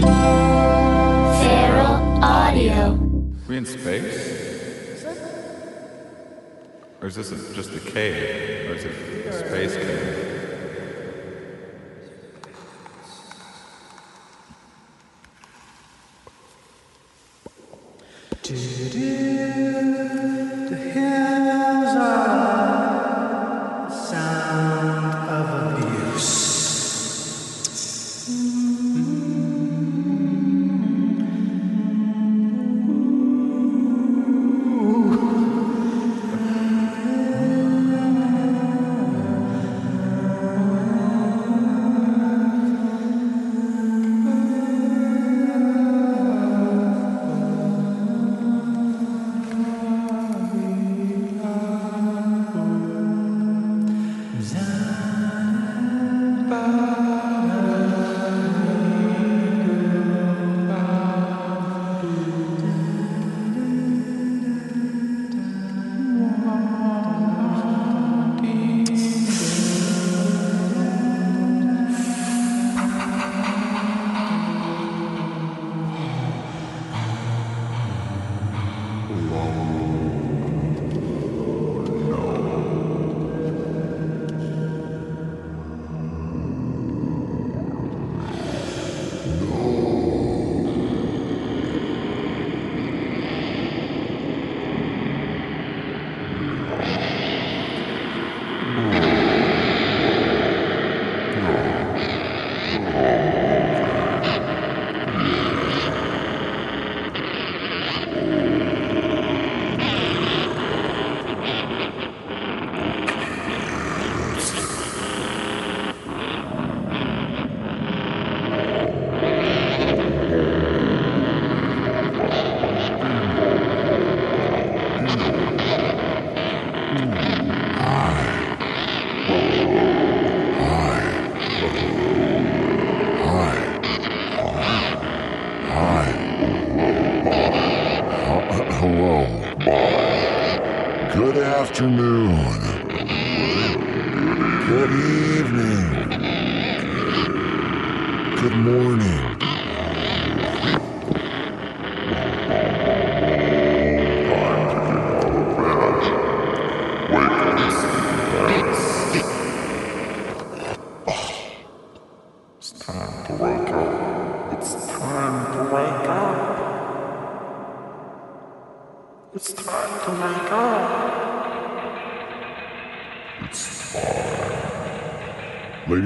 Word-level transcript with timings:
Feral 0.00 1.94
Audio. 2.24 2.92
We 3.48 3.56
in 3.56 3.66
space? 3.66 5.04
Or 7.00 7.08
is 7.08 7.16
this 7.16 7.32
a, 7.32 7.54
just 7.54 7.74
a 7.74 7.80
cave? 7.80 8.70
Or 8.70 8.74
is 8.74 8.84
it 8.84 8.92
a 9.26 9.32
space 9.32 9.76
cave? 9.76 10.39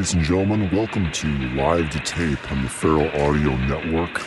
Ladies 0.05 0.15
and 0.17 0.25
gentlemen, 0.25 0.71
welcome 0.71 1.11
to 1.13 1.27
Live 1.55 1.89
to 1.89 1.99
Tape 2.01 2.53
on 2.53 2.63
the 2.63 2.69
Feral 2.69 3.09
Audio 3.23 3.57
Network. 3.57 4.21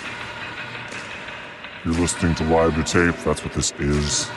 You're 1.86 1.94
listening 1.94 2.34
to 2.34 2.44
Live 2.46 2.74
to 2.74 2.84
Tape, 2.84 3.16
that's 3.24 3.44
what 3.44 3.54
this 3.54 3.72
is. 3.74 4.28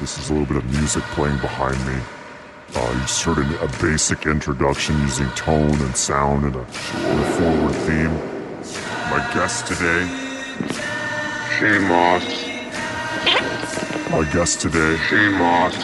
This 0.00 0.18
is 0.18 0.30
a 0.30 0.32
little 0.32 0.48
bit 0.48 0.56
of 0.56 0.64
music 0.72 1.04
playing 1.14 1.38
behind 1.38 1.78
me. 1.86 2.02
Uh, 2.74 2.90
you 2.92 3.00
just 3.02 3.22
heard 3.22 3.38
a, 3.38 3.68
basic 3.80 4.26
introduction 4.26 4.98
using 5.02 5.28
tone 5.36 5.80
and 5.80 5.96
sound 5.96 6.42
and 6.44 6.56
a, 6.56 6.58
and 6.58 7.20
a 7.20 7.30
forward 7.36 7.74
theme. 7.86 8.12
My 9.12 9.30
guest 9.32 9.68
today, 9.68 10.08
Shamos, 11.60 12.24
my 14.10 14.32
guest 14.32 14.60
today, 14.60 14.96
Shamos, 15.06 15.76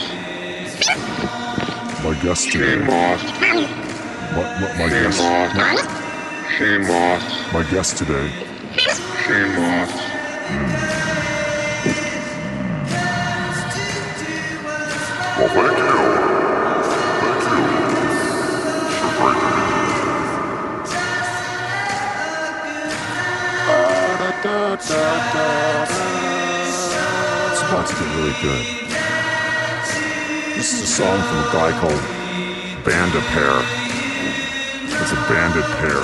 my 2.03 2.21
guest 2.21 2.51
today, 2.51 2.85
Shamos, 2.85 3.84
my, 4.35 4.43
my, 4.61 4.79
my 4.79 4.89
guest, 4.89 5.21
Shamos, 5.21 5.79
Shamos, 6.57 7.53
my 7.53 7.63
guest 7.71 7.97
today, 7.99 8.31
Shamos. 9.25 9.91
Well, 15.37 15.49
thank 15.49 15.79
you. 15.79 15.85
Thank 17.21 17.43
you. 17.43 17.85
Sure 18.95 19.35
great 24.51 24.81
to 24.81 24.95
you. 24.95 25.55
It's 27.51 27.63
about 27.63 27.87
to 27.89 27.95
get 27.95 28.09
really 28.17 28.37
good. 28.43 28.65
This 30.57 30.73
is 30.75 30.81
a 30.83 30.87
song 30.87 31.21
from 31.23 31.39
a 31.39 31.53
guy 31.53 31.71
called 31.81 32.03
Bandit 32.85 33.25
Pair. 33.33 33.84
It's 35.05 35.13
a 35.13 35.17
bandit 35.17 35.65
pair. 35.65 36.01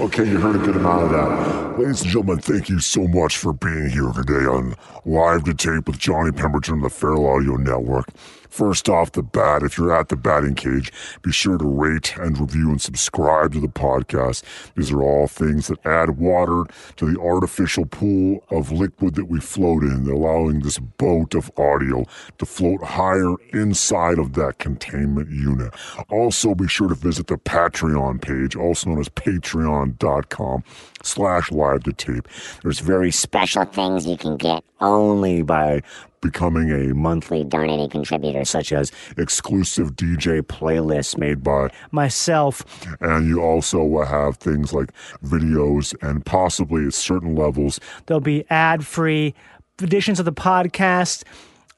Okay, 0.00 0.28
you 0.28 0.38
heard 0.38 0.56
a 0.56 0.58
good 0.58 0.74
amount 0.74 1.04
of 1.04 1.10
that. 1.10 1.78
Ladies 1.78 2.02
and 2.02 2.10
gentlemen, 2.10 2.38
thank 2.40 2.68
you 2.68 2.80
so 2.80 3.06
much 3.06 3.36
for 3.38 3.52
being 3.52 3.88
here 3.90 4.10
today 4.10 4.44
on 4.44 4.74
Live 5.04 5.44
to 5.44 5.54
Tape 5.54 5.86
with 5.86 5.98
Johnny 5.98 6.32
Pemberton 6.32 6.74
on 6.74 6.80
the 6.80 6.90
Feral 6.90 7.28
Audio 7.28 7.54
Network. 7.54 8.08
First 8.54 8.88
off 8.88 9.10
the 9.10 9.24
bat, 9.24 9.64
if 9.64 9.76
you're 9.76 9.92
at 9.92 10.10
the 10.10 10.16
batting 10.16 10.54
cage, 10.54 10.92
be 11.22 11.32
sure 11.32 11.58
to 11.58 11.64
rate 11.64 12.16
and 12.16 12.38
review 12.38 12.70
and 12.70 12.80
subscribe 12.80 13.52
to 13.54 13.60
the 13.60 13.66
podcast. 13.66 14.44
These 14.76 14.92
are 14.92 15.02
all 15.02 15.26
things 15.26 15.66
that 15.66 15.84
add 15.84 16.18
water 16.18 16.62
to 16.94 17.04
the 17.04 17.20
artificial 17.20 17.84
pool 17.84 18.44
of 18.52 18.70
liquid 18.70 19.16
that 19.16 19.24
we 19.24 19.40
float 19.40 19.82
in, 19.82 20.08
allowing 20.08 20.60
this 20.60 20.78
boat 20.78 21.34
of 21.34 21.50
audio 21.58 22.06
to 22.38 22.46
float 22.46 22.80
higher 22.84 23.34
inside 23.52 24.20
of 24.20 24.34
that 24.34 24.58
containment 24.58 25.30
unit. 25.30 25.74
Also, 26.08 26.54
be 26.54 26.68
sure 26.68 26.86
to 26.88 26.94
visit 26.94 27.26
the 27.26 27.38
Patreon 27.38 28.22
page, 28.22 28.54
also 28.54 28.90
known 28.90 29.00
as 29.00 29.08
patreon.com 29.08 30.62
slash 31.04 31.50
live 31.50 31.84
to 31.84 31.92
tape. 31.92 32.28
There's 32.62 32.80
very 32.80 33.10
special 33.10 33.64
things 33.64 34.06
you 34.06 34.16
can 34.16 34.36
get 34.36 34.64
only 34.80 35.42
by 35.42 35.82
becoming 36.20 36.70
a 36.70 36.94
monthly 36.94 37.44
donating 37.44 37.90
contributor, 37.90 38.44
such 38.44 38.72
as 38.72 38.90
exclusive 39.18 39.94
DJ 39.94 40.40
playlists 40.40 41.18
made 41.18 41.42
by 41.42 41.68
myself. 41.90 42.64
and 43.00 43.28
you 43.28 43.42
also 43.42 43.82
will 43.84 44.06
have 44.06 44.36
things 44.38 44.72
like 44.72 44.90
videos 45.22 45.94
and 46.02 46.24
possibly 46.24 46.86
at 46.86 46.94
certain 46.94 47.34
levels 47.34 47.78
There'll 48.06 48.20
be 48.20 48.44
ad 48.50 48.86
free 48.86 49.34
editions 49.82 50.18
of 50.18 50.24
the 50.24 50.32
podcast 50.32 51.24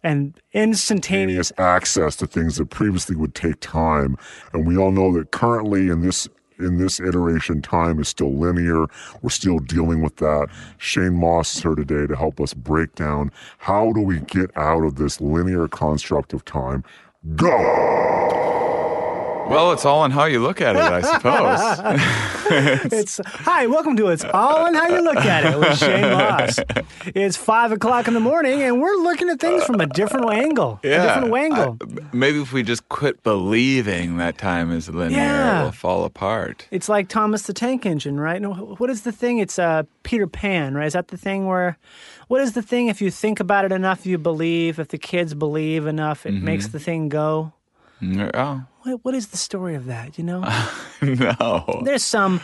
and 0.03 0.35
instantaneous 0.53 1.51
instantaneous 1.51 1.53
access 1.59 2.17
to 2.17 2.27
things 2.27 2.57
that 2.57 2.71
previously 2.71 3.17
would 3.17 3.35
take 3.35 3.59
time. 3.61 4.17
And 4.53 4.67
we 4.67 4.77
all 4.77 4.93
know 4.93 5.13
that 5.15 5.33
currently 5.33 5.89
in 5.89 6.03
this 6.03 6.29
in 6.59 6.79
this 6.79 7.01
iteration, 7.01 7.63
time 7.63 8.01
is 8.01 8.09
still 8.09 8.35
linear. 8.35 8.87
We're 9.23 9.31
still 9.31 9.59
dealing 9.59 10.03
with 10.03 10.17
that. 10.17 10.49
Shane 10.79 11.15
Mauss 11.15 11.57
is 11.57 11.63
here 11.63 11.75
today 11.75 12.07
to 12.07 12.17
help 12.17 12.41
us 12.41 12.55
break 12.55 12.95
down 12.95 13.31
how 13.59 13.93
do 13.93 14.01
we 14.01 14.21
get 14.21 14.57
out 14.57 14.85
of 14.85 14.97
this 14.97 15.21
linear 15.21 15.69
construct 15.69 16.33
of 16.33 16.45
time. 16.45 16.85
Go! 17.35 18.26
Well, 19.49 19.73
it's 19.73 19.85
all 19.85 20.05
in 20.05 20.11
how 20.11 20.25
you 20.25 20.41
look 20.41 20.61
at 20.61 20.75
it, 20.77 20.83
I 20.83 21.01
suppose. 21.03 22.23
It's 22.93 23.21
hi, 23.27 23.67
welcome 23.67 23.97
to 23.97 24.07
It's 24.09 24.25
All 24.25 24.67
in 24.67 24.75
How 24.75 24.87
You 24.89 25.03
Look 25.03 25.17
at 25.17 25.45
It 25.53 25.59
with 25.59 25.79
Shane 25.79 26.03
Mauss. 26.13 26.61
It's 27.07 27.37
five 27.37 27.73
o'clock 27.73 28.07
in 28.07 28.15
the 28.15 28.21
morning, 28.21 28.63
and 28.63 28.81
we're 28.81 28.95
looking 29.03 29.29
at 29.31 29.41
things 29.41 29.65
from 29.65 29.81
a 29.81 29.87
different 29.87 30.31
angle. 30.31 30.79
a 30.85 30.89
different 30.89 31.35
angle. 31.35 31.77
I- 31.81 32.17
maybe 32.17 32.41
if 32.41 32.53
we 32.53 32.63
just 32.63 32.89
quit 32.89 33.23
believing 33.25 34.19
that 34.19 34.39
time 34.39 34.71
is 34.71 34.89
linear, 34.89 35.17
Yeah. 35.19 35.61
it 35.61 35.65
will 35.65 35.73
fall 35.73 36.05
apart. 36.05 36.69
it's 36.71 36.89
like 36.89 37.09
Thomas 37.09 37.43
the 37.43 37.53
Tank 37.53 37.85
Engine, 37.85 38.21
right? 38.21 38.41
No, 38.41 38.53
what 38.79 38.91
is 38.91 39.03
the 39.03 39.13
thing? 39.13 39.39
It's 39.39 39.59
uh, 39.59 39.83
Peter 40.05 40.29
Pan, 40.29 40.75
right? 40.75 40.87
Is 40.87 40.93
that 40.93 41.09
the 41.09 41.17
thing 41.17 41.47
where? 41.47 41.79
What 42.29 42.41
is 42.41 42.53
the 42.53 42.63
thing? 42.63 42.87
If 42.89 43.01
you 43.03 43.11
think 43.11 43.41
about 43.41 43.65
it 43.65 43.73
enough, 43.73 44.07
you 44.07 44.19
believe. 44.19 44.79
If 44.79 44.89
the 44.89 44.99
kids 44.99 45.35
believe 45.35 45.87
enough, 45.87 46.27
it 46.27 46.35
Mm-hmm. 46.35 46.45
makes 46.45 46.69
the 46.69 46.79
thing 46.81 47.09
go. 47.09 47.53
Oh, 48.03 48.63
What, 48.83 49.05
what 49.05 49.15
is 49.15 49.29
the 49.29 49.37
story 49.37 49.75
of 49.75 49.87
that? 49.87 50.19
You 50.19 50.25
know, 50.25 50.41
no. 51.03 51.83
there's 51.85 52.05
some 52.05 52.41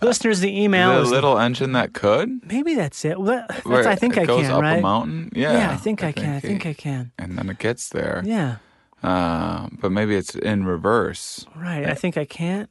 listeners. 0.00 0.40
The 0.40 0.62
email 0.62 1.02
The 1.02 1.10
little 1.10 1.38
engine 1.38 1.72
that 1.72 1.92
could? 1.92 2.46
maybe 2.46 2.74
that's 2.74 3.04
it. 3.04 3.18
Well, 3.20 3.44
that's, 3.48 3.64
Where 3.64 3.88
I 3.88 3.96
think 3.96 4.16
it 4.16 4.22
I 4.22 4.26
goes 4.26 4.42
can, 4.42 4.52
up 4.52 4.62
right? 4.62 4.78
a 4.78 4.82
mountain? 4.82 5.30
Yeah. 5.34 5.52
Yeah, 5.54 5.70
I 5.72 5.76
think 5.76 6.04
I, 6.04 6.12
can. 6.12 6.34
I 6.36 6.40
think 6.40 6.66
I 6.66 6.72
can. 6.74 7.12
And 7.18 7.36
then 7.36 7.48
it 7.50 7.58
gets 7.58 7.88
there. 7.88 8.22
Yeah, 8.24 8.56
Uh, 9.02 9.68
but 9.80 9.90
maybe 9.92 10.14
it's 10.16 10.34
in 10.34 10.64
reverse. 10.64 11.44
right. 11.56 11.86
I 11.86 11.94
think 11.94 12.16
I 12.16 12.24
can't. 12.24 12.70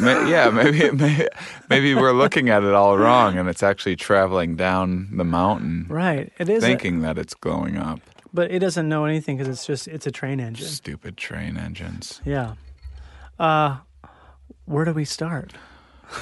Yeah, 0.00 0.50
maybe, 0.50 0.90
maybe 0.92 1.28
maybe 1.68 1.94
we're 1.96 2.12
looking 2.12 2.50
at 2.50 2.62
it 2.62 2.72
all 2.72 2.96
wrong, 2.98 3.36
and 3.36 3.48
it's 3.48 3.62
actually 3.64 3.96
traveling 3.96 4.54
down 4.54 5.08
the 5.16 5.24
mountain, 5.24 5.86
Right. 5.88 6.30
It 6.38 6.48
is. 6.48 6.62
a- 6.62 6.66
thinking 6.66 7.00
that 7.00 7.18
it's 7.18 7.34
going 7.34 7.76
up. 7.78 7.98
But 8.32 8.50
it 8.50 8.58
doesn't 8.60 8.88
know 8.88 9.04
anything 9.04 9.36
because 9.36 9.48
it's 9.52 9.66
just 9.66 9.88
it's 9.88 10.06
a 10.06 10.10
train 10.10 10.40
engine. 10.40 10.66
Stupid 10.66 11.16
train 11.16 11.56
engines. 11.56 12.20
Yeah. 12.24 12.54
Uh, 13.38 13.78
where 14.64 14.84
do 14.84 14.92
we 14.92 15.04
start? 15.04 15.52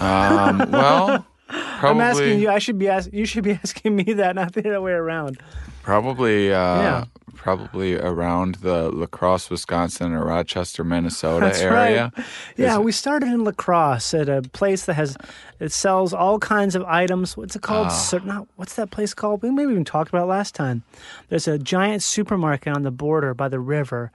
Um, 0.01 0.59
well, 0.71 1.27
I'm 1.49 2.01
asking 2.01 2.41
you. 2.41 2.51
I 2.51 2.59
should 2.59 2.79
be 2.79 2.89
ask, 2.89 3.11
You 3.13 3.27
should 3.27 3.45
be 3.45 3.53
asking 3.63 3.97
me 3.97 4.05
that, 4.15 4.35
not 4.37 4.53
the 4.53 4.61
other 4.61 4.81
way 4.81 4.93
around. 4.93 5.39
probably 5.83 6.53
uh, 6.53 6.57
Yeah. 6.83 7.05
Probably 7.43 7.97
around 7.97 8.57
the 8.57 8.91
La 8.91 9.07
Crosse, 9.07 9.49
Wisconsin, 9.49 10.13
or 10.13 10.25
Rochester, 10.27 10.85
Minnesota 10.85 11.47
That's 11.47 11.61
area. 11.61 12.13
right. 12.15 12.25
Yeah, 12.57 12.75
Is- 12.79 12.85
we 12.85 12.93
started 12.93 13.31
in 13.31 13.45
La 13.45 13.53
Crosse 13.53 14.13
at 14.13 14.29
a 14.29 14.43
place 14.43 14.85
that 14.85 14.95
has 14.95 15.17
it 15.59 15.73
sells 15.73 16.13
all 16.13 16.39
kinds 16.39 16.75
of 16.75 16.83
items. 16.85 17.37
What's 17.37 17.57
it 17.57 17.63
called? 17.63 17.91
Cer- 17.93 18.21
not 18.21 18.47
what's 18.57 18.75
that 18.77 18.91
place 18.91 19.15
called? 19.15 19.43
We 19.43 19.51
maybe 19.51 19.73
even 19.73 19.85
talked 19.87 20.11
about 20.11 20.25
it 20.25 20.27
last 20.27 20.55
time. 20.55 20.83
There's 21.31 21.49
a 21.49 21.59
giant 21.59 22.03
supermarket 22.03 22.75
on 22.77 22.83
the 22.83 22.91
border 22.91 23.33
by 23.33 23.49
the 23.49 23.59
river, 23.61 24.13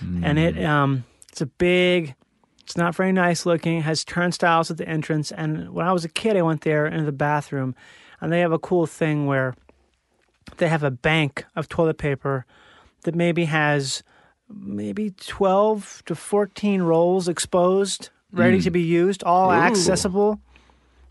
and 0.00 0.38
it 0.38 0.56
Hmm. 0.56 0.64
um 0.66 1.04
it's 1.30 1.40
a 1.42 1.46
big. 1.46 2.14
It's 2.64 2.76
not 2.76 2.94
very 2.94 3.12
nice 3.12 3.46
looking. 3.46 3.78
It 3.78 3.82
has 3.84 4.04
turnstiles 4.04 4.70
at 4.70 4.76
the 4.76 4.86
entrance. 4.88 5.32
And 5.32 5.70
when 5.72 5.86
I 5.86 5.92
was 5.92 6.04
a 6.04 6.08
kid, 6.08 6.36
I 6.36 6.42
went 6.42 6.62
there 6.62 6.86
into 6.86 7.04
the 7.04 7.12
bathroom, 7.12 7.74
and 8.20 8.30
they 8.32 8.40
have 8.40 8.52
a 8.52 8.58
cool 8.58 8.86
thing 8.86 9.26
where 9.26 9.54
they 10.56 10.68
have 10.68 10.82
a 10.82 10.90
bank 10.90 11.44
of 11.54 11.68
toilet 11.68 11.98
paper 11.98 12.44
that 13.02 13.14
maybe 13.14 13.44
has 13.44 14.02
maybe 14.48 15.10
12 15.10 16.02
to 16.06 16.14
14 16.14 16.82
rolls 16.82 17.28
exposed, 17.28 18.10
ready 18.32 18.60
to 18.62 18.70
be 18.70 18.82
used, 18.82 19.22
all 19.22 19.52
accessible. 19.52 20.40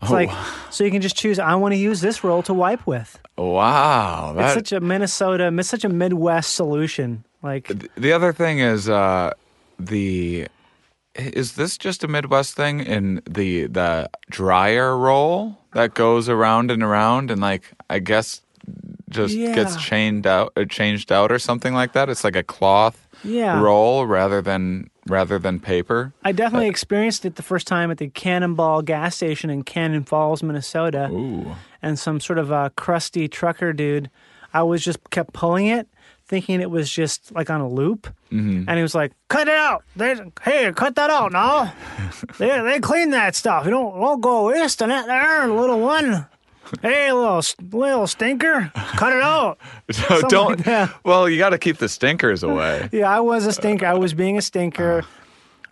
It's 0.02 0.10
like, 0.12 0.30
so 0.70 0.84
you 0.84 0.90
can 0.90 1.02
just 1.02 1.16
choose, 1.16 1.38
I 1.38 1.54
want 1.56 1.72
to 1.72 1.78
use 1.78 2.00
this 2.00 2.22
roll 2.22 2.42
to 2.44 2.54
wipe 2.54 2.86
with. 2.86 3.18
Wow, 3.36 4.34
It's 4.36 4.54
such 4.54 4.72
a 4.72 4.80
Minnesota, 4.80 5.52
it's 5.56 5.68
such 5.68 5.84
a 5.84 5.88
Midwest 5.88 6.54
solution. 6.54 7.24
Like, 7.42 7.70
The 7.96 8.12
other 8.12 8.32
thing 8.32 8.58
is 8.60 8.88
uh, 8.88 9.32
the 9.78 10.48
is 11.14 11.54
this 11.54 11.76
just 11.76 12.04
a 12.04 12.08
Midwest 12.08 12.54
thing 12.54 12.78
in 12.80 13.20
the 13.28 13.66
the 13.66 14.08
dryer 14.30 14.96
roll 14.96 15.58
that 15.72 15.94
goes 15.94 16.28
around 16.28 16.70
and 16.70 16.82
around 16.82 17.30
and 17.30 17.40
like 17.40 17.72
I 17.90 17.98
guess 17.98 18.40
just 19.08 19.34
gets 19.36 19.76
chained 19.76 20.26
out 20.26 20.52
or 20.56 20.64
changed 20.64 21.10
out 21.12 21.30
or 21.32 21.38
something 21.38 21.74
like 21.74 21.92
that. 21.92 22.08
It's 22.08 22.24
like 22.24 22.36
a 22.36 22.42
cloth 22.42 23.08
Yeah. 23.24 23.60
roll 23.60 24.06
rather 24.06 24.40
than 24.42 24.90
rather 25.08 25.38
than 25.38 25.58
paper. 25.58 26.12
I 26.22 26.32
definitely 26.32 26.68
experienced 26.68 27.24
it 27.24 27.36
the 27.36 27.42
first 27.42 27.66
time 27.66 27.90
at 27.90 27.96
the 27.98 28.08
Cannonball 28.08 28.82
gas 28.82 29.16
station 29.16 29.48
in 29.48 29.62
Cannon 29.62 30.04
Falls, 30.04 30.42
Minnesota. 30.42 31.08
Ooh. 31.10 31.54
and 31.80 31.98
some 31.98 32.18
sort 32.20 32.38
of 32.38 32.50
a 32.50 32.70
crusty 32.76 33.28
trucker 33.28 33.72
dude. 33.72 34.10
I 34.52 34.62
was 34.64 34.82
just 34.82 34.98
kept 35.10 35.32
pulling 35.32 35.66
it, 35.66 35.86
thinking 36.26 36.60
it 36.60 36.70
was 36.70 36.90
just 36.90 37.32
like 37.32 37.50
on 37.50 37.60
a 37.60 37.68
loop, 37.68 38.08
Mm-hmm. 38.32 38.64
and 38.68 38.76
he 38.76 38.82
was 38.82 38.94
like, 38.94 39.12
"Cut 39.28 39.46
it 39.48 39.54
out! 39.54 39.84
They, 39.96 40.14
hey, 40.42 40.70
cut 40.74 40.96
that 40.96 41.08
out 41.08 41.32
now! 41.32 41.72
they 42.38 42.48
they 42.60 42.80
clean 42.80 43.10
that 43.10 43.34
stuff. 43.36 43.64
You 43.64 43.70
don't 43.70 43.94
won't 43.96 44.20
go 44.20 44.48
wasting 44.48 44.90
it 44.90 45.06
there, 45.06 45.46
little 45.48 45.80
one. 45.80 46.26
Hey, 46.82 47.12
little 47.12 47.42
little 47.72 48.06
stinker, 48.06 48.70
cut 48.74 49.12
it 49.12 49.22
out." 49.22 49.58
So 49.92 50.20
don't 50.28 50.66
like 50.66 50.90
well, 51.04 51.28
you 51.28 51.38
got 51.38 51.50
to 51.50 51.58
keep 51.58 51.78
the 51.78 51.88
stinkers 51.88 52.42
away. 52.42 52.88
Yeah, 52.92 53.10
I 53.10 53.20
was 53.20 53.46
a 53.46 53.52
stinker. 53.52 53.86
I 53.86 53.94
was 53.94 54.12
being 54.14 54.36
a 54.38 54.42
stinker. 54.42 55.04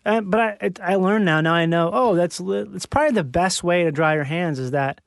And, 0.05 0.31
but 0.31 0.41
I, 0.41 0.57
it, 0.61 0.81
I 0.81 0.95
learned 0.95 1.25
now. 1.25 1.41
Now 1.41 1.55
I 1.55 1.67
know. 1.67 1.91
Oh, 1.93 2.15
that's 2.15 2.41
it's 2.41 2.87
probably 2.87 3.13
the 3.15 3.25
best 3.25 3.65
way 3.65 3.85
to 3.85 3.91
dry 3.93 4.15
your 4.15 4.25
hands 4.25 4.59
is 4.59 4.71
that 4.71 5.01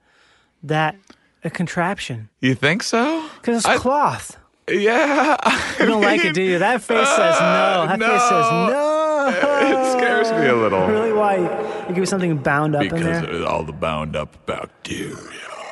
that 0.63 0.95
a 1.43 1.49
contraption 1.49 2.27
You 2.41 2.53
think 2.53 2.83
so? 2.83 3.27
because 3.41 3.57
it's 3.57 3.65
I- 3.65 3.77
cloth. 3.77 4.37
Yeah. 4.69 5.37
You 5.79 5.85
don't 5.85 6.01
like 6.01 6.23
it, 6.25 6.33
do 6.35 6.43
you? 6.43 6.59
That 6.59 6.81
face 6.81 7.07
says 7.07 7.35
uh, 7.37 7.95
no. 7.97 7.97
That 7.97 8.11
face 8.11 8.29
says 8.29 8.51
no. 8.51 9.85
It 9.87 9.91
scares 9.97 10.31
me 10.33 10.47
a 10.47 10.55
little. 10.55 10.85
Really? 10.87 11.13
Why? 11.13 11.85
You 11.87 11.95
give 11.95 12.07
something 12.09 12.35
bound 12.37 12.75
up 12.75 12.83
in 12.83 12.89
Because 12.89 13.21
there. 13.21 13.29
of 13.31 13.45
all 13.45 13.63
the 13.63 13.71
bound 13.71 14.15
up 14.17 14.45
bacteria. 14.45 15.15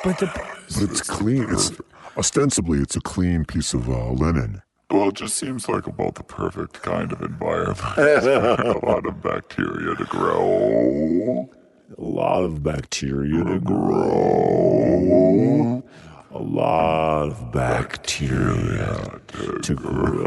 But 0.04 0.18
the 0.18 0.26
But 0.26 0.82
it's 0.82 1.00
clean. 1.00 1.46
It's 1.50 1.72
ostensibly 2.16 2.78
it's 2.80 2.96
a 2.96 3.00
clean 3.00 3.44
piece 3.44 3.74
of 3.74 3.88
uh, 3.88 4.10
linen. 4.10 4.62
Well, 4.90 5.08
it 5.10 5.16
just 5.16 5.36
seems 5.36 5.68
like 5.68 5.86
about 5.86 6.14
the 6.14 6.22
perfect 6.22 6.82
kind 6.82 7.12
of 7.12 7.20
environment. 7.20 7.78
a 7.98 8.80
lot 8.82 9.04
of 9.06 9.22
bacteria 9.22 9.94
to 9.96 10.04
grow. 10.04 11.50
A 11.96 12.00
lot 12.00 12.44
of 12.44 12.62
bacteria 12.62 13.44
to 13.44 13.60
grow. 13.60 13.84
A 16.30 16.38
lot 16.38 17.30
of 17.30 17.52
bacteria 17.52 19.20
to 19.62 19.74
grow. 19.74 20.24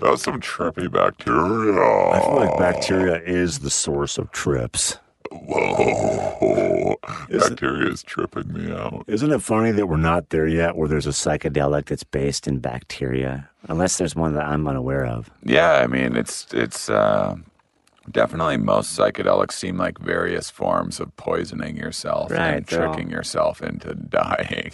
That's 0.00 0.22
some 0.22 0.40
trippy 0.40 0.90
bacteria. 0.90 1.80
I 1.80 2.20
feel 2.20 2.36
like 2.36 2.58
bacteria 2.58 3.20
is 3.22 3.60
the 3.60 3.70
source 3.70 4.18
of 4.18 4.30
trips. 4.32 4.98
Whoa. 5.32 6.96
Bacteria 7.30 7.90
is 7.90 8.02
tripping 8.02 8.52
me 8.52 8.72
out. 8.72 9.04
Isn't 9.06 9.30
it 9.32 9.42
funny 9.42 9.72
that 9.72 9.86
we're 9.86 9.96
not 9.96 10.30
there 10.30 10.46
yet 10.46 10.76
where 10.76 10.88
there's 10.88 11.06
a 11.06 11.10
psychedelic 11.10 11.86
that's 11.86 12.04
based 12.04 12.46
in 12.48 12.58
bacteria? 12.58 13.48
Unless 13.68 13.98
there's 13.98 14.16
one 14.16 14.34
that 14.34 14.44
I'm 14.46 14.66
unaware 14.66 15.04
of. 15.06 15.30
Yeah, 15.44 15.72
I 15.74 15.86
mean 15.86 16.16
it's 16.16 16.46
it's 16.54 16.88
uh, 16.88 17.36
definitely 18.10 18.56
most 18.56 18.98
psychedelics 18.98 19.52
seem 19.52 19.76
like 19.76 19.98
various 19.98 20.48
forms 20.48 21.00
of 21.00 21.14
poisoning 21.16 21.76
yourself 21.76 22.30
Right, 22.30 22.54
and 22.54 22.66
they're 22.66 22.86
all- 22.86 22.94
tricking 22.94 23.10
yourself 23.10 23.60
into 23.62 23.94
dying. 24.08 24.72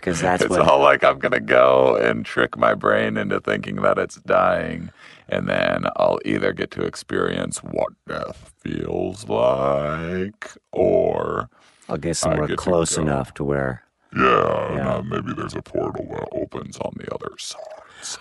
Because 0.00 0.20
that's 0.20 0.42
it's 0.42 0.50
what. 0.50 0.60
all 0.66 0.80
like 0.80 1.04
I'm 1.04 1.18
gonna 1.18 1.40
go 1.40 1.96
and 1.96 2.24
trick 2.24 2.56
my 2.56 2.74
brain 2.74 3.16
into 3.18 3.38
thinking 3.40 3.76
that 3.82 3.98
it's 3.98 4.16
dying, 4.16 4.90
and 5.28 5.46
then 5.48 5.84
I'll 5.96 6.18
either 6.24 6.52
get 6.54 6.70
to 6.72 6.82
experience 6.82 7.58
what 7.58 7.92
death 8.08 8.52
feels 8.58 9.28
like, 9.28 10.52
or 10.72 11.50
I'll 11.88 11.98
get 11.98 12.10
I 12.10 12.12
somewhere 12.12 12.46
get 12.48 12.56
close 12.58 12.96
go. 12.96 13.02
enough 13.02 13.34
to 13.34 13.44
where 13.44 13.82
Yeah, 14.16 14.66
and, 14.68 14.76
Yeah. 14.78 14.94
uh, 14.96 15.02
maybe 15.02 15.32
there's 15.34 15.54
a 15.54 15.62
portal 15.62 16.06
that 16.10 16.28
opens 16.32 16.78
on 16.78 16.92
the 16.96 17.14
other 17.14 17.30
side. 17.38 17.60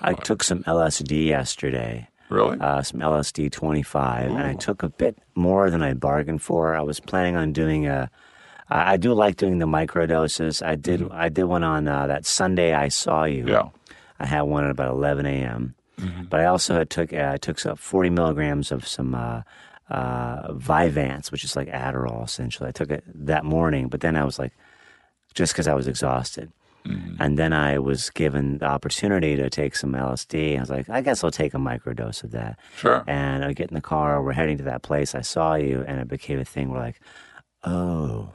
I 0.01 0.13
took 0.13 0.43
some 0.43 0.63
LSD 0.63 1.27
yesterday. 1.27 2.09
really. 2.29 2.59
uh, 2.59 2.81
some 2.83 2.99
LSD 2.99 3.49
25, 3.51 4.29
and 4.31 4.37
I 4.43 4.53
took 4.53 4.83
a 4.83 4.89
bit 4.89 5.17
more 5.33 5.71
than 5.71 5.81
I 5.81 5.93
bargained 5.95 6.41
for. 6.43 6.75
I 6.75 6.81
was 6.81 6.99
planning 6.99 7.35
on 7.35 7.53
doing 7.53 7.87
a. 7.87 8.11
I 8.69 8.93
I 8.93 8.97
do 8.97 9.13
like 9.13 9.37
doing 9.37 9.59
the 9.59 9.67
micro 9.67 10.05
doses. 10.05 10.61
I 10.61 10.75
did. 10.75 11.09
I 11.11 11.29
did 11.29 11.45
one 11.45 11.63
on 11.63 11.87
uh, 11.87 12.07
that 12.07 12.25
Sunday 12.25 12.73
I 12.73 12.87
saw 12.89 13.23
you. 13.25 13.45
yeah. 13.47 13.69
I 14.19 14.25
had 14.25 14.41
one 14.41 14.65
at 14.65 14.71
about 14.71 14.91
11 14.91 15.25
a.m. 15.25 15.75
But 16.29 16.39
I 16.41 16.45
also 16.45 16.75
had 16.75 16.89
took 16.89 17.11
uh, 17.13 17.31
I 17.33 17.37
took 17.37 17.59
some 17.59 17.75
40 17.75 18.09
milligrams 18.09 18.71
of 18.71 18.87
some 18.87 19.13
uh, 19.15 19.41
uh, 19.89 20.51
Vyvanse, 20.53 21.31
which 21.31 21.43
is 21.43 21.55
like 21.55 21.67
Adderall 21.69 22.23
essentially. 22.23 22.69
I 22.69 22.71
took 22.71 22.89
it 22.91 23.03
that 23.07 23.43
morning, 23.43 23.87
but 23.89 23.99
then 24.01 24.15
I 24.15 24.23
was 24.23 24.39
like, 24.39 24.53
just 25.33 25.53
because 25.53 25.67
I 25.67 25.73
was 25.73 25.87
exhausted. 25.87 26.51
And 27.19 27.37
then 27.37 27.53
I 27.53 27.77
was 27.77 28.09
given 28.09 28.57
the 28.57 28.65
opportunity 28.65 29.35
to 29.35 29.47
take 29.49 29.75
some 29.75 29.91
LSD. 29.91 30.57
I 30.57 30.59
was 30.59 30.71
like, 30.71 30.89
I 30.89 31.01
guess 31.01 31.23
I'll 31.23 31.29
take 31.29 31.53
a 31.53 31.57
microdose 31.57 32.23
of 32.23 32.31
that. 32.31 32.57
Sure. 32.77 33.03
And 33.05 33.45
I 33.45 33.53
get 33.53 33.69
in 33.69 33.75
the 33.75 33.81
car, 33.81 34.23
we're 34.23 34.31
heading 34.31 34.57
to 34.57 34.63
that 34.63 34.81
place. 34.81 35.13
I 35.13 35.21
saw 35.21 35.53
you, 35.53 35.83
and 35.87 35.99
it 35.99 36.07
became 36.07 36.39
a 36.39 36.45
thing. 36.45 36.69
We're 36.71 36.79
like, 36.79 36.99
oh, 37.63 38.29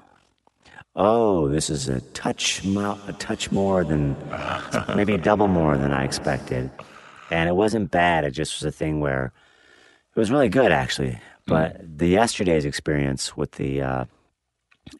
oh, 0.96 1.48
this 1.48 1.70
is 1.70 1.88
a 1.88 2.00
touch, 2.12 2.64
mo- 2.64 2.98
a 3.08 3.12
touch 3.14 3.50
more 3.50 3.84
than, 3.84 4.16
maybe 4.96 5.16
double 5.16 5.48
more 5.48 5.76
than 5.76 5.92
I 5.92 6.04
expected. 6.04 6.70
And 7.30 7.48
it 7.48 7.56
wasn't 7.56 7.90
bad. 7.90 8.24
It 8.24 8.30
just 8.32 8.60
was 8.60 8.64
a 8.64 8.76
thing 8.76 9.00
where 9.00 9.32
it 10.14 10.18
was 10.18 10.30
really 10.30 10.48
good, 10.48 10.70
actually. 10.70 11.18
But 11.46 11.98
the 11.98 12.06
yesterday's 12.06 12.64
experience 12.64 13.36
with 13.36 13.52
the 13.52 13.82
uh, 13.82 14.04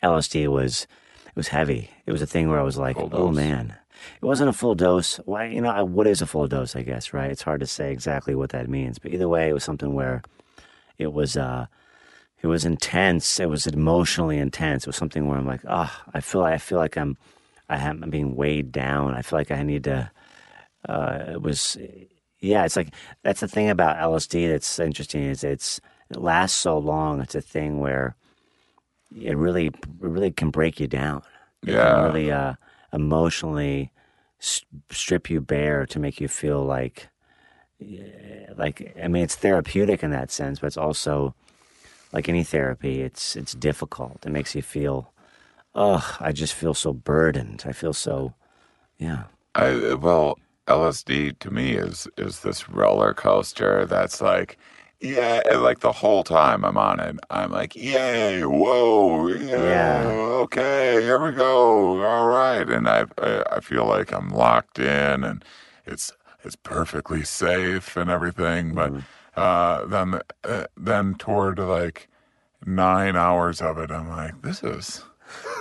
LSD 0.03 0.49
was 0.49 0.87
it 1.27 1.37
was 1.37 1.49
heavy. 1.49 1.91
It 2.07 2.13
was 2.13 2.23
a 2.23 2.27
thing 2.27 2.51
where 2.51 2.61
I 2.61 2.65
was 2.65 2.77
like, 2.77 2.97
oh 2.99 3.31
man, 3.31 3.75
it 4.21 4.25
wasn't 4.25 4.51
a 4.51 4.53
full 4.53 4.75
dose. 4.75 5.17
Why, 5.25 5.47
you 5.47 5.61
know, 5.61 5.85
what 5.85 6.07
is 6.07 6.21
a 6.23 6.27
full 6.27 6.47
dose? 6.47 6.77
I 6.77 6.83
guess 6.83 7.13
right. 7.13 7.31
It's 7.31 7.43
hard 7.43 7.61
to 7.61 7.67
say 7.67 7.93
exactly 7.93 8.35
what 8.35 8.51
that 8.51 8.69
means, 8.69 8.99
but 8.99 9.13
either 9.13 9.29
way, 9.29 9.49
it 9.49 9.53
was 9.55 9.65
something 9.65 9.95
where 9.95 10.23
it 10.99 11.13
was 11.13 11.37
uh, 11.37 11.67
it 12.45 12.49
was 12.49 12.67
intense. 12.67 13.41
It 13.41 13.49
was 13.49 13.67
emotionally 13.67 14.37
intense. 14.37 14.83
It 14.85 14.89
was 14.89 14.97
something 14.97 15.27
where 15.27 15.39
I'm 15.39 15.47
like, 15.47 15.63
oh, 15.67 15.91
I 16.13 16.21
feel 16.21 16.43
I 16.43 16.59
feel 16.59 16.77
like 16.77 16.99
I'm 16.99 17.17
I 17.71 17.79
am 17.79 18.05
I'm 18.05 18.11
being 18.11 18.37
weighed 18.37 18.71
down. 18.71 19.15
I 19.15 19.23
feel 19.23 19.39
like 19.39 19.51
I 19.51 19.63
need 19.63 19.85
to. 19.85 20.11
Uh, 20.87 21.25
it 21.33 21.41
was 21.41 21.79
yeah. 22.41 22.67
It's 22.67 22.77
like 22.77 22.91
that's 23.23 23.41
the 23.41 23.49
thing 23.49 23.71
about 23.71 23.97
LSD 23.97 24.47
that's 24.51 24.79
interesting 24.79 25.23
is 25.25 25.43
it's 25.43 25.81
it 26.11 26.19
lasts 26.19 26.59
so 26.59 26.77
long. 26.77 27.23
It's 27.23 27.35
a 27.35 27.41
thing 27.41 27.81
where 27.81 28.15
it 29.19 29.39
really 29.39 29.69
it 29.69 29.75
really 30.01 30.31
can 30.31 30.51
break 30.51 30.79
you 30.79 30.87
down. 30.87 31.23
It 31.63 31.69
can 31.71 31.75
Yeah. 31.77 32.03
really 32.03 32.31
uh, 32.31 32.55
emotionally 32.93 33.91
strip 34.91 35.31
you 35.31 35.41
bare 35.41 35.87
to 35.87 35.99
make 35.99 36.21
you 36.21 36.29
feel 36.29 36.63
like 36.63 37.09
like 38.59 38.95
I 39.03 39.09
mean 39.09 39.23
it's 39.25 39.37
therapeutic 39.37 40.03
in 40.03 40.11
that 40.11 40.31
sense, 40.31 40.59
but 40.59 40.67
it's 40.67 40.77
also 40.77 41.35
like 42.15 42.29
any 42.31 42.45
therapy. 42.45 43.03
It's 43.03 43.37
it's 43.37 43.55
difficult. 43.55 44.25
It 44.27 44.31
makes 44.33 44.55
you 44.55 44.63
feel, 44.63 45.13
ugh, 45.75 46.05
I 46.21 46.33
just 46.33 46.55
feel 46.55 46.75
so 46.75 46.95
burdened. 46.95 47.65
I 47.67 47.73
feel 47.73 47.93
so, 47.93 48.35
yeah. 48.99 49.25
I 49.57 49.95
well, 49.95 50.39
LSD 50.69 51.39
to 51.41 51.51
me 51.51 51.73
is 51.77 52.09
is 52.17 52.41
this 52.41 52.69
roller 52.71 53.15
coaster 53.15 53.85
that's 53.87 54.21
like, 54.23 54.59
yeah, 55.01 55.43
and, 55.51 55.63
like 55.63 55.81
the 55.81 55.93
whole 55.93 56.25
time 56.25 56.65
I'm 56.65 56.79
on 56.79 57.01
it, 57.01 57.17
I'm 57.31 57.51
like, 57.53 57.77
yay, 57.77 58.43
whoa, 58.45 59.29
yeah, 59.29 60.05
Yeah. 60.05 60.09
okay, 60.45 61.03
here 61.03 61.23
we 61.25 61.33
go, 61.33 62.03
all 62.05 62.29
right, 62.29 62.69
and 62.71 62.89
I, 62.89 63.07
I 63.19 63.45
I 63.57 63.61
feel 63.61 63.87
like 63.87 64.13
I'm 64.13 64.31
locked 64.31 64.79
in, 64.79 65.25
and 65.25 65.45
it's 65.87 66.13
it's 66.45 66.57
perfectly 66.57 67.25
safe 67.25 67.97
and 67.97 68.11
everything, 68.11 68.75
but 68.75 68.91
mm-hmm. 68.91 69.01
Uh, 69.37 69.85
then 69.87 70.21
uh, 70.45 70.65
then 70.77 71.15
toward 71.15 71.59
like 71.59 72.09
nine 72.65 73.17
hours 73.17 73.61
of 73.61 73.79
it, 73.79 73.91
I'm 73.91 74.09
like, 74.09 74.43
this 74.43 74.63
is. 74.63 75.03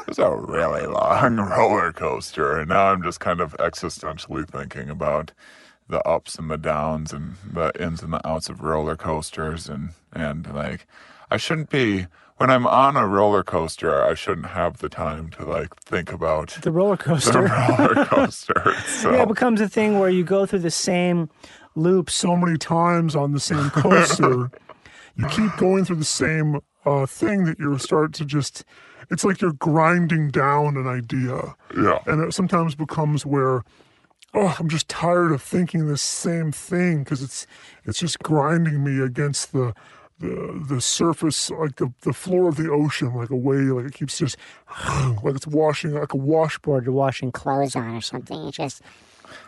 It's 0.08 0.20
a 0.20 0.36
really 0.36 0.86
long 0.86 1.38
roller 1.50 1.92
coaster, 1.94 2.58
and 2.60 2.70
now 2.70 2.88
I'm 2.92 3.02
just 3.02 3.20
kind 3.22 3.40
of 3.40 3.56
existentially 3.58 4.48
thinking 4.48 4.90
about 4.90 5.32
the 5.88 6.02
ups 6.08 6.36
and 6.36 6.52
the 6.52 6.58
downs 6.58 7.12
and 7.14 7.36
the 7.52 7.72
ins 7.82 8.04
and 8.04 8.14
the 8.14 8.28
outs 8.28 8.50
of 8.50 8.62
roller 8.62 8.96
coasters, 8.98 9.70
and 9.70 9.92
and 10.12 10.54
like 10.54 10.86
I 11.32 11.38
shouldn't 11.38 11.70
be 11.70 12.08
when 12.38 12.50
I'm 12.52 12.68
on 12.68 12.98
a 12.98 13.08
roller 13.08 13.42
coaster. 13.44 14.04
I 14.04 14.14
shouldn't 14.14 14.48
have 14.48 14.78
the 14.80 14.90
time 14.90 15.30
to 15.32 15.46
like 15.46 15.76
think 15.78 16.12
about 16.12 16.50
The 16.62 16.72
roller 16.72 16.98
coaster. 16.98 17.44
the 17.44 17.76
roller 17.80 18.06
coaster. 18.06 18.76
So 18.86 19.12
Yeah, 19.14 19.24
it 19.24 19.28
becomes 19.30 19.62
a 19.62 19.70
thing 19.70 19.98
where 19.98 20.10
you 20.10 20.24
go 20.26 20.46
through 20.46 20.60
the 20.60 20.72
same 20.72 21.30
loops. 21.76 22.14
so 22.14 22.36
many 22.36 22.58
times 22.58 23.16
on 23.16 23.32
the 23.32 23.40
same 23.40 23.70
coaster. 23.72 24.52
you 25.16 25.28
keep 25.30 25.56
going 25.58 25.86
through 25.86 25.98
the 25.98 26.04
same 26.06 26.60
uh, 26.86 27.06
thing 27.06 27.46
that 27.46 27.60
you 27.60 27.78
start 27.78 28.14
to 28.16 28.26
just. 28.26 28.64
It's 29.12 29.24
like 29.24 29.42
you're 29.42 29.54
grinding 29.54 30.32
down 30.32 30.78
an 30.78 30.88
idea, 30.88 31.56
Yeah. 31.76 32.00
and 32.08 32.22
it 32.22 32.34
sometimes 32.34 32.74
becomes 32.74 33.26
where, 33.26 33.64
oh, 34.34 34.56
I'm 34.58 34.70
just 34.70 34.88
tired 34.88 35.32
of 35.34 35.42
thinking 35.42 35.88
the 35.88 35.98
same 35.98 36.52
thing 36.52 37.04
because 37.04 37.22
it's 37.22 37.46
it's 37.86 38.00
just 38.00 38.20
grinding 38.20 38.84
me 38.84 39.00
against 39.02 39.52
the. 39.54 39.74
The, 40.20 40.64
the 40.70 40.80
surface 40.80 41.50
like 41.50 41.78
the, 41.78 41.92
the 42.02 42.14
floor 42.14 42.48
of 42.48 42.56
the 42.56 42.72
ocean 42.72 43.14
like 43.16 43.32
a 43.32 43.36
wave 43.36 43.72
like 43.72 43.86
it 43.88 43.94
keeps 43.94 44.20
just 44.20 44.38
like 45.24 45.36
it's 45.36 45.48
washing 45.48 45.92
like 45.96 46.14
a 46.14 46.18
washboard 46.18 46.86
You're 46.86 46.94
washing 46.94 47.32
clothes. 47.32 47.74
clothes 47.74 47.76
on 47.88 47.96
or 47.96 48.00
something. 48.02 48.48
It 48.48 48.54
just, 48.54 48.82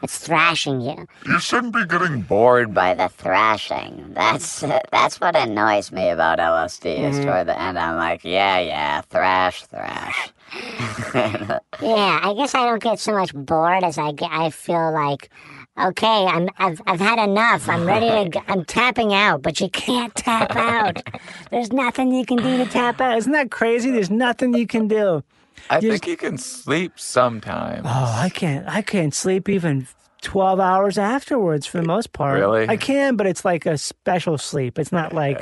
it's 0.04 0.20
thrashing 0.20 0.82
you. 0.82 1.08
You 1.26 1.40
shouldn't 1.40 1.74
be 1.74 1.86
getting 1.86 2.22
Bored 2.22 2.74
by 2.74 2.94
the 2.94 3.10
thrashing. 3.10 4.12
That's 4.14 4.64
uh, 4.64 4.80
that's 4.92 5.20
what 5.20 5.36
annoys 5.36 5.92
me 5.92 6.10
about 6.10 6.40
LSD. 6.40 7.00
Is 7.00 7.16
mm-hmm. 7.16 7.26
toward 7.26 7.48
the 7.48 7.60
end, 7.60 7.78
I'm 7.80 7.98
like, 7.98 8.24
yeah, 8.24 8.60
yeah, 8.60 9.02
thrash, 9.02 9.66
thrash. 9.66 10.32
Yeah, 11.82 12.20
I 12.24 12.34
guess 12.38 12.56
I 12.56 12.66
don't 12.66 12.82
get 12.82 13.00
so 13.00 13.14
much 13.14 13.34
bored 13.34 13.84
as 13.84 13.98
I 13.98 14.14
get. 14.14 14.32
I 14.32 14.50
feel 14.50 14.94
like, 14.94 15.30
okay, 15.78 16.26
I'm 16.26 16.50
I've 16.58 16.82
I've 16.88 17.00
had 17.00 17.20
enough. 17.20 17.68
I'm 17.68 17.86
ready 17.86 18.30
to. 18.30 18.52
I'm 18.52 18.64
tapping 18.64 19.14
out, 19.14 19.42
but 19.42 19.60
you 19.60 19.70
can't 19.70 20.16
tap 20.16 20.56
out. 20.56 21.02
There's 21.52 21.74
nothing 21.74 22.14
you 22.14 22.26
can 22.26 22.38
do 22.38 22.58
to 22.58 22.66
tap 22.66 23.02
out. 23.02 23.18
Isn't 23.18 23.34
that 23.34 23.52
crazy? 23.52 23.92
There's 23.92 24.10
nothing 24.10 24.54
you 24.54 24.68
can 24.68 24.88
do. 24.88 25.24
I 25.70 25.80
think 25.80 26.08
you 26.08 26.18
can 26.18 26.38
sleep 26.38 27.00
sometimes. 27.00 27.84
Oh, 27.86 28.20
I 28.22 28.30
can't. 28.30 28.68
I 28.68 28.82
can't 28.82 29.14
sleep 29.14 29.50
even 29.50 29.88
twelve 30.22 30.60
hours 30.60 30.98
afterwards 30.98 31.66
for 31.66 31.78
the 31.78 31.88
most 31.88 32.14
part. 32.14 32.40
Really? 32.40 32.68
I 32.68 32.78
can, 32.78 33.16
but 33.16 33.28
it's 33.28 33.46
like 33.46 33.66
a 33.66 33.78
special 33.78 34.38
sleep. 34.38 34.80
It's 34.80 34.92
not 34.92 35.14
like 35.14 35.40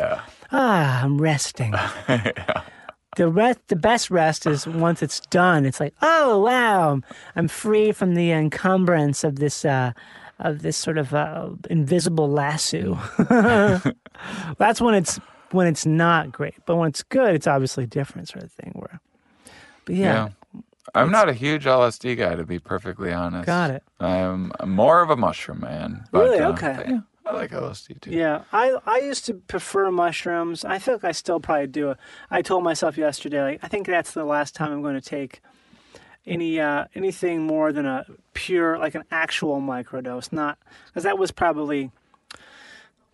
ah, 0.52 1.04
I'm 1.04 1.20
resting. 1.20 1.74
The 3.16 3.28
rest, 3.28 3.60
the 3.68 3.76
best 3.76 4.10
rest 4.10 4.48
is 4.48 4.66
once 4.66 5.04
it's 5.04 5.20
done. 5.20 5.66
It's 5.66 5.80
like, 5.80 5.94
oh 6.02 6.40
wow, 6.40 7.00
I'm 7.36 7.48
free 7.48 7.92
from 7.92 8.16
the 8.16 8.32
encumbrance 8.32 9.24
of 9.24 9.36
this, 9.36 9.66
uh, 9.66 9.92
of 10.40 10.64
this 10.64 10.78
sort 10.78 10.98
of 10.98 11.14
uh, 11.14 11.50
invisible 11.70 12.28
lasso. 12.28 12.98
That's 14.58 14.82
when 14.82 14.96
it's 14.96 15.20
when 15.52 15.68
it's 15.68 15.86
not 15.86 16.32
great, 16.32 16.56
but 16.66 16.76
when 16.78 16.90
it's 16.90 17.04
good, 17.04 17.36
it's 17.36 17.46
obviously 17.46 17.84
a 17.84 17.88
different 17.88 18.30
sort 18.30 18.46
of 18.46 18.52
thing. 18.52 18.72
Where, 18.74 19.00
but 19.86 19.96
yeah, 19.96 20.30
Yeah. 20.54 20.62
I'm 20.96 21.12
not 21.12 21.28
a 21.30 21.34
huge 21.34 21.66
LSD 21.66 22.18
guy, 22.18 22.36
to 22.36 22.44
be 22.46 22.60
perfectly 22.60 23.12
honest. 23.12 23.46
got 23.48 23.72
it. 23.72 23.82
I'm 24.00 24.52
more 24.66 25.02
of 25.02 25.10
a 25.10 25.16
mushroom 25.16 25.62
man. 25.62 26.06
But, 26.12 26.24
Really? 26.26 26.40
uh, 26.40 26.50
Okay. 26.52 26.74
but 26.78 26.88
yeah, 26.90 27.00
I 27.26 27.32
like 27.34 27.52
LSD 27.52 28.02
too. 28.02 28.12
Yeah, 28.12 28.44
I 28.52 28.78
I 28.86 28.98
used 29.00 29.26
to 29.26 29.34
prefer 29.34 29.90
mushrooms. 29.90 30.64
I 30.66 30.78
feel 30.80 30.96
like 30.96 31.04
I 31.06 31.12
still 31.14 31.40
probably 31.40 31.68
do. 31.68 31.96
I 32.30 32.42
told 32.44 32.64
myself 32.64 32.98
yesterday, 32.98 33.42
like 33.44 33.60
I 33.64 33.68
think 33.70 33.88
that's 33.88 34.12
the 34.14 34.26
last 34.26 34.54
time 34.56 34.72
I'm 34.72 34.82
going 34.84 34.96
to 35.00 35.02
take 35.02 35.42
any 36.28 36.60
uh, 36.60 36.86
anything 36.96 37.44
more 37.44 37.72
than 37.74 37.86
a 37.86 38.06
pure, 38.34 38.78
like 38.78 38.94
an 38.96 39.04
actual 39.10 39.62
microdose. 39.62 40.32
Not 40.32 40.58
because 40.88 41.04
that 41.04 41.18
was 41.18 41.32
probably 41.32 41.92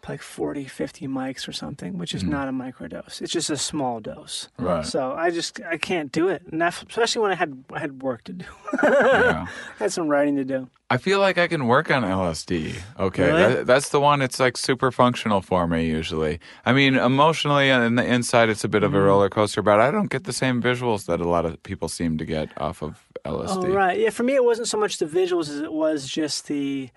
like 0.08 0.22
40, 0.22 0.66
50 0.66 1.08
mics 1.08 1.48
or 1.48 1.52
something, 1.52 1.98
which 1.98 2.14
is 2.16 2.24
not 2.24 2.48
a 2.48 2.52
microdose. 2.52 3.22
It's 3.22 3.32
just 3.34 3.50
a 3.50 3.58
small 3.58 4.00
dose. 4.00 4.48
Right. 4.58 4.86
So 4.86 5.12
I 5.14 5.30
just 5.30 5.60
I 5.70 5.78
can't 5.78 6.12
do 6.12 6.30
it, 6.30 6.44
and 6.52 6.62
that's, 6.62 6.82
especially 6.84 7.22
when 7.24 7.32
I 7.32 7.36
had 7.36 7.64
I 7.74 7.80
had 7.80 8.02
work 8.02 8.24
to 8.26 8.34
do. 8.34 8.46
Yeah. 8.84 9.48
I 9.80 9.84
had 9.84 9.92
some 9.92 10.08
writing 10.08 10.36
to 10.38 10.46
do. 10.46 10.70
I 10.92 10.98
feel 10.98 11.20
like 11.20 11.38
I 11.38 11.48
can 11.48 11.68
work 11.68 11.92
on 11.92 12.02
LSD. 12.02 12.74
Okay, 13.00 13.28
Really? 13.32 13.54
that, 13.56 13.68
that's 13.68 13.90
the 13.90 14.00
one. 14.00 14.24
It's 14.24 14.40
like 14.40 14.58
super 14.58 14.92
functional 14.92 15.42
for 15.42 15.68
me 15.68 15.86
usually. 15.86 16.40
I 16.66 16.74
mean, 16.74 16.96
emotionally 16.96 17.70
on 17.70 17.94
the 17.96 18.04
inside, 18.06 18.50
it's 18.50 18.64
a 18.64 18.68
bit 18.68 18.82
of 18.84 18.92
Mm-hmm. 18.92 19.00
a 19.02 19.04
roller 19.04 19.30
coaster, 19.30 19.62
but 19.62 19.80
I 19.80 19.92
don't 19.92 20.10
get 20.10 20.24
the 20.24 20.34
same 20.34 20.64
visuals 20.64 21.06
that 21.06 21.22
a 21.22 21.28
lot 21.30 21.46
of 21.46 21.62
people 21.62 21.90
seem 21.90 22.18
to 22.18 22.26
get 22.26 22.50
off 22.60 22.82
of 22.82 23.06
LSD. 23.24 23.66
Oh, 23.66 23.68
right. 23.74 24.00
Yeah, 24.00 24.10
for 24.10 24.24
me, 24.24 24.34
it 24.34 24.44
wasn't 24.44 24.68
so 24.68 24.80
much 24.80 24.98
the 24.98 25.06
visuals 25.06 25.50
as 25.50 25.60
it 25.60 25.72
was 25.74 26.08
just 26.08 26.48
the, 26.48 26.90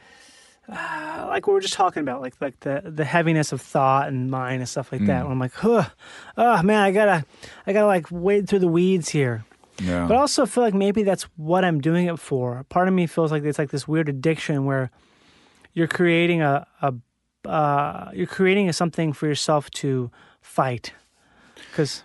uh, 0.72 1.26
like 1.28 1.46
we 1.46 1.52
were 1.52 1.60
just 1.60 1.74
talking 1.74 2.02
about, 2.02 2.20
like 2.20 2.34
like 2.40 2.58
the 2.60 2.82
the 2.84 3.04
heaviness 3.04 3.52
of 3.52 3.60
thought 3.60 4.08
and 4.08 4.30
mind 4.30 4.60
and 4.60 4.68
stuff 4.68 4.92
like 4.92 5.04
that. 5.06 5.24
Where 5.24 5.32
I'm 5.32 5.38
like, 5.38 5.54
huh, 5.54 5.88
oh 6.36 6.62
man, 6.62 6.82
I 6.82 6.90
gotta, 6.90 7.24
I 7.66 7.72
gotta 7.72 7.86
like 7.86 8.06
wade 8.10 8.48
through 8.48 8.60
the 8.60 8.68
weeds 8.68 9.08
here. 9.08 9.44
Yeah. 9.80 10.06
But 10.06 10.16
I 10.16 10.20
also 10.20 10.46
feel 10.46 10.62
like 10.62 10.74
maybe 10.74 11.02
that's 11.02 11.24
what 11.36 11.64
I'm 11.64 11.80
doing 11.80 12.06
it 12.06 12.18
for. 12.18 12.64
Part 12.68 12.88
of 12.88 12.94
me 12.94 13.06
feels 13.06 13.32
like 13.32 13.44
it's 13.44 13.58
like 13.58 13.70
this 13.70 13.88
weird 13.88 14.08
addiction 14.08 14.64
where 14.64 14.90
you're 15.72 15.88
creating 15.88 16.42
a, 16.42 16.66
a 16.80 16.94
uh, 17.48 18.10
you're 18.14 18.26
creating 18.26 18.68
a 18.68 18.72
something 18.72 19.12
for 19.12 19.26
yourself 19.26 19.70
to 19.70 20.10
fight. 20.40 20.92
Because 21.54 22.04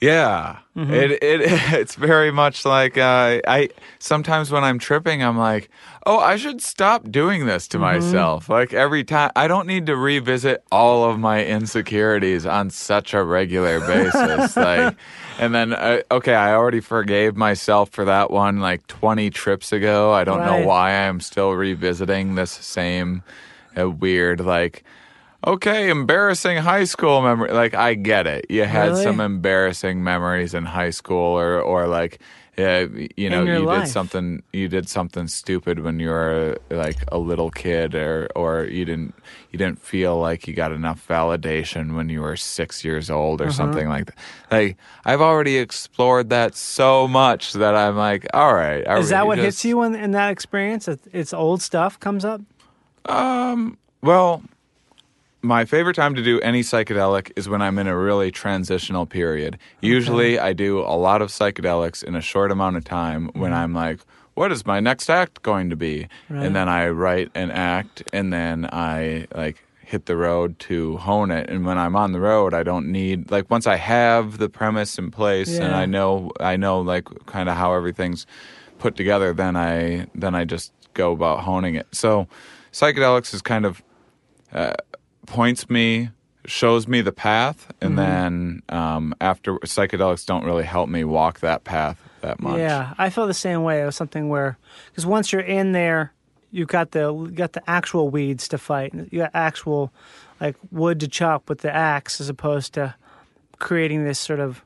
Yeah, 0.00 0.58
it 0.76 1.10
it 1.22 1.40
it's 1.72 1.94
very 1.94 2.30
much 2.30 2.66
like 2.66 2.98
uh, 2.98 3.40
I 3.48 3.70
sometimes 3.98 4.50
when 4.50 4.62
I'm 4.62 4.78
tripping, 4.78 5.22
I'm 5.22 5.38
like, 5.38 5.70
oh, 6.04 6.18
I 6.18 6.36
should 6.36 6.60
stop 6.60 7.10
doing 7.10 7.46
this 7.46 7.66
to 7.68 7.78
myself. 7.78 8.50
Like 8.50 8.74
every 8.74 9.04
time, 9.04 9.30
I 9.34 9.48
don't 9.48 9.66
need 9.66 9.86
to 9.86 9.96
revisit 9.96 10.62
all 10.70 11.08
of 11.08 11.18
my 11.18 11.42
insecurities 11.46 12.44
on 12.44 12.68
such 12.68 13.14
a 13.14 13.24
regular 13.24 13.80
basis. 13.80 14.54
like, 14.68 14.94
and 15.38 15.54
then 15.54 15.72
uh, 15.72 16.02
okay, 16.10 16.34
I 16.34 16.52
already 16.52 16.80
forgave 16.80 17.34
myself 17.34 17.88
for 17.90 18.04
that 18.04 18.30
one 18.30 18.60
like 18.60 18.86
20 18.88 19.30
trips 19.30 19.72
ago. 19.72 20.12
I 20.12 20.24
don't 20.24 20.40
Right. 20.40 20.60
know 20.60 20.66
why 20.66 20.90
I'm 20.92 21.20
still 21.20 21.52
revisiting 21.52 22.34
this 22.34 22.50
same 22.50 23.22
uh, 23.80 23.88
weird 23.88 24.40
like. 24.40 24.84
Okay, 25.46 25.90
embarrassing 25.90 26.58
high 26.58 26.84
school 26.84 27.22
memory. 27.22 27.52
Like 27.52 27.74
I 27.74 27.94
get 27.94 28.26
it. 28.26 28.46
You 28.50 28.64
had 28.64 28.90
Really? 28.90 29.02
some 29.02 29.20
embarrassing 29.20 30.02
memories 30.02 30.54
in 30.54 30.64
high 30.64 30.90
school, 30.90 31.38
or 31.38 31.60
or 31.60 31.86
like, 31.86 32.20
uh, 32.58 32.86
you 33.16 33.28
know, 33.30 33.44
you 33.44 33.58
life. 33.60 33.84
did 33.84 33.90
something. 33.92 34.42
You 34.52 34.66
did 34.68 34.88
something 34.88 35.28
stupid 35.28 35.80
when 35.80 36.00
you 36.00 36.08
were 36.08 36.56
like 36.70 36.96
a 37.12 37.18
little 37.18 37.50
kid, 37.50 37.94
or 37.94 38.28
or 38.34 38.64
you 38.64 38.84
didn't 38.84 39.14
you 39.52 39.58
didn't 39.58 39.78
feel 39.80 40.18
like 40.18 40.48
you 40.48 40.54
got 40.54 40.72
enough 40.72 41.06
validation 41.06 41.94
when 41.94 42.08
you 42.08 42.22
were 42.22 42.36
six 42.36 42.82
years 42.84 43.08
old, 43.10 43.40
Uh-huh. 43.40 43.50
or 43.50 43.52
something 43.52 43.88
like 43.88 44.06
that. 44.06 44.16
Like 44.50 44.76
I've 45.04 45.20
already 45.20 45.58
explored 45.58 46.30
that 46.30 46.56
so 46.56 47.06
much 47.06 47.52
that 47.52 47.74
I'm 47.76 47.96
like, 47.96 48.26
all 48.34 48.54
right. 48.54 48.82
Is 48.98 49.10
that 49.10 49.26
what 49.28 49.36
just- 49.36 49.44
hits 49.44 49.64
you 49.66 49.82
in, 49.82 49.94
in 49.94 50.10
that 50.12 50.30
experience? 50.30 50.88
It's 51.12 51.32
old 51.34 51.62
stuff 51.62 52.00
comes 52.00 52.24
up. 52.24 52.40
Um. 53.04 53.78
Well, 54.02 54.42
my 55.46 55.64
favorite 55.64 55.94
time 55.94 56.14
to 56.14 56.22
do 56.22 56.40
any 56.40 56.62
psychedelic 56.62 57.32
is 57.36 57.48
when 57.48 57.62
I'm 57.62 57.78
in 57.78 57.86
a 57.86 57.96
really 57.96 58.30
transitional 58.30 59.06
period. 59.06 59.58
Usually, 59.80 60.38
I 60.38 60.52
do 60.52 60.80
a 60.80 60.96
lot 60.96 61.22
of 61.22 61.30
psychedelics 61.30 62.02
in 62.02 62.14
a 62.14 62.20
short 62.20 62.50
amount 62.50 62.76
of 62.76 62.84
time 62.84 63.30
when 63.34 63.52
mm-hmm. 63.52 63.60
I'm 63.60 63.74
like, 63.74 64.00
what 64.34 64.52
is 64.52 64.66
my 64.66 64.80
next 64.80 65.08
act 65.08 65.42
going 65.42 65.70
to 65.70 65.76
be? 65.76 66.08
Right. 66.28 66.44
And 66.44 66.54
then 66.54 66.68
I 66.68 66.88
write 66.88 67.30
an 67.34 67.50
act 67.50 68.02
and 68.12 68.32
then 68.32 68.68
I 68.70 69.26
like 69.34 69.64
hit 69.80 70.06
the 70.06 70.16
road 70.16 70.58
to 70.58 70.96
hone 70.98 71.30
it. 71.30 71.48
And 71.48 71.64
when 71.64 71.78
I'm 71.78 71.96
on 71.96 72.12
the 72.12 72.20
road, 72.20 72.52
I 72.52 72.62
don't 72.62 72.90
need 72.92 73.30
like 73.30 73.50
once 73.50 73.66
I 73.66 73.76
have 73.76 74.38
the 74.38 74.48
premise 74.48 74.98
in 74.98 75.10
place 75.10 75.58
and 75.58 75.74
I 75.74 75.86
know 75.86 76.32
I 76.40 76.56
know 76.56 76.80
like 76.80 77.04
kind 77.26 77.48
of 77.48 77.56
how 77.56 77.72
everything's 77.72 78.26
put 78.78 78.96
together, 78.96 79.32
then 79.32 79.56
I 79.56 80.06
then 80.14 80.34
I 80.34 80.44
just 80.44 80.72
go 80.92 81.12
about 81.12 81.40
honing 81.40 81.76
it. 81.76 81.86
So 81.92 82.26
psychedelics 82.72 83.32
is 83.32 83.40
kind 83.40 83.64
of 83.64 83.82
uh, 84.52 84.74
points 85.26 85.68
me, 85.68 86.10
shows 86.46 86.86
me 86.88 87.00
the 87.00 87.12
path, 87.12 87.72
and 87.80 87.98
then 87.98 88.62
um, 88.68 89.14
after 89.20 89.54
psychedelics 89.58 90.24
don't 90.24 90.44
really 90.44 90.64
help 90.64 90.88
me 90.88 91.04
walk 91.04 91.40
that 91.40 91.64
path 91.64 91.98
that 92.20 92.40
much. 92.40 92.58
Yeah, 92.58 92.94
I 92.98 93.10
feel 93.10 93.26
the 93.26 93.34
same 93.34 93.62
way. 93.62 93.82
It 93.82 93.86
was 93.86 93.96
something 93.96 94.28
where 94.28 94.58
because 94.90 95.06
once 95.06 95.32
you're 95.32 95.40
in 95.40 95.72
there, 95.72 96.12
you've 96.50 96.68
got 96.68 96.92
the 96.92 97.12
you 97.12 97.30
got 97.30 97.52
the 97.52 97.68
actual 97.68 98.08
weeds 98.10 98.48
to 98.48 98.58
fight. 98.58 98.94
You 98.94 99.20
got 99.20 99.30
actual 99.34 99.92
like 100.40 100.56
wood 100.70 101.00
to 101.00 101.08
chop 101.08 101.48
with 101.48 101.60
the 101.60 101.74
axe, 101.74 102.20
as 102.20 102.28
opposed 102.28 102.74
to 102.74 102.94
creating 103.58 104.04
this 104.04 104.18
sort 104.18 104.40
of 104.40 104.62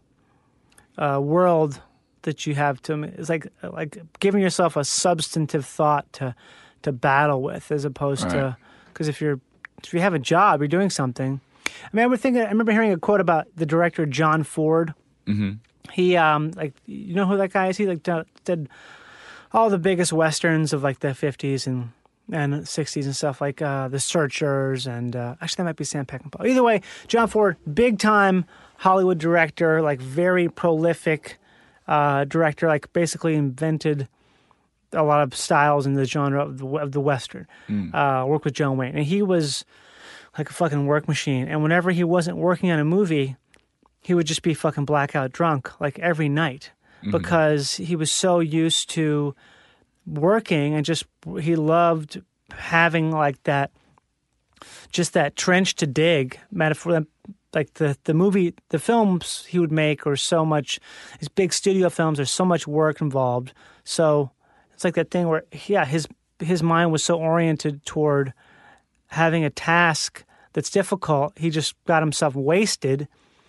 uh, 0.98 1.20
world 1.22 1.80
that 2.22 2.46
you 2.46 2.54
have 2.54 2.82
to. 2.82 3.02
It's 3.02 3.28
like 3.28 3.46
like 3.62 3.98
giving 4.18 4.42
yourself 4.42 4.76
a 4.76 4.84
substantive 4.84 5.64
thought 5.66 6.12
to 6.14 6.34
to 6.82 6.92
battle 6.92 7.42
with, 7.42 7.70
as 7.72 7.84
opposed 7.84 8.30
to 8.30 8.56
because 8.92 9.08
if 9.08 9.20
you're 9.20 9.40
if 9.86 9.94
you 9.94 10.00
have 10.00 10.14
a 10.14 10.18
job, 10.18 10.60
you're 10.60 10.68
doing 10.68 10.90
something. 10.90 11.40
I 11.66 11.88
mean, 11.92 12.04
I 12.04 12.06
would 12.06 12.20
think. 12.20 12.36
I 12.36 12.44
remember 12.44 12.72
hearing 12.72 12.92
a 12.92 12.98
quote 12.98 13.20
about 13.20 13.46
the 13.56 13.66
director 13.66 14.06
John 14.06 14.42
Ford. 14.42 14.94
He 15.92 16.16
um 16.16 16.52
like 16.56 16.74
you 16.86 17.14
know 17.14 17.26
who 17.26 17.36
that 17.36 17.52
guy 17.52 17.68
is? 17.68 17.76
He 17.76 17.86
like 17.86 18.02
did 18.44 18.68
all 19.52 19.70
the 19.70 19.78
biggest 19.78 20.12
westerns 20.12 20.72
of 20.72 20.82
like 20.82 21.00
the 21.00 21.14
fifties 21.14 21.66
and 21.66 21.92
and 22.32 22.66
sixties 22.68 23.06
and 23.06 23.16
stuff 23.16 23.40
like 23.40 23.60
uh, 23.60 23.88
the 23.88 23.98
Searchers 23.98 24.86
and 24.86 25.16
uh, 25.16 25.34
actually 25.40 25.62
that 25.62 25.70
might 25.70 25.76
be 25.76 25.84
Sam 25.84 26.06
Peckinpah. 26.06 26.46
Either 26.46 26.62
way, 26.62 26.82
John 27.08 27.28
Ford, 27.28 27.56
big 27.72 27.98
time 27.98 28.44
Hollywood 28.78 29.18
director, 29.18 29.82
like 29.82 30.00
very 30.00 30.48
prolific 30.48 31.38
uh, 31.88 32.24
director, 32.24 32.68
like 32.68 32.92
basically 32.92 33.34
invented 33.34 34.08
a 34.92 35.02
lot 35.02 35.22
of 35.22 35.34
styles 35.34 35.86
in 35.86 35.94
the 35.94 36.04
genre 36.04 36.44
of 36.44 36.58
the, 36.58 36.66
of 36.66 36.92
the 36.92 37.00
western. 37.00 37.46
Uh, 37.94 38.24
worked 38.26 38.44
with 38.44 38.54
John 38.54 38.76
Wayne, 38.76 38.96
and 38.96 39.04
he 39.04 39.22
was 39.22 39.64
like 40.38 40.50
a 40.50 40.52
fucking 40.52 40.86
work 40.86 41.08
machine. 41.08 41.48
And 41.48 41.62
whenever 41.62 41.90
he 41.90 42.04
wasn't 42.04 42.36
working 42.36 42.70
on 42.70 42.78
a 42.78 42.84
movie, 42.84 43.36
he 44.00 44.14
would 44.14 44.26
just 44.26 44.42
be 44.42 44.54
fucking 44.54 44.84
blackout 44.84 45.32
drunk 45.32 45.80
like 45.80 45.98
every 45.98 46.28
night 46.28 46.70
because 47.12 47.76
he 47.76 47.96
was 47.96 48.12
so 48.12 48.40
used 48.40 48.90
to 48.90 49.34
working 50.06 50.74
and 50.74 50.84
just 50.84 51.04
he 51.40 51.56
loved 51.56 52.20
having 52.52 53.10
like 53.10 53.42
that 53.44 53.70
just 54.92 55.12
that 55.14 55.36
trench 55.36 55.74
to 55.76 55.86
dig 55.86 56.38
metaphor 56.50 57.06
like 57.54 57.72
the 57.74 57.96
the 58.04 58.12
movie 58.14 58.54
the 58.68 58.78
films 58.78 59.44
he 59.48 59.58
would 59.58 59.72
make 59.72 60.06
are 60.06 60.16
so 60.16 60.44
much 60.44 60.78
his 61.18 61.28
big 61.28 61.52
studio 61.52 61.88
films 61.88 62.18
there's 62.18 62.30
so 62.30 62.44
much 62.44 62.66
work 62.66 63.00
involved 63.00 63.52
so 63.84 64.30
it's 64.80 64.84
like 64.86 64.94
that 64.94 65.10
thing 65.10 65.28
where 65.28 65.44
yeah 65.66 65.84
his 65.84 66.08
his 66.38 66.62
mind 66.62 66.90
was 66.90 67.04
so 67.04 67.18
oriented 67.18 67.84
toward 67.84 68.32
having 69.08 69.44
a 69.44 69.50
task 69.50 70.24
that's 70.54 70.70
difficult 70.70 71.36
he 71.36 71.50
just 71.50 71.74
got 71.84 72.00
himself 72.00 72.34
wasted 72.34 73.06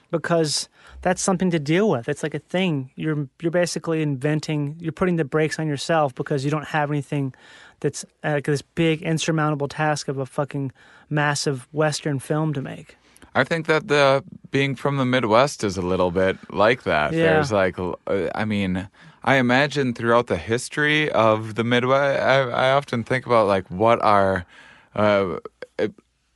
because 0.09 0.67
that's 1.03 1.21
something 1.21 1.49
to 1.51 1.57
deal 1.57 1.89
with. 1.89 2.09
It's 2.09 2.21
like 2.21 2.33
a 2.33 2.39
thing. 2.39 2.91
You're 2.97 3.29
you're 3.41 3.49
basically 3.49 4.01
inventing. 4.01 4.75
You're 4.77 4.91
putting 4.91 5.15
the 5.15 5.23
brakes 5.23 5.57
on 5.57 5.67
yourself 5.67 6.13
because 6.13 6.43
you 6.43 6.51
don't 6.51 6.67
have 6.67 6.91
anything 6.91 7.33
that's 7.79 8.03
uh, 8.25 8.31
like 8.31 8.43
this 8.43 8.61
big 8.61 9.01
insurmountable 9.01 9.69
task 9.69 10.09
of 10.09 10.17
a 10.17 10.25
fucking 10.25 10.73
massive 11.09 11.65
western 11.71 12.19
film 12.19 12.53
to 12.55 12.61
make. 12.61 12.97
I 13.33 13.45
think 13.45 13.67
that 13.67 13.87
the 13.87 14.21
being 14.51 14.75
from 14.75 14.97
the 14.97 15.05
Midwest 15.05 15.63
is 15.63 15.77
a 15.77 15.81
little 15.81 16.11
bit 16.11 16.35
like 16.51 16.83
that. 16.83 17.13
Yeah. 17.13 17.33
There's 17.33 17.53
like, 17.53 17.79
uh, 17.79 17.95
I 18.35 18.43
mean, 18.43 18.89
I 19.23 19.35
imagine 19.35 19.93
throughout 19.93 20.27
the 20.27 20.37
history 20.37 21.11
of 21.11 21.55
the 21.55 21.63
Midwest, 21.63 22.21
I, 22.21 22.39
I 22.49 22.71
often 22.71 23.03
think 23.03 23.25
about 23.25 23.47
like 23.47 23.69
what 23.69 24.01
are, 24.01 24.45
uh, 24.95 25.37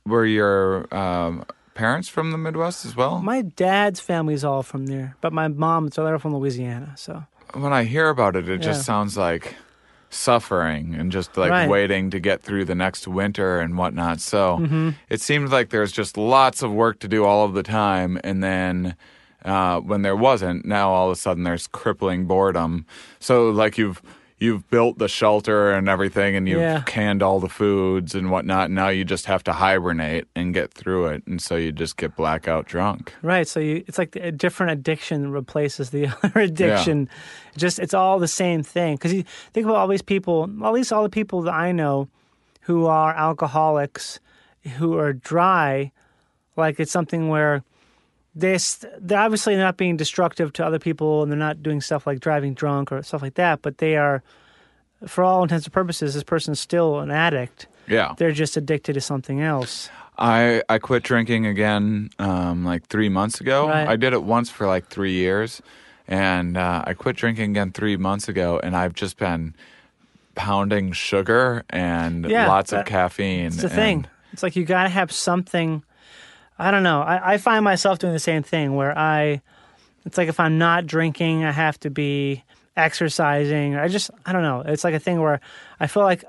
were 0.06 0.24
your 0.24 0.94
um, 0.96 1.44
parents 1.74 2.08
from 2.08 2.30
the 2.30 2.38
Midwest 2.38 2.84
as 2.84 2.94
well? 2.96 3.18
My 3.20 3.42
dad's 3.42 3.98
family's 4.00 4.44
all 4.44 4.62
from 4.62 4.86
there, 4.86 5.16
but 5.20 5.32
my 5.32 5.48
mom, 5.48 5.90
so 5.90 6.04
they're 6.04 6.18
from 6.18 6.36
Louisiana. 6.36 6.94
So 6.96 7.24
when 7.54 7.72
I 7.72 7.84
hear 7.84 8.08
about 8.08 8.36
it, 8.36 8.48
it 8.48 8.60
Yeah. 8.60 8.66
just 8.66 8.84
sounds 8.84 9.16
like 9.16 9.56
suffering 10.08 10.94
and 10.94 11.10
just 11.10 11.36
like 11.36 11.50
Right. 11.50 11.68
waiting 11.68 12.10
to 12.10 12.20
get 12.20 12.40
through 12.42 12.64
the 12.64 12.74
next 12.74 13.08
winter 13.08 13.58
and 13.58 13.76
whatnot. 13.76 14.20
So 14.20 14.58
Mm-hmm. 14.60 14.90
it 15.10 15.20
seemed 15.20 15.50
like 15.50 15.70
there's 15.70 15.92
just 15.92 16.16
lots 16.16 16.62
of 16.62 16.70
work 16.72 17.00
to 17.00 17.08
do 17.08 17.24
all 17.24 17.44
of 17.44 17.54
the 17.54 17.64
time. 17.64 18.20
And 18.22 18.42
then 18.42 18.94
uh, 19.46 19.80
when 19.80 20.02
there 20.02 20.16
wasn't, 20.16 20.66
now 20.66 20.90
all 20.90 21.06
of 21.06 21.12
a 21.12 21.16
sudden 21.16 21.44
there's 21.44 21.66
crippling 21.66 22.26
boredom. 22.26 22.84
So 23.20 23.48
like 23.50 23.78
you've 23.78 24.02
you've 24.38 24.68
built 24.68 24.98
the 24.98 25.08
shelter 25.08 25.70
and 25.72 25.88
everything 25.88 26.36
and 26.36 26.46
you've 26.46 26.60
Yeah. 26.60 26.82
canned 26.84 27.22
all 27.22 27.40
the 27.40 27.48
foods 27.48 28.14
and 28.14 28.30
whatnot. 28.30 28.70
Now 28.70 28.88
you 28.90 29.02
just 29.02 29.24
have 29.24 29.42
to 29.44 29.54
hibernate 29.54 30.26
and 30.36 30.52
get 30.52 30.70
through 30.74 31.06
it. 31.06 31.26
And 31.26 31.40
so 31.40 31.56
you 31.56 31.72
just 31.72 31.96
get 31.96 32.14
blackout 32.16 32.66
drunk. 32.66 33.14
Right. 33.22 33.48
So 33.48 33.60
you, 33.60 33.82
it's 33.86 33.96
like 33.96 34.14
a 34.16 34.30
different 34.30 34.72
addiction 34.72 35.32
replaces 35.32 35.88
the 35.88 36.08
other 36.22 36.40
addiction. 36.40 37.08
Just 37.56 37.78
it's 37.78 37.94
all 37.94 38.18
the 38.18 38.28
same 38.28 38.62
thing. 38.62 38.96
Because 38.96 39.14
you 39.14 39.24
think 39.54 39.64
about 39.64 39.76
all 39.76 39.88
these 39.88 40.02
people, 40.02 40.50
at 40.62 40.72
least 40.74 40.92
all 40.92 41.02
the 41.02 41.08
people 41.08 41.40
that 41.42 41.54
I 41.54 41.72
know, 41.72 42.08
who 42.62 42.84
are 42.84 43.14
alcoholics, 43.14 44.20
who 44.76 44.98
are 44.98 45.14
dry. 45.14 45.92
Like 46.58 46.78
it's 46.78 46.92
something 46.92 47.28
where 47.30 47.62
they 48.36 48.58
they're 49.00 49.18
obviously 49.18 49.56
not 49.56 49.76
being 49.78 49.96
destructive 49.96 50.52
to 50.54 50.66
other 50.66 50.78
people, 50.78 51.22
and 51.22 51.32
they're 51.32 51.38
not 51.38 51.62
doing 51.62 51.80
stuff 51.80 52.06
like 52.06 52.20
driving 52.20 52.54
drunk 52.54 52.92
or 52.92 53.02
stuff 53.02 53.22
like 53.22 53.34
that. 53.34 53.62
But 53.62 53.78
they 53.78 53.96
are, 53.96 54.22
for 55.06 55.24
all 55.24 55.42
intents 55.42 55.64
and 55.66 55.72
purposes, 55.72 56.14
this 56.14 56.22
person's 56.22 56.60
still 56.60 57.00
an 57.00 57.10
addict. 57.10 57.66
Yeah. 57.88 58.14
They're 58.18 58.32
just 58.32 58.56
addicted 58.56 58.92
to 58.92 59.00
something 59.00 59.40
else. 59.40 59.88
I 60.18 60.62
I 60.68 60.78
quit 60.78 61.02
drinking 61.02 61.46
again 61.46 62.10
um, 62.18 62.64
like 62.64 62.86
three 62.86 63.08
months 63.08 63.40
ago. 63.40 63.68
Right. 63.68 63.88
I 63.88 63.96
did 63.96 64.12
it 64.12 64.22
once 64.22 64.50
for 64.50 64.66
like 64.66 64.88
three 64.88 65.12
years, 65.14 65.62
and 66.06 66.56
uh, 66.58 66.84
I 66.86 66.94
quit 66.94 67.16
drinking 67.16 67.50
again 67.52 67.72
three 67.72 67.96
months 67.96 68.28
ago, 68.28 68.60
and 68.62 68.76
I've 68.76 68.94
just 68.94 69.16
been 69.18 69.54
pounding 70.34 70.92
sugar 70.92 71.64
and 71.70 72.28
Yeah, 72.28 72.48
lots 72.48 72.72
of 72.72 72.84
caffeine. 72.84 73.46
It's 73.46 73.56
the 73.56 73.64
and- 73.64 73.72
thing. 73.72 74.06
It's 74.32 74.42
like 74.42 74.56
you 74.56 74.66
got 74.66 74.82
to 74.82 74.88
have 74.90 75.10
something. 75.10 75.82
I 76.58 76.70
don't 76.70 76.82
know. 76.82 77.00
I, 77.02 77.34
I 77.34 77.38
find 77.38 77.64
myself 77.64 77.98
doing 77.98 78.12
the 78.12 78.18
same 78.18 78.42
thing 78.42 78.74
where 78.76 78.96
I, 78.96 79.42
it's 80.04 80.16
like 80.16 80.28
if 80.28 80.40
I'm 80.40 80.58
not 80.58 80.86
drinking, 80.86 81.44
I 81.44 81.52
have 81.52 81.78
to 81.80 81.90
be 81.90 82.42
exercising. 82.76 83.76
I 83.76 83.88
just, 83.88 84.10
I 84.24 84.32
don't 84.32 84.42
know. 84.42 84.62
It's 84.64 84.84
like 84.84 84.94
a 84.94 84.98
thing 84.98 85.20
where 85.20 85.40
I 85.80 85.86
feel 85.86 86.02
like, 86.02 86.24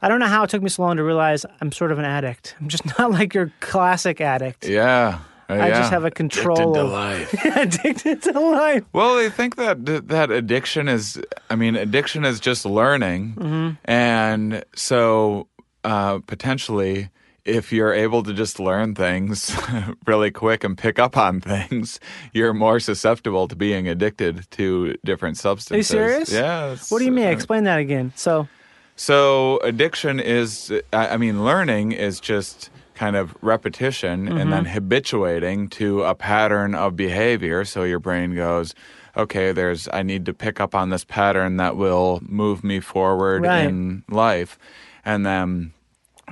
I 0.00 0.08
don't 0.08 0.18
know 0.18 0.26
how 0.26 0.42
it 0.42 0.50
took 0.50 0.62
me 0.62 0.68
so 0.68 0.82
long 0.82 0.96
to 0.96 1.04
realize 1.04 1.44
I'm 1.60 1.70
sort 1.72 1.92
of 1.92 1.98
an 1.98 2.04
addict. 2.04 2.56
I'm 2.60 2.68
just 2.68 2.84
not 2.98 3.10
like 3.10 3.34
your 3.34 3.52
classic 3.60 4.20
addict. 4.20 4.66
Yeah, 4.66 5.18
Uh, 5.48 5.52
I 5.54 5.68
yeah. 5.68 5.78
just 5.78 5.90
have 5.90 6.04
a 6.04 6.10
control. 6.10 6.76
of- 6.76 6.90
life. 6.90 7.32
addicted 7.44 8.22
to 8.22 8.32
life. 8.40 8.82
Well, 8.92 9.16
they 9.16 9.28
think 9.28 9.56
that 9.56 9.84
that 10.08 10.30
addiction 10.30 10.88
is. 10.88 11.20
I 11.50 11.56
mean, 11.56 11.76
addiction 11.76 12.24
is 12.24 12.40
just 12.40 12.64
learning, 12.64 13.34
Mm-hmm. 13.36 13.70
and 13.84 14.64
so 14.74 15.46
uh, 15.84 16.18
potentially, 16.26 17.10
if 17.44 17.72
you're 17.72 17.92
able 17.92 18.22
to 18.22 18.32
just 18.32 18.60
learn 18.60 18.94
things 18.94 19.54
really 20.06 20.30
quick 20.30 20.62
and 20.64 20.76
pick 20.78 20.98
up 20.98 21.16
on 21.16 21.40
things, 21.40 21.98
you're 22.32 22.54
more 22.54 22.78
susceptible 22.80 23.48
to 23.48 23.56
being 23.56 23.88
addicted 23.88 24.48
to 24.52 24.94
different 25.04 25.38
substances. 25.38 25.92
Are 25.94 26.02
you 26.02 26.08
serious? 26.08 26.30
Yeah. 26.32 26.76
What 26.88 26.98
do 27.00 27.04
you 27.04 27.12
mean? 27.12 27.26
uh, 27.26 27.30
Explain 27.30 27.64
that 27.64 27.78
again. 27.78 28.12
So, 28.14 28.46
So 28.96 29.58
addiction 29.64 30.20
is, 30.20 30.72
I 30.92 31.16
mean, 31.16 31.44
learning 31.44 31.92
is 31.92 32.20
just 32.20 32.70
kind 32.94 33.16
of 33.16 33.34
repetition 33.40 34.28
and 34.28 34.52
then 34.52 34.64
Mm-hmm. 34.64 34.74
habituating 34.74 35.68
to 35.70 36.02
a 36.02 36.14
pattern 36.14 36.74
of 36.74 36.94
behavior. 36.94 37.64
So 37.64 37.82
your 37.84 37.98
brain 37.98 38.34
goes, 38.34 38.74
okay, 39.16 39.50
there's, 39.50 39.88
I 39.92 40.02
need 40.02 40.26
to 40.26 40.34
pick 40.34 40.60
up 40.60 40.74
on 40.74 40.90
this 40.90 41.04
pattern 41.04 41.56
that 41.56 41.76
will 41.76 42.20
move 42.22 42.62
me 42.62 42.80
forward 42.80 43.42
Right. 43.42 43.64
in 43.64 44.04
life. 44.08 44.58
And 45.04 45.24
then 45.26 45.72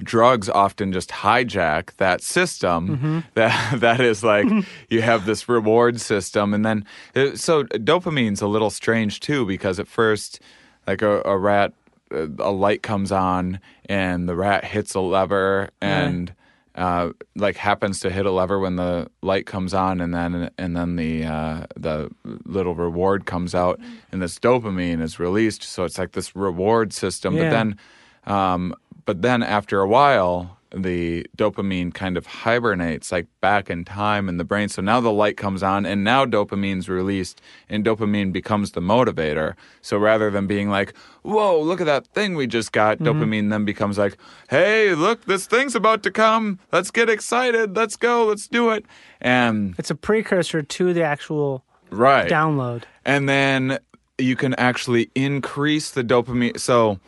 drugs 0.02 0.48
often 0.48 0.92
just 0.92 1.10
hijack 1.10 1.94
that 1.96 2.22
system 2.22 2.88
Mm-hmm. 2.88 3.18
that 3.34 3.80
that 3.80 4.00
is 4.00 4.22
like 4.24 4.46
you 4.88 5.02
have 5.02 5.26
this 5.26 5.48
reward 5.48 6.00
system. 6.00 6.54
And 6.54 6.64
then 6.64 6.84
uh, 7.14 7.34
so 7.36 7.64
dopamine's 7.64 8.40
a 8.40 8.46
little 8.46 8.70
strange 8.70 9.20
too 9.20 9.44
because 9.46 9.78
at 9.78 9.88
first 9.88 10.40
like 10.86 11.02
a, 11.02 11.22
a 11.24 11.36
rat 11.36 11.72
uh, 12.12 12.26
a 12.38 12.50
light 12.50 12.82
comes 12.82 13.12
on 13.12 13.60
and 13.86 14.28
the 14.28 14.34
rat 14.36 14.64
hits 14.64 14.94
a 14.94 15.00
lever 15.00 15.70
and 15.80 16.34
uh, 16.76 17.10
like 17.34 17.56
happens 17.56 18.00
to 18.00 18.10
hit 18.10 18.24
a 18.26 18.30
lever 18.30 18.58
when 18.58 18.76
the 18.76 19.08
light 19.22 19.44
comes 19.44 19.74
on 19.74 20.00
and 20.00 20.14
then 20.14 20.50
and 20.56 20.76
then 20.76 20.96
the 20.96 21.24
uh, 21.24 21.66
the 21.76 22.08
little 22.46 22.74
reward 22.74 23.26
comes 23.26 23.54
out 23.54 23.78
and 24.12 24.22
this 24.22 24.38
dopamine 24.38 25.02
is 25.02 25.18
released. 25.18 25.62
So 25.64 25.84
it's 25.84 25.98
like 25.98 26.12
this 26.12 26.34
reward 26.36 26.92
system. 26.92 27.34
But 27.36 27.50
then 27.50 27.76
um, 28.24 28.74
but 29.10 29.22
then 29.22 29.42
after 29.42 29.80
a 29.80 29.88
while, 29.88 30.56
the 30.72 31.26
dopamine 31.36 31.92
kind 31.92 32.16
of 32.16 32.26
hibernates 32.26 33.10
like 33.10 33.26
back 33.40 33.68
in 33.68 33.84
time 33.84 34.28
in 34.28 34.36
the 34.36 34.44
brain. 34.44 34.68
So 34.68 34.80
now 34.82 35.00
the 35.00 35.10
light 35.10 35.36
comes 35.36 35.64
on 35.64 35.84
and 35.84 36.04
now 36.04 36.24
dopamine's 36.24 36.88
released 36.88 37.40
and 37.68 37.84
dopamine 37.84 38.32
becomes 38.32 38.70
the 38.70 38.80
motivator. 38.80 39.56
So 39.82 39.98
rather 39.98 40.30
than 40.30 40.46
being 40.46 40.70
like, 40.70 40.96
whoa, 41.22 41.60
look 41.60 41.80
at 41.80 41.86
that 41.86 42.06
thing 42.14 42.36
we 42.36 42.46
just 42.46 42.70
got, 42.70 42.98
mm-hmm. 42.98 43.20
dopamine 43.20 43.50
then 43.50 43.64
becomes 43.64 43.98
like, 43.98 44.16
hey, 44.48 44.94
look, 44.94 45.24
this 45.24 45.44
thing's 45.44 45.74
about 45.74 46.04
to 46.04 46.12
come. 46.12 46.60
Let's 46.70 46.92
get 46.92 47.10
excited. 47.10 47.74
Let's 47.74 47.96
go. 47.96 48.26
Let's 48.26 48.46
do 48.46 48.70
it. 48.70 48.86
And 49.20 49.74
it's 49.76 49.90
a 49.90 49.96
precursor 49.96 50.62
to 50.62 50.92
the 50.92 51.02
actual 51.02 51.64
right. 51.90 52.30
download. 52.30 52.84
And 53.04 53.28
then 53.28 53.80
you 54.18 54.36
can 54.36 54.54
actually 54.54 55.10
increase 55.16 55.90
the 55.90 56.04
dopamine. 56.04 56.60
So 56.60 57.00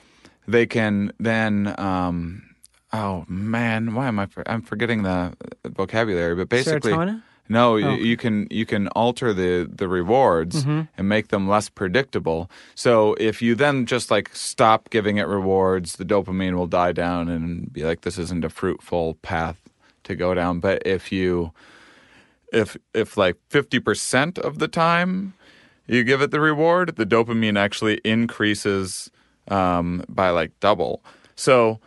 they 0.47 0.67
can 0.67 1.13
then, 1.21 1.75
um, 1.79 2.43
oh 2.93 3.25
man, 3.29 3.95
why 3.95 4.09
am 4.09 4.19
I? 4.19 4.27
For, 4.27 4.43
I'm 4.49 4.63
forgetting 4.63 5.03
the 5.03 5.35
vocabulary, 5.65 6.35
but 6.35 6.49
basically, 6.49 6.93
Serotonin? 6.93 7.23
no, 7.49 7.75
Oh. 7.75 7.77
you 7.95 8.17
can 8.17 8.47
you 8.51 8.67
can 8.67 8.89
alter 8.89 9.33
the 9.33 9.69
the 9.73 9.89
rewards 9.89 10.63
Mm-hmm. 10.65 10.83
and 10.99 11.09
make 11.09 11.29
them 11.29 11.49
less 11.49 11.69
predictable. 11.69 12.51
So 12.75 13.15
if 13.21 13.41
you 13.43 13.55
then 13.55 13.87
just 13.87 14.11
like 14.11 14.31
stop 14.35 14.91
giving 14.91 15.17
it 15.19 15.27
rewards, 15.29 15.97
the 15.97 16.05
dopamine 16.05 16.55
will 16.57 16.67
die 16.69 16.93
down 16.93 17.29
and 17.29 17.73
be 17.73 17.85
like, 17.85 18.01
this 18.03 18.19
isn't 18.19 18.45
a 18.45 18.51
fruitful 18.51 19.15
path 19.23 19.61
to 20.05 20.15
go 20.17 20.35
down. 20.35 20.61
But 20.61 20.83
if 20.87 21.13
you 21.13 21.53
if 22.53 22.77
if 22.93 23.17
like 23.17 23.37
50% 23.51 24.39
of 24.39 24.59
the 24.59 24.69
time 24.69 25.33
you 25.87 26.05
give 26.05 26.21
it 26.23 26.31
the 26.31 26.41
reward, 26.41 26.97
the 26.97 27.07
dopamine 27.07 27.59
actually 27.59 28.01
increases 28.05 29.11
um, 29.49 30.05
by 30.09 30.31
like 30.31 30.59
double. 30.61 31.03
So 31.37 31.81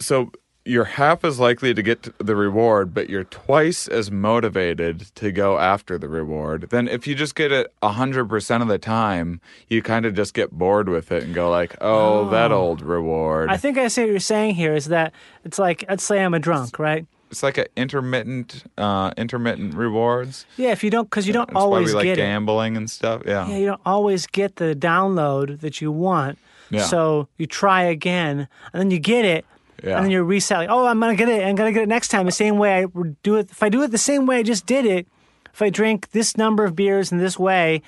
so 0.00 0.30
you're 0.64 0.84
half 0.84 1.24
as 1.24 1.40
likely 1.40 1.72
to 1.72 1.82
get 1.82 2.08
the 2.18 2.36
reward, 2.36 2.92
but 2.92 3.08
you're 3.08 3.24
twice 3.24 3.88
as 3.88 4.10
motivated 4.10 5.00
to 5.14 5.32
go 5.32 5.58
after 5.58 5.96
the 5.96 6.08
reward. 6.08 6.68
Then 6.68 6.88
if 6.88 7.06
you 7.06 7.14
just 7.14 7.34
get 7.34 7.50
it 7.50 7.72
100% 7.82 8.62
of 8.62 8.68
the 8.68 8.76
time, 8.78 9.40
you 9.68 9.80
kind 9.82 10.04
of 10.04 10.14
just 10.14 10.34
get 10.34 10.50
bored 10.50 10.90
with 10.90 11.10
it 11.10 11.22
and 11.22 11.34
go 11.34 11.48
like, 11.50 11.74
"Oh, 11.80 12.28
that 12.28 12.52
old 12.52 12.82
reward." 12.82 13.48
I 13.48 13.56
think 13.56 13.78
I 13.78 13.88
see 13.88 14.02
what 14.02 14.10
you're 14.10 14.20
saying 14.20 14.56
here 14.56 14.74
is 14.74 14.86
that 14.86 15.14
it's 15.42 15.58
like, 15.58 15.84
let's 15.88 16.04
say 16.04 16.22
I'm 16.22 16.34
a 16.34 16.38
drunk, 16.38 16.78
right? 16.78 17.06
it's 17.30 17.42
like 17.42 17.58
an 17.58 17.66
intermittent 17.76 18.64
uh 18.78 19.12
intermittent 19.16 19.74
rewards. 19.74 20.46
Yeah, 20.56 20.72
if 20.72 20.82
you 20.82 20.90
don't, 20.90 21.04
because 21.04 21.26
you 21.26 21.32
don't 21.32 21.48
That's 21.48 21.56
why 21.56 21.60
always 21.60 21.88
we 21.88 21.94
like 21.94 22.04
get 22.04 22.12
it. 22.18 22.22
gambling 22.22 22.76
and 22.76 22.90
stuff. 22.90 23.22
Yeah. 23.26 23.46
Yeah, 23.48 23.56
you 23.56 23.66
don't 23.66 23.80
always 23.84 24.26
get 24.26 24.56
the 24.56 24.74
download 24.74 25.60
that 25.60 25.80
you 25.80 25.92
want. 25.92 26.38
Yeah. 26.70 26.82
So 26.82 27.28
you 27.38 27.46
try 27.46 27.82
again, 27.82 28.48
and 28.72 28.80
then 28.80 28.90
you 28.90 28.98
get 28.98 29.24
it, 29.24 29.44
Yeah. 29.82 29.96
and 29.96 30.04
then 30.04 30.10
you 30.10 30.22
reset. 30.22 30.58
Like, 30.58 30.68
oh, 30.70 30.86
I'm 30.86 31.00
gonna 31.00 31.16
get 31.16 31.28
it. 31.28 31.42
I'm 31.46 31.54
gonna 31.56 31.72
get 31.72 31.82
it 31.82 31.88
next 31.88 32.08
time 32.08 32.26
the 32.26 32.32
same 32.32 32.58
way 32.58 32.74
I 32.74 32.84
would 32.86 33.20
do 33.22 33.36
it. 33.36 33.50
If 33.50 33.62
I 33.62 33.68
do 33.68 33.82
it 33.82 33.90
the 33.90 33.98
same 33.98 34.26
way 34.26 34.38
I 34.38 34.42
just 34.42 34.66
did 34.66 34.84
it, 34.86 35.06
if 35.52 35.62
I 35.62 35.70
drink 35.70 36.10
this 36.10 36.36
number 36.36 36.64
of 36.64 36.76
beers 36.76 37.10
in 37.10 37.18
this 37.18 37.38
way, 37.38 37.82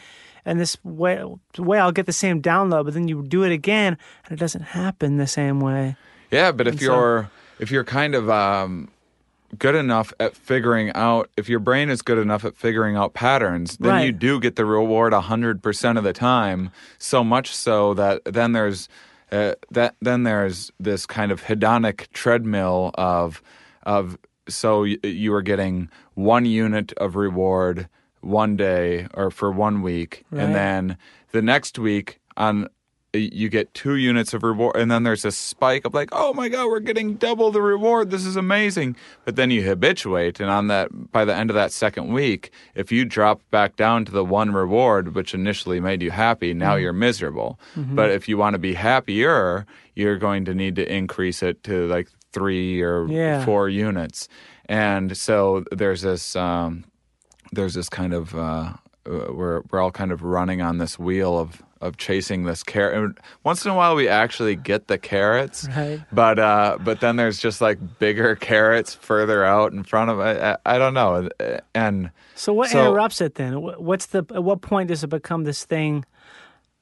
and 0.46 0.58
this 0.58 0.76
way, 0.82 1.22
way 1.58 1.78
I'll 1.78 1.92
get 1.92 2.06
the 2.06 2.12
same 2.12 2.40
download. 2.40 2.84
But 2.86 2.94
then 2.94 3.06
you 3.08 3.22
do 3.22 3.42
it 3.44 3.52
again, 3.52 3.98
and 4.24 4.32
it 4.32 4.40
doesn't 4.40 4.62
happen 4.62 5.18
the 5.18 5.26
same 5.26 5.60
way. 5.60 5.96
Yeah, 6.30 6.52
but 6.52 6.66
if 6.66 6.80
you're 6.80 7.30
if 7.58 7.70
you're 7.70 7.84
kind 7.84 8.14
of 8.14 8.30
um, 8.30 8.88
good 9.58 9.74
enough 9.74 10.12
at 10.20 10.36
figuring 10.36 10.92
out, 10.94 11.28
if 11.36 11.48
your 11.48 11.58
brain 11.60 11.90
is 11.90 12.02
good 12.02 12.18
enough 12.18 12.44
at 12.44 12.56
figuring 12.56 12.96
out 12.96 13.14
patterns, 13.14 13.76
then 13.78 13.90
Right. 13.90 14.06
you 14.06 14.12
do 14.12 14.38
get 14.40 14.56
the 14.56 14.64
reward 14.64 15.12
hundred 15.12 15.62
percent 15.62 15.98
of 15.98 16.04
the 16.04 16.12
time. 16.12 16.70
So 16.98 17.22
much 17.24 17.54
so 17.54 17.94
that 17.94 18.22
then 18.24 18.52
there's 18.52 18.88
uh, 19.32 19.54
that 19.70 19.94
then 20.00 20.24
there's 20.24 20.70
this 20.80 21.06
kind 21.06 21.30
of 21.32 21.44
hedonic 21.44 22.08
treadmill 22.12 22.90
of 22.94 23.42
of 23.84 24.18
so 24.48 24.82
y- 24.82 24.96
you 25.04 25.32
are 25.34 25.42
getting 25.42 25.88
one 26.14 26.44
unit 26.44 26.92
of 26.96 27.14
reward 27.16 27.88
one 28.22 28.56
day 28.56 29.06
or 29.14 29.30
for 29.30 29.50
one 29.52 29.82
week, 29.82 30.24
Right. 30.30 30.42
and 30.44 30.54
then 30.54 30.96
the 31.32 31.42
next 31.42 31.78
week 31.78 32.18
on 32.36 32.68
you 33.12 33.48
get 33.48 33.72
two 33.74 33.96
units 33.96 34.32
of 34.34 34.42
reward 34.44 34.76
and 34.76 34.90
then 34.90 35.02
there's 35.02 35.24
a 35.24 35.32
spike 35.32 35.84
of 35.84 35.92
like 35.94 36.08
oh 36.12 36.32
my 36.32 36.48
god 36.48 36.66
we're 36.68 36.78
getting 36.80 37.14
double 37.14 37.50
the 37.50 37.60
reward. 37.60 38.10
This 38.10 38.24
is 38.24 38.36
amazing. 38.36 38.94
But 39.24 39.34
then 39.36 39.50
you 39.50 39.62
habituate 39.64 40.38
and 40.40 40.48
on 40.50 40.68
that 40.68 41.10
by 41.10 41.24
the 41.24 41.34
end 41.34 41.50
of 41.50 41.54
that 41.54 41.72
second 41.72 42.12
week 42.12 42.52
if 42.74 42.92
you 42.92 43.04
drop 43.04 43.40
back 43.50 43.74
down 43.76 44.04
to 44.04 44.12
the 44.12 44.24
one 44.24 44.52
reward 44.52 45.14
which 45.14 45.34
initially 45.34 45.80
made 45.80 46.02
you 46.02 46.10
happy 46.10 46.54
now 46.54 46.74
Mm-hmm. 46.74 46.82
you're 46.82 46.92
miserable. 46.92 47.58
But 47.76 48.10
if 48.12 48.28
you 48.28 48.36
want 48.38 48.54
to 48.54 48.58
be 48.58 48.74
happier 48.74 49.66
you're 49.96 50.16
going 50.18 50.44
to 50.44 50.54
need 50.54 50.76
to 50.76 50.90
increase 50.92 51.42
it 51.42 51.64
to 51.64 51.86
like 51.88 52.08
three 52.32 52.80
or 52.80 53.08
Yeah. 53.08 53.44
four 53.44 53.68
units. 53.68 54.28
And 54.66 55.16
so 55.16 55.64
there's 55.72 56.02
this 56.02 56.36
um, 56.36 56.84
there's 57.50 57.74
this 57.74 57.88
kind 57.88 58.14
of 58.14 58.34
uh, 58.36 58.74
uh, 59.04 59.32
we're 59.32 59.62
we're 59.70 59.80
all 59.80 59.90
kind 59.90 60.12
of 60.12 60.22
running 60.22 60.62
on 60.62 60.78
this 60.78 60.96
wheel 60.96 61.36
of 61.36 61.60
of 61.80 61.96
chasing 61.96 62.44
this 62.44 62.62
carrot. 62.62 62.96
And 62.96 63.18
once 63.44 63.64
in 63.64 63.70
a 63.70 63.74
while, 63.74 63.94
we 63.94 64.06
actually 64.08 64.54
get 64.56 64.88
the 64.88 64.98
carrots, 64.98 65.66
Right. 65.74 66.00
but 66.12 66.38
uh, 66.38 66.76
but 66.80 67.00
then 67.00 67.16
there's 67.16 67.38
just 67.38 67.60
like 67.60 67.78
bigger 67.98 68.36
carrots 68.36 68.94
further 68.94 69.44
out 69.44 69.72
in 69.72 69.82
front 69.84 70.10
of 70.10 70.20
I, 70.20 70.52
I, 70.52 70.56
I 70.74 70.78
don't 70.78 70.94
know, 70.94 71.28
and 71.74 72.10
So 72.34 72.52
what 72.52 72.70
So- 72.70 72.80
interrupts 72.86 73.20
it 73.20 73.36
then? 73.36 73.54
What's 73.62 74.06
the 74.06 74.24
at 74.34 74.44
what 74.44 74.60
point 74.60 74.88
does 74.88 75.02
it 75.04 75.08
become 75.08 75.44
this 75.44 75.64
thing? 75.64 76.04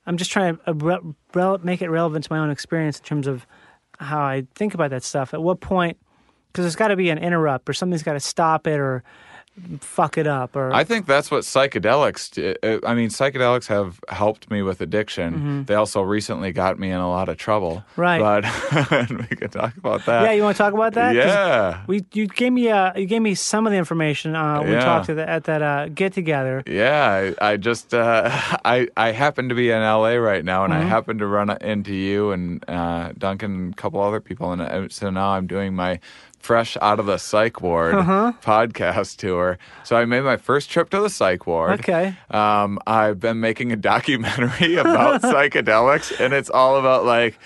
I'm 0.07 0.17
just 0.17 0.31
trying 0.31 0.57
to 0.57 0.71
uh, 0.71 0.75
re- 0.75 1.15
rel- 1.35 1.59
make 1.59 1.83
it 1.83 1.91
relevant 1.91 2.25
to 2.25 2.33
my 2.33 2.39
own 2.39 2.51
experience 2.51 2.99
in 2.99 3.05
terms 3.05 3.27
of 3.27 3.47
how 4.01 4.21
I 4.21 4.47
think 4.55 4.73
about 4.75 4.91
that 4.91 5.03
stuff. 5.05 5.35
At 5.35 5.43
what 5.43 5.61
point? 5.61 5.97
Because 6.51 6.65
there's 6.65 6.77
got 6.77 6.89
to 6.89 6.97
be 6.97 7.11
an 7.11 7.19
interrupt, 7.19 7.69
or 7.69 7.73
something's 7.75 8.03
got 8.03 8.15
to 8.15 8.21
stop 8.21 8.67
it, 8.67 8.81
or 8.81 9.05
fuck 9.81 10.17
it 10.19 10.27
up, 10.27 10.57
or 10.57 10.73
I 10.73 10.85
think 10.85 11.07
that's 11.07 11.31
what 11.31 11.43
psychedelics. 11.45 12.39
uh, 12.63 12.87
I 12.87 12.95
mean, 12.95 13.09
psychedelics 13.09 13.67
have 13.69 14.01
helped 14.09 14.51
me 14.51 14.63
with 14.63 14.81
addiction. 14.81 15.65
They 15.67 15.75
also 15.75 16.03
recently 16.03 16.53
got 16.53 16.79
me 16.79 16.91
in 16.91 16.99
a 17.01 17.09
lot 17.09 17.29
of 17.29 17.37
trouble. 17.37 17.85
Mm-hmm. 17.97 18.01
Right. 18.01 18.21
but 18.21 19.11
we 19.31 19.37
could 19.37 19.53
talk 19.53 19.77
about 19.77 20.05
that. 20.07 20.23
yeah. 20.25 20.33
You 20.33 20.43
want 20.43 20.57
to 20.57 20.63
talk 20.63 20.73
about 20.75 20.95
that? 20.95 21.15
Yeah. 21.15 21.83
We 21.87 22.05
you 22.13 22.27
gave 22.27 22.53
me 22.53 22.69
uh 22.71 22.93
you 22.99 23.07
gave 23.07 23.23
me 23.23 23.35
some 23.35 23.67
of 23.67 23.73
the 23.73 23.79
information 23.79 24.35
uh, 24.37 24.63
we 24.63 24.73
Yeah. 24.73 24.81
talked 24.85 25.09
at, 25.11 25.17
the, 25.17 25.29
at 25.29 25.45
that 25.45 25.63
uh, 25.63 25.89
get 25.89 26.13
together. 26.13 26.63
Yeah, 26.67 27.33
I, 27.41 27.53
I 27.53 27.57
just 27.57 27.93
uh, 27.95 28.31
I 28.65 28.89
I 28.97 29.13
happen 29.13 29.49
to 29.49 29.55
be 29.55 29.71
in 29.71 29.81
LA 29.81 30.15
right 30.15 30.45
now, 30.45 30.65
and 30.65 30.73
I 30.73 30.79
Mm-hmm. 30.79 30.89
happen 30.89 31.19
to 31.19 31.27
run 31.27 31.51
into 31.61 31.93
you 31.93 32.31
and 32.31 32.65
uh, 32.69 33.13
Duncan 33.19 33.55
and 33.55 33.73
a 33.73 33.77
couple 33.77 34.01
other 34.01 34.21
people, 34.21 34.53
and 34.53 34.93
so 34.93 35.11
now 35.11 35.31
I'm 35.31 35.47
doing 35.47 35.75
my 35.75 35.99
fresh 36.39 36.77
out 36.81 36.99
of 37.01 37.07
the 37.07 37.19
psych 37.19 37.61
ward 37.61 37.95
Uh-huh. 37.95 38.33
podcast 38.43 39.17
tour. 39.17 39.59
So 39.85 39.97
I 39.97 40.05
made 40.05 40.23
my 40.23 40.37
first 40.37 40.71
trip 40.71 40.91
to 40.91 41.01
the 41.01 41.11
psych 41.11 41.47
ward. 41.47 41.81
Okay. 41.81 42.15
Um, 42.31 42.79
I've 42.87 43.21
been 43.21 43.41
making 43.41 43.73
a 43.73 43.77
documentary 43.77 44.77
about 44.85 45.23
psychedelics, 45.23 46.19
and 46.19 46.33
it's 46.33 46.51
all 46.51 46.77
about 46.79 47.05
like 47.05 47.39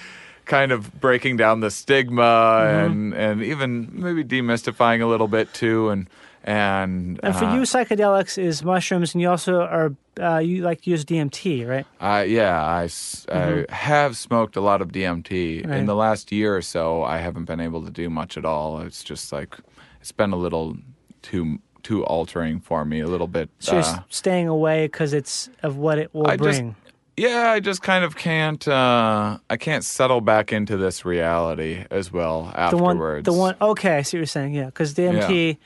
kind 0.44 0.72
of 0.72 1.00
breaking 1.00 1.37
down 1.37 1.61
the 1.61 1.70
stigma 1.70 2.22
Mm-hmm. 2.22 2.85
and 2.85 3.14
and 3.14 3.42
even 3.42 3.88
maybe 3.92 4.24
demystifying 4.24 5.00
a 5.00 5.07
little 5.07 5.28
bit 5.28 5.52
too 5.55 5.88
and 5.88 6.09
And 6.44 7.20
And 7.22 7.37
for 7.37 7.44
uh, 7.44 7.55
you, 7.55 7.61
psychedelics 7.62 8.37
is 8.37 8.64
mushrooms, 8.64 9.14
and 9.14 9.22
you 9.22 9.31
also 9.31 9.61
are 9.61 9.94
uh, 10.20 10.38
you 10.38 10.62
like 10.62 10.87
use 10.87 11.05
DMT, 11.05 11.68
right? 11.68 11.87
Uh, 12.00 12.22
yeah, 12.22 12.61
I 12.64 12.88
I 13.31 13.64
have 13.70 14.16
smoked 14.16 14.57
a 14.57 14.61
lot 14.61 14.83
of 14.83 14.88
DMT. 14.90 15.61
Mm-hmm. 15.61 15.70
Right. 15.70 15.78
In 15.78 15.87
the 15.87 15.94
last 15.94 16.33
year 16.33 16.57
or 16.57 16.62
so, 16.62 17.05
I 17.05 17.18
haven't 17.18 17.44
been 17.44 17.61
able 17.61 17.85
to 17.85 17.90
do 17.90 18.11
much 18.11 18.37
at 18.37 18.44
all. 18.44 18.81
It's 18.81 19.05
just 19.05 19.33
like 19.33 19.57
it's 20.00 20.12
been 20.12 20.33
a 20.33 20.37
little 20.37 20.76
too 21.22 21.61
too 21.85 22.05
altering 22.07 22.59
for 22.61 22.85
me. 22.85 22.98
A 23.00 23.07
little 23.07 23.28
bit. 23.28 23.48
So 23.61 23.74
you're 23.74 23.83
uh, 23.85 23.98
staying 24.09 24.48
away 24.48 24.87
because 24.87 25.12
it's 25.12 25.48
of 25.62 25.76
what 25.76 25.98
it 25.98 26.12
will 26.12 26.26
I 26.26 26.37
just- 26.37 26.59
bring. 26.59 26.74
yeah, 27.16 27.52
I 27.52 27.61
just 27.61 27.83
kind 27.83 28.05
of 28.05 28.16
can't. 28.16 28.66
Uh, 28.66 29.38
I 29.48 29.57
can't 29.57 29.85
settle 29.85 30.20
back 30.20 30.52
into 30.52 30.76
this 30.76 31.05
reality 31.05 31.85
as 31.90 32.11
well 32.11 32.52
the 32.70 32.76
one, 32.76 32.96
afterwards. 32.96 33.24
the 33.26 33.33
one. 33.33 33.55
Okay, 33.61 33.96
I 33.98 34.02
see 34.02 34.16
what 34.16 34.20
you're 34.20 34.26
saying. 34.26 34.55
Yeah, 34.55 34.66
because 34.66 34.92
DMT 34.94 35.59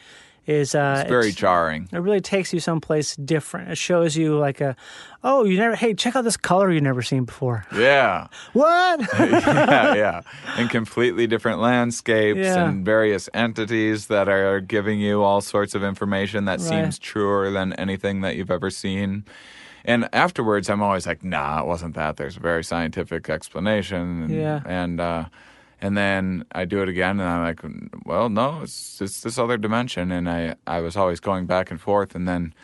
is 0.46 0.74
uh, 0.74 0.98
It's 1.00 1.08
very 1.08 1.28
it's- 1.28 1.34
jarring. 1.34 1.88
It 1.92 1.98
really 1.98 2.20
takes 2.20 2.52
you 2.52 2.60
someplace 2.60 3.16
different. 3.16 3.70
It 3.70 3.78
shows 3.78 4.16
you 4.16 4.38
like 4.38 4.60
a, 4.60 4.76
oh, 5.24 5.44
you 5.44 5.58
never. 5.58 5.74
Hey, 5.74 5.94
check 5.94 6.14
out 6.16 6.22
this 6.24 6.36
color 6.36 6.70
you've 6.70 6.82
never 6.82 7.02
seen 7.02 7.24
before. 7.24 7.66
Yeah. 7.76 8.28
What? 8.52 9.00
yeah, 9.18 9.94
yeah. 9.94 10.20
And 10.56 10.70
completely 10.70 11.26
different 11.26 11.60
landscapes 11.60 12.38
Yeah. 12.38 12.68
and 12.68 12.84
various 12.84 13.28
entities 13.34 14.06
that 14.06 14.28
are 14.28 14.60
giving 14.60 15.00
you 15.00 15.22
all 15.22 15.40
sorts 15.40 15.74
of 15.74 15.82
information 15.82 16.44
that 16.46 16.60
Right. 16.60 16.68
seems 16.68 16.98
truer 16.98 17.50
than 17.50 17.72
anything 17.74 18.20
that 18.22 18.36
you've 18.36 18.50
ever 18.50 18.70
seen. 18.70 19.24
And 19.84 20.08
afterwards, 20.12 20.68
I'm 20.68 20.82
always 20.82 21.06
like, 21.06 21.22
nah, 21.22 21.60
it 21.60 21.66
wasn't 21.66 21.94
that. 21.94 22.16
There's 22.16 22.36
a 22.36 22.40
very 22.40 22.64
scientific 22.64 23.28
explanation. 23.30 24.22
And, 24.24 24.30
Yeah. 24.34 24.60
And, 24.66 25.00
uh, 25.00 25.24
and 25.80 25.96
then 25.96 26.44
I 26.52 26.64
do 26.64 26.82
it 26.82 26.88
again, 26.88 27.20
and 27.20 27.28
I'm 27.28 27.42
like, 27.44 27.60
well, 28.06 28.28
no, 28.28 28.60
it's, 28.62 29.00
it's 29.00 29.20
this 29.20 29.38
other 29.38 29.56
dimension. 29.58 30.10
And 30.12 30.28
I, 30.28 30.56
I 30.66 30.80
was 30.80 30.96
always 30.96 31.20
going 31.20 31.46
back 31.46 31.70
and 31.70 31.80
forth. 31.80 32.14
And 32.14 32.26
then, 32.26 32.54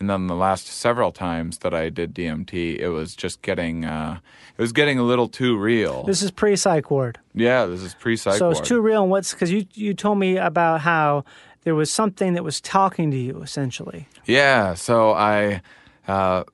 and 0.00 0.08
then 0.08 0.26
the 0.26 0.34
last 0.34 0.66
several 0.66 1.12
times 1.12 1.58
that 1.58 1.74
I 1.74 1.90
did 1.90 2.14
DMT, 2.14 2.78
it 2.78 2.88
was 2.88 3.14
just 3.14 3.42
getting, 3.42 3.84
uh, 3.84 4.18
it 4.56 4.60
was 4.60 4.72
getting 4.72 4.98
a 4.98 5.02
little 5.02 5.28
too 5.28 5.56
real. 5.58 6.02
this 6.04 6.22
is 6.22 6.30
pre 6.30 6.56
psych 6.56 6.90
ward. 6.90 7.18
Yeah, 7.34 7.66
this 7.66 7.82
is 7.82 7.94
pre-psych 7.94 8.34
So 8.38 8.50
it's 8.50 8.58
ward. 8.60 8.66
too 8.66 8.80
real. 8.80 9.02
And 9.02 9.10
what's 9.10 9.32
because 9.32 9.50
you 9.50 9.64
you 9.74 9.94
told 9.94 10.18
me 10.18 10.36
about 10.36 10.80
how 10.82 11.24
there 11.62 11.74
was 11.74 11.90
something 11.90 12.34
that 12.34 12.42
was 12.44 12.60
talking 12.60 13.10
to 13.10 13.16
you 13.16 13.40
essentially. 13.42 14.08
Yeah, 14.26 14.74
so 14.74 15.12
I 15.12 15.62
uh, 16.08 16.44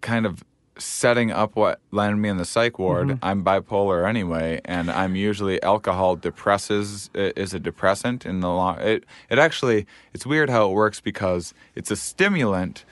kind 0.00 0.24
of 0.26 0.42
setting 0.78 1.30
up 1.30 1.56
what 1.56 1.80
landed 1.90 2.16
me 2.18 2.28
in 2.28 2.36
the 2.36 2.44
psych 2.44 2.78
ward. 2.78 3.08
Mm-hmm. 3.08 3.24
I'm 3.24 3.42
bipolar 3.44 4.08
anyway, 4.08 4.60
and 4.64 4.90
I'm 4.90 5.16
usually 5.16 5.62
alcohol 5.62 6.16
depresses 6.16 7.10
is 7.14 7.54
a 7.54 7.58
depressant 7.58 8.26
in 8.26 8.40
the 8.40 8.48
long. 8.48 8.78
It 8.80 9.04
it 9.30 9.38
actually 9.38 9.86
it's 10.12 10.26
weird 10.26 10.50
how 10.50 10.68
it 10.70 10.72
works 10.74 11.00
because 11.00 11.54
it's 11.74 11.90
a 11.90 11.96
stimulant. 11.96 12.84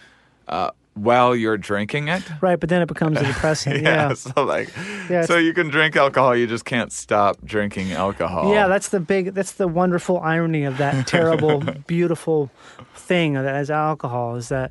Uh, 0.48 0.70
while 0.96 1.34
you're 1.34 1.58
drinking 1.58 2.06
it, 2.06 2.22
Right, 2.40 2.60
but 2.60 2.68
then 2.68 2.80
it 2.80 2.86
becomes 2.86 3.18
a 3.18 3.24
depressant. 3.32 3.82
yeah. 3.82 4.12
So 4.14 4.44
like, 4.44 4.68
Yeah, 5.10 5.24
so 5.24 5.38
you 5.38 5.52
can 5.52 5.68
drink 5.68 5.96
alcohol, 5.96 6.36
you 6.36 6.46
just 6.46 6.64
can't 6.64 6.92
stop 6.92 7.36
drinking 7.44 7.90
alcohol. 7.90 8.52
Yeah, 8.52 8.68
that's 8.68 8.90
the 8.90 9.00
big, 9.00 9.34
that's 9.34 9.50
the 9.52 9.66
wonderful 9.66 10.20
irony 10.20 10.62
of 10.62 10.78
that 10.78 11.08
terrible, 11.08 11.58
beautiful 11.88 12.48
thing 12.94 13.32
that 13.32 13.44
as 13.56 13.70
alcohol 13.72 14.36
is 14.36 14.50
that, 14.50 14.70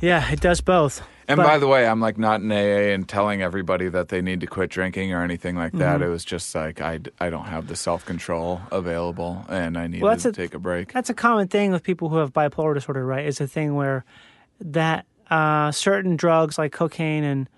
yeah, 0.00 0.30
it 0.30 0.40
does 0.40 0.60
both. 0.60 1.02
And 1.28 1.38
But- 1.38 1.46
by 1.46 1.58
the 1.58 1.66
way, 1.66 1.86
I'm 1.86 2.00
like 2.00 2.18
not 2.18 2.40
in 2.40 2.52
AA 2.52 2.92
and 2.94 3.08
telling 3.08 3.42
everybody 3.42 3.88
that 3.88 4.08
they 4.08 4.22
need 4.22 4.40
to 4.42 4.46
quit 4.46 4.70
drinking 4.70 5.12
or 5.12 5.22
anything 5.22 5.56
like 5.56 5.72
that. 5.72 5.96
Mm-hmm. 5.96 6.04
It 6.04 6.08
was 6.08 6.24
just 6.24 6.54
like 6.54 6.80
I, 6.80 7.00
I 7.20 7.30
don't 7.30 7.46
have 7.46 7.66
the 7.66 7.74
self 7.76 8.04
control 8.06 8.60
available 8.70 9.44
and 9.48 9.76
I 9.76 9.88
need 9.88 10.02
Well, 10.02 10.16
to 10.16 10.28
a- 10.28 10.32
take 10.32 10.54
a 10.54 10.58
break. 10.60 10.92
That's 10.92 11.10
a 11.10 11.14
common 11.14 11.48
thing 11.48 11.72
with 11.72 11.82
people 11.82 12.08
who 12.10 12.16
have 12.18 12.32
bipolar 12.32 12.74
disorder, 12.74 13.04
right? 13.04 13.26
Is 13.26 13.40
a 13.40 13.46
thing 13.48 13.74
where 13.74 14.04
that 14.60 15.06
uh, 15.30 15.72
certain 15.72 16.14
drugs 16.16 16.58
like 16.58 16.70
cocaine 16.72 17.24
and 17.24 17.48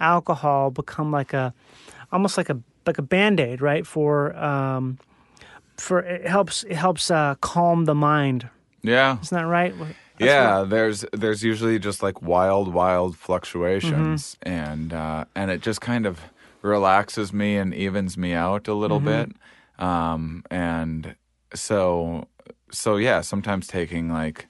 alcohol 0.00 0.70
become 0.70 1.10
like 1.10 1.32
a, 1.34 1.52
almost 2.10 2.36
like 2.38 2.48
a 2.48 2.58
like 2.86 2.96
a 2.98 3.02
band 3.02 3.40
aid, 3.40 3.60
right? 3.60 3.86
For 3.86 4.34
um, 4.36 4.98
for 5.76 6.00
it 6.00 6.26
helps 6.26 6.64
it 6.64 6.76
helps 6.76 7.10
uh, 7.10 7.34
calm 7.42 7.84
the 7.84 7.94
mind. 7.94 8.48
Yeah. 8.82 9.18
Isn't 9.20 9.36
that 9.36 9.46
right? 9.46 9.74
Yeah, 10.26 10.64
there's 10.66 11.04
there's 11.12 11.42
usually 11.42 11.78
just 11.78 12.02
like 12.02 12.20
wild, 12.22 12.72
wild 12.72 13.16
fluctuations, 13.16 14.36
Mm-hmm. 14.44 14.52
and 14.52 14.92
uh, 14.92 15.24
and 15.34 15.50
it 15.50 15.60
just 15.62 15.80
kind 15.80 16.06
of 16.06 16.20
relaxes 16.62 17.32
me 17.32 17.56
and 17.56 17.72
evens 17.74 18.16
me 18.18 18.32
out 18.32 18.66
a 18.68 18.74
little 18.74 19.00
Mm-hmm. 19.00 19.30
bit, 19.78 19.84
um, 19.84 20.44
and 20.50 21.14
so 21.54 22.26
so 22.70 22.96
yeah, 22.96 23.20
sometimes 23.20 23.66
taking 23.66 24.10
like 24.12 24.46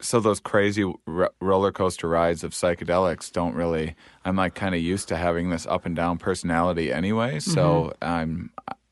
so 0.00 0.20
those 0.20 0.40
crazy 0.40 0.84
r- 1.06 1.32
roller 1.40 1.72
coaster 1.72 2.08
rides 2.08 2.44
of 2.44 2.52
psychedelics 2.52 3.32
don't 3.32 3.54
really. 3.54 3.94
I'm 4.24 4.36
like 4.36 4.54
kind 4.54 4.74
of 4.74 4.80
used 4.80 5.08
to 5.08 5.16
having 5.16 5.50
this 5.50 5.66
up 5.66 5.86
and 5.86 5.96
down 5.96 6.18
personality 6.18 6.92
anyway, 6.92 7.38
so 7.40 7.92
Mm-hmm. 8.00 8.04
I'm 8.04 8.50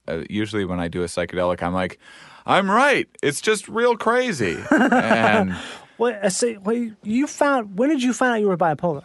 uh, 0.09 0.23
usually 0.31 0.65
when 0.65 0.81
I 0.81 0.89
do 0.89 1.03
a 1.03 1.07
psychedelic, 1.07 1.63
I'm 1.63 1.75
like. 1.75 1.99
I'm 2.47 2.71
right. 2.71 3.09
It's 3.23 3.41
just 3.41 3.69
real 3.69 3.97
crazy. 3.97 4.59
and 4.71 5.55
What? 5.97 6.25
I 6.25 6.29
say, 6.29 6.57
well, 6.59 6.91
you 7.03 7.27
found. 7.27 7.79
When 7.79 7.89
did 7.89 8.03
you 8.03 8.13
find 8.13 8.33
out 8.33 8.41
you 8.41 8.49
were 8.49 8.57
bipolar? 8.57 9.03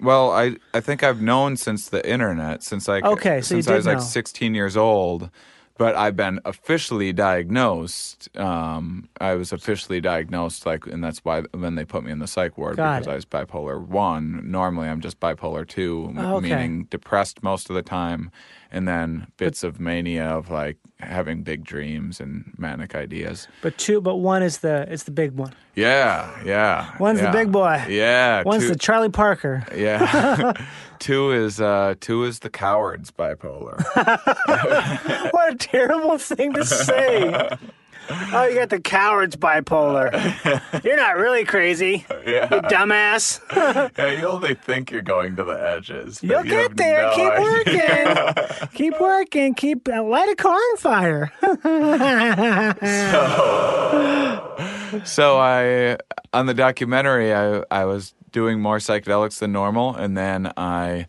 well, 0.00 0.30
I, 0.30 0.56
I 0.74 0.80
think 0.80 1.02
I've 1.02 1.20
known 1.20 1.56
since 1.56 1.88
the 1.88 2.06
internet, 2.08 2.62
since 2.62 2.88
like 2.88 3.04
Okay, 3.04 3.40
so 3.42 3.54
since 3.54 3.68
I 3.68 3.76
was 3.76 3.86
like 3.86 4.00
16 4.00 4.54
years 4.54 4.76
old. 4.76 5.30
But 5.78 5.94
I've 5.96 6.14
been 6.14 6.40
officially 6.44 7.10
diagnosed. 7.14 8.28
Um, 8.36 9.08
I 9.18 9.34
was 9.34 9.50
officially 9.50 9.98
diagnosed, 10.02 10.66
like, 10.66 10.86
and 10.86 11.02
that's 11.02 11.20
why 11.24 11.40
when 11.54 11.74
they 11.74 11.86
put 11.86 12.04
me 12.04 12.12
in 12.12 12.18
the 12.18 12.26
psych 12.26 12.58
ward 12.58 12.76
Got 12.76 12.98
because 12.98 13.06
it. 13.08 13.10
I 13.12 13.14
was 13.14 13.24
bipolar 13.24 13.80
one. 13.80 14.42
Normally, 14.50 14.88
I'm 14.90 15.00
just 15.00 15.20
bipolar 15.20 15.66
two, 15.66 16.12
Oh, 16.18 16.36
okay. 16.36 16.50
meaning 16.50 16.84
depressed 16.90 17.42
most 17.42 17.70
of 17.70 17.76
the 17.76 17.82
time, 17.82 18.30
and 18.72 18.86
then 18.86 19.26
bits 19.36 19.62
of 19.62 19.80
mania 19.80 20.24
of 20.24 20.50
like 20.50 20.76
having 20.98 21.42
big 21.42 21.64
dreams 21.64 22.20
and 22.20 22.52
manic 22.56 22.94
ideas. 22.94 23.48
But 23.62 23.78
two, 23.78 24.00
but 24.00 24.16
one 24.16 24.42
is 24.42 24.58
the 24.58 24.86
it's 24.88 25.04
the 25.04 25.10
big 25.10 25.32
one. 25.32 25.52
Yeah, 25.74 26.30
yeah. 26.44 26.96
One's 26.98 27.20
the 27.20 27.30
big 27.30 27.50
boy. 27.50 27.84
Yeah. 27.88 28.42
One's 28.42 28.64
two, 28.64 28.70
the 28.70 28.76
Charlie 28.76 29.08
Parker. 29.08 29.64
Yeah. 29.74 30.52
two 30.98 31.32
is 31.32 31.60
uh 31.60 31.94
two 32.00 32.24
is 32.24 32.40
the 32.40 32.50
coward's 32.50 33.10
bipolar. 33.10 33.82
What 35.32 35.52
a 35.52 35.56
terrible 35.56 36.18
thing 36.18 36.52
to 36.54 36.64
say. 36.64 37.48
Oh, 38.32 38.44
you 38.50 38.58
got 38.58 38.70
the 38.70 38.80
coward's 38.80 39.36
bipolar. 39.36 40.10
You're 40.84 40.96
not 40.96 41.16
really 41.16 41.44
crazy, 41.44 42.04
you 42.26 42.40
dumbass. 42.42 43.40
yeah. 43.96 44.10
You 44.20 44.26
only 44.28 44.54
think 44.54 44.90
you're 44.90 45.00
going 45.02 45.36
to 45.36 45.44
the 45.44 45.52
edges. 45.52 46.20
You'll 46.22 46.44
you 46.44 46.50
get 46.50 46.76
there. 46.76 47.02
no 47.02 47.14
Keep 47.14 47.38
working. 47.38 48.68
Keep 48.74 49.00
working. 49.00 49.54
Keep 49.54 49.88
uh, 49.88 50.02
light 50.02 50.28
a 50.28 50.34
car 50.36 50.54
on 50.56 50.76
fire. 50.76 51.32
So 55.04 55.38
I 55.38 55.96
on 56.32 56.46
the 56.46 56.54
documentary 56.54 57.32
I 57.32 57.62
I 57.70 57.84
was 57.84 58.12
doing 58.32 58.60
more 58.60 58.78
psychedelics 58.78 59.38
than 59.38 59.52
normal 59.52 59.94
and 59.94 60.16
then 60.16 60.52
I 60.56 61.06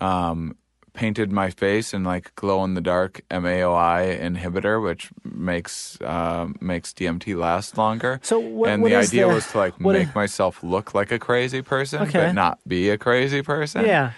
um 0.00 0.56
painted 0.94 1.30
my 1.32 1.50
face 1.50 1.92
in 1.92 2.04
like 2.04 2.34
glow 2.36 2.64
in 2.64 2.74
the 2.74 2.80
dark 2.80 3.20
MAOI 3.30 4.18
inhibitor 4.18 4.82
which 4.82 5.10
makes 5.24 6.00
uh, 6.00 6.46
makes 6.60 6.92
DMT 6.92 7.36
last 7.36 7.76
longer. 7.76 8.20
So 8.22 8.38
what- 8.38 8.70
and 8.70 8.80
what 8.82 8.88
the 8.90 8.96
idea 8.96 9.26
the- 9.28 9.34
was 9.34 9.46
to 9.48 9.58
like 9.58 9.78
make 9.80 10.08
is- 10.08 10.14
myself 10.14 10.62
look 10.62 10.94
like 10.94 11.10
a 11.12 11.18
crazy 11.18 11.62
person 11.62 12.02
Okay. 12.02 12.26
but 12.26 12.32
not 12.34 12.58
be 12.66 12.90
a 12.90 12.96
crazy 12.96 13.42
person. 13.42 13.84
yeah. 13.84 14.12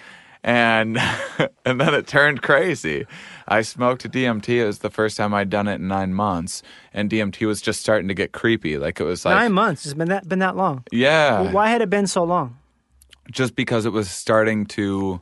and 0.44 0.98
and 1.64 1.80
then 1.80 1.92
it 1.94 2.06
turned 2.06 2.42
crazy. 2.42 3.06
I 3.48 3.62
smoked 3.62 4.08
DMT. 4.10 4.48
It 4.48 4.66
was 4.66 4.80
the 4.80 4.90
first 4.90 5.16
time 5.16 5.32
I'd 5.32 5.50
done 5.50 5.66
it 5.68 5.76
in 5.76 5.88
nine 5.88 6.12
months, 6.12 6.62
and 6.92 7.08
DMT 7.08 7.46
was 7.46 7.60
just 7.62 7.80
starting 7.80 8.08
to 8.08 8.14
get 8.14 8.32
creepy. 8.32 8.76
Like 8.76 9.00
it 9.00 9.04
was 9.04 9.24
like 9.24 9.34
Nine 9.36 9.52
months. 9.52 9.84
It's 9.86 9.94
been 9.94 10.08
that 10.08 10.28
been 10.28 10.40
that 10.40 10.56
long. 10.56 10.84
yeah, 10.92 11.50
Why 11.52 11.70
had 11.70 11.80
it 11.80 11.88
been 11.90 12.06
so 12.06 12.22
long? 12.24 12.58
just 13.32 13.56
because 13.56 13.86
it 13.86 13.92
was 13.92 14.08
starting 14.08 14.66
to 14.66 15.20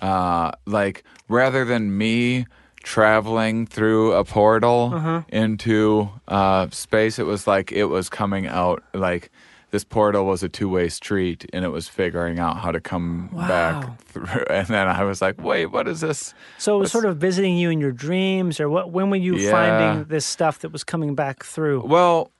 uh, 0.00 0.52
like 0.66 1.04
rather 1.28 1.64
than 1.64 1.96
me 1.96 2.46
traveling 2.82 3.66
through 3.66 4.12
a 4.12 4.24
portal 4.24 4.92
Uh-huh. 4.94 5.22
into 5.28 6.08
uh, 6.28 6.68
space, 6.70 7.18
it 7.18 7.26
was 7.26 7.46
like 7.46 7.72
it 7.72 7.86
was 7.86 8.08
coming 8.08 8.46
out 8.46 8.82
like. 8.94 9.30
This 9.72 9.82
portal 9.84 10.24
was 10.24 10.44
a 10.44 10.48
two-way 10.48 10.88
street, 10.88 11.44
and 11.52 11.64
it 11.64 11.68
was 11.70 11.88
figuring 11.88 12.38
out 12.38 12.58
how 12.58 12.70
to 12.70 12.80
come 12.80 13.28
Wow. 13.32 13.48
back 13.48 13.98
through. 14.06 14.44
And 14.48 14.68
then 14.68 14.86
I 14.88 15.02
was 15.02 15.20
like, 15.20 15.42
"Wait, 15.42 15.66
what 15.66 15.88
is 15.88 16.00
this?" 16.00 16.34
So 16.56 16.76
it 16.76 16.78
was 16.78 16.92
sort 16.92 17.04
of 17.04 17.16
visiting 17.18 17.58
you 17.58 17.68
in 17.70 17.80
your 17.80 17.90
dreams, 17.92 18.60
or 18.60 18.68
what? 18.70 18.92
When 18.92 19.10
were 19.10 19.16
you 19.16 19.36
Yeah. 19.36 19.50
finding 19.50 20.04
this 20.04 20.24
stuff 20.24 20.60
that 20.60 20.70
was 20.72 20.84
coming 20.84 21.14
back 21.16 21.42
through? 21.44 21.80
Well, 21.84 22.30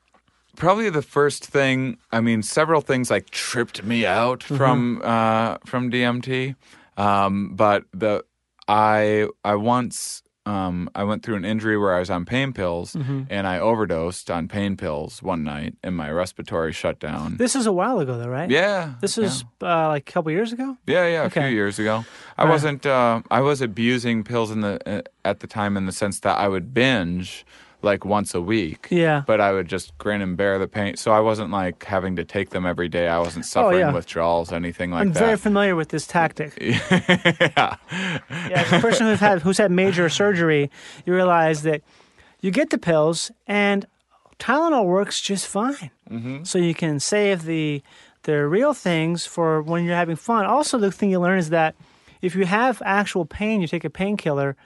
probably 0.57 0.89
the 0.89 1.03
first 1.03 1.45
thing. 1.45 1.99
I 2.13 2.21
mean, 2.21 2.43
several 2.43 2.81
things 2.81 3.11
like 3.11 3.29
tripped 3.31 3.83
me 3.85 4.07
out 4.07 4.43
from 4.45 5.03
uh, 5.05 5.59
from 5.67 5.91
DMT. 5.91 6.55
Um, 6.97 7.55
but 7.55 7.85
the 7.93 8.25
I 8.69 9.29
I 9.45 9.55
once 9.55 10.23
um, 10.47 10.89
I 10.95 11.03
went 11.03 11.25
through 11.25 11.35
an 11.37 11.45
injury 11.45 11.77
where 11.77 11.93
I 11.95 11.99
was 11.99 12.09
on 12.11 12.25
pain 12.25 12.53
pills, 12.53 12.93
Mm-hmm. 12.95 13.23
and 13.31 13.47
I 13.49 13.59
overdosed 13.59 14.31
on 14.31 14.47
pain 14.47 14.77
pills 14.77 15.21
one 15.23 15.43
night, 15.43 15.75
and 15.83 15.97
my 15.97 16.09
respiratory 16.09 16.73
shut 16.73 17.01
down. 17.01 17.37
This 17.37 17.57
is 17.57 17.67
a 17.67 17.73
while 17.73 17.99
ago, 17.99 18.17
though, 18.17 18.29
right? 18.29 18.49
yeah, 18.49 18.95
This 19.01 19.19
is 19.19 19.45
uh, 19.61 19.89
like 19.89 20.09
a 20.09 20.13
couple 20.13 20.31
years 20.31 20.53
ago. 20.53 20.77
Yeah, 20.87 21.07
yeah, 21.09 21.23
a 21.23 21.27
Okay. 21.27 21.41
few 21.49 21.57
years 21.57 21.79
ago. 21.81 22.05
I 22.39 22.45
Right. 22.45 22.51
wasn't. 22.51 22.87
Uh, 22.87 23.23
I 23.29 23.41
was 23.41 23.61
abusing 23.61 24.23
pills 24.23 24.51
in 24.53 24.61
the 24.61 24.79
uh, 24.87 25.03
at 25.25 25.41
the 25.41 25.49
time 25.49 25.77
in 25.77 25.87
the 25.87 25.93
sense 25.93 26.21
that 26.21 26.39
I 26.39 26.47
would 26.47 26.73
binge 26.73 27.45
like 27.87 28.05
once 28.05 28.35
a 28.35 28.41
week. 28.43 28.89
Yeah. 28.91 29.23
But 29.27 29.41
I 29.41 29.53
would 29.53 29.67
just 29.69 29.97
grin 29.97 30.21
and 30.21 30.37
bear 30.37 30.59
the 30.59 30.69
pain. 30.69 30.97
So 30.97 31.13
I 31.13 31.21
wasn't 31.21 31.51
like 31.51 31.83
having 31.85 32.17
to 32.17 32.25
take 32.25 32.51
them 32.51 32.67
every 32.67 32.89
day. 32.89 33.09
I 33.09 33.19
wasn't 33.19 33.47
suffering 33.47 33.77
Oh, 33.77 33.89
yeah. 33.89 33.93
withdrawals, 33.93 34.53
anything 34.53 34.91
like 34.91 35.13
that. 35.15 35.23
I'm 35.23 35.27
very 35.27 35.37
familiar 35.39 35.75
with 35.75 35.89
this 35.89 36.07
tactic. 36.07 36.53
yeah. 36.61 37.77
Yeah, 37.91 38.19
as 38.31 38.73
a 38.73 38.81
person 38.81 39.07
who's 39.07 39.21
had 39.21 39.41
who's 39.43 39.59
had 39.59 39.71
major 39.71 40.09
surgery, 40.09 40.71
you 41.07 41.15
realize 41.15 41.63
that 41.63 41.81
you 42.41 42.51
get 42.51 42.69
the 42.71 42.79
pills 42.79 43.31
and 43.47 43.87
Tylenol 44.39 44.85
works 44.85 45.21
just 45.23 45.47
fine. 45.47 45.91
Mm-hmm. 46.11 46.45
So 46.45 46.59
you 46.59 46.75
can 46.75 47.01
save 47.01 47.45
the 47.45 47.83
the 48.25 48.47
real 48.47 48.75
things 48.75 49.25
for 49.25 49.63
when 49.63 49.85
you're 49.85 49.97
having 49.97 50.17
fun. 50.17 50.45
Also, 50.45 50.79
the 50.79 50.91
thing 50.93 51.11
you 51.11 51.21
learn 51.21 51.39
is 51.39 51.51
that 51.51 51.75
if 52.21 52.35
you 52.35 52.45
have 52.45 52.83
actual 52.85 53.25
pain, 53.25 53.61
you 53.61 53.69
take 53.69 53.85
a 53.85 53.91
painkiller. 53.91 54.57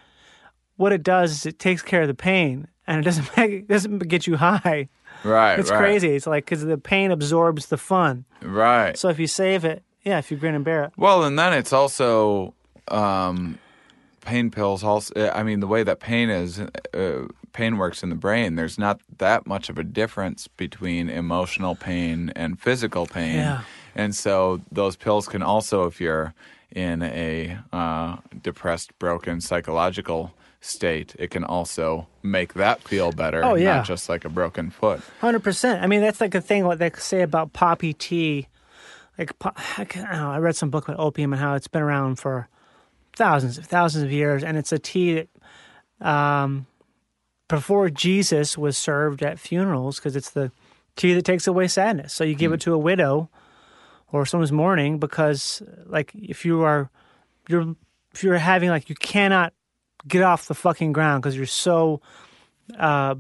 What 0.76 0.92
it 0.92 1.02
does 1.02 1.30
is 1.32 1.46
it 1.46 1.58
takes 1.58 1.82
care 1.82 2.02
of 2.02 2.08
the 2.08 2.14
pain, 2.14 2.66
and 2.90 2.98
it 2.98 3.02
doesn't 3.02 3.28
make, 3.36 3.50
it 3.52 3.68
doesn't 3.68 3.98
get 4.08 4.26
you 4.26 4.36
high. 4.36 4.88
Right. 5.22 5.58
It's 5.58 5.70
right, 5.70 5.78
crazy. 5.78 6.14
It's 6.16 6.26
like 6.26 6.44
because 6.44 6.64
the 6.64 6.78
pain 6.78 7.10
absorbs 7.10 7.66
the 7.66 7.76
fun. 7.76 8.24
Right. 8.42 8.98
So 8.98 9.08
if 9.08 9.18
you 9.18 9.26
save 9.26 9.64
it, 9.64 9.82
yeah, 10.04 10.18
if 10.18 10.30
you 10.30 10.36
grin 10.36 10.54
and 10.54 10.64
bear 10.64 10.84
it. 10.84 10.92
Well, 10.96 11.24
and 11.24 11.38
then 11.38 11.52
it's 11.52 11.72
also 11.72 12.54
um, 12.88 13.58
pain 14.22 14.50
pills. 14.50 14.82
Also, 14.82 15.30
I 15.30 15.42
mean, 15.42 15.60
the 15.60 15.66
way 15.66 15.82
that 15.82 16.00
pain 16.00 16.30
is, 16.30 16.58
uh, 16.58 17.26
pain 17.52 17.76
works 17.76 18.02
in 18.02 18.08
the 18.08 18.16
brain. 18.16 18.56
There's 18.56 18.78
not 18.78 19.00
that 19.18 19.46
much 19.46 19.68
of 19.68 19.78
a 19.78 19.84
difference 19.84 20.48
between 20.48 21.10
emotional 21.10 21.74
pain 21.74 22.32
and 22.34 22.58
physical 22.58 23.06
pain. 23.06 23.36
Yeah. 23.36 23.62
And 23.94 24.14
so 24.14 24.62
those 24.72 24.96
pills 24.96 25.28
can 25.28 25.42
also, 25.42 25.84
if 25.84 26.00
you're 26.00 26.32
in 26.70 27.02
a 27.02 27.58
uh, 27.72 28.16
depressed, 28.42 28.98
broken 28.98 29.40
psychological 29.40 30.32
state, 30.60 31.14
it 31.18 31.30
can 31.30 31.44
also 31.44 32.06
make 32.22 32.54
that 32.54 32.82
feel 32.82 33.12
better. 33.12 33.44
Oh, 33.44 33.54
yeah. 33.54 33.76
Not 33.76 33.86
just 33.86 34.08
like 34.08 34.24
a 34.24 34.28
broken 34.28 34.70
foot. 34.70 35.00
Hundred 35.20 35.42
percent. 35.42 35.82
I 35.82 35.86
mean, 35.86 36.00
that's 36.02 36.20
like 36.20 36.34
a 36.34 36.40
thing 36.40 36.64
what 36.66 36.78
they 36.78 36.90
say 36.98 37.22
about 37.22 37.52
poppy 37.52 37.92
tea. 37.94 38.46
Like, 39.18 39.32
I, 39.78 39.84
can- 39.84 40.06
I 40.06 40.12
don't 40.12 40.22
know. 40.22 40.30
I 40.32 40.38
read 40.38 40.56
some 40.56 40.70
book 40.70 40.88
about 40.88 41.00
opium 41.00 41.32
and 41.32 41.40
how 41.40 41.54
it's 41.54 41.68
been 41.68 41.82
around 41.82 42.16
for 42.16 42.48
thousands 43.16 43.58
of 43.58 43.66
thousands 43.66 44.04
of 44.04 44.12
years, 44.12 44.42
and 44.44 44.56
it's 44.56 44.72
a 44.72 44.78
tea 44.78 45.14
that, 46.00 46.06
um, 46.06 46.66
before 47.48 47.90
Jesus 47.90 48.56
was 48.56 48.78
served 48.78 49.22
at 49.22 49.38
funerals 49.38 49.96
because 49.96 50.14
it's 50.16 50.30
the 50.30 50.52
tea 50.96 51.14
that 51.14 51.24
takes 51.24 51.46
away 51.46 51.66
sadness. 51.68 52.12
So 52.14 52.22
you 52.24 52.34
give 52.34 52.52
it 52.52 52.60
to 52.62 52.72
a 52.72 52.78
widow 52.78 53.28
or 54.12 54.24
someone's 54.24 54.52
mourning 54.52 54.98
because, 54.98 55.62
like, 55.86 56.12
if 56.14 56.44
you 56.44 56.62
are, 56.62 56.90
you're, 57.48 57.74
if 58.14 58.22
you're 58.22 58.38
having 58.38 58.68
like 58.70 58.88
you 58.88 58.94
cannot 58.94 59.52
get 60.06 60.22
off 60.22 60.46
the 60.46 60.54
fucking 60.54 60.92
ground 60.92 61.22
because 61.22 61.36
you're 61.36 61.46
so 61.46 62.00
uh, 62.78 63.14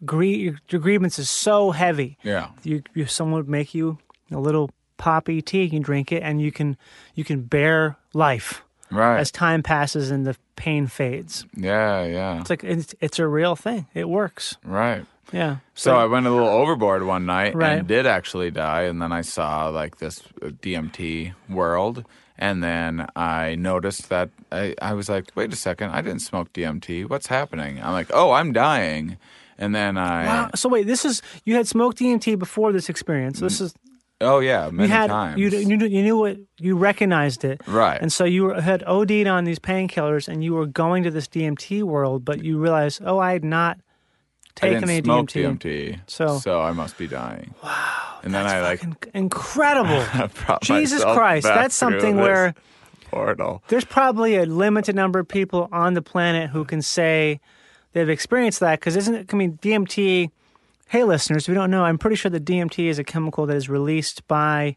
your, 0.00 0.54
your 0.68 0.80
grievance 0.80 1.18
is 1.18 1.30
so 1.30 1.70
heavy. 1.70 2.18
Yeah. 2.22 2.48
You, 2.62 2.82
you 2.94 3.06
someone 3.06 3.40
would 3.40 3.48
make 3.48 3.74
you 3.74 3.98
a 4.30 4.38
little 4.38 4.70
poppy 4.96 5.42
tea. 5.42 5.64
You 5.64 5.70
can 5.70 5.82
drink 5.82 6.12
it, 6.12 6.22
and 6.22 6.40
you 6.40 6.52
can 6.52 6.76
you 7.14 7.24
can 7.24 7.42
bear 7.42 7.96
life 8.12 8.62
Right. 8.90 9.18
as 9.18 9.30
time 9.32 9.62
passes 9.64 10.10
and 10.12 10.24
the 10.26 10.36
pain 10.54 10.86
fades. 10.86 11.44
yeah, 11.56 12.04
yeah. 12.04 12.40
It's 12.40 12.50
like 12.50 12.62
it's, 12.64 12.94
it's 13.00 13.18
a 13.18 13.26
real 13.26 13.56
thing. 13.56 13.86
It 13.94 14.08
works. 14.08 14.56
Right. 14.64 15.04
Yeah. 15.32 15.56
So 15.74 15.96
I 15.96 16.04
went 16.06 16.26
a 16.26 16.30
little 16.30 16.46
overboard 16.48 17.02
one 17.02 17.26
night 17.26 17.54
Right. 17.56 17.78
and 17.78 17.88
did 17.88 18.06
actually 18.06 18.52
die. 18.52 18.82
And 18.82 19.02
then 19.02 19.10
I 19.10 19.22
saw 19.22 19.68
like 19.70 19.98
this 19.98 20.22
DMT 20.40 21.32
world. 21.48 22.04
And 22.38 22.62
then 22.62 23.06
I 23.16 23.54
noticed 23.54 24.08
that 24.10 24.30
I, 24.52 24.74
I 24.80 24.94
was 24.94 25.08
like, 25.08 25.30
wait 25.34 25.52
a 25.52 25.56
second, 25.56 25.90
I 25.90 26.02
didn't 26.02 26.20
smoke 26.20 26.52
DMT. 26.52 27.08
What's 27.08 27.28
happening? 27.28 27.80
I'm 27.82 27.92
like, 27.92 28.10
oh, 28.12 28.32
I'm 28.32 28.52
dying. 28.52 29.16
And 29.58 29.74
then 29.74 29.96
I, 29.96 30.26
Wow. 30.26 30.50
So 30.54 30.68
wait, 30.68 30.86
this 30.86 31.04
is 31.04 31.22
you 31.44 31.54
had 31.54 31.66
smoked 31.66 31.98
DMT 31.98 32.38
before 32.38 32.72
this 32.72 32.88
experience. 32.88 33.40
This 33.40 33.58
mm. 33.58 33.62
is 33.62 33.74
oh 34.20 34.40
yeah, 34.40 34.66
you 34.66 34.72
many 34.72 34.88
had 34.88 35.08
times. 35.08 35.38
you 35.38 35.48
you 35.48 35.76
knew, 35.76 35.86
you 35.86 36.02
knew 36.02 36.24
it. 36.26 36.40
You 36.58 36.76
recognized 36.76 37.44
it. 37.44 37.62
Right. 37.66 38.00
And 38.00 38.12
so 38.12 38.24
you 38.24 38.44
were, 38.44 38.60
had 38.60 38.82
OD'd 38.84 39.26
on 39.26 39.44
these 39.44 39.58
painkillers, 39.58 40.28
and 40.28 40.44
you 40.44 40.54
were 40.54 40.66
going 40.66 41.04
to 41.04 41.10
this 41.10 41.26
DMT 41.26 41.82
world, 41.84 42.24
but 42.24 42.44
you 42.44 42.58
realized, 42.58 43.00
oh, 43.04 43.18
I 43.18 43.32
had 43.32 43.44
not 43.44 43.78
I 44.62 44.68
taken 44.68 44.88
didn't 44.88 45.04
smoke 45.04 45.28
DMT. 45.28 45.58
DMT. 45.58 46.00
So- 46.06 46.38
so 46.38 46.60
I 46.60 46.72
must 46.72 46.96
be 46.98 47.06
dying. 47.06 47.54
Wow. 47.62 48.18
And 48.22 48.34
then 48.34 48.46
I 48.46 48.60
like 48.62 48.82
incredible. 49.14 50.04
Jesus 50.62 51.02
Christ, 51.04 51.44
that's 51.44 51.74
something 51.74 52.16
where 52.16 52.54
portal. 53.10 53.62
there's 53.68 53.84
probably 53.84 54.36
a 54.36 54.46
limited 54.46 54.96
number 54.96 55.18
of 55.18 55.28
people 55.28 55.68
on 55.72 55.94
the 55.94 56.02
planet 56.02 56.50
who 56.50 56.64
can 56.64 56.82
say 56.82 57.40
they've 57.92 58.08
experienced 58.08 58.60
that. 58.60 58.80
Because 58.80 58.96
isn't 58.96 59.14
it? 59.14 59.30
I 59.32 59.36
mean, 59.36 59.58
DMT. 59.62 60.30
Hey, 60.88 61.02
listeners, 61.02 61.48
we 61.48 61.54
don't 61.54 61.70
know, 61.72 61.84
I'm 61.84 61.98
pretty 61.98 62.14
sure 62.14 62.30
that 62.30 62.44
DMT 62.44 62.86
is 62.86 62.98
a 63.00 63.04
chemical 63.04 63.44
that 63.46 63.56
is 63.56 63.68
released 63.68 64.26
by 64.28 64.76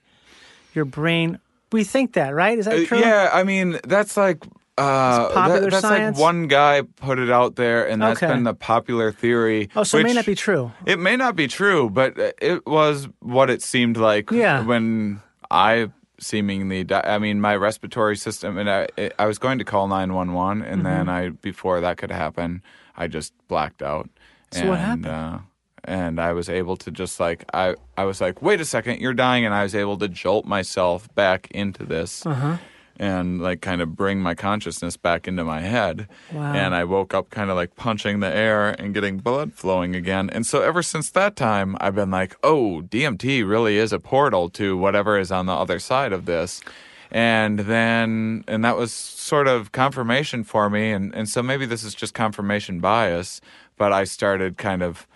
your 0.74 0.84
brain. 0.86 1.38
We 1.72 1.84
think 1.84 2.14
that, 2.14 2.34
right? 2.34 2.58
Is 2.58 2.66
that 2.66 2.80
Uh, 2.80 2.86
true? 2.86 3.00
Yeah, 3.00 3.30
I 3.32 3.44
mean 3.44 3.80
that's 3.84 4.18
like 4.18 4.44
uh, 4.80 5.30
popular 5.34 5.60
that- 5.62 5.72
that's 5.72 5.82
science? 5.82 6.18
like 6.18 6.22
one 6.22 6.48
guy 6.48 6.82
put 6.98 7.20
it 7.20 7.30
out 7.30 7.56
there, 7.56 7.88
and 7.88 8.02
that's 8.02 8.22
Okay. 8.24 8.32
been 8.34 8.44
the 8.44 8.54
popular 8.54 9.12
theory. 9.12 9.70
Oh, 9.76 9.84
so 9.84 9.98
it 9.98 10.04
may 10.04 10.14
not 10.14 10.26
be 10.26 10.36
true. 10.36 10.72
It 10.86 11.00
may 11.00 11.16
not 11.16 11.36
be 11.36 11.48
true, 11.48 11.90
but 11.90 12.18
it 12.42 12.66
was 12.66 13.08
what 13.20 13.50
it 13.50 13.62
seemed 13.62 13.98
like 13.98 14.32
Yeah. 14.32 14.64
when 14.66 15.22
I 15.52 15.90
seemingly 16.22 16.84
di- 16.84 17.02
I 17.06 17.18
mean 17.18 17.40
my 17.40 17.56
respiratory 17.56 18.18
system 18.18 18.58
and 18.58 18.70
I 18.70 18.88
I 19.18 19.26
was 19.26 19.38
going 19.40 19.58
to 19.60 19.64
call 19.64 19.88
911 19.88 20.62
and 20.64 20.86
then 20.86 21.06
Mm-hmm. 21.06 21.10
I 21.10 21.30
before 21.30 21.80
that 21.80 21.96
could 21.98 22.12
happen 22.12 22.62
I 22.98 23.08
just 23.08 23.32
blacked 23.48 23.82
out. 23.82 24.10
So 24.52 24.60
and, 24.62 24.70
what 24.70 24.80
happened? 24.80 25.06
Uh, 25.08 25.38
and 25.86 26.20
I 26.20 26.34
was 26.34 26.50
able 26.50 26.76
to 26.76 26.92
just 26.92 27.22
like 27.22 27.46
I 27.54 27.76
I 27.98 28.04
was 28.04 28.20
like 28.20 28.42
wait 28.42 28.60
a 28.60 28.66
second 28.66 29.00
you're 29.00 29.14
dying 29.14 29.46
and 29.46 29.54
I 29.56 29.64
was 29.64 29.74
able 29.74 29.98
to 30.00 30.10
jolt 30.10 30.46
myself 30.46 31.08
back 31.16 31.48
into 31.52 31.86
this. 31.86 32.26
Uh-huh. 32.26 32.58
And 33.02 33.42
like 33.42 33.62
kind 33.62 33.82
of 33.82 33.96
bring 33.96 34.20
my 34.20 34.36
consciousness 34.36 34.98
back 34.98 35.26
into 35.26 35.46
my 35.46 35.62
head. 35.62 36.10
Wow. 36.34 36.52
And 36.54 36.76
I 36.76 36.84
woke 36.84 37.14
up 37.14 37.30
kind 37.30 37.50
of 37.50 37.56
like 37.56 37.78
punching 37.78 38.20
the 38.20 38.28
air 38.28 38.72
and 38.72 38.94
getting 38.94 39.20
blood 39.20 39.54
flowing 39.54 39.96
again. 39.96 40.30
And 40.30 40.46
so 40.46 40.62
ever 40.62 40.84
since 40.84 41.10
that 41.12 41.38
time, 41.38 41.78
I've 41.80 41.96
been 41.96 42.12
like, 42.12 42.36
oh, 42.44 42.84
DMT 42.86 43.48
really 43.48 43.78
is 43.78 43.94
a 43.94 44.00
portal 44.00 44.50
to 44.50 44.76
whatever 44.76 45.18
is 45.18 45.32
on 45.32 45.46
the 45.46 45.54
other 45.54 45.80
side 45.80 46.12
of 46.12 46.26
this. 46.26 46.62
And 47.10 47.60
then, 47.60 48.44
and 48.48 48.64
that 48.66 48.76
was 48.76 48.92
sort 48.94 49.48
of 49.48 49.72
confirmation 49.72 50.44
for 50.44 50.70
me. 50.70 50.92
And, 50.92 51.16
and 51.16 51.28
so 51.28 51.42
maybe 51.42 51.66
this 51.66 51.84
is 51.84 51.96
just 51.96 52.14
confirmation 52.14 52.82
bias, 52.82 53.42
but 53.78 53.94
I 53.94 54.04
started 54.04 54.58
kind 54.58 54.84
of 54.84 55.08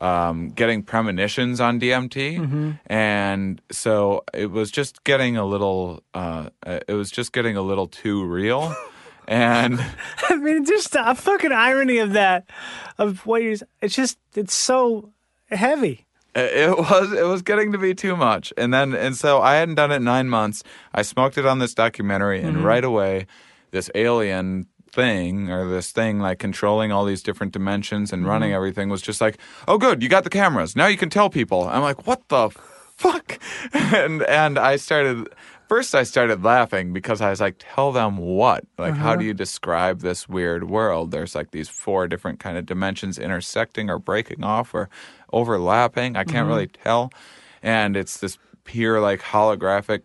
um, 0.00 0.48
getting 0.50 0.82
premonitions 0.82 1.60
on 1.60 1.78
DMT, 1.80 2.78
and 2.86 3.60
so 3.70 4.24
it 4.32 4.50
was 4.50 4.70
just 4.70 5.04
getting 5.04 5.36
a 5.36 5.44
little. 5.44 6.02
Uh, 6.14 6.50
it 6.66 6.94
was 6.94 7.10
just 7.10 7.32
getting 7.32 7.56
a 7.56 7.62
little 7.62 7.86
too 7.86 8.24
real, 8.24 8.74
and 9.28 9.78
I 10.28 10.36
mean, 10.36 10.64
just 10.64 10.96
a 10.98 11.14
fucking 11.14 11.52
irony 11.52 11.98
of 11.98 12.12
that, 12.14 12.48
of 12.98 13.26
what 13.26 13.42
you're. 13.42 13.56
It's 13.80 13.94
just, 13.94 14.18
it's 14.34 14.54
so 14.54 15.12
heavy. 15.50 16.06
it 16.34 16.78
was 16.78 17.12
it 17.12 17.26
was 17.26 17.42
getting 17.42 17.72
to 17.72 17.78
be 17.78 17.94
too 17.94 18.16
much. 18.16 18.52
And 18.56 18.72
then 18.72 18.94
and 18.94 19.16
so 19.16 19.42
I 19.42 19.56
hadn't 19.56 19.74
done 19.74 19.90
it 19.92 20.00
nine 20.00 20.28
months. 20.28 20.62
I 20.94 21.02
smoked 21.02 21.36
it 21.36 21.44
on 21.44 21.58
this 21.58 21.74
documentary, 21.74 22.40
and 22.40 22.64
right 22.64 22.84
away, 22.84 23.26
this 23.72 23.90
alien 23.94 24.66
thing 24.92 25.50
or 25.50 25.68
this 25.68 25.92
thing 25.92 26.18
like 26.18 26.38
controlling 26.38 26.92
all 26.92 27.04
these 27.04 27.22
different 27.22 27.52
dimensions 27.52 28.12
and 28.12 28.26
running 28.26 28.50
mm-hmm. 28.50 28.56
everything 28.56 28.88
was 28.88 29.02
just 29.02 29.20
like, 29.20 29.38
oh, 29.68 29.78
good, 29.78 30.02
you 30.02 30.08
got 30.08 30.24
the 30.24 30.30
cameras. 30.30 30.76
Now 30.76 30.86
you 30.86 30.96
can 30.96 31.10
tell 31.10 31.30
people. 31.30 31.68
I'm 31.68 31.82
like, 31.82 32.06
what 32.06 32.28
the 32.28 32.50
fuck? 32.50 33.38
and 33.72 34.22
and 34.22 34.58
I 34.58 34.76
started. 34.76 35.28
First, 35.68 35.94
I 35.94 36.02
started 36.02 36.42
laughing 36.42 36.92
because 36.92 37.20
I 37.20 37.30
was 37.30 37.40
like, 37.40 37.54
"Tell 37.60 37.92
them 37.92 38.16
what? 38.16 38.64
Like, 38.76 38.94
how 38.94 39.14
do 39.14 39.20
uh-huh. 39.20 39.26
you 39.28 39.34
describe 39.34 40.00
this 40.00 40.28
weird 40.28 40.68
world? 40.68 41.12
There's 41.12 41.36
like 41.36 41.52
these 41.52 41.68
four 41.68 42.08
different 42.08 42.40
kind 42.40 42.58
of 42.58 42.66
dimensions 42.66 43.20
intersecting 43.20 43.88
or 43.88 44.00
breaking 44.00 44.42
off 44.42 44.74
or 44.74 44.88
overlapping. 45.32 46.16
I 46.16 46.24
can't 46.24 46.48
really 46.48 46.66
mm-hmm. 46.66 46.82
tell, 46.82 47.12
and 47.62 47.96
it's 47.96 48.18
this 48.18 48.36
pure 48.64 49.00
like 49.00 49.20
holographic 49.20 50.02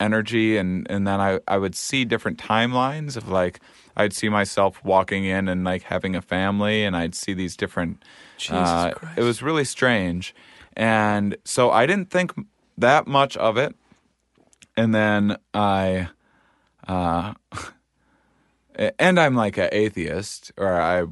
energy 0.00 0.56
and 0.56 0.86
and 0.90 1.06
then 1.06 1.20
I 1.20 1.40
I 1.48 1.58
would 1.58 1.74
see 1.74 2.04
different 2.04 2.38
timelines 2.38 3.16
of 3.16 3.28
like 3.28 3.60
I'd 3.98 4.12
see 4.12 4.28
myself 4.28 4.82
walking 4.84 5.24
in 5.24 5.48
and 5.48 5.64
like 5.64 5.82
having 5.82 6.16
a 6.16 6.22
family 6.22 6.84
and 6.84 6.96
I'd 6.96 7.14
see 7.14 7.34
these 7.34 7.56
different 7.56 8.04
uh, 8.50 8.92
Christ. 8.92 9.18
it 9.18 9.22
was 9.22 9.42
really 9.42 9.64
strange 9.64 10.34
and 10.76 11.36
so 11.44 11.70
I 11.70 11.86
didn't 11.86 12.10
think 12.10 12.32
that 12.78 13.06
much 13.06 13.36
of 13.36 13.56
it 13.56 13.74
and 14.76 14.94
then 14.94 15.36
I 15.52 16.08
uh 16.86 17.34
and 18.98 19.18
I'm 19.18 19.34
like 19.34 19.56
an 19.56 19.68
atheist, 19.72 20.52
or 20.56 20.80
I 20.80 21.04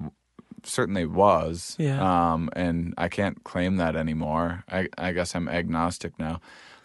certainly 0.62 1.06
was. 1.06 1.76
Yeah. 1.78 2.32
Um, 2.32 2.48
and 2.54 2.94
I 2.96 3.08
can't 3.08 3.42
claim 3.44 3.76
that 3.76 3.96
anymore. 3.96 4.64
I, 4.70 4.88
I 4.96 5.12
guess 5.12 5.34
I'm 5.34 5.48
agnostic 5.48 6.18
now. 6.18 6.40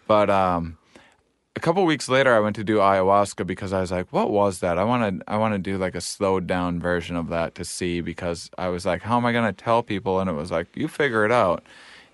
But 0.06 0.28
um, 0.30 0.78
a 1.54 1.60
couple 1.60 1.84
weeks 1.84 2.08
later, 2.08 2.34
I 2.34 2.40
went 2.40 2.56
to 2.56 2.64
do 2.64 2.78
ayahuasca 2.78 3.46
because 3.46 3.72
I 3.72 3.80
was 3.80 3.90
like, 3.90 4.10
"What 4.10 4.30
was 4.30 4.60
that?" 4.60 4.78
I 4.78 4.84
want 4.84 5.20
to 5.20 5.30
I 5.30 5.36
want 5.36 5.54
to 5.54 5.58
do 5.58 5.76
like 5.76 5.94
a 5.94 6.00
slowed 6.00 6.46
down 6.46 6.80
version 6.80 7.14
of 7.16 7.28
that 7.28 7.54
to 7.56 7.64
see 7.64 8.00
because 8.00 8.50
I 8.56 8.68
was 8.68 8.86
like, 8.86 9.02
"How 9.02 9.16
am 9.18 9.26
I 9.26 9.32
going 9.32 9.44
to 9.44 9.52
tell 9.52 9.82
people?" 9.82 10.20
And 10.20 10.30
it 10.30 10.34
was 10.34 10.50
like, 10.50 10.68
"You 10.74 10.88
figure 10.88 11.24
it 11.24 11.32
out." 11.32 11.62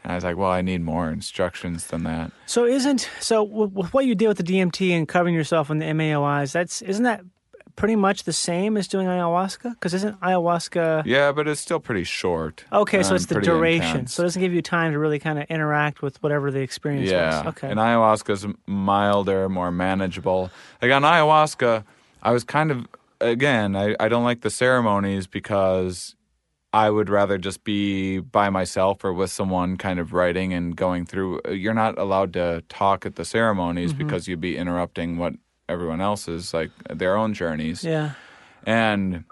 And 0.03 0.13
I 0.13 0.15
was 0.17 0.25
like, 0.25 0.37
"Well, 0.37 0.51
I 0.51 0.63
need 0.63 0.81
more 0.83 1.09
instructions 1.11 1.87
than 1.87 2.03
that." 2.05 2.33
So 2.47 2.65
isn't 2.65 3.09
so 3.21 3.45
w- 3.47 3.69
w- 3.69 3.89
what 3.91 4.07
you 4.07 4.15
did 4.17 4.27
with 4.29 4.39
the 4.39 4.43
DMT 4.43 4.91
and 4.91 5.07
covering 5.07 5.35
yourself 5.35 5.71
in 5.71 5.79
the 5.79 5.87
MAOIs? 5.87 6.53
That's 6.53 6.83
isn't 6.83 7.05
that 7.05 7.21
pretty 7.79 7.97
much 7.97 8.25
the 8.25 8.33
same 8.33 8.77
as 8.77 8.89
doing 8.89 9.07
ayahuasca? 9.07 9.71
Because 9.77 9.95
isn't 9.95 10.21
ayahuasca 10.21 11.03
Yeah, 11.07 11.33
but 11.33 11.47
it's 11.49 11.61
still 11.61 11.81
pretty 11.81 12.05
short. 12.05 12.65
okay? 12.73 13.03
So 13.03 13.15
it's 13.15 13.27
the 13.27 13.41
duration. 13.41 13.89
intense. 13.91 14.15
So 14.15 14.23
it 14.23 14.27
doesn't 14.27 14.43
give 14.43 14.53
you 14.53 14.63
time 14.63 14.93
to 14.93 14.99
really 14.99 15.19
kind 15.21 15.39
of 15.39 15.45
interact 15.49 16.03
with 16.03 16.21
whatever 16.23 16.51
the 16.51 16.61
experience 16.61 17.09
Yeah. 17.11 17.39
was. 17.45 17.47
Okay. 17.55 17.71
And 17.71 17.79
ayahuasca 17.79 18.31
is 18.31 18.47
milder, 18.67 19.49
more 19.49 19.71
manageable. 19.71 20.51
Like 20.83 20.93
on 20.93 21.03
ayahuasca, 21.03 21.85
I 22.23 22.31
was 22.33 22.45
kind 22.45 22.71
of 22.71 22.87
again, 23.21 23.75
I, 23.77 23.97
I 23.99 24.09
don't 24.09 24.25
like 24.25 24.41
the 24.43 24.51
ceremonies 24.51 25.27
because 25.27 26.15
I 26.73 26.91
would 26.91 27.09
rather 27.09 27.39
just 27.39 27.65
be 27.65 28.19
by 28.21 28.51
myself 28.51 29.03
or 29.05 29.13
with 29.13 29.31
someone 29.31 29.77
kind 29.77 29.99
of 29.99 30.13
writing 30.13 30.53
and 30.53 30.77
going 30.77 31.07
through 31.07 31.41
you're 31.51 31.75
not 31.75 31.99
allowed 31.99 32.33
to 32.35 32.63
talk 32.69 33.07
at 33.07 33.15
the 33.17 33.25
ceremonies 33.25 33.91
Mm-hmm. 33.93 34.05
because 34.07 34.29
you'd 34.29 34.41
be 34.41 34.57
interrupting 34.57 35.17
what 35.17 35.33
everyone 35.69 36.01
else's, 36.01 36.53
like 36.55 36.71
their 36.93 37.17
own 37.17 37.35
journeys. 37.35 37.85
yeah. 37.85 38.13
And 38.65 39.25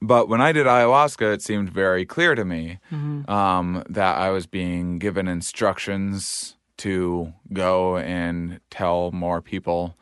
but 0.00 0.28
when 0.28 0.40
I 0.40 0.52
did 0.52 0.66
ayahuasca, 0.66 1.32
it 1.34 1.42
seemed 1.42 1.70
very 1.70 2.04
clear 2.04 2.34
to 2.34 2.44
me 2.44 2.78
Mm-hmm. 2.92 3.30
um, 3.30 3.84
that 3.88 4.16
I 4.18 4.30
was 4.30 4.46
being 4.46 4.98
given 4.98 5.28
instructions 5.28 6.56
to 6.78 7.32
go 7.52 7.96
and 7.98 8.58
tell 8.70 9.12
more 9.12 9.40
people 9.40 9.96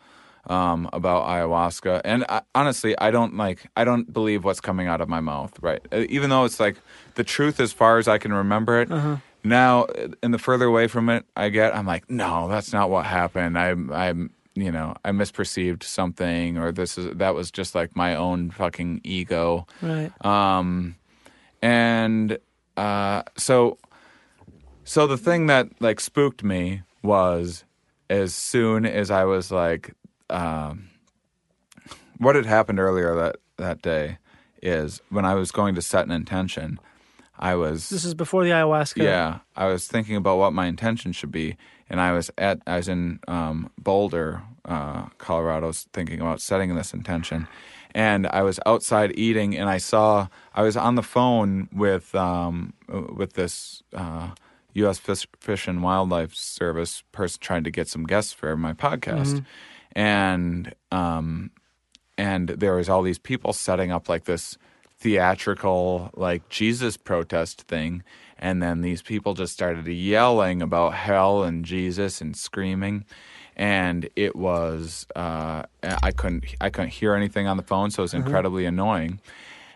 um, 0.48 0.88
about 0.92 1.26
ayahuasca. 1.26 2.00
And 2.04 2.24
I, 2.28 2.40
honestly, 2.54 2.96
I 2.98 3.10
don't 3.10 3.36
like. 3.36 3.66
I 3.76 3.84
don't 3.84 4.10
believe 4.12 4.42
what's 4.44 4.60
coming 4.60 4.88
out 4.88 5.00
of 5.00 5.08
my 5.08 5.20
mouth. 5.20 5.52
Right, 5.60 5.80
Uh, 5.92 6.04
even 6.08 6.30
though 6.30 6.44
it's 6.44 6.58
like 6.58 6.76
the 7.14 7.24
truth 7.24 7.60
as 7.60 7.72
far 7.72 7.98
as 7.98 8.08
I 8.08 8.18
can 8.18 8.32
remember 8.32 8.80
it. 8.80 8.88
Now, 9.42 9.84
uh, 9.84 10.08
and 10.22 10.34
the 10.34 10.38
further 10.38 10.66
away 10.66 10.86
from 10.86 11.08
it 11.08 11.24
I 11.36 11.48
get, 11.50 11.74
I'm 11.74 11.86
like, 11.86 12.10
no, 12.10 12.48
that's 12.48 12.72
not 12.72 12.90
what 12.90 13.06
happened. 13.06 13.58
I'm, 13.58 13.90
I'm, 13.92 14.30
you 14.54 14.72
know, 14.72 14.94
I 15.04 15.10
misperceived 15.10 15.82
something, 15.82 16.58
or 16.58 16.72
this 16.72 16.98
is 16.98 17.16
that 17.16 17.34
was 17.34 17.50
just 17.50 17.74
like 17.74 17.94
my 17.96 18.14
own 18.14 18.50
fucking 18.50 19.00
ego. 19.04 19.66
Right. 19.80 20.10
Um, 20.24 20.96
and 21.62 22.38
uh, 22.76 23.22
so, 23.36 23.78
so 24.84 25.06
the 25.06 25.16
thing 25.18 25.46
that 25.46 25.68
like 25.80 26.00
spooked 26.00 26.42
me 26.42 26.82
was 27.02 27.64
as 28.08 28.34
soon 28.34 28.84
as 28.86 29.10
I 29.10 29.24
was 29.24 29.50
like, 29.50 29.94
um, 30.30 30.88
what 32.18 32.36
had 32.36 32.46
happened 32.46 32.80
earlier 32.80 33.14
that 33.14 33.36
that 33.56 33.82
day 33.82 34.18
is 34.62 35.00
when 35.10 35.24
I 35.24 35.34
was 35.34 35.50
going 35.52 35.74
to 35.74 35.82
set 35.82 36.04
an 36.06 36.12
intention. 36.12 36.78
I 37.42 37.54
was 37.54 37.88
This 37.88 38.04
is 38.04 38.12
before 38.12 38.44
the 38.44 38.50
ayahuasca. 38.50 39.02
yeah, 39.02 39.38
I 39.56 39.66
was 39.66 39.86
thinking 39.86 40.14
about 40.16 40.36
what 40.36 40.52
my 40.52 40.66
intention 40.66 41.12
should 41.12 41.30
be, 41.32 41.56
and 41.90 42.00
I 42.00 42.12
was 42.12 42.30
at 42.38 42.60
I 42.66 42.76
was 42.76 42.88
in 42.88 43.18
um, 43.28 43.70
Boulder, 43.76 44.42
uh, 44.64 45.06
Colorado, 45.18 45.72
thinking 45.72 46.20
about 46.20 46.40
setting 46.40 46.74
this 46.74 46.94
intention, 46.94 47.48
and 47.94 48.26
I 48.28 48.42
was 48.42 48.60
outside 48.64 49.12
eating, 49.16 49.56
and 49.56 49.68
I 49.68 49.78
saw 49.78 50.28
I 50.54 50.62
was 50.62 50.76
on 50.76 50.94
the 50.94 51.02
phone 51.02 51.68
with 51.72 52.14
um, 52.14 52.72
with 52.88 53.34
this 53.34 53.82
uh, 53.92 54.30
U.S. 54.74 54.98
Fish, 54.98 55.26
Fish 55.40 55.66
and 55.66 55.82
Wildlife 55.82 56.34
Service 56.34 57.02
person 57.10 57.40
trying 57.42 57.64
to 57.64 57.70
get 57.70 57.88
some 57.88 58.04
guests 58.04 58.32
for 58.32 58.56
my 58.56 58.72
podcast, 58.72 59.44
and 59.92 60.72
um, 60.92 61.50
and 62.16 62.50
there 62.50 62.76
was 62.76 62.88
all 62.88 63.02
these 63.02 63.18
people 63.18 63.52
setting 63.52 63.90
up 63.90 64.08
like 64.08 64.24
this 64.24 64.56
theatrical 65.00 66.10
like 66.14 66.48
Jesus 66.50 66.96
protest 66.96 67.62
thing 67.62 68.02
and 68.40 68.62
then 68.62 68.80
these 68.80 69.02
people 69.02 69.34
just 69.34 69.52
started 69.52 69.86
yelling 69.86 70.62
about 70.62 70.94
hell 70.94 71.44
and 71.44 71.64
Jesus 71.64 72.22
and 72.22 72.34
screaming. 72.34 73.04
And 73.54 74.08
it 74.16 74.34
was 74.34 75.06
uh, 75.14 75.64
I 75.82 76.10
couldn't 76.12 76.46
I 76.60 76.70
couldn't 76.70 76.90
hear 76.90 77.14
anything 77.14 77.46
on 77.46 77.58
the 77.58 77.62
phone 77.62 77.90
so 77.90 78.02
it 78.02 78.04
was 78.04 78.14
incredibly 78.14 78.64
annoying. 78.64 79.20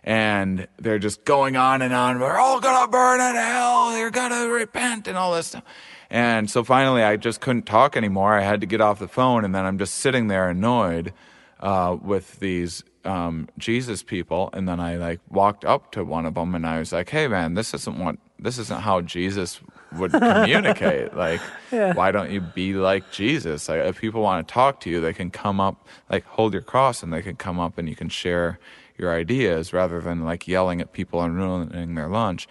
And 0.02 0.66
they're 0.78 0.98
just 0.98 1.24
going 1.24 1.56
on 1.56 1.82
and 1.82 1.92
on 1.92 2.18
we're 2.18 2.38
all 2.38 2.58
gonna 2.60 2.90
burn 2.90 3.20
in 3.20 3.36
hell. 3.36 3.96
You're 3.96 4.10
gonna 4.10 4.48
repent 4.48 5.06
and 5.08 5.18
all 5.18 5.34
this 5.34 5.48
stuff. 5.48 5.64
And 6.08 6.50
so 6.50 6.64
finally 6.64 7.02
I 7.02 7.16
just 7.16 7.42
couldn't 7.42 7.66
talk 7.66 7.98
anymore. 7.98 8.32
I 8.32 8.42
had 8.42 8.62
to 8.62 8.66
get 8.66 8.80
off 8.80 8.98
the 8.98 9.08
phone 9.08 9.44
and 9.44 9.54
then 9.54 9.66
I'm 9.66 9.76
just 9.76 9.96
sitting 9.96 10.28
there 10.28 10.48
annoyed 10.48 11.12
uh, 11.60 11.96
with 12.00 12.40
these 12.40 12.82
um, 13.04 13.48
Jesus 13.58 14.02
people, 14.02 14.50
and 14.52 14.66
then 14.66 14.80
I 14.80 14.96
like 14.96 15.20
walked 15.28 15.64
up 15.64 15.92
to 15.92 16.04
one 16.04 16.26
of 16.26 16.34
them, 16.34 16.54
and 16.54 16.66
I 16.66 16.78
was 16.78 16.92
like, 16.92 17.10
"Hey, 17.10 17.28
man, 17.28 17.54
this 17.54 17.74
isn't 17.74 17.98
what 17.98 18.16
this 18.44 18.58
isn't 18.58 18.82
how 18.82 19.00
Jesus 19.00 19.60
would 19.96 20.12
communicate. 20.12 21.16
like, 21.16 21.40
why 21.70 22.10
don't 22.10 22.30
you 22.30 22.40
be 22.40 22.74
like 22.74 23.10
Jesus? 23.10 23.68
Like, 23.68 23.80
if 23.80 24.00
people 24.00 24.22
want 24.22 24.46
to 24.46 24.52
talk 24.52 24.80
to 24.80 24.90
you, 24.90 25.00
they 25.00 25.12
can 25.12 25.30
come 25.30 25.60
up, 25.60 25.86
like, 26.10 26.24
hold 26.24 26.52
your 26.52 26.62
cross, 26.62 27.02
and 27.02 27.12
they 27.12 27.22
can 27.22 27.36
come 27.36 27.58
up, 27.58 27.78
and 27.78 27.88
you 27.88 27.96
can 27.96 28.08
share 28.08 28.58
your 28.96 29.12
ideas 29.12 29.72
rather 29.72 30.00
than 30.00 30.24
like 30.24 30.46
yelling 30.46 30.80
at 30.80 30.92
people 30.92 31.22
and 31.22 31.36
ruining 31.36 31.94
their 31.94 32.08
lunch." 32.08 32.46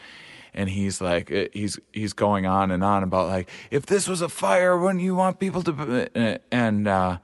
and 0.53 0.69
he's 0.69 1.01
like 1.01 1.31
eh, 1.31 1.47
he's 1.51 1.79
he's 1.91 2.13
going 2.13 2.45
on 2.45 2.69
and 2.69 2.83
on 2.83 3.01
about 3.01 3.27
like 3.27 3.49
if 3.71 3.87
this 3.87 4.07
was 4.07 4.21
a 4.21 4.29
fire 4.29 4.77
wouldn't 4.77 5.01
you 5.01 5.15
want 5.15 5.39
people 5.39 5.63
to 5.63 6.39
and 6.51 6.87
uh 6.87 7.17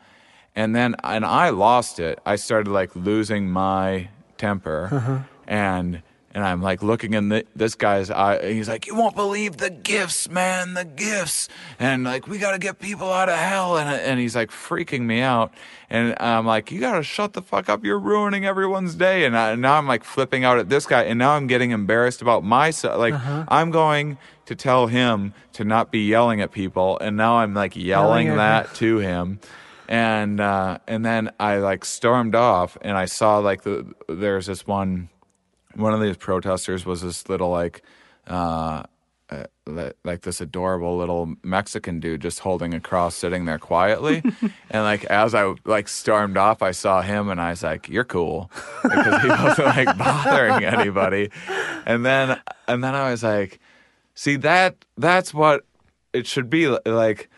and 0.55 0.75
then 0.75 0.95
and 1.03 1.23
I 1.23 1.49
lost 1.49 1.99
it 1.99 2.19
I 2.25 2.37
started 2.37 2.71
like 2.71 2.95
losing 2.95 3.49
my 3.51 4.09
temper 4.37 5.25
and 5.47 6.01
and 6.31 6.43
I'm 6.43 6.61
like 6.61 6.83
looking 6.83 7.13
in 7.13 7.29
the, 7.29 7.45
this 7.55 7.75
guy's 7.75 8.11
eye. 8.11 8.53
He's 8.53 8.69
like, 8.69 8.85
"You 8.85 8.95
won't 8.95 9.15
believe 9.15 9.57
the 9.57 9.69
gifts, 9.69 10.29
man, 10.29 10.75
the 10.75 10.85
gifts." 10.85 11.49
And 11.79 12.03
like, 12.03 12.27
we 12.27 12.37
got 12.37 12.51
to 12.51 12.59
get 12.59 12.79
people 12.79 13.11
out 13.11 13.29
of 13.29 13.35
hell. 13.35 13.77
And 13.77 13.89
and 13.89 14.19
he's 14.19 14.35
like 14.35 14.51
freaking 14.51 15.01
me 15.01 15.21
out. 15.21 15.53
And 15.89 16.15
I'm 16.19 16.45
like, 16.45 16.71
"You 16.71 16.79
got 16.79 16.95
to 16.95 17.03
shut 17.03 17.33
the 17.33 17.41
fuck 17.41 17.67
up. 17.67 17.83
You're 17.83 17.99
ruining 17.99 18.45
everyone's 18.45 18.95
day." 18.95 19.25
And 19.25 19.35
I, 19.35 19.55
now 19.55 19.77
I'm 19.77 19.87
like 19.87 20.03
flipping 20.03 20.43
out 20.43 20.59
at 20.59 20.69
this 20.69 20.85
guy. 20.85 21.03
And 21.03 21.17
now 21.17 21.31
I'm 21.31 21.47
getting 21.47 21.71
embarrassed 21.71 22.21
about 22.21 22.43
myself. 22.43 22.99
Like 22.99 23.15
I'm 23.47 23.71
going 23.71 24.17
to 24.45 24.55
tell 24.55 24.87
him 24.87 25.33
to 25.53 25.63
not 25.63 25.91
be 25.91 26.05
yelling 26.05 26.41
at 26.41 26.51
people, 26.51 26.99
and 26.99 27.17
now 27.17 27.37
I'm 27.37 27.53
like 27.53 27.75
yelling, 27.75 28.27
Yelling 28.27 28.37
that 28.37 28.73
to 28.75 28.97
him. 28.99 29.39
And 29.87 30.39
uh, 30.39 30.77
and 30.87 31.03
then 31.03 31.31
I 31.39 31.57
like 31.57 31.85
stormed 31.85 32.35
off, 32.35 32.77
and 32.81 32.95
I 32.95 33.05
saw 33.05 33.39
like 33.39 33.63
the 33.63 33.87
there's 34.07 34.45
this 34.45 34.67
one 34.67 35.09
one 35.75 35.93
of 35.93 36.01
these 36.01 36.17
protesters 36.17 36.85
was 36.85 37.01
this 37.01 37.29
little 37.29 37.49
like 37.49 37.81
uh, 38.27 38.83
uh 39.29 39.43
like 40.03 40.21
this 40.21 40.41
adorable 40.41 40.97
little 40.97 41.35
Mexican 41.43 41.99
dude 41.99 42.21
just 42.21 42.39
holding 42.39 42.73
a 42.73 42.79
cross 42.79 43.15
sitting 43.15 43.45
there 43.45 43.59
quietly. 43.59 44.23
And 44.71 44.83
like 44.83 45.05
as 45.05 45.33
I 45.33 45.55
like 45.65 45.87
stormed 45.87 46.37
off 46.37 46.61
I 46.61 46.71
saw 46.71 47.01
him 47.01 47.29
and 47.29 47.41
I 47.41 47.51
was 47.51 47.63
like 47.63 47.89
you're 47.89 48.03
cool. 48.03 48.51
Because 48.83 49.21
he 49.21 49.29
wasn't 49.29 49.67
like 49.77 49.97
bothering 49.97 50.63
anybody. 50.63 51.31
And 51.85 52.05
then 52.05 52.39
and 52.67 52.83
then 52.83 52.95
I 52.95 53.11
was 53.11 53.23
like 53.23 53.59
see 54.13 54.35
that 54.37 54.75
that's 54.97 55.33
what 55.33 55.65
it 56.13 56.27
should 56.27 56.49
be 56.49 56.67
like 56.67 57.29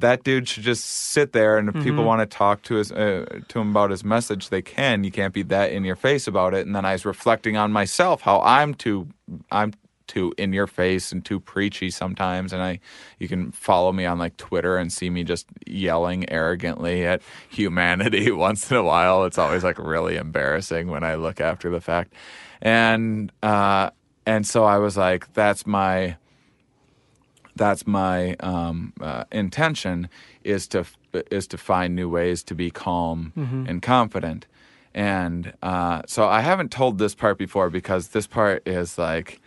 that 0.00 0.24
dude 0.24 0.48
should 0.48 0.62
just 0.62 0.84
sit 0.84 1.32
there 1.32 1.58
and 1.58 1.68
if 1.68 1.82
people 1.82 2.04
want 2.04 2.20
to 2.20 2.26
talk 2.26 2.62
to 2.62 2.74
his 2.74 2.90
uh, 2.92 3.24
to 3.48 3.60
him 3.60 3.70
about 3.70 3.90
his 3.90 4.04
message 4.04 4.48
they 4.48 4.62
can. 4.62 5.04
You 5.04 5.10
can't 5.10 5.32
be 5.32 5.42
that 5.44 5.72
in 5.72 5.84
your 5.84 5.96
face 5.96 6.26
about 6.26 6.54
it. 6.54 6.66
And 6.66 6.74
then 6.74 6.84
i 6.84 6.92
was 6.92 7.04
reflecting 7.04 7.56
on 7.56 7.72
myself 7.72 8.22
how 8.22 8.40
i'm 8.42 8.74
too 8.74 9.08
i'm 9.50 9.72
too 10.06 10.34
in 10.36 10.52
your 10.52 10.66
face 10.66 11.12
and 11.12 11.24
too 11.24 11.38
preachy 11.38 11.90
sometimes. 11.90 12.52
And 12.52 12.62
i 12.62 12.80
you 13.18 13.28
can 13.28 13.52
follow 13.52 13.92
me 13.92 14.04
on 14.06 14.18
like 14.18 14.36
twitter 14.36 14.76
and 14.76 14.92
see 14.92 15.10
me 15.10 15.24
just 15.24 15.46
yelling 15.66 16.28
arrogantly 16.30 17.04
at 17.06 17.22
humanity 17.48 18.30
once 18.48 18.70
in 18.70 18.76
a 18.76 18.82
while. 18.82 19.24
It's 19.24 19.38
always 19.38 19.64
like 19.64 19.78
really 19.78 20.16
embarrassing 20.16 20.88
when 20.88 21.04
i 21.04 21.14
look 21.14 21.40
after 21.40 21.70
the 21.70 21.80
fact. 21.80 22.14
And 22.62 23.32
uh 23.42 23.90
and 24.26 24.46
so 24.46 24.64
i 24.64 24.78
was 24.78 24.96
like 24.96 25.32
that's 25.32 25.66
my 25.66 26.16
that's 27.60 27.86
my 27.86 28.34
um, 28.40 28.92
uh, 29.00 29.24
intention 29.30 30.08
is 30.42 30.66
to 30.68 30.84
is 31.30 31.46
to 31.46 31.58
find 31.58 31.94
new 31.94 32.08
ways 32.08 32.42
to 32.42 32.54
be 32.54 32.70
calm 32.70 33.32
and 33.68 33.82
confident 33.82 34.46
and 34.94 35.52
uh, 35.62 36.02
so 36.06 36.26
I 36.26 36.40
haven't 36.40 36.72
told 36.72 36.98
this 36.98 37.14
part 37.14 37.36
before 37.38 37.68
because 37.70 38.08
this 38.08 38.26
part 38.26 38.66
is 38.66 38.98
like 38.98 39.40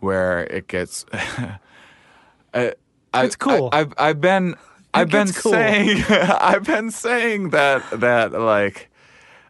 where 0.00 0.44
it 0.44 0.68
gets 0.68 1.06
I, 1.12 2.74
I, 3.12 3.24
It's 3.24 3.36
cool. 3.36 3.70
I, 3.72 3.78
have 3.78 3.94
I've 3.98 4.20
been 4.20 4.56
I've 4.92 5.10
been 5.10 5.32
cool. 5.32 5.52
saying 5.52 6.04
I've 6.08 6.64
been 6.64 6.90
saying 6.90 7.50
that 7.50 7.82
that 7.98 8.32
like 8.32 8.90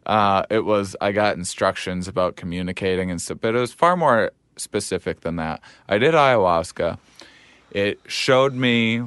uh, 0.07 0.45
it 0.51 0.65
was 0.65 0.97
I 1.01 1.12
got 1.12 1.37
instructions 1.37 2.09
about 2.09 2.37
communicating 2.37 3.11
and 3.11 3.21
stuff, 3.21 3.39
but 3.41 3.55
it 3.55 3.59
was 3.59 3.73
far 3.73 3.97
more 3.97 4.31
specific 4.57 5.21
than 5.21 5.37
that. 5.37 5.61
I 5.89 5.99
did 5.99 6.15
ayahuasca. 6.15 6.99
It 7.75 8.01
showed 8.07 8.55
me 8.55 9.03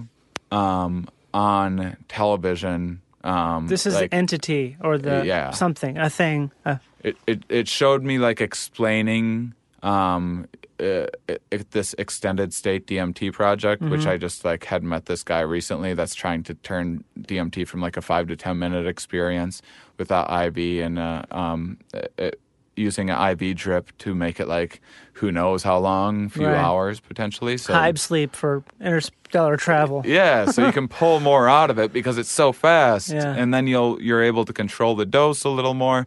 um, 0.52 1.08
on 1.34 1.98
television. 2.08 3.02
Um, 3.24 3.68
This 3.68 3.86
is 3.86 3.96
like, 3.96 4.12
the 4.12 4.16
entity 4.16 4.78
or 4.82 4.98
the 4.98 5.26
Yeah. 5.26 5.52
something, 5.52 5.98
a 5.98 6.10
thing. 6.10 6.52
Uh, 6.66 6.78
it, 7.04 7.18
it, 7.26 7.44
it 7.50 7.68
showed 7.68 8.04
me 8.04 8.20
like 8.20 8.42
explaining 8.42 9.54
um, 9.84 10.48
uh, 10.80 11.08
uh, 11.30 11.36
this 11.72 11.96
extended 11.98 12.54
state 12.54 12.86
DMT 12.88 13.32
project, 13.34 13.82
which 13.82 14.06
I 14.06 14.18
just 14.18 14.46
like 14.46 14.66
had 14.66 14.84
met 14.84 15.06
this 15.06 15.24
guy 15.24 15.40
recently 15.40 15.94
that's 15.94 16.14
trying 16.14 16.44
to 16.44 16.54
turn 16.56 17.04
DMT 17.20 17.68
from 17.68 17.82
like 17.82 17.98
a 17.98 18.02
five 18.02 18.28
to 18.28 18.36
ten 18.36 18.60
minute 18.60 18.86
experience 18.86 19.62
without 19.98 20.30
IV 20.30 20.58
and 20.86 21.00
uh, 21.00 21.24
um, 21.32 21.78
uh, 21.94 22.02
uh, 22.20 22.32
using 22.78 23.10
an 23.10 23.18
IV 23.40 23.56
drip 23.58 23.98
to 24.00 24.14
make 24.16 24.40
it 24.40 24.48
like 24.48 24.82
who 25.14 25.32
knows 25.32 25.64
how 25.64 25.80
long, 25.80 26.30
few 26.30 26.48
Right. 26.48 26.56
hours 26.56 27.00
potentially. 27.00 27.58
So 27.58 27.74
Hype 27.74 27.98
sleep 27.98 28.36
for 28.36 28.64
interstellar 28.80 29.58
travel. 29.58 30.04
yeah, 30.06 30.46
so 30.46 30.66
you 30.66 30.72
can 30.72 30.88
pull 31.00 31.20
more 31.20 31.50
out 31.50 31.70
of 31.70 31.80
it 31.80 31.92
because 31.92 32.18
it's 32.18 32.30
so 32.30 32.52
fast, 32.52 33.10
Yeah. 33.10 33.34
and 33.36 33.54
then 33.54 33.68
you'll 33.68 34.02
you're 34.02 34.24
able 34.24 34.46
to 34.46 34.54
control 34.54 34.96
the 34.96 35.06
dose 35.06 35.44
a 35.44 35.50
little 35.50 35.74
more. 35.74 36.06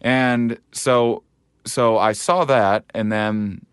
And 0.00 0.58
so 0.72 1.22
so 1.64 1.96
I 1.98 2.12
saw 2.12 2.44
that, 2.44 2.84
and 2.94 3.10
then 3.10 3.64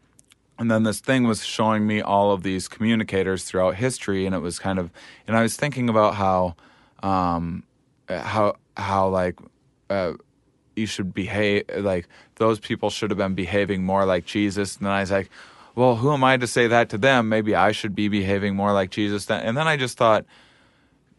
and 0.57 0.69
then 0.71 0.83
this 0.83 0.99
thing 1.01 1.25
was 1.27 1.43
showing 1.43 1.85
me 1.87 2.01
all 2.01 2.31
of 2.31 2.43
these 2.43 2.67
communicators 2.67 3.43
throughout 3.43 3.75
history, 3.75 4.25
and 4.25 4.33
it 4.35 4.39
was 4.39 4.59
kind 4.59 4.79
of 4.79 4.89
and 5.27 5.35
I 5.35 5.41
was 5.41 5.55
thinking 5.57 5.89
about 5.89 6.15
how 6.15 6.55
um 7.03 7.63
how 8.09 8.55
how 8.77 9.09
like 9.09 9.37
uh, 9.89 10.13
you 10.75 10.85
should 10.85 11.13
behave 11.13 11.63
like 11.77 12.07
those 12.35 12.59
people 12.59 12.89
should 12.89 13.11
have 13.11 13.17
been 13.17 13.35
behaving 13.35 13.83
more 13.83 14.05
like 14.05 14.25
Jesus. 14.25 14.77
And 14.77 14.85
then 14.85 14.93
I 14.93 15.01
was 15.01 15.11
like, 15.11 15.29
well, 15.75 15.95
who 15.95 16.11
am 16.11 16.23
I 16.23 16.37
to 16.37 16.47
say 16.47 16.67
that 16.67 16.89
to 16.89 16.97
them? 16.97 17.29
Maybe 17.29 17.55
I 17.55 17.71
should 17.71 17.95
be 17.95 18.07
behaving 18.07 18.55
more 18.55 18.73
like 18.73 18.89
Jesus. 18.89 19.29
And 19.29 19.55
then 19.55 19.67
I 19.67 19.77
just 19.77 19.97
thought, 19.97 20.25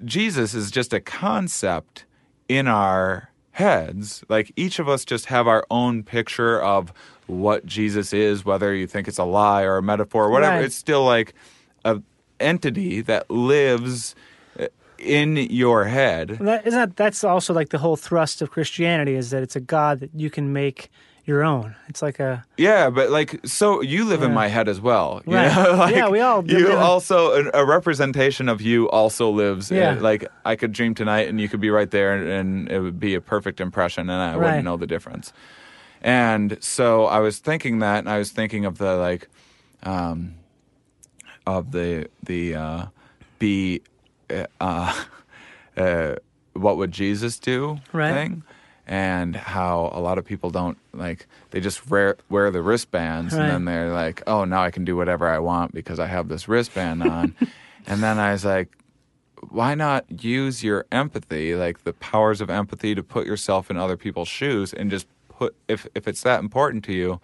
Jesus 0.05 0.53
is 0.53 0.70
just 0.70 0.92
a 0.92 1.00
concept 1.00 2.05
in 2.48 2.66
our 2.66 3.30
heads. 3.53 4.24
Like 4.28 4.53
each 4.57 4.78
of 4.78 4.88
us 4.88 5.05
just 5.05 5.26
have 5.26 5.46
our 5.46 5.64
own 5.70 6.03
picture 6.03 6.61
of 6.61 6.92
what 7.26 7.64
Jesus 7.64 8.12
is, 8.12 8.44
whether 8.44 8.74
you 8.74 8.86
think 8.86 9.09
it's 9.09 9.18
a 9.18 9.24
lie 9.24 9.62
or 9.62 9.76
a 9.76 9.82
metaphor, 9.82 10.24
or 10.24 10.30
whatever. 10.30 10.57
Right. 10.57 10.64
It's 10.64 10.76
still 10.76 11.05
like 11.05 11.34
a 11.84 12.03
entity 12.40 13.00
that 13.03 13.30
lives 13.30 14.14
in 15.03 15.36
your 15.36 15.84
head. 15.84 16.38
That, 16.40 16.66
isn't 16.66 16.78
that, 16.78 16.96
that's 16.96 17.24
also 17.24 17.53
like 17.53 17.70
the 17.70 17.78
whole 17.78 17.96
thrust 17.96 18.42
of 18.42 18.50
Christianity 18.50 19.14
is 19.14 19.30
that 19.30 19.42
it's 19.42 19.57
a 19.57 19.61
God 19.61 20.00
that 20.00 20.11
you 20.14 20.30
can 20.30 20.53
make 20.53 20.90
your 21.24 21.44
own. 21.44 21.76
It's 21.88 22.03
like 22.03 22.18
a 22.18 22.44
Yeah, 22.57 22.90
but 22.90 23.11
like, 23.11 23.40
so 23.46 23.80
you 23.80 24.05
live 24.05 24.22
in 24.22 24.32
my 24.34 24.48
head 24.48 24.68
as 24.68 24.80
well. 24.80 25.22
you 25.26 25.34
Right. 25.34 25.55
know? 25.55 25.76
Like, 25.76 25.94
Yeah, 25.94 26.09
we 26.09 26.20
all 26.20 26.44
You 26.50 26.72
also 26.76 27.48
a, 27.53 27.64
representation 27.64 28.48
of 28.48 28.61
you 28.61 28.88
also 28.90 29.30
lives. 29.30 29.70
in- 29.70 29.76
Yeah. 29.76 29.98
like 30.00 30.26
I 30.44 30.57
could 30.57 30.72
dream 30.72 30.94
tonight, 30.94 31.28
and 31.28 31.40
you 31.40 31.48
could 31.48 31.61
be 31.61 31.70
right 31.70 31.90
there, 31.90 32.14
and, 32.14 32.28
and 32.28 32.70
it 32.70 32.80
would 32.80 32.98
be 32.98 33.14
a 33.14 33.20
perfect 33.20 33.61
impression, 33.61 34.11
and 34.11 34.20
I 34.20 34.30
Right. 34.36 34.38
wouldn't 34.46 34.64
know 34.64 34.76
the 34.76 34.86
difference. 34.86 35.32
And 36.00 36.59
so 36.61 37.07
I 37.07 37.20
was 37.20 37.38
thinking 37.38 37.78
that, 37.78 37.98
and 38.00 38.09
I 38.09 38.18
was 38.18 38.30
thinking 38.32 38.64
of 38.64 38.78
the 38.78 38.96
like, 38.96 39.28
um, 39.84 40.34
of 41.46 41.70
the 41.72 42.09
the 42.24 42.55
uh, 42.57 42.86
be, 43.38 43.82
uh, 44.60 45.04
uh, 45.76 46.14
what 46.54 46.76
would 46.76 46.92
Jesus 46.92 47.38
do 47.38 47.78
Right. 47.92 48.12
thing, 48.12 48.42
and 48.86 49.34
how 49.36 49.90
a 49.92 50.00
lot 50.00 50.18
of 50.18 50.24
people 50.24 50.50
don't 50.50 50.76
like 50.92 51.26
they 51.50 51.60
just 51.60 51.88
wear 51.88 52.16
wear 52.28 52.50
the 52.50 52.62
wristbands, 52.62 53.32
Right. 53.34 53.42
and 53.42 53.50
then 53.50 53.64
they're 53.64 53.92
like, 53.92 54.22
oh, 54.26 54.44
now 54.44 54.62
I 54.62 54.70
can 54.70 54.84
do 54.84 54.96
whatever 54.96 55.28
I 55.28 55.38
want 55.38 55.72
because 55.72 55.98
I 55.98 56.06
have 56.06 56.28
this 56.28 56.48
wristband 56.48 57.02
on, 57.02 57.34
and 57.86 58.02
then 58.02 58.18
I 58.18 58.32
was 58.32 58.44
like. 58.44 58.76
Why 59.48 59.74
not 59.74 60.22
use 60.22 60.62
your 60.62 60.86
empathy, 60.92 61.56
like 61.56 61.82
the 61.82 61.92
powers 61.92 62.40
of 62.40 62.48
empathy, 62.48 62.94
to 62.94 63.02
put 63.02 63.26
yourself 63.26 63.72
in 63.72 63.76
other 63.76 63.96
people's 63.96 64.28
shoes 64.28 64.72
and 64.72 64.88
just 64.88 65.08
put, 65.28 65.56
if, 65.66 65.84
if 65.96 66.06
it's 66.06 66.22
that 66.22 66.38
important 66.38 66.84
to 66.84 66.92
you, 66.92 67.20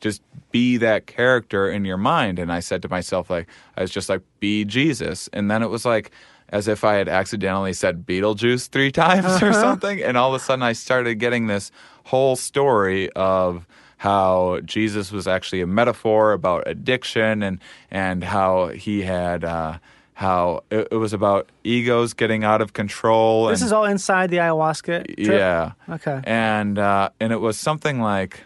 just 0.00 0.20
be 0.50 0.76
that 0.78 1.06
character 1.06 1.70
in 1.70 1.84
your 1.84 1.96
mind. 1.96 2.40
And 2.40 2.50
I 2.52 2.58
said 2.58 2.82
to 2.82 2.88
myself, 2.88 3.30
like, 3.30 3.46
I 3.76 3.82
was 3.82 3.92
just 3.92 4.08
like, 4.08 4.22
be 4.40 4.64
Jesus. 4.64 5.28
And 5.32 5.48
then 5.48 5.62
it 5.62 5.68
was 5.70 5.84
like, 5.84 6.10
as 6.50 6.68
if 6.68 6.84
I 6.84 6.94
had 6.94 7.08
accidentally 7.08 7.72
said 7.72 8.04
Beetlejuice 8.06 8.68
three 8.68 8.92
times 8.92 9.42
or 9.42 9.52
something. 9.52 10.02
And 10.02 10.16
all 10.16 10.34
of 10.34 10.40
a 10.40 10.44
sudden 10.44 10.62
I 10.62 10.72
started 10.72 11.16
getting 11.16 11.46
this 11.46 11.70
whole 12.04 12.36
story 12.36 13.10
of 13.12 13.66
how 13.98 14.60
Jesus 14.64 15.12
was 15.12 15.28
actually 15.28 15.60
a 15.60 15.66
metaphor 15.66 16.32
about 16.32 16.66
addiction 16.66 17.42
and, 17.42 17.60
and 17.90 18.24
how 18.24 18.68
he 18.68 19.02
had, 19.02 19.44
uh, 19.44 19.78
how 20.14 20.64
it, 20.70 20.88
it 20.90 20.96
was 20.96 21.12
about 21.12 21.48
egos 21.64 22.14
getting 22.14 22.42
out 22.42 22.60
of 22.60 22.72
control. 22.72 23.46
this 23.46 23.60
and, 23.60 23.66
is 23.66 23.72
all 23.72 23.84
inside 23.84 24.30
the 24.30 24.38
ayahuasca. 24.38 25.04
Trip? 25.04 25.18
yeah 25.18 25.72
Okay. 25.88 26.20
and 26.24 26.78
uh, 26.78 27.10
and 27.20 27.32
it 27.32 27.40
was 27.40 27.58
something 27.58 28.00
like 28.00 28.44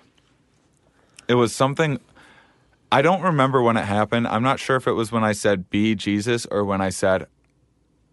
it 1.27 1.35
was 1.35 1.55
something 1.55 1.99
I 2.93 3.03
don't 3.03 3.23
remember 3.23 3.61
when 3.61 3.77
it 3.77 3.87
happened. 3.87 4.29
I'm 4.29 4.43
not 4.43 4.61
sure 4.61 4.77
if 4.77 4.87
it 4.87 4.93
was 4.93 5.11
when 5.11 5.25
I 5.25 5.33
said 5.33 5.69
be 5.69 5.97
Jesus 5.97 6.47
or 6.47 6.65
when 6.65 6.81
I 6.81 6.91
said 6.91 7.27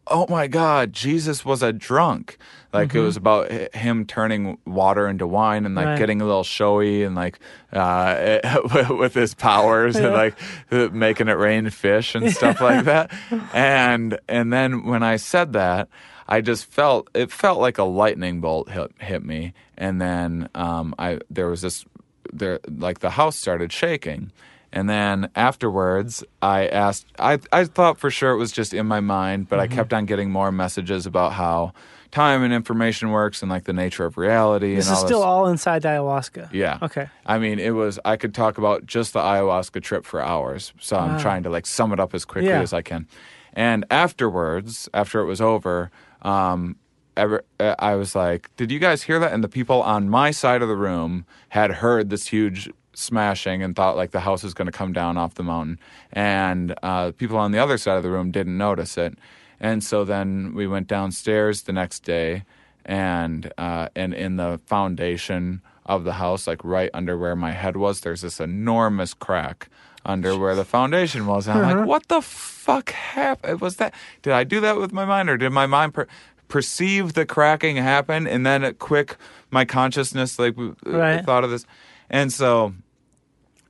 oh 0.08 0.26
my 0.30 0.48
god 0.48 0.94
Jesus 0.94 1.46
was 1.46 1.62
a 1.64 1.72
drunk. 1.74 2.38
Like 2.74 2.96
it 2.96 3.02
was 3.02 3.18
about 3.18 3.52
him 3.76 4.06
turning 4.06 4.58
water 4.66 5.08
into 5.10 5.28
wine 5.28 5.66
and 5.66 5.76
like 5.76 5.86
Right. 5.88 5.98
getting 5.98 6.22
a 6.22 6.26
little 6.26 6.44
showy 6.46 7.04
and 7.04 7.16
like 7.16 7.38
uh, 7.74 8.86
with 8.90 9.14
his 9.14 9.34
powers 9.34 9.98
and 9.98 10.14
like 10.14 10.36
uh, 10.72 10.88
making 10.92 11.28
it 11.28 11.34
rain 11.38 11.70
fish 11.70 12.16
and 12.16 12.32
stuff 12.32 12.62
like 12.62 12.86
that. 12.86 13.12
And 13.54 14.18
and 14.30 14.54
then 14.54 14.86
when 14.86 15.04
I 15.04 15.18
said 15.18 15.52
that 15.54 15.90
I 16.30 16.40
just 16.40 16.66
felt 16.66 17.10
it 17.14 17.30
felt 17.30 17.60
like 17.60 17.78
a 17.78 17.84
lightning 17.84 18.40
bolt 18.40 18.70
hit 18.70 18.92
hit 19.00 19.26
me, 19.26 19.54
and 19.78 20.00
then 20.00 20.48
um, 20.56 20.96
I 20.98 21.20
there 21.30 21.48
was 21.48 21.62
this 21.62 21.84
there 22.32 22.62
like 22.70 23.00
the 23.00 23.10
house 23.12 23.36
started 23.36 23.74
shaking, 23.74 24.32
and 24.74 24.90
then 24.90 25.30
afterwards 25.36 26.24
I 26.42 26.68
asked 26.68 27.06
I 27.20 27.40
I 27.52 27.66
thought 27.66 27.98
for 28.00 28.10
sure 28.10 28.32
it 28.32 28.38
was 28.38 28.52
just 28.52 28.74
in 28.74 28.86
my 28.88 29.00
mind, 29.00 29.50
but 29.50 29.60
I 29.60 29.68
kept 29.68 29.94
on 29.94 30.06
getting 30.06 30.32
more 30.32 30.52
messages 30.52 31.06
about 31.06 31.34
how 31.34 31.74
time 32.12 32.44
and 32.44 32.54
information 32.54 33.10
works 33.12 33.42
and 33.42 33.50
like 33.50 33.64
the 33.64 33.74
nature 33.74 34.04
of 34.06 34.18
reality. 34.18 34.76
This 34.76 34.86
is 34.88 34.92
all 34.92 34.98
still 35.06 35.20
this. 35.20 35.26
all 35.26 35.48
inside 35.48 35.82
the 35.84 35.88
ayahuasca. 35.90 36.52
Yeah. 36.52 36.78
Okay. 36.82 37.08
I 37.26 37.38
mean, 37.40 37.58
it 37.60 37.72
was. 37.72 38.00
I 38.04 38.18
could 38.18 38.34
talk 38.34 38.58
about 38.58 38.86
just 38.86 39.14
the 39.14 39.20
ayahuasca 39.22 39.82
trip 39.82 40.06
for 40.06 40.22
hours. 40.22 40.74
So 40.80 40.98
I'm 40.98 41.14
Wow. 41.14 41.20
trying 41.20 41.44
to 41.44 41.50
like 41.50 41.66
sum 41.66 41.94
it 41.94 42.00
up 42.00 42.14
as 42.14 42.26
quickly 42.26 42.50
Yeah. 42.50 42.62
as 42.62 42.74
I 42.74 42.82
can. 42.82 43.08
And 43.54 43.86
afterwards, 43.90 44.90
after 44.94 45.20
it 45.22 45.26
was 45.26 45.40
over, 45.42 45.90
um, 46.22 46.76
ever, 47.18 47.44
uh, 47.60 47.76
I 47.80 47.96
was 47.96 48.16
like, 48.16 48.50
"Did 48.58 48.72
you 48.72 48.80
guys 48.80 49.04
hear 49.04 49.20
that?" 49.20 49.32
And 49.34 49.44
the 49.44 49.50
people 49.50 49.82
on 49.82 50.10
my 50.10 50.32
side 50.32 50.62
of 50.62 50.68
the 50.68 50.76
room 50.78 51.26
had 51.50 51.72
heard 51.76 52.10
this 52.10 52.28
huge 52.28 52.70
smashing 53.02 53.62
and 53.64 53.76
thought 53.76 53.96
like 53.98 54.12
the 54.12 54.22
house 54.22 54.44
was 54.44 54.54
going 54.54 54.68
to 54.68 54.72
come 54.72 54.94
down 54.94 55.18
off 55.18 55.34
the 55.36 55.44
mountain. 55.44 55.80
And 56.14 56.74
uh, 56.84 57.12
people 57.12 57.38
on 57.38 57.52
the 57.52 57.60
other 57.60 57.78
side 57.78 57.98
of 57.98 58.04
the 58.04 58.12
room 58.12 58.32
didn't 58.32 58.58
notice 58.58 58.98
it. 58.98 59.18
And 59.60 59.84
so 59.84 60.04
then 60.06 60.54
we 60.56 60.66
went 60.68 60.88
downstairs 60.88 61.64
the 61.64 61.74
next 61.74 62.00
day, 62.00 62.44
and 62.84 63.52
uh, 63.60 63.90
and 63.96 64.14
in 64.14 64.38
the 64.38 64.60
foundation 64.66 65.62
of 65.86 66.04
the 66.04 66.14
house, 66.14 66.48
like 66.48 66.64
right 66.64 66.90
under 66.94 67.16
where 67.18 67.36
my 67.36 67.52
head 67.52 67.78
was, 67.78 68.02
there's 68.02 68.22
this 68.22 68.40
enormous 68.40 69.14
crack 69.14 69.70
under 70.04 70.36
where 70.38 70.56
the 70.56 70.66
foundation 70.66 71.28
was. 71.28 71.48
And 71.48 71.60
I'm 71.60 71.78
like, 71.78 71.88
what 71.88 72.08
the 72.08 72.22
fuck 72.22 72.90
happened? 72.92 73.62
Was 73.62 73.76
that? 73.76 73.94
Did 74.24 74.34
I 74.34 74.44
do 74.44 74.60
that 74.62 74.78
with 74.78 74.92
my 74.92 75.06
mind, 75.06 75.30
or 75.30 75.38
did 75.38 75.52
my 75.52 75.68
mind 75.68 75.94
per- 75.94 76.08
perceive 76.48 77.14
the 77.14 77.26
cracking 77.26 77.76
happen, 77.76 78.26
and 78.26 78.44
then 78.44 78.64
it 78.64 78.80
quick 78.80 79.16
my 79.52 79.64
consciousness 79.64 80.40
like 80.40 80.56
Right. 80.84 81.24
thought 81.24 81.44
of 81.44 81.52
this, 81.52 81.66
and 82.10 82.34
so 82.34 82.74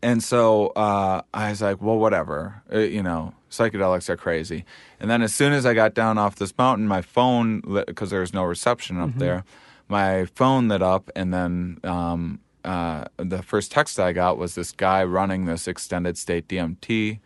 and 0.04 0.24
so 0.24 0.68
uh, 0.70 1.22
I 1.34 1.50
was 1.50 1.62
like, 1.62 1.82
well, 1.82 1.98
whatever. 1.98 2.64
Uh, 2.72 2.80
you 2.80 3.04
know, 3.04 3.34
psychedelics 3.52 4.10
are 4.10 4.18
crazy. 4.18 4.66
And 5.00 5.10
then 5.10 5.22
as 5.22 5.34
soon 5.34 5.54
as 5.54 5.66
I 5.66 5.74
got 5.74 5.94
down 5.94 6.18
off 6.18 6.36
this 6.36 6.58
mountain, 6.58 6.88
my 6.88 7.02
phone, 7.02 7.62
because 7.62 8.10
there 8.10 8.22
was 8.22 8.34
no 8.34 8.44
reception 8.44 9.00
up 9.00 9.16
there, 9.18 9.44
my 9.88 10.26
phone 10.26 10.68
lit 10.70 10.82
up. 10.82 11.12
And 11.16 11.34
then 11.34 11.80
um, 11.84 12.40
uh, 12.64 13.06
the 13.18 13.44
first 13.44 13.72
text 13.72 14.00
I 14.00 14.12
got 14.12 14.38
was 14.38 14.56
this 14.56 14.72
guy 14.72 15.04
running 15.04 15.46
this 15.46 15.68
extended 15.68 16.18
state 16.18 16.48
DMT 16.48 17.20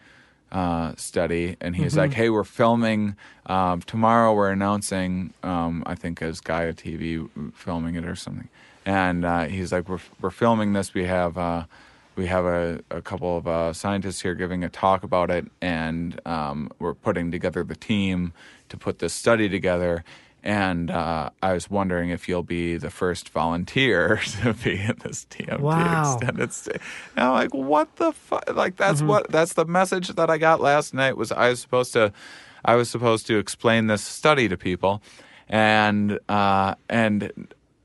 uh, 0.52 0.94
study. 0.98 1.56
And 1.62 1.76
he's 1.76 1.96
like, 1.96 2.14
hey, 2.14 2.30
we're 2.30 2.44
filming. 2.44 3.16
Um, 3.46 3.82
tomorrow 3.82 4.34
we're 4.34 4.52
announcing, 4.52 5.34
um, 5.44 5.84
I 5.86 5.96
think 5.96 6.22
as 6.22 6.42
Gaia 6.42 6.74
TV 6.74 7.30
filming 7.54 7.96
it 7.96 8.06
or 8.06 8.16
something. 8.16 8.50
And 8.86 9.26
uh, 9.26 9.46
he's 9.46 9.72
like, 9.72 9.88
we're, 9.88 10.00
we're 10.20 10.30
filming 10.30 10.74
this. 10.74 10.94
We 10.94 11.06
have. 11.06 11.38
Uh, 11.38 11.66
we 12.16 12.28
have 12.28 12.46
a, 12.46 12.82
a 12.90 13.02
couple 13.02 13.38
of 13.38 13.48
uh, 13.48 13.74
scientists 13.74 14.22
here 14.22 14.36
giving 14.36 14.64
a 14.64 14.70
talk 14.70 15.04
about 15.04 15.30
it, 15.30 15.46
and 15.62 16.20
um, 16.26 16.72
we're 16.80 16.94
putting 16.94 17.32
together 17.32 17.64
the 17.64 17.76
team 17.76 18.34
to 18.70 18.78
put 18.78 19.00
this 19.00 19.14
study 19.14 19.50
together. 19.50 20.04
And 20.44 20.92
uh, 20.92 21.32
I 21.42 21.54
was 21.54 21.72
wondering 21.72 22.12
if 22.12 22.30
you'll 22.30 22.44
be 22.44 22.78
the 22.78 22.92
first 22.92 23.30
volunteer 23.30 24.18
to 24.44 24.54
be 24.54 24.80
in 24.80 24.96
this 25.04 25.26
DMT 25.30 25.60
Wow. 25.60 26.02
extended 26.18 26.54
stay. 26.54 26.78
And 27.16 27.26
I'm 27.26 27.34
like, 27.34 27.54
what 27.54 27.96
the 27.96 28.12
fuck? 28.12 28.54
Like 28.54 28.76
that's 28.78 29.02
what 29.02 29.32
that's 29.32 29.54
the 29.54 29.66
message 29.66 30.10
that 30.10 30.30
I 30.30 30.38
got 30.38 30.62
last 30.62 30.94
night. 30.94 31.18
Was 31.18 31.32
I 31.32 31.50
was 31.50 31.62
supposed 31.62 31.94
to, 31.94 32.14
I 32.64 32.76
was 32.76 32.90
supposed 32.92 33.26
to 33.28 33.38
explain 33.40 33.88
this 33.88 34.04
study 34.04 34.48
to 34.48 34.56
people, 34.56 35.02
and 35.50 36.20
uh, 36.30 36.76
and 36.90 37.32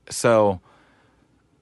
so 0.09 0.61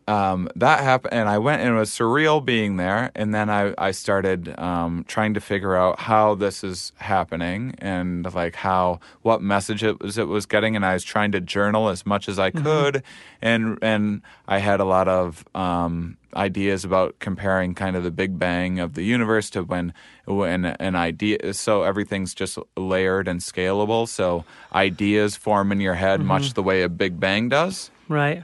um, 0.09 0.49
that 0.55 0.79
happened, 0.79 1.13
and 1.13 1.29
I 1.29 1.37
went, 1.37 1.61
and 1.61 1.69
it 1.69 1.77
was 1.77 1.91
surreal 1.91 2.43
being 2.43 2.77
there. 2.77 3.11
And 3.13 3.31
then 3.31 3.47
I, 3.47 3.75
I 3.77 3.91
started 3.91 4.57
um, 4.57 5.05
trying 5.07 5.35
to 5.35 5.39
figure 5.39 5.75
out 5.75 5.99
how 5.99 6.33
this 6.33 6.63
is 6.63 6.93
happening 6.97 7.75
and 7.77 8.33
like 8.33 8.55
how 8.55 9.01
what 9.21 9.43
message 9.43 9.83
it 9.83 10.01
was 10.01 10.17
it 10.17 10.27
was 10.27 10.47
getting. 10.47 10.75
And 10.75 10.83
I 10.83 10.93
was 10.93 11.03
trying 11.03 11.31
to 11.33 11.39
journal 11.39 11.89
as 11.89 12.07
much 12.07 12.27
as 12.27 12.39
I 12.39 12.49
could, 12.49 13.03
and 13.39 13.77
and 13.83 14.23
I 14.47 14.57
had 14.57 14.79
a 14.79 14.83
lot 14.83 15.07
of 15.07 15.45
um, 15.53 16.17
ideas 16.35 16.83
about 16.83 17.19
comparing 17.19 17.75
kind 17.75 17.95
of 17.95 18.03
the 18.03 18.09
Big 18.09 18.39
Bang 18.39 18.79
of 18.79 18.95
the 18.95 19.03
universe 19.03 19.51
to 19.51 19.63
when 19.63 19.93
when 20.25 20.65
an 20.65 20.95
idea. 20.95 21.53
So 21.53 21.83
everything's 21.83 22.33
just 22.33 22.57
layered 22.75 23.27
and 23.27 23.41
scalable. 23.41 24.07
So 24.07 24.43
ideas 24.73 25.35
form 25.35 25.71
in 25.71 25.79
your 25.79 25.93
head 25.93 26.19
much 26.21 26.55
the 26.55 26.63
way 26.63 26.81
a 26.81 26.89
Big 26.89 27.19
Bang 27.19 27.47
does. 27.47 27.91
Right. 28.07 28.43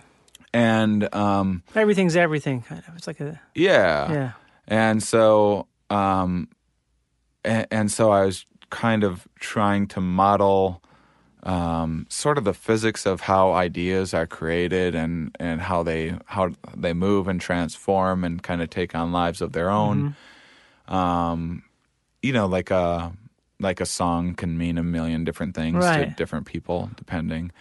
And 0.56 1.14
um, 1.14 1.64
Everything's 1.76 2.16
everything. 2.16 2.62
Kind 2.62 2.82
of. 2.88 2.96
It's 2.96 3.08
like 3.08 3.20
a 3.20 3.42
yeah. 3.56 4.12
yeah. 4.12 4.32
And 4.70 5.04
so, 5.04 5.68
um, 5.90 6.48
and, 7.44 7.68
and 7.72 7.92
so 7.92 8.10
I 8.12 8.26
was 8.26 8.46
kind 8.70 9.04
of 9.04 9.28
trying 9.38 9.88
to 9.88 10.00
model 10.00 10.82
um, 11.44 12.08
sort 12.10 12.38
of 12.38 12.46
the 12.46 12.54
physics 12.54 13.06
of 13.06 13.20
how 13.20 13.52
ideas 13.52 14.14
are 14.14 14.26
created 14.26 14.96
and, 14.96 15.36
and 15.42 15.60
how 15.60 15.84
they 15.84 16.18
how 16.26 16.52
they 16.74 16.94
move 16.94 17.28
and 17.28 17.42
transform 17.42 18.24
and 18.24 18.42
kind 18.42 18.62
of 18.62 18.70
take 18.70 18.96
on 18.96 19.12
lives 19.12 19.42
of 19.42 19.52
their 19.52 19.70
own. 19.70 20.16
Um, 20.88 21.64
you 22.22 22.32
know, 22.32 22.46
like 22.46 22.72
a 22.72 23.12
like 23.60 23.82
a 23.82 23.86
song 23.86 24.36
can 24.36 24.58
mean 24.58 24.78
a 24.78 24.84
million 24.84 25.26
different 25.26 25.54
things 25.54 25.84
to 25.84 26.14
different 26.16 26.46
people, 26.46 26.92
depending. 26.96 27.52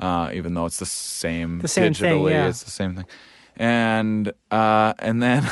Uh, 0.00 0.30
even 0.34 0.54
though 0.54 0.66
it's 0.66 0.78
the 0.78 0.86
same 0.86 1.60
The 1.60 1.68
same 1.68 1.92
digitally, 1.92 2.24
thing, 2.26 2.28
yeah. 2.28 2.48
it's 2.48 2.62
the 2.64 2.70
same 2.70 2.96
thing. 2.96 3.04
And 3.56 4.32
uh, 4.50 4.94
and 4.98 5.22
then 5.22 5.48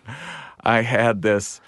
I 0.60 0.82
had 0.82 1.22
this 1.22 1.60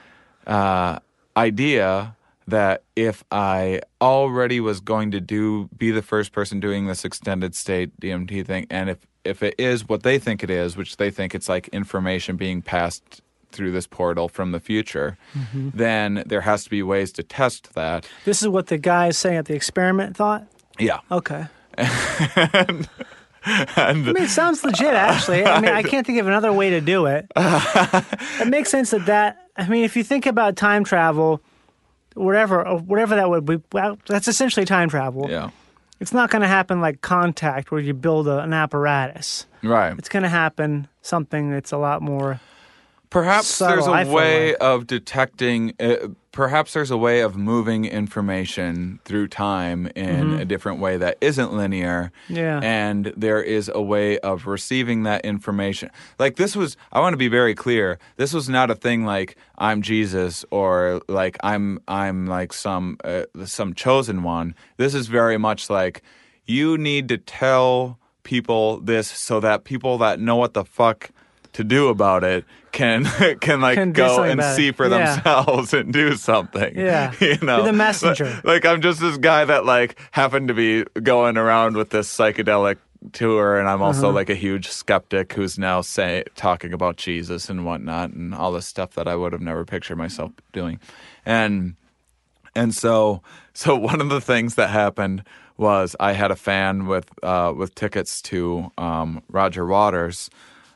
uh, 0.46 0.98
idea 1.36 2.16
that 2.46 2.82
if 2.96 3.24
I 3.30 3.80
already 4.00 4.60
was 4.60 4.80
going 4.80 5.10
to 5.12 5.20
do 5.20 5.68
be 5.76 5.90
the 5.90 6.02
first 6.02 6.32
person 6.32 6.60
doing 6.60 6.86
this 6.86 7.04
extended 7.04 7.54
state 7.54 7.98
DMT 8.00 8.44
thing, 8.46 8.66
and 8.70 8.90
if 8.90 8.98
if 9.24 9.42
it 9.42 9.54
is 9.58 9.88
what 9.88 10.02
they 10.02 10.18
think 10.18 10.42
it 10.42 10.50
is, 10.50 10.76
which 10.76 10.96
they 10.96 11.10
think 11.10 11.34
it's 11.34 11.48
like 11.48 11.68
information 11.68 12.36
being 12.36 12.62
passed 12.62 13.20
through 13.52 13.72
this 13.72 13.86
portal 13.86 14.28
from 14.28 14.52
the 14.52 14.60
future, 14.60 15.16
Mm-hmm. 15.36 15.70
then 15.74 16.22
there 16.26 16.40
has 16.42 16.64
to 16.64 16.70
be 16.70 16.82
ways 16.82 17.12
to 17.12 17.22
test 17.22 17.74
that. 17.74 18.06
This 18.24 18.42
is 18.42 18.48
what 18.48 18.66
the 18.68 18.78
guy 18.78 19.08
is 19.08 19.18
saying 19.18 19.36
at 19.38 19.46
the 19.46 19.54
experiment 19.54 20.16
thought. 20.16 20.46
Yeah. 20.78 21.00
Okay. 21.10 21.46
And, 21.80 22.88
I 23.44 23.92
mean, 23.94 24.16
it 24.16 24.30
sounds 24.30 24.64
legit, 24.64 24.94
actually. 24.94 25.44
I 25.44 25.60
mean, 25.60 25.70
I 25.74 25.82
can't 25.82 26.06
think 26.06 26.18
of 26.20 26.26
another 26.26 26.52
way 26.52 26.70
to 26.70 26.80
do 26.80 27.06
it. 27.06 27.26
it 27.36 28.48
makes 28.48 28.70
sense 28.70 28.90
that 28.90 29.06
that. 29.06 29.46
I 29.56 29.68
mean, 29.68 29.84
if 29.84 29.96
you 29.96 30.04
think 30.04 30.26
about 30.26 30.56
time 30.56 30.84
travel, 30.84 31.40
whatever, 32.14 32.66
uh, 32.66 32.76
whatever 32.76 33.16
that 33.16 33.28
would 33.28 33.44
be, 33.44 33.60
well, 33.72 33.98
that's 34.06 34.28
essentially 34.28 34.66
time 34.66 34.88
travel. 34.88 35.28
yeah. 35.30 35.50
It's 36.00 36.14
not 36.14 36.30
going 36.30 36.40
to 36.40 36.48
happen 36.48 36.80
like 36.80 37.02
contact, 37.02 37.70
where 37.70 37.80
you 37.80 37.92
build 37.92 38.26
a, 38.26 38.38
an 38.38 38.54
apparatus. 38.54 39.44
Right. 39.62 39.92
It's 39.98 40.08
going 40.08 40.22
to 40.22 40.30
happen 40.30 40.88
something 41.02 41.50
that's 41.50 41.72
a 41.72 41.76
lot 41.76 42.00
more. 42.00 42.40
Perhaps 43.10 43.48
subtle, 43.48 43.92
there's 43.92 44.08
a 44.08 44.12
way 44.12 44.50
like. 44.52 44.56
of 44.60 44.86
detecting. 44.86 45.74
Uh, 45.80 46.08
perhaps 46.30 46.74
there's 46.74 46.92
a 46.92 46.96
way 46.96 47.20
of 47.20 47.36
moving 47.36 47.84
information 47.84 49.00
through 49.04 49.26
time 49.26 49.88
in 49.96 50.34
a 50.34 50.44
different 50.44 50.78
way 50.78 50.96
that 50.96 51.18
isn't 51.20 51.52
linear. 51.52 52.12
Mm-hmm. 52.26 52.36
Yeah. 52.36 52.60
And 52.62 53.12
there 53.16 53.42
is 53.42 53.68
a 53.74 53.82
way 53.82 54.20
of 54.20 54.46
receiving 54.46 55.02
that 55.02 55.24
information. 55.24 55.90
Like 56.20 56.36
this 56.36 56.54
was. 56.54 56.76
I 56.92 57.00
want 57.00 57.14
to 57.14 57.18
be 57.18 57.28
very 57.28 57.54
clear. 57.54 57.98
This 58.16 58.32
was 58.32 58.48
not 58.48 58.70
a 58.70 58.76
thing 58.76 59.04
like 59.04 59.36
I'm 59.58 59.82
Jesus 59.82 60.44
or 60.52 61.02
like 61.08 61.36
I'm 61.42 61.80
I'm 61.88 62.26
like 62.26 62.52
some 62.52 62.96
uh, 63.02 63.24
some 63.44 63.74
chosen 63.74 64.22
one. 64.22 64.54
This 64.76 64.94
is 64.94 65.08
very 65.08 65.36
much 65.36 65.68
like 65.68 66.02
you 66.44 66.78
need 66.78 67.08
to 67.08 67.18
tell 67.18 67.98
people 68.22 68.80
this 68.80 69.08
so 69.08 69.40
that 69.40 69.64
people 69.64 69.98
that 69.98 70.20
know 70.20 70.36
what 70.36 70.54
the 70.54 70.64
fuck 70.64 71.10
to 71.54 71.64
do 71.64 71.88
about 71.88 72.22
it 72.24 72.44
can 72.72 73.04
can 73.40 73.60
like 73.60 73.74
Can 73.76 73.92
go 73.92 74.22
and 74.22 74.40
about 74.40 74.52
it. 74.52 74.56
see 74.56 74.72
for 74.72 74.88
Yeah. 74.88 75.14
themselves 75.16 75.74
and 75.74 75.92
do 75.92 76.14
something. 76.16 76.76
Yeah. 76.78 77.12
you 77.20 77.38
know, 77.42 77.58
Be 77.60 77.66
the 77.66 77.72
messenger. 77.72 78.26
Like, 78.26 78.44
like, 78.44 78.66
I'm 78.66 78.80
just 78.80 79.00
this 79.00 79.16
guy 79.16 79.44
that 79.44 79.64
like 79.66 79.98
happened 80.12 80.48
to 80.48 80.54
be 80.54 80.84
going 81.02 81.36
around 81.36 81.76
with 81.76 81.90
this 81.90 82.08
psychedelic 82.14 82.76
tour, 83.12 83.58
and 83.58 83.68
I'm 83.68 83.80
also 83.82 84.08
Uh-huh. 84.08 84.12
like 84.14 84.30
a 84.30 84.34
huge 84.34 84.68
skeptic 84.68 85.32
who's 85.32 85.58
now 85.58 85.80
say 85.80 86.22
talking 86.36 86.72
about 86.72 86.96
Jesus 86.96 87.48
and 87.50 87.64
whatnot 87.64 88.10
and 88.10 88.34
all 88.34 88.52
this 88.52 88.66
stuff 88.66 88.90
that 88.94 89.08
I 89.08 89.16
would 89.16 89.32
have 89.32 89.40
never 89.42 89.64
pictured 89.64 89.96
myself 89.96 90.30
doing, 90.52 90.78
and 91.26 91.74
and 92.54 92.74
so 92.74 93.22
so 93.54 93.74
one 93.90 94.00
of 94.00 94.10
the 94.10 94.20
things 94.20 94.54
that 94.56 94.68
happened 94.70 95.24
was 95.56 95.94
I 95.98 96.12
had 96.12 96.30
a 96.30 96.36
fan 96.36 96.86
with 96.86 97.06
uh, 97.22 97.52
with 97.56 97.74
tickets 97.74 98.22
to 98.22 98.70
um, 98.78 99.22
Roger 99.28 99.66
Waters, 99.66 100.30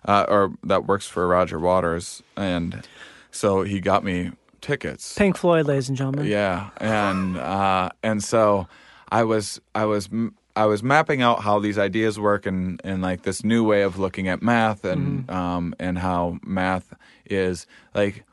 uh, 0.05 0.27
or 0.29 0.53
that 0.65 0.87
works 0.87 1.07
for 1.07 1.27
Roger 1.27 1.59
Waters, 1.59 2.23
and 2.37 2.87
so 3.31 3.63
he 3.63 3.81
got 3.81 4.05
me 4.05 4.33
tickets. 4.61 5.15
Pink 5.17 5.37
Floyd, 5.37 5.67
ladies 5.67 5.89
and 5.89 5.97
gentlemen. 5.97 6.27
Yeah, 6.27 6.71
and 6.79 7.37
uh, 7.37 7.91
and 8.03 8.23
so 8.23 8.67
I 9.11 9.25
was 9.25 9.61
I 9.75 9.85
was 9.85 10.09
I 10.57 10.67
was 10.67 10.83
mapping 10.83 11.23
out 11.23 11.41
how 11.41 11.59
these 11.59 11.79
ideas 11.79 12.19
work 12.19 12.47
and 12.47 12.81
and 12.85 13.03
like 13.03 13.23
this 13.23 13.45
new 13.45 13.65
way 13.65 13.83
of 13.83 13.99
looking 13.99 14.29
at 14.29 14.43
math 14.43 14.85
and 14.85 15.29
um 15.31 15.75
and 15.79 15.99
how 15.99 16.39
math 16.45 16.95
is 17.27 17.67
like 17.95 18.25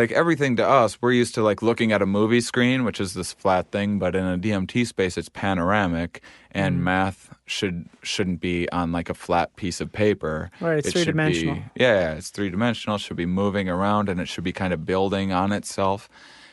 like 0.00 0.12
everything 0.12 0.56
to 0.56 0.66
us 0.66 0.90
we're 1.02 1.12
used 1.12 1.34
to 1.34 1.42
like 1.42 1.60
looking 1.62 1.92
at 1.92 2.00
a 2.02 2.06
movie 2.06 2.40
screen 2.40 2.84
which 2.84 3.00
is 3.00 3.12
this 3.14 3.32
flat 3.32 3.70
thing 3.70 3.98
but 3.98 4.14
in 4.14 4.24
a 4.24 4.38
DMT 4.38 4.86
space 4.86 5.18
it's 5.18 5.28
panoramic 5.28 6.22
and 6.52 6.82
math 6.82 7.20
should 7.46 7.76
shouldn't 8.02 8.40
be 8.40 8.68
on 8.70 8.92
like 8.92 9.08
a 9.10 9.14
flat 9.14 9.54
piece 9.56 9.80
of 9.80 9.92
paper 9.92 10.50
Right, 10.60 10.78
it's 10.78 10.88
It 10.88 10.92
three-dimensional. 10.92 11.58
yeah, 11.74 12.12
it's 12.14 12.30
three 12.30 12.50
dimensional. 12.50 12.96
Should 12.98 13.16
be 13.16 13.26
moving 13.26 13.68
around, 13.68 14.08
and 14.08 14.20
it 14.20 14.28
should 14.28 14.44
be 14.44 14.52
kind 14.52 14.72
of 14.72 14.84
building 14.86 15.32
on 15.32 15.52
itself, 15.52 16.08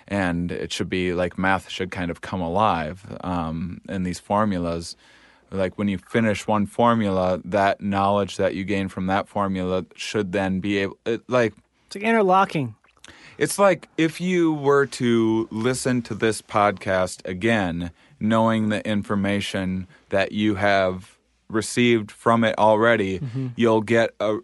and 0.08 0.52
it 0.52 0.72
should 0.74 0.90
be 0.90 1.14
like 1.14 1.38
math 1.38 1.70
should 1.70 1.92
kind 1.92 2.10
of 2.12 2.22
come 2.22 2.42
alive. 2.42 3.06
Um, 3.22 3.82
and 3.88 4.06
these 4.06 4.20
formulas, 4.20 4.96
like 5.52 5.78
when 5.78 5.88
you 5.88 5.98
finish 5.98 6.48
one 6.48 6.66
formula, 6.66 7.40
that 7.46 7.82
knowledge 7.82 8.38
that 8.38 8.56
you 8.56 8.64
gain 8.64 8.88
from 8.90 9.08
that 9.08 9.28
formula 9.28 9.86
should 9.96 10.32
then 10.32 10.60
be 10.60 10.78
able, 10.80 10.98
it, 11.06 11.22
like 11.30 11.54
It's 11.88 11.96
like 11.96 12.04
interlocking. 12.04 12.76
It's 13.38 13.60
like 13.60 13.88
if 13.98 14.20
you 14.20 14.54
were 14.54 14.86
to 14.86 15.48
listen 15.52 16.02
to 16.04 16.16
this 16.16 16.42
podcast 16.42 17.26
again, 17.26 17.92
knowing 18.20 18.70
the 18.70 18.86
information 18.88 19.88
that 20.10 20.32
you 20.32 20.56
have 20.56 21.18
received 21.50 22.12
from 22.12 22.44
it 22.44 22.58
already, 22.58 23.20
mm-hmm. 23.20 23.48
you'll 23.56 23.82
get 23.82 24.12
a 24.20 24.38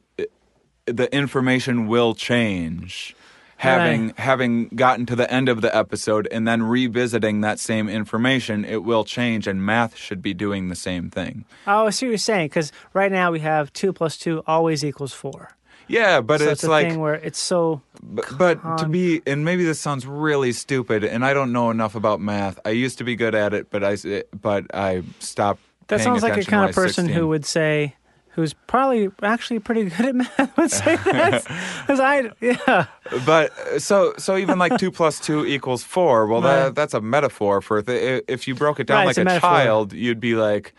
the 0.86 1.14
information 1.16 1.88
will 1.88 2.14
change. 2.14 3.16
Having 3.58 4.08
Right. 4.08 4.20
having 4.20 4.68
gotten 4.70 5.06
to 5.06 5.16
the 5.16 5.32
end 5.32 5.48
of 5.48 5.62
the 5.62 5.74
episode 5.74 6.28
and 6.30 6.46
then 6.46 6.64
revisiting 6.64 7.40
that 7.42 7.60
same 7.60 7.88
information, 7.88 8.66
it 8.66 8.84
will 8.84 9.06
change, 9.06 9.48
and 9.48 9.66
math 9.66 9.96
should 9.96 10.22
be 10.22 10.34
doing 10.34 10.68
the 10.68 10.76
same 10.76 11.10
thing. 11.10 11.46
Oh, 11.66 11.88
I 11.88 11.92
see 11.92 12.08
what 12.08 12.10
you're 12.10 12.18
saying. 12.18 12.48
Because 12.48 12.74
right 12.94 13.12
now 13.12 13.32
we 13.32 13.40
have 13.40 13.72
two 13.72 13.94
plus 13.94 14.18
two 14.18 14.44
always 14.46 14.84
equals 14.84 15.14
four. 15.14 15.52
Yeah, 15.94 16.22
but 16.22 16.40
so 16.40 16.50
it's 16.50 16.64
it's 16.64 16.70
like 16.70 16.90
thing 16.90 17.00
where 17.00 17.16
it's 17.16 17.40
so 17.40 17.82
But, 18.02 18.38
but 18.38 18.78
to 18.80 18.88
be, 18.88 19.22
and 19.28 19.46
maybe 19.46 19.64
this 19.64 19.80
sounds 19.80 20.06
really 20.06 20.52
stupid, 20.52 21.04
and 21.04 21.24
I 21.24 21.34
don't 21.34 21.52
know 21.52 21.70
enough 21.70 21.96
about 21.96 22.20
math. 22.20 22.60
I 22.66 22.72
used 22.72 22.98
to 22.98 23.04
be 23.04 23.16
good 23.16 23.36
at 23.36 23.54
it, 23.54 23.70
but 23.70 23.84
I 23.84 24.24
but 24.42 24.74
I 24.74 25.04
stopped. 25.20 25.62
that 25.88 26.02
sounds 26.02 26.24
like 26.24 26.38
a 26.38 26.44
kind 26.44 26.70
of 26.70 26.76
person 26.76 27.06
16. 27.06 27.16
who 27.16 27.28
would 27.28 27.46
say, 27.46 27.96
who's 28.30 28.54
probably 28.54 29.10
actually 29.22 29.60
pretty 29.60 29.86
good 29.86 30.06
at 30.08 30.16
math 30.16 30.58
would 30.58 30.72
say 30.72 30.96
that. 30.96 31.46
Because 31.82 32.00
I, 32.00 32.32
yeah, 32.42 32.88
But 33.26 33.52
uh, 33.60 33.80
so, 33.80 34.14
so 34.18 34.38
even 34.38 34.58
like 34.58 34.78
two 34.78 34.92
plus 34.92 35.20
two 35.20 35.46
equals 35.56 35.84
four. 35.84 36.26
Well, 36.28 36.42
Right. 36.42 36.66
that, 36.66 36.76
that's 36.76 36.94
a 36.94 37.02
metaphor 37.02 37.62
for 37.62 37.84
if 37.86 38.48
you 38.48 38.56
broke 38.56 38.80
it 38.80 38.88
down 38.88 39.06
Right, 39.06 39.18
like 39.18 39.18
a 39.18 39.36
a, 39.36 39.40
child, 39.40 39.94
you'd 39.94 40.20
be 40.20 40.36
like, 40.36 40.74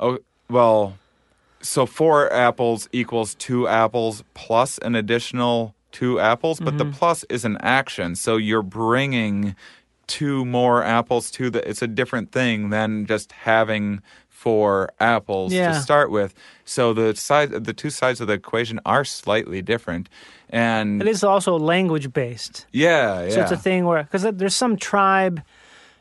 oh, 0.00 0.18
well, 0.48 0.96
so 1.60 1.86
four 1.86 2.32
apples 2.32 2.88
equals 2.92 3.34
two 3.34 3.66
apples 3.68 4.22
plus 4.34 4.78
an 4.78 4.94
additional 4.94 5.74
two 5.92 6.20
apples, 6.20 6.60
but 6.60 6.76
the 6.78 6.84
Mm-hmm. 6.84 6.92
plus 6.98 7.24
is 7.30 7.44
an 7.44 7.56
action. 7.60 8.14
So 8.14 8.36
you're 8.36 8.62
bringing 8.62 9.56
two 10.06 10.44
more 10.44 10.82
apples 10.84 11.30
to 11.32 11.50
the, 11.50 11.66
it's 11.68 11.82
a 11.82 11.86
different 11.86 12.30
thing 12.32 12.70
than 12.70 13.06
just 13.06 13.32
having 13.32 14.00
four 14.28 14.90
apples 15.00 15.52
Yeah. 15.52 15.72
to 15.72 15.80
start 15.80 16.10
with. 16.10 16.34
So 16.64 16.92
the 16.94 17.16
side, 17.16 17.50
the 17.64 17.72
two 17.72 17.90
sides 17.90 18.20
of 18.20 18.26
the 18.28 18.34
equation 18.34 18.78
are 18.86 19.04
slightly 19.04 19.60
different, 19.62 20.08
and 20.50 21.02
It 21.02 21.08
is 21.08 21.24
also 21.24 21.58
language 21.58 22.12
based. 22.12 22.66
yeah, 22.72 23.24
yeah. 23.24 23.30
So 23.30 23.40
it's 23.42 23.50
a 23.50 23.56
thing 23.56 23.84
where 23.84 24.04
because 24.04 24.22
there's 24.34 24.54
some 24.54 24.76
tribe 24.76 25.42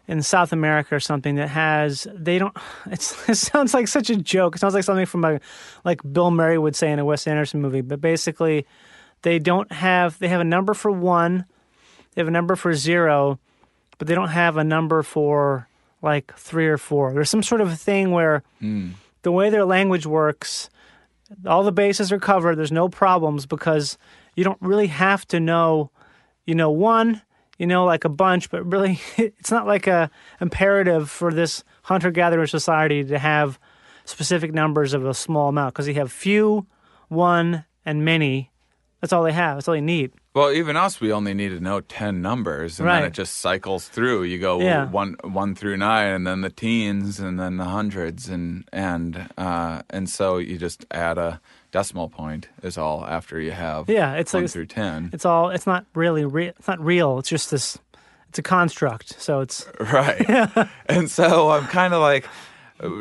in 0.07 0.21
South 0.21 0.53
America 0.53 0.95
or 0.95 0.99
something 0.99 1.35
that 1.35 1.49
has 1.49 2.07
they 2.13 2.39
don't. 2.39 2.55
It's, 2.91 3.29
it 3.29 3.35
sounds 3.35 3.73
like 3.73 3.87
such 3.87 4.09
a 4.09 4.15
joke. 4.15 4.55
It 4.55 4.59
sounds 4.59 4.73
like 4.73 4.83
something 4.83 5.05
from 5.05 5.25
a 5.25 5.39
like 5.83 6.01
Bill 6.11 6.31
Murray 6.31 6.57
would 6.57 6.75
say 6.75 6.91
in 6.91 6.99
a 6.99 7.05
Wes 7.05 7.27
Anderson 7.27 7.61
movie. 7.61 7.81
But 7.81 7.99
basically, 7.99 8.65
they 9.23 9.39
don't 9.39 9.71
have 9.71 10.17
they 10.19 10.29
have 10.29 10.41
a 10.41 10.45
number 10.45 10.73
for 10.73 10.91
one, 10.91 11.45
they 12.13 12.21
have 12.21 12.27
a 12.27 12.31
number 12.31 12.55
for 12.55 12.73
zero, 12.73 13.39
but 13.97 14.07
they 14.07 14.15
don't 14.15 14.29
have 14.29 14.57
a 14.57 14.63
number 14.63 15.03
for 15.03 15.67
like 16.01 16.33
three 16.35 16.67
or 16.67 16.77
four. 16.77 17.13
There's 17.13 17.29
some 17.29 17.43
sort 17.43 17.61
of 17.61 17.77
thing 17.79 18.11
where 18.11 18.43
hmm. 18.59 18.91
the 19.23 19.31
way 19.31 19.49
their 19.49 19.65
language 19.65 20.05
works, 20.05 20.69
all 21.45 21.63
the 21.63 21.71
bases 21.71 22.11
are 22.11 22.19
covered. 22.19 22.57
There's 22.57 22.71
no 22.71 22.87
problems 22.87 23.45
because 23.45 23.97
you 24.35 24.43
don't 24.43 24.61
really 24.61 24.87
have 24.87 25.27
to 25.29 25.39
know, 25.39 25.91
you 26.45 26.55
know, 26.55 26.69
one, 26.69 27.21
you 27.57 27.67
know, 27.67 27.85
like 27.85 28.05
a 28.05 28.09
bunch, 28.09 28.49
but 28.49 28.63
really, 28.71 28.99
it's 29.17 29.51
not 29.51 29.65
like 29.67 29.87
a 29.87 30.09
imperative 30.41 31.09
for 31.09 31.33
this 31.33 31.63
hunter 31.83 32.11
gatherer 32.11 32.47
society 32.47 33.03
to 33.03 33.17
have 33.19 33.59
specific 34.05 34.53
numbers 34.53 34.93
of 34.93 35.05
a 35.05 35.13
small 35.13 35.49
amount 35.49 35.73
because 35.73 35.87
you 35.87 35.93
have 35.95 36.11
few, 36.11 36.65
one, 37.09 37.65
and 37.85 38.03
many. 38.05 38.51
That's 39.01 39.13
all 39.13 39.23
they 39.23 39.31
have. 39.33 39.57
That's 39.57 39.67
all 39.67 39.73
they 39.75 39.81
need. 39.81 40.11
Well, 40.33 40.51
even 40.51 40.75
us, 40.75 41.01
we 41.01 41.11
only 41.11 41.33
need 41.33 41.49
to 41.49 41.59
know 41.59 41.81
ten 41.81 42.21
numbers, 42.21 42.79
and 42.79 42.87
Right. 42.87 42.99
then 42.99 43.07
it 43.09 43.13
just 43.13 43.37
cycles 43.37 43.87
through. 43.87 44.23
You 44.23 44.37
go 44.39 44.59
Yeah. 44.59 44.87
one 44.89 45.15
one 45.23 45.55
through 45.55 45.77
nine, 45.77 46.09
and 46.13 46.27
then 46.27 46.41
the 46.41 46.49
teens, 46.51 47.19
and 47.19 47.39
then 47.39 47.57
the 47.57 47.65
hundreds, 47.65 48.29
and 48.29 48.63
and 48.71 49.29
uh, 49.37 49.81
and 49.89 50.07
so 50.09 50.37
you 50.37 50.57
just 50.57 50.85
add 50.91 51.17
a 51.17 51.41
decimal 51.77 52.09
point 52.09 52.49
is 52.63 52.75
all 52.77 53.05
after 53.05 53.39
you 53.39 53.51
have 53.51 53.87
Yeah, 53.89 54.13
it's 54.13 54.33
one 54.33 54.43
like- 54.43 54.51
through 54.51 54.65
ten. 54.65 55.11
It's 55.13 55.25
all. 55.25 55.49
It's 55.51 55.67
not 55.67 55.85
really. 55.93 56.25
Re- 56.25 56.47
it's 56.57 56.67
not 56.67 56.79
real. 56.79 57.19
It's 57.19 57.29
just 57.29 57.51
this. 57.51 57.77
It's 58.29 58.39
a 58.39 58.41
construct. 58.41 59.21
So 59.21 59.41
it's 59.41 59.65
Right. 59.79 60.25
and 60.87 61.09
so 61.09 61.51
I'm 61.51 61.67
kind 61.67 61.93
of 61.93 62.01
like 62.01 62.25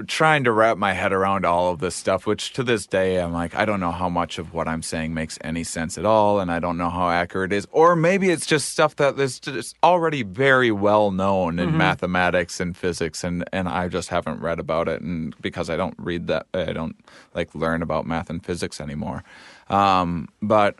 trying 0.06 0.44
to 0.44 0.52
wrap 0.52 0.78
my 0.78 0.94
head 0.94 1.12
around 1.12 1.44
all 1.44 1.70
of 1.70 1.80
this 1.80 1.94
stuff, 1.94 2.26
which 2.26 2.52
to 2.54 2.62
this 2.62 2.86
day 2.86 3.20
I'm 3.20 3.32
like, 3.32 3.54
I 3.54 3.64
don't 3.64 3.80
know 3.80 3.90
how 3.90 4.08
much 4.08 4.38
of 4.38 4.54
what 4.54 4.66
I'm 4.66 4.82
saying 4.82 5.12
makes 5.12 5.38
any 5.42 5.64
sense 5.64 5.98
at 5.98 6.06
all, 6.06 6.40
and 6.40 6.50
I 6.50 6.60
don't 6.60 6.78
know 6.78 6.88
how 6.88 7.10
accurate 7.10 7.52
it 7.52 7.56
is. 7.56 7.68
Or 7.72 7.94
maybe 7.94 8.30
it's 8.30 8.46
just 8.46 8.70
stuff 8.70 8.96
that 8.96 9.18
is 9.18 9.38
just 9.38 9.76
already 9.82 10.22
very 10.22 10.70
well 10.70 11.10
known 11.10 11.58
in 11.58 11.76
mathematics 11.76 12.58
and 12.58 12.76
physics, 12.76 13.22
and, 13.22 13.44
and 13.52 13.68
I 13.68 13.88
just 13.88 14.08
haven't 14.08 14.40
read 14.40 14.58
about 14.58 14.88
it, 14.88 15.02
and 15.02 15.34
because 15.42 15.68
I 15.68 15.76
don't 15.76 15.94
read 15.98 16.26
that, 16.28 16.46
I 16.54 16.72
don't 16.72 16.96
like 17.34 17.54
learn 17.54 17.82
about 17.82 18.06
math 18.06 18.30
and 18.30 18.44
physics 18.44 18.80
anymore. 18.80 19.24
Um, 19.68 20.28
but 20.40 20.76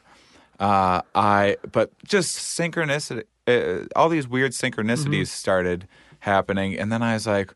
uh, 0.59 1.03
I 1.15 1.59
but 1.71 1.91
just 2.05 2.37
synchronicity, 2.39 3.25
uh, 3.47 3.87
all 3.95 4.09
these 4.09 4.27
weird 4.27 4.53
synchronicities 4.53 5.27
started 5.29 5.87
happening, 6.21 6.79
and 6.79 6.91
then 6.91 7.03
I 7.03 7.13
was 7.13 7.27
like, 7.27 7.53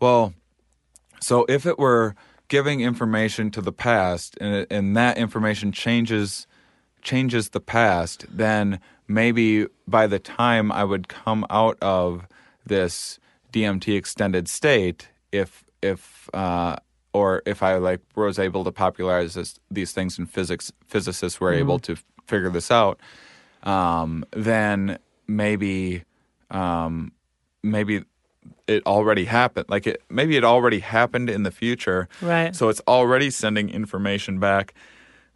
well, 0.00 0.32
so 1.20 1.44
if 1.48 1.66
it 1.66 1.78
were 1.78 2.14
giving 2.48 2.80
information 2.80 3.50
to 3.52 3.60
the 3.60 3.72
past, 3.72 4.36
and 4.40 4.54
it, 4.54 4.68
and 4.70 4.96
that 4.96 5.18
information 5.18 5.72
changes 5.72 6.46
changes 7.02 7.50
the 7.50 7.60
past, 7.60 8.26
then 8.28 8.80
maybe 9.06 9.66
by 9.86 10.06
the 10.06 10.18
time 10.18 10.72
I 10.72 10.84
would 10.84 11.08
come 11.08 11.46
out 11.48 11.78
of 11.80 12.26
this 12.66 13.18
DMT 13.52 13.96
extended 13.96 14.48
state, 14.48 15.08
if 15.32 15.64
if 15.82 16.28
uh, 16.34 16.76
or 17.12 17.42
if 17.46 17.62
I 17.62 17.76
like 17.76 18.00
was 18.14 18.38
able 18.38 18.64
to 18.64 18.72
popularize 18.72 19.34
this, 19.34 19.58
these 19.70 19.92
things 19.92 20.18
in 20.18 20.26
physics, 20.26 20.72
physicists 20.86 21.40
were 21.40 21.52
able 21.52 21.78
to 21.80 21.92
f- 21.92 22.04
figure 22.26 22.50
this 22.50 22.70
out, 22.70 23.00
um, 23.62 24.24
then 24.32 24.98
maybe 25.26 26.04
um, 26.50 27.12
maybe 27.62 28.04
it 28.66 28.84
already 28.86 29.24
happened. 29.24 29.66
Like 29.68 29.86
it 29.86 30.02
maybe 30.08 30.36
it 30.36 30.44
already 30.44 30.80
happened 30.80 31.30
in 31.30 31.42
the 31.42 31.50
future. 31.50 32.08
Right. 32.20 32.54
So 32.54 32.68
it's 32.68 32.80
already 32.86 33.30
sending 33.30 33.70
information 33.70 34.38
back. 34.38 34.74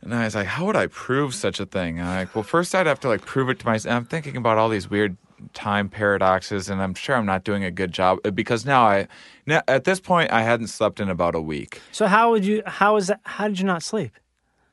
And 0.00 0.12
I 0.14 0.24
was 0.24 0.34
like, 0.34 0.48
how 0.48 0.66
would 0.66 0.76
I 0.76 0.88
prove 0.88 1.32
such 1.32 1.60
a 1.60 1.66
thing? 1.66 2.00
And 2.00 2.08
I'm 2.08 2.16
like, 2.16 2.34
well, 2.34 2.42
first 2.42 2.74
I'd 2.74 2.86
have 2.86 2.98
to 3.00 3.08
like 3.08 3.24
prove 3.24 3.48
it 3.48 3.60
to 3.60 3.66
myself. 3.66 3.94
I'm 3.94 4.04
thinking 4.04 4.36
about 4.36 4.58
all 4.58 4.68
these 4.68 4.90
weird 4.90 5.16
time 5.54 5.88
paradoxes, 5.88 6.68
and 6.68 6.82
I'm 6.82 6.94
sure 6.94 7.16
I'm 7.16 7.26
not 7.26 7.44
doing 7.44 7.64
a 7.64 7.70
good 7.70 7.92
job 7.92 8.18
uh, 8.24 8.30
because 8.30 8.64
now 8.64 8.84
I, 8.84 9.08
now 9.46 9.62
at 9.68 9.84
this 9.84 10.00
point, 10.00 10.30
I 10.30 10.42
hadn't 10.42 10.68
slept 10.68 11.00
in 11.00 11.08
about 11.08 11.34
a 11.34 11.40
week. 11.40 11.80
so. 11.92 12.06
How 12.06 12.30
would 12.30 12.44
you? 12.44 12.62
How 12.66 12.96
is 12.96 13.08
that? 13.08 13.20
How 13.24 13.48
did 13.48 13.58
you 13.58 13.64
not 13.64 13.82
sleep? 13.82 14.12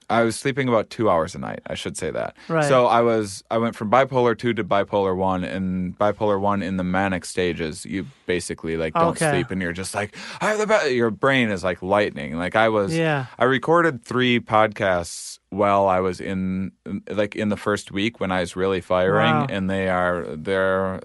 I 0.10 0.24
was 0.24 0.36
sleeping 0.36 0.68
about 0.68 0.90
two 0.90 1.10
hours 1.10 1.36
a 1.36 1.40
night. 1.40 1.60
I 1.68 1.76
should 1.76 1.96
say 1.96 2.10
that. 2.12 2.36
Right. 2.48 2.66
So 2.66 2.88
I 2.88 3.02
was 3.02 3.44
I 3.52 3.58
went 3.60 3.76
from 3.76 3.92
bipolar 3.92 4.38
two 4.38 4.54
to 4.56 4.64
bipolar 4.64 5.16
one, 5.16 5.44
and 5.44 5.98
bipolar 5.98 6.40
one 6.40 6.64
in 6.64 6.78
the 6.78 6.84
manic 6.84 7.26
stages, 7.26 7.86
you 7.86 8.06
basically 8.26 8.76
like 8.78 8.94
don't 8.96 9.10
Okay. 9.16 9.30
sleep, 9.32 9.52
and 9.52 9.62
you're 9.62 9.72
just 9.74 9.94
like 9.94 10.16
I 10.42 10.50
have 10.50 10.58
the 10.60 10.68
best. 10.68 10.92
Your 10.92 11.12
brain 11.12 11.50
is 11.52 11.64
like 11.64 11.82
lightning. 11.84 12.38
Like 12.38 12.56
I 12.56 12.70
was. 12.70 12.96
Yeah. 12.98 13.28
I 13.38 13.46
recorded 13.46 14.04
three 14.04 14.40
podcasts 14.40 15.40
while 15.50 15.88
I 15.88 16.00
was 16.00 16.20
in 16.20 16.72
like 17.10 17.36
in 17.36 17.50
the 17.50 17.58
first 17.58 17.92
week 17.92 18.20
when 18.20 18.32
I 18.32 18.40
was 18.42 18.56
really 18.56 18.82
firing, 18.82 19.34
Wow. 19.34 19.48
and 19.50 19.70
they 19.70 19.90
are 19.90 20.26
they're 20.36 21.02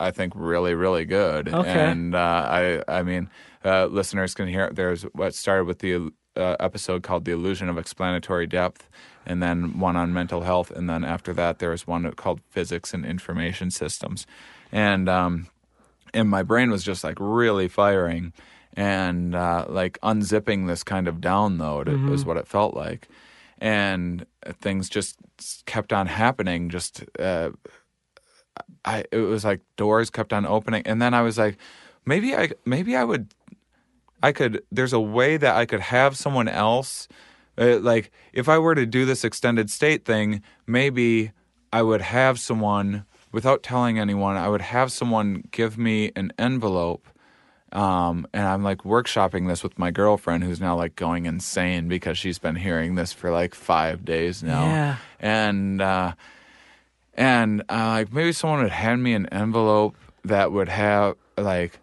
I 0.00 0.10
think 0.10 0.32
really 0.34 0.74
really 0.74 1.04
good. 1.04 1.48
Okay. 1.48 1.70
And 1.70 2.14
uh, 2.14 2.18
I 2.18 2.82
I 2.88 3.02
mean 3.02 3.30
uh, 3.64 3.86
listeners 3.86 4.34
can 4.34 4.48
hear 4.48 4.70
there's 4.72 5.02
what 5.14 5.34
started 5.34 5.64
with 5.66 5.78
the 5.78 6.10
uh, 6.36 6.56
episode 6.60 7.02
called 7.02 7.24
"The 7.24 7.32
Illusion 7.32 7.68
of 7.68 7.78
Explanatory 7.78 8.46
Depth," 8.46 8.88
and 9.26 9.42
then 9.42 9.78
one 9.78 9.96
on 9.96 10.12
mental 10.12 10.42
health, 10.42 10.70
and 10.70 10.88
then 10.88 11.04
after 11.04 11.32
that 11.34 11.58
there 11.58 11.70
was 11.70 11.86
one 11.86 12.10
called 12.12 12.40
"Physics 12.50 12.94
and 12.94 13.04
Information 13.04 13.70
Systems," 13.70 14.26
and 14.70 15.08
um, 15.08 15.48
and 16.14 16.28
my 16.28 16.42
brain 16.42 16.70
was 16.70 16.82
just 16.84 17.04
like 17.04 17.16
really 17.18 17.68
firing 17.68 18.32
and 18.74 19.34
uh, 19.34 19.66
like 19.68 19.98
unzipping 20.02 20.66
this 20.66 20.82
kind 20.82 21.06
of 21.06 21.16
download 21.16 21.88
it 21.88 22.08
was 22.08 22.24
what 22.24 22.36
it 22.36 22.48
felt 22.48 22.74
like. 22.74 23.08
And 23.58 24.26
things 24.60 24.88
just 24.88 25.18
kept 25.66 25.92
on 25.92 26.06
happening 26.06 26.68
just 26.68 27.04
uh, 27.18 27.50
i 28.84 29.04
it 29.12 29.18
was 29.18 29.44
like 29.44 29.60
doors 29.76 30.10
kept 30.10 30.32
on 30.32 30.46
opening. 30.46 30.82
And 30.86 31.00
then 31.00 31.14
i 31.14 31.22
was 31.22 31.38
like 31.38 31.58
maybe 32.04 32.34
i 32.34 32.50
maybe 32.64 32.96
i 32.96 33.04
would 33.04 33.28
i 34.22 34.32
could 34.32 34.62
there's 34.70 34.92
a 34.92 35.00
way 35.00 35.36
that 35.36 35.56
i 35.56 35.66
could 35.66 35.80
have 35.80 36.16
someone 36.16 36.48
else 36.48 37.08
uh, 37.58 37.78
like 37.78 38.10
if 38.32 38.48
i 38.48 38.58
were 38.58 38.74
to 38.74 38.86
do 38.86 39.04
this 39.04 39.24
extended 39.24 39.70
state 39.70 40.04
thing 40.04 40.42
maybe 40.66 41.32
i 41.72 41.82
would 41.82 42.00
have 42.00 42.38
someone 42.38 43.04
without 43.32 43.62
telling 43.62 43.98
anyone 43.98 44.36
i 44.36 44.48
would 44.48 44.62
have 44.62 44.90
someone 44.92 45.42
give 45.50 45.78
me 45.78 46.12
an 46.16 46.32
envelope 46.38 47.06
um, 47.72 48.26
and 48.34 48.46
I'm 48.46 48.62
like 48.62 48.82
workshopping 48.82 49.48
this 49.48 49.62
with 49.62 49.78
my 49.78 49.90
girlfriend 49.90 50.44
who's 50.44 50.60
now 50.60 50.76
like 50.76 50.94
going 50.94 51.24
insane 51.24 51.88
because 51.88 52.18
she's 52.18 52.38
been 52.38 52.56
hearing 52.56 52.96
this 52.96 53.14
for 53.14 53.30
like 53.30 53.54
five 53.54 54.04
days 54.04 54.42
now. 54.42 54.64
Yeah. 54.66 54.96
And 55.18 55.80
uh, 55.80 56.12
and 57.14 57.62
uh, 57.70 57.86
like 57.88 58.12
maybe 58.12 58.32
someone 58.32 58.62
would 58.62 58.72
hand 58.72 59.02
me 59.02 59.14
an 59.14 59.26
envelope 59.26 59.96
that 60.24 60.52
would 60.52 60.68
have 60.68 61.16
like 61.38 61.78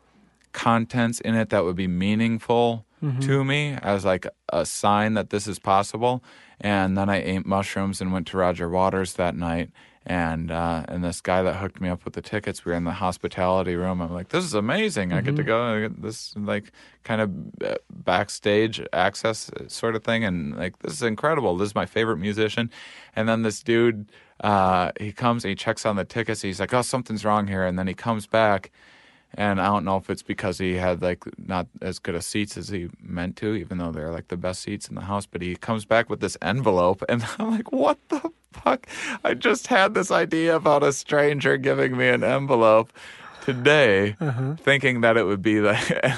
contents 0.63 1.17
in 1.27 1.33
it 1.35 1.49
that 1.49 1.63
would 1.65 1.75
be 1.75 1.87
meaningful 1.87 2.85
to 3.21 3.45
me 3.45 3.77
as 3.81 4.03
like 4.03 4.25
a 4.51 4.65
sign 4.65 5.13
that 5.13 5.29
this 5.29 5.47
is 5.47 5.57
possible. 5.57 6.21
And 6.59 6.97
then 6.97 7.07
I 7.09 7.17
ate 7.31 7.45
mushrooms 7.45 8.01
and 8.01 8.11
went 8.11 8.27
to 8.27 8.37
Roger 8.37 8.67
Waters 8.69 9.13
that 9.13 9.35
night. 9.35 9.69
And 10.05 10.49
uh, 10.51 10.83
and 10.91 11.03
this 11.03 11.21
guy 11.21 11.41
that 11.43 11.55
hooked 11.61 11.79
me 11.79 11.89
up 11.93 12.03
with 12.03 12.13
the 12.13 12.21
tickets, 12.21 12.65
we 12.65 12.71
were 12.71 12.77
in 12.77 12.83
the 12.83 12.99
hospitality 13.05 13.75
room. 13.75 14.01
I'm 14.01 14.13
like, 14.19 14.29
this 14.29 14.43
is 14.43 14.53
amazing. 14.53 15.13
I 15.13 15.21
get 15.21 15.35
to 15.35 15.43
go. 15.43 15.57
I 15.75 15.79
get 15.81 16.01
this 16.01 16.33
like 16.35 16.71
kind 17.03 17.21
of 17.21 17.29
uh, 17.63 17.75
backstage 17.89 18.81
access 18.91 19.51
sort 19.67 19.95
of 19.95 20.03
thing, 20.03 20.23
and 20.23 20.57
like 20.57 20.79
this 20.79 20.93
is 20.93 21.03
incredible. 21.03 21.57
This 21.57 21.69
is 21.69 21.75
my 21.75 21.85
favorite 21.85 22.17
musician. 22.17 22.69
And 23.15 23.27
then 23.29 23.43
this 23.43 23.61
dude, 23.61 24.11
uh, 24.51 24.91
he 24.99 25.11
comes, 25.11 25.45
and 25.45 25.49
he 25.49 25.55
checks 25.55 25.85
on 25.85 25.95
the 25.95 26.05
tickets. 26.05 26.41
He's 26.41 26.59
like, 26.59 26.73
oh, 26.73 26.81
something's 26.81 27.23
wrong 27.23 27.47
here. 27.47 27.65
And 27.67 27.77
then 27.77 27.87
he 27.87 27.93
comes 27.93 28.25
back, 28.25 28.71
and 29.35 29.61
I 29.61 29.67
don't 29.67 29.85
know 29.85 29.97
if 29.97 30.09
it's 30.09 30.23
because 30.23 30.57
he 30.57 30.75
had 30.75 31.01
like 31.01 31.23
not 31.37 31.67
as 31.81 31.99
good 31.99 32.15
of 32.15 32.23
seats 32.23 32.57
as 32.57 32.69
he 32.69 32.89
meant 33.01 33.35
to, 33.37 33.53
even 33.53 33.77
though 33.77 33.91
they're 33.91 34.11
like 34.11 34.29
the 34.29 34.37
best 34.37 34.61
seats 34.61 34.87
in 34.87 34.95
the 34.95 35.01
house. 35.01 35.25
But 35.25 35.41
he 35.41 35.55
comes 35.55 35.85
back 35.85 36.09
with 36.09 36.19
this 36.19 36.37
envelope, 36.41 37.03
and 37.07 37.23
I'm 37.39 37.51
like, 37.51 37.71
what 37.71 37.97
the 38.09 38.31
fuck? 38.51 38.87
I 39.23 39.33
just 39.35 39.67
had 39.67 39.93
this 39.93 40.11
idea 40.11 40.55
about 40.55 40.83
a 40.83 40.91
stranger 40.93 41.57
giving 41.57 41.95
me 41.95 42.09
an 42.09 42.23
envelope 42.23 42.91
today, 43.41 44.15
uh-huh. 44.19 44.55
thinking 44.55 45.01
that 45.01 45.17
it 45.17 45.23
would 45.23 45.41
be 45.41 45.61
like. 45.61 46.13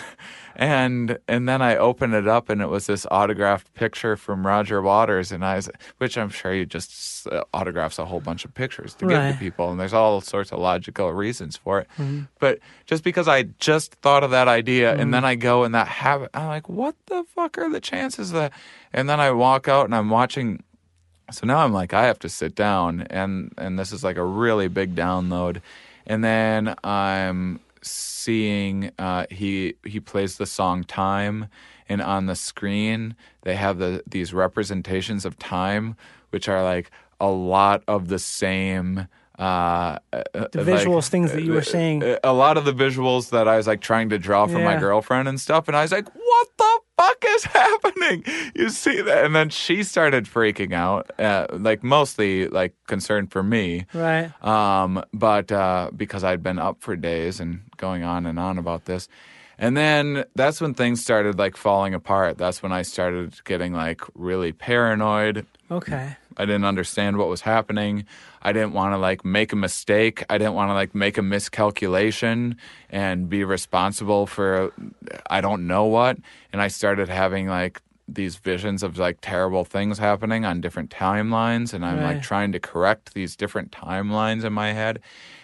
And 0.56 1.18
and 1.28 1.48
then 1.48 1.62
I 1.62 1.76
opened 1.78 2.14
it 2.14 2.28
up, 2.28 2.50
and 2.50 2.62
it 2.62 2.68
was 2.68 2.88
this 2.88 3.06
autographed 3.10 3.74
picture 3.74 4.16
from 4.18 4.46
Roger 4.46 4.82
Waters, 4.82 5.32
and 5.32 5.44
I 5.46 5.56
was, 5.56 5.70
which 5.98 6.18
I'm 6.18 6.30
sure 6.30 6.54
he 6.54 6.66
just 6.66 7.28
uh, 7.28 7.44
autographs 7.54 8.00
a 8.00 8.06
whole 8.06 8.20
bunch 8.20 8.46
of 8.46 8.54
pictures 8.54 8.94
to 8.96 9.06
give 9.06 9.18
to 9.34 9.40
people, 9.40 9.72
and 9.72 9.80
there's 9.80 9.94
all 9.94 10.22
sorts 10.22 10.52
of 10.52 10.60
logical 10.60 11.12
reasons 11.14 11.58
for 11.58 11.80
it. 11.80 11.88
But 12.40 12.60
just 12.86 13.04
because 13.04 13.28
I 13.28 13.44
just 13.60 13.94
thought 13.96 14.24
of 14.24 14.32
that 14.32 14.48
idea, 14.48 14.94
and 14.96 15.14
then 15.14 15.24
I 15.26 15.36
go 15.36 15.64
in 15.64 15.72
that 15.74 15.88
habit, 15.88 16.30
I'm 16.34 16.48
like, 16.48 16.68
what 16.70 16.96
the 17.08 17.24
fuck 17.36 17.58
are 17.58 17.70
the 17.70 17.82
chances 17.82 18.32
of 18.32 18.36
that? 18.36 18.54
And 18.94 19.10
then 19.10 19.20
I 19.20 19.32
walk 19.32 19.68
out, 19.68 19.86
and 19.86 19.96
I'm 19.96 20.10
watching. 20.10 20.64
So 21.32 21.48
now 21.48 21.60
I'm 21.60 21.72
like, 21.72 21.94
I 21.94 22.06
have 22.08 22.20
to 22.20 22.30
sit 22.30 22.56
down, 22.56 23.02
and 23.10 23.54
and 23.58 23.80
this 23.80 23.92
is 23.94 24.04
like 24.04 24.18
a 24.18 24.26
really 24.26 24.68
big 24.68 24.96
download, 24.96 25.62
and 26.06 26.24
then 26.24 26.76
I'm 26.84 27.62
seeing 27.84 28.92
uh, 29.00 29.26
he 29.30 29.76
he 29.86 30.00
plays 30.00 30.38
the 30.38 30.46
song 30.46 30.84
"Time," 30.84 31.48
and 31.90 32.02
on 32.02 32.26
the 32.28 32.36
screen 32.36 33.16
they 33.42 33.56
have 33.56 33.78
the 33.78 34.04
these 34.08 34.34
representations 34.34 35.26
of 35.26 35.38
time, 35.40 35.96
which 36.30 36.48
are 36.48 36.64
like 36.64 36.92
a 37.20 37.30
lot 37.30 37.84
of 37.88 38.08
the 38.08 38.20
same. 38.20 39.08
Uh, 39.40 39.98
the 40.12 40.50
visuals, 40.54 41.08
things 41.08 41.32
that 41.32 41.42
you 41.42 41.52
were 41.54 41.64
saying. 41.64 42.04
A 42.24 42.34
lot 42.34 42.58
of 42.58 42.66
the 42.66 42.74
visuals 42.74 43.32
that 43.32 43.48
I 43.48 43.58
was 43.58 43.66
like 43.66 43.82
trying 43.82 44.10
to 44.10 44.20
draw 44.20 44.46
for 44.46 44.60
my 44.60 44.74
girlfriend 44.80 45.28
and 45.28 45.40
stuff, 45.42 45.68
and 45.68 45.76
I 45.76 45.82
was 45.82 45.92
like, 45.92 46.08
"What 46.14 46.41
fuck 47.02 47.24
is 47.36 47.44
happening?" 47.46 48.24
You 48.56 48.70
see 48.70 49.02
that, 49.02 49.26
and 49.26 49.36
then 49.36 49.50
she 49.50 49.84
started 49.84 50.26
freaking 50.26 50.74
out, 50.74 51.10
uh, 51.20 51.48
like 51.52 51.84
mostly 51.84 52.48
like 52.48 52.74
concerned 52.88 53.32
for 53.32 53.44
me, 53.44 53.86
Right. 53.94 54.30
um, 54.44 55.04
but 55.14 55.52
uh, 55.52 55.90
because 55.96 56.24
I'd 56.24 56.44
been 56.44 56.60
up 56.60 56.78
for 56.82 56.96
days 56.96 57.40
and 57.40 57.62
going 57.78 58.04
on 58.04 58.26
and 58.26 58.38
on 58.40 58.58
about 58.58 58.86
this. 58.86 59.08
And 59.58 59.78
then 59.78 60.26
that's 60.36 60.60
when 60.60 60.74
things 60.74 61.04
started 61.04 61.38
like 61.38 61.56
falling 61.56 61.94
apart. 61.94 62.38
That's 62.38 62.64
when 62.64 62.72
I 62.72 62.82
started 62.82 63.44
getting 63.44 63.74
like 63.74 64.02
really 64.16 64.52
paranoid. 64.54 65.46
Okay. 65.70 66.16
I 66.42 66.46
didn't 66.46 66.66
understand 66.66 67.18
what 67.18 67.28
was 67.28 67.42
happening. 67.42 68.06
I 68.42 68.52
didn't 68.52 68.74
want 68.74 68.94
to 68.94 68.98
like 68.98 69.24
make 69.24 69.54
a 69.54 69.56
mistake. 69.56 70.26
I 70.28 70.40
didn't 70.40 70.56
want 70.56 70.70
to 70.70 70.74
like 70.74 70.96
make 70.96 71.20
a 71.20 71.22
miscalculation 71.22 72.56
and 72.90 73.30
be 73.30 73.44
responsible 73.44 74.26
for 74.26 74.74
I 75.30 75.40
don't 75.42 75.68
know 75.68 75.86
what. 75.86 76.18
And 76.52 76.60
I 76.60 76.68
started 76.68 77.10
having 77.10 77.48
like 77.48 77.80
these 78.08 78.38
visions 78.38 78.82
of 78.84 78.98
like 78.98 79.20
terrible 79.22 79.64
things 79.64 80.00
happening 80.00 80.44
on 80.44 80.62
different 80.62 80.90
timelines 80.90 81.74
and 81.74 81.86
I'm 81.86 82.00
Right. 82.00 82.16
like 82.16 82.22
trying 82.24 82.52
to 82.54 82.60
correct 82.60 83.14
these 83.14 83.36
different 83.36 83.72
timelines 83.72 84.44
in 84.44 84.52
my 84.52 84.74
head. 84.74 85.00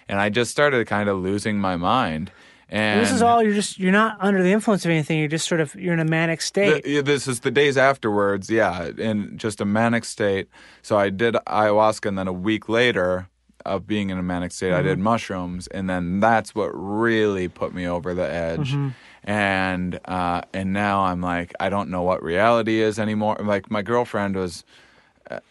And 0.09 0.19
I 0.19 0.29
just 0.29 0.49
started 0.51 0.85
kind 0.87 1.07
of 1.09 1.17
losing 1.19 1.59
my 1.59 1.75
mind. 1.75 2.31
And 2.69 2.99
this 3.01 3.11
is 3.13 3.21
all 3.21 3.41
you're 3.41 3.53
just 3.53 3.79
you're 3.79 3.91
not 3.93 4.17
under 4.19 4.43
the 4.43 4.51
influence 4.51 4.83
of 4.83 4.91
anything. 4.91 5.19
You're 5.19 5.29
just 5.29 5.47
sort 5.47 5.61
of 5.61 5.73
you're 5.75 5.93
in 5.93 5.99
a 6.01 6.05
manic 6.05 6.41
state. 6.41 6.83
the- 6.83 7.01
this 7.01 7.27
is 7.27 7.39
the 7.41 7.51
days 7.51 7.77
afterwards, 7.77 8.49
yeah, 8.49 8.89
in 8.97 9.37
just 9.37 9.61
a 9.61 9.65
manic 9.65 10.03
state. 10.05 10.49
So 10.81 10.97
I 10.97 11.09
did 11.09 11.35
ayahuasca, 11.47 12.05
and 12.07 12.17
then 12.17 12.27
a 12.27 12.33
week 12.33 12.67
later 12.67 13.29
of 13.65 13.85
being 13.87 14.09
in 14.09 14.17
a 14.17 14.23
manic 14.23 14.51
state, 14.51 14.71
I 14.73 14.81
did 14.81 14.99
mushrooms, 14.99 15.67
and 15.67 15.89
then 15.89 16.19
that's 16.19 16.53
what 16.55 16.69
really 16.73 17.47
put 17.47 17.73
me 17.73 17.87
over 17.87 18.13
the 18.13 18.29
edge. 18.29 18.75
And 19.23 19.99
uh, 20.05 20.41
and 20.53 20.71
now 20.73 21.01
I'm 21.05 21.21
like, 21.21 21.53
I 21.59 21.69
don't 21.69 21.89
know 21.89 22.01
what 22.03 22.23
reality 22.23 22.81
is 22.81 22.97
anymore. 22.99 23.35
Like 23.41 23.69
my 23.71 23.81
girlfriend 23.81 24.35
was 24.35 24.63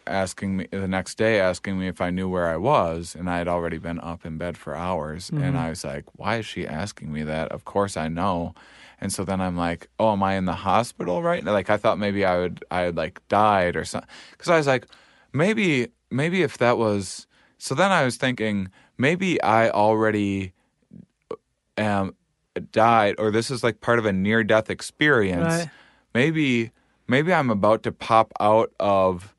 asking 0.07 0.57
me 0.57 0.67
the 0.71 0.89
next 0.89 1.17
day, 1.19 1.41
asking 1.41 1.79
me 1.79 1.89
if 1.89 2.01
I 2.01 2.11
knew 2.11 2.29
where 2.29 2.49
I 2.49 2.57
was, 2.57 3.15
and 3.15 3.29
I 3.29 3.39
had 3.39 3.49
already 3.49 3.79
been 3.79 4.01
up 4.01 4.25
in 4.25 4.39
bed 4.39 4.57
for 4.57 4.75
hours. 4.75 5.31
And 5.31 5.41
mm-hmm. 5.41 5.57
I 5.57 5.71
was 5.71 5.85
like, 5.85 6.05
"Why 6.15 6.37
is 6.37 6.47
she 6.47 6.67
asking 6.67 7.13
me 7.13 7.23
that?" 7.25 7.53
Of 7.53 7.65
course 7.65 7.97
I 7.97 8.09
know. 8.09 8.55
And 9.01 9.13
so 9.13 9.25
then 9.25 9.41
I'm 9.41 9.57
like, 9.57 9.89
"Oh, 9.99 10.13
am 10.13 10.23
I 10.23 10.35
in 10.35 10.47
the 10.47 10.55
hospital 10.55 11.23
right 11.23 11.45
now?" 11.45 11.53
Like 11.53 11.71
I 11.71 11.77
thought 11.77 11.99
maybe 11.99 12.25
I 12.25 12.39
would, 12.39 12.65
I 12.71 12.81
had 12.83 12.97
like 12.97 13.21
died 13.29 13.77
or 13.77 13.85
something. 13.85 14.09
Because 14.31 14.49
I 14.49 14.57
was 14.57 14.67
like, 14.67 14.87
maybe, 15.33 15.89
maybe 16.11 16.43
if 16.43 16.59
that 16.59 16.79
was. 16.79 17.27
So 17.59 17.75
then 17.75 17.93
I 17.93 18.05
was 18.05 18.17
thinking, 18.17 18.71
maybe 18.99 19.41
I 19.43 19.71
already 19.71 20.53
uh, 21.31 21.37
am 21.77 22.15
died, 22.73 23.17
or 23.19 23.31
this 23.31 23.51
is 23.51 23.63
like 23.63 23.81
part 23.81 23.99
of 23.99 24.07
a 24.07 24.13
near 24.13 24.45
death 24.45 24.71
experience. 24.71 25.55
Right. 25.55 25.71
Maybe, 26.15 26.71
maybe 27.07 27.33
I'm 27.33 27.51
about 27.51 27.83
to 27.83 27.93
pop 27.93 28.33
out 28.41 28.73
of 28.81 29.35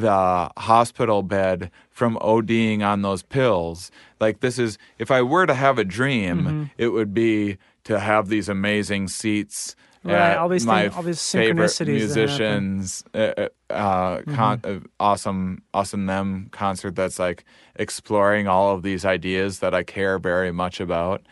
the 0.00 0.50
hospital 0.56 1.22
bed 1.22 1.70
from 1.90 2.16
ODing 2.18 2.82
on 2.82 3.02
those 3.02 3.22
pills. 3.22 3.90
Like 4.20 4.40
this 4.40 4.58
is 4.58 4.78
if 4.98 5.10
I 5.10 5.22
were 5.22 5.46
to 5.46 5.54
have 5.54 5.78
a 5.78 5.84
dream, 5.84 6.38
Mm-hmm. 6.44 6.64
it 6.78 6.88
would 6.88 7.12
be 7.14 7.58
to 7.84 8.00
have 8.00 8.28
these 8.28 8.48
amazing 8.48 9.08
seats. 9.08 9.76
Right, 10.06 10.36
all 10.36 10.50
these 10.50 10.66
my 10.66 10.82
thing- 10.88 10.96
all 10.96 11.02
these 11.02 11.18
synchronicities 11.18 11.86
musicians, 11.86 13.04
uh, 13.14 13.32
uh, 13.38 13.48
uh, 13.72 14.22
con- 14.34 14.58
Mm-hmm. 14.60 14.76
uh, 14.84 14.88
awesome, 15.00 15.62
awesome 15.72 16.04
them 16.06 16.48
concert 16.52 16.94
that's 16.94 17.18
like 17.18 17.44
exploring 17.76 18.46
all 18.46 18.74
of 18.74 18.82
these 18.82 19.04
ideas 19.06 19.60
that 19.60 19.74
I 19.74 19.82
care 19.82 20.18
very 20.18 20.52
much 20.52 20.78
about, 20.80 21.22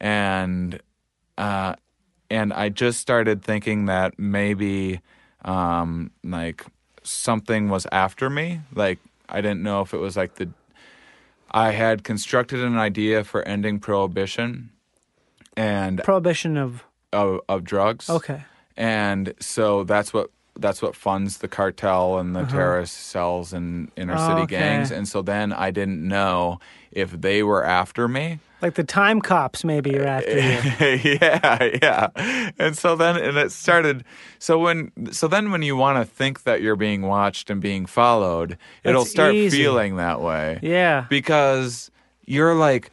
and 0.00 0.80
uh, 1.38 1.74
and 2.30 2.52
I 2.52 2.68
just 2.70 2.98
started 3.00 3.44
thinking 3.44 3.84
that 3.86 4.18
maybe 4.18 5.00
um, 5.44 6.10
like 6.24 6.64
something 7.06 7.68
was 7.68 7.86
after 7.92 8.28
me. 8.28 8.60
Like 8.74 8.98
I 9.28 9.40
didn't 9.40 9.62
know 9.62 9.80
if 9.80 9.94
it 9.94 9.98
was 9.98 10.16
like 10.16 10.34
the 10.36 10.48
I 11.50 11.70
had 11.72 12.02
constructed 12.04 12.60
an 12.62 12.76
idea 12.76 13.24
for 13.24 13.42
ending 13.42 13.78
prohibition 13.78 14.70
and 15.56 16.02
Prohibition 16.02 16.56
of 16.56 16.84
of, 17.12 17.40
of 17.48 17.64
drugs. 17.64 18.10
okay. 18.10 18.42
And 18.76 19.32
so 19.40 19.84
that's 19.84 20.12
what 20.12 20.30
that's 20.58 20.80
what 20.82 20.94
funds 20.96 21.38
the 21.38 21.48
cartel 21.48 22.18
and 22.18 22.34
the 22.34 22.44
terrorist 22.44 22.94
cells 22.94 23.52
and 23.52 23.90
inner 23.96 24.14
Uh-huh. 24.14 24.24
Oh, 24.24 24.28
city 24.30 24.42
okay. 24.42 24.56
gangs. 24.58 24.90
And 24.90 25.06
so 25.06 25.22
then 25.22 25.52
I 25.52 25.70
didn't 25.70 26.06
know 26.06 26.60
if 26.90 27.10
they 27.12 27.42
were 27.42 27.62
after 27.64 28.08
me. 28.08 28.38
Like 28.62 28.74
the 28.74 28.84
time 28.84 29.20
cops 29.20 29.64
maybe 29.64 29.98
are 29.98 30.06
after 30.06 30.32
you. 30.32 31.18
yeah, 31.20 31.78
yeah. 31.82 32.52
And 32.58 32.76
so 32.76 32.96
then 32.96 33.16
and 33.16 33.36
it 33.36 33.52
started 33.52 34.04
so 34.38 34.58
when 34.58 34.92
so 35.12 35.28
then 35.28 35.50
when 35.50 35.62
you 35.62 35.76
want 35.76 35.98
to 35.98 36.04
think 36.04 36.44
that 36.44 36.62
you're 36.62 36.76
being 36.76 37.02
watched 37.02 37.50
and 37.50 37.60
being 37.60 37.86
followed, 37.86 38.56
it'll 38.82 39.04
start 39.04 39.34
easy. 39.34 39.58
feeling 39.58 39.96
that 39.96 40.20
way. 40.20 40.58
Yeah. 40.62 41.06
Because 41.10 41.90
you're 42.24 42.54
like 42.54 42.90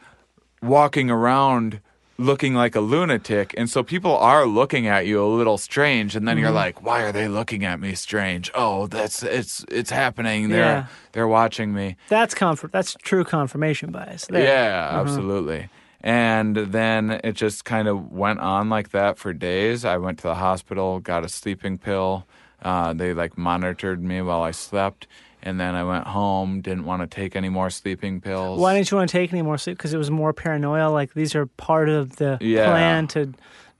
walking 0.62 1.10
around 1.10 1.80
looking 2.16 2.54
like 2.54 2.76
a 2.76 2.80
lunatic 2.80 3.52
and 3.56 3.68
so 3.68 3.82
people 3.82 4.16
are 4.16 4.46
looking 4.46 4.86
at 4.86 5.04
you 5.06 5.20
a 5.24 5.26
little 5.26 5.58
strange 5.58 6.14
and 6.14 6.28
then 6.28 6.38
you're 6.38 6.46
Mm-hmm. 6.48 6.54
like 6.56 6.82
why 6.84 7.02
are 7.02 7.10
they 7.12 7.26
looking 7.26 7.64
at 7.64 7.80
me 7.80 7.94
strange 7.94 8.50
oh 8.54 8.86
that's 8.86 9.22
it's 9.24 9.64
it's 9.68 9.90
happening 9.90 10.48
they're 10.48 10.60
Yeah. 10.64 10.86
they're 11.12 11.26
watching 11.26 11.74
me 11.74 11.96
That's 12.08 12.32
comfort. 12.34 12.70
That's 12.72 12.94
true 13.02 13.24
confirmation 13.24 13.90
bias. 13.90 14.26
There. 14.26 14.42
yeah, 14.44 14.88
Uh-huh. 14.90 15.00
absolutely. 15.00 15.68
And 16.00 16.54
then 16.56 17.20
it 17.24 17.32
just 17.32 17.64
kind 17.64 17.88
of 17.88 18.12
went 18.12 18.38
on 18.40 18.68
like 18.68 18.90
that 18.90 19.18
for 19.18 19.32
days. 19.32 19.84
I 19.84 19.96
went 19.96 20.18
to 20.18 20.24
the 20.28 20.34
hospital, 20.34 21.00
got 21.00 21.24
a 21.24 21.28
sleeping 21.28 21.78
pill. 21.78 22.26
Uh, 22.62 22.92
they 22.92 23.14
like 23.14 23.36
monitored 23.38 24.02
me 24.02 24.20
while 24.22 24.42
I 24.42 24.50
slept. 24.52 25.06
And 25.46 25.60
then 25.60 25.74
I 25.74 25.84
went 25.84 26.06
home, 26.06 26.62
didn't 26.62 26.86
want 26.86 27.02
to 27.02 27.06
take 27.06 27.36
any 27.36 27.50
more 27.50 27.68
sleeping 27.68 28.20
pills. 28.22 28.58
Why 28.58 28.74
didn't 28.74 28.90
you 28.90 28.96
want 28.96 29.10
to 29.10 29.12
take 29.12 29.30
any 29.30 29.42
more 29.42 29.58
sleep? 29.58 29.76
Because 29.76 29.92
it 29.92 29.98
was 29.98 30.10
more 30.10 30.32
paranoia. 30.32 30.88
Like 30.88 31.12
these 31.14 31.34
are 31.34 31.44
part 31.46 31.90
of 31.90 32.16
the 32.16 32.38
Yeah. 32.40 32.64
plan 32.70 33.06
to, 33.08 33.32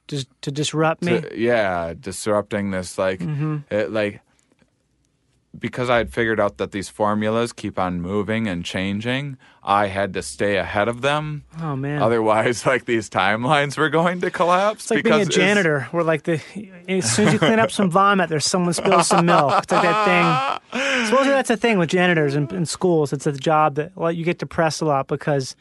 just 0.07 0.29
to 0.43 0.51
disrupt 0.53 1.03
me. 1.03 1.23
to- 1.23 1.39
yeah, 1.41 1.95
disrupting 1.99 2.71
this 2.71 2.99
like 2.99 3.21
Mm-hmm. 3.21 3.57
it, 3.71 3.91
like 3.91 4.21
because 5.59 5.91
I 5.91 5.99
had 5.99 6.13
figured 6.13 6.41
out 6.41 6.59
that 6.59 6.73
these 6.73 6.89
formulas 6.89 7.53
keep 7.53 7.79
on 7.79 8.01
moving 8.01 8.47
and 8.47 8.65
changing, 8.65 9.37
I 9.63 9.87
had 9.87 10.13
to 10.15 10.23
stay 10.23 10.57
ahead 10.57 10.89
of 10.89 11.01
them. 11.01 11.45
oh 11.61 11.77
man. 11.77 12.03
Otherwise, 12.03 12.67
like 12.67 12.85
these 12.85 13.09
timelines 13.09 13.77
were 13.77 13.89
going 13.89 14.21
to 14.23 14.31
collapse. 14.31 14.85
It's 14.85 14.91
like 14.91 15.05
being 15.05 15.21
a 15.21 15.25
janitor, 15.25 15.89
where 15.91 16.05
like 16.05 16.25
the 16.25 16.41
as 16.89 17.11
soon 17.11 17.29
as 17.29 17.33
you 17.35 17.39
clean 17.39 17.59
up 17.59 17.71
some 17.71 17.91
vomit, 17.91 18.29
there's 18.29 18.47
someone 18.47 18.73
spills 18.73 19.09
some 19.09 19.27
milk. 19.27 19.53
It's 19.63 19.73
like 19.73 19.83
that 19.83 20.61
thing. 20.71 20.81
Supposedly 21.07 21.33
that's 21.33 21.51
a 21.51 21.57
thing 21.57 21.79
with 21.79 21.91
janitors 21.91 22.35
in, 22.35 22.53
in 22.55 22.67
schools. 22.67 23.13
It's 23.13 23.27
a 23.27 23.33
job 23.33 23.77
that 23.77 23.97
well, 23.97 24.13
you 24.13 24.25
get 24.25 24.39
depressed 24.39 24.83
a 24.83 24.85
lot 24.85 25.07
because 25.07 25.57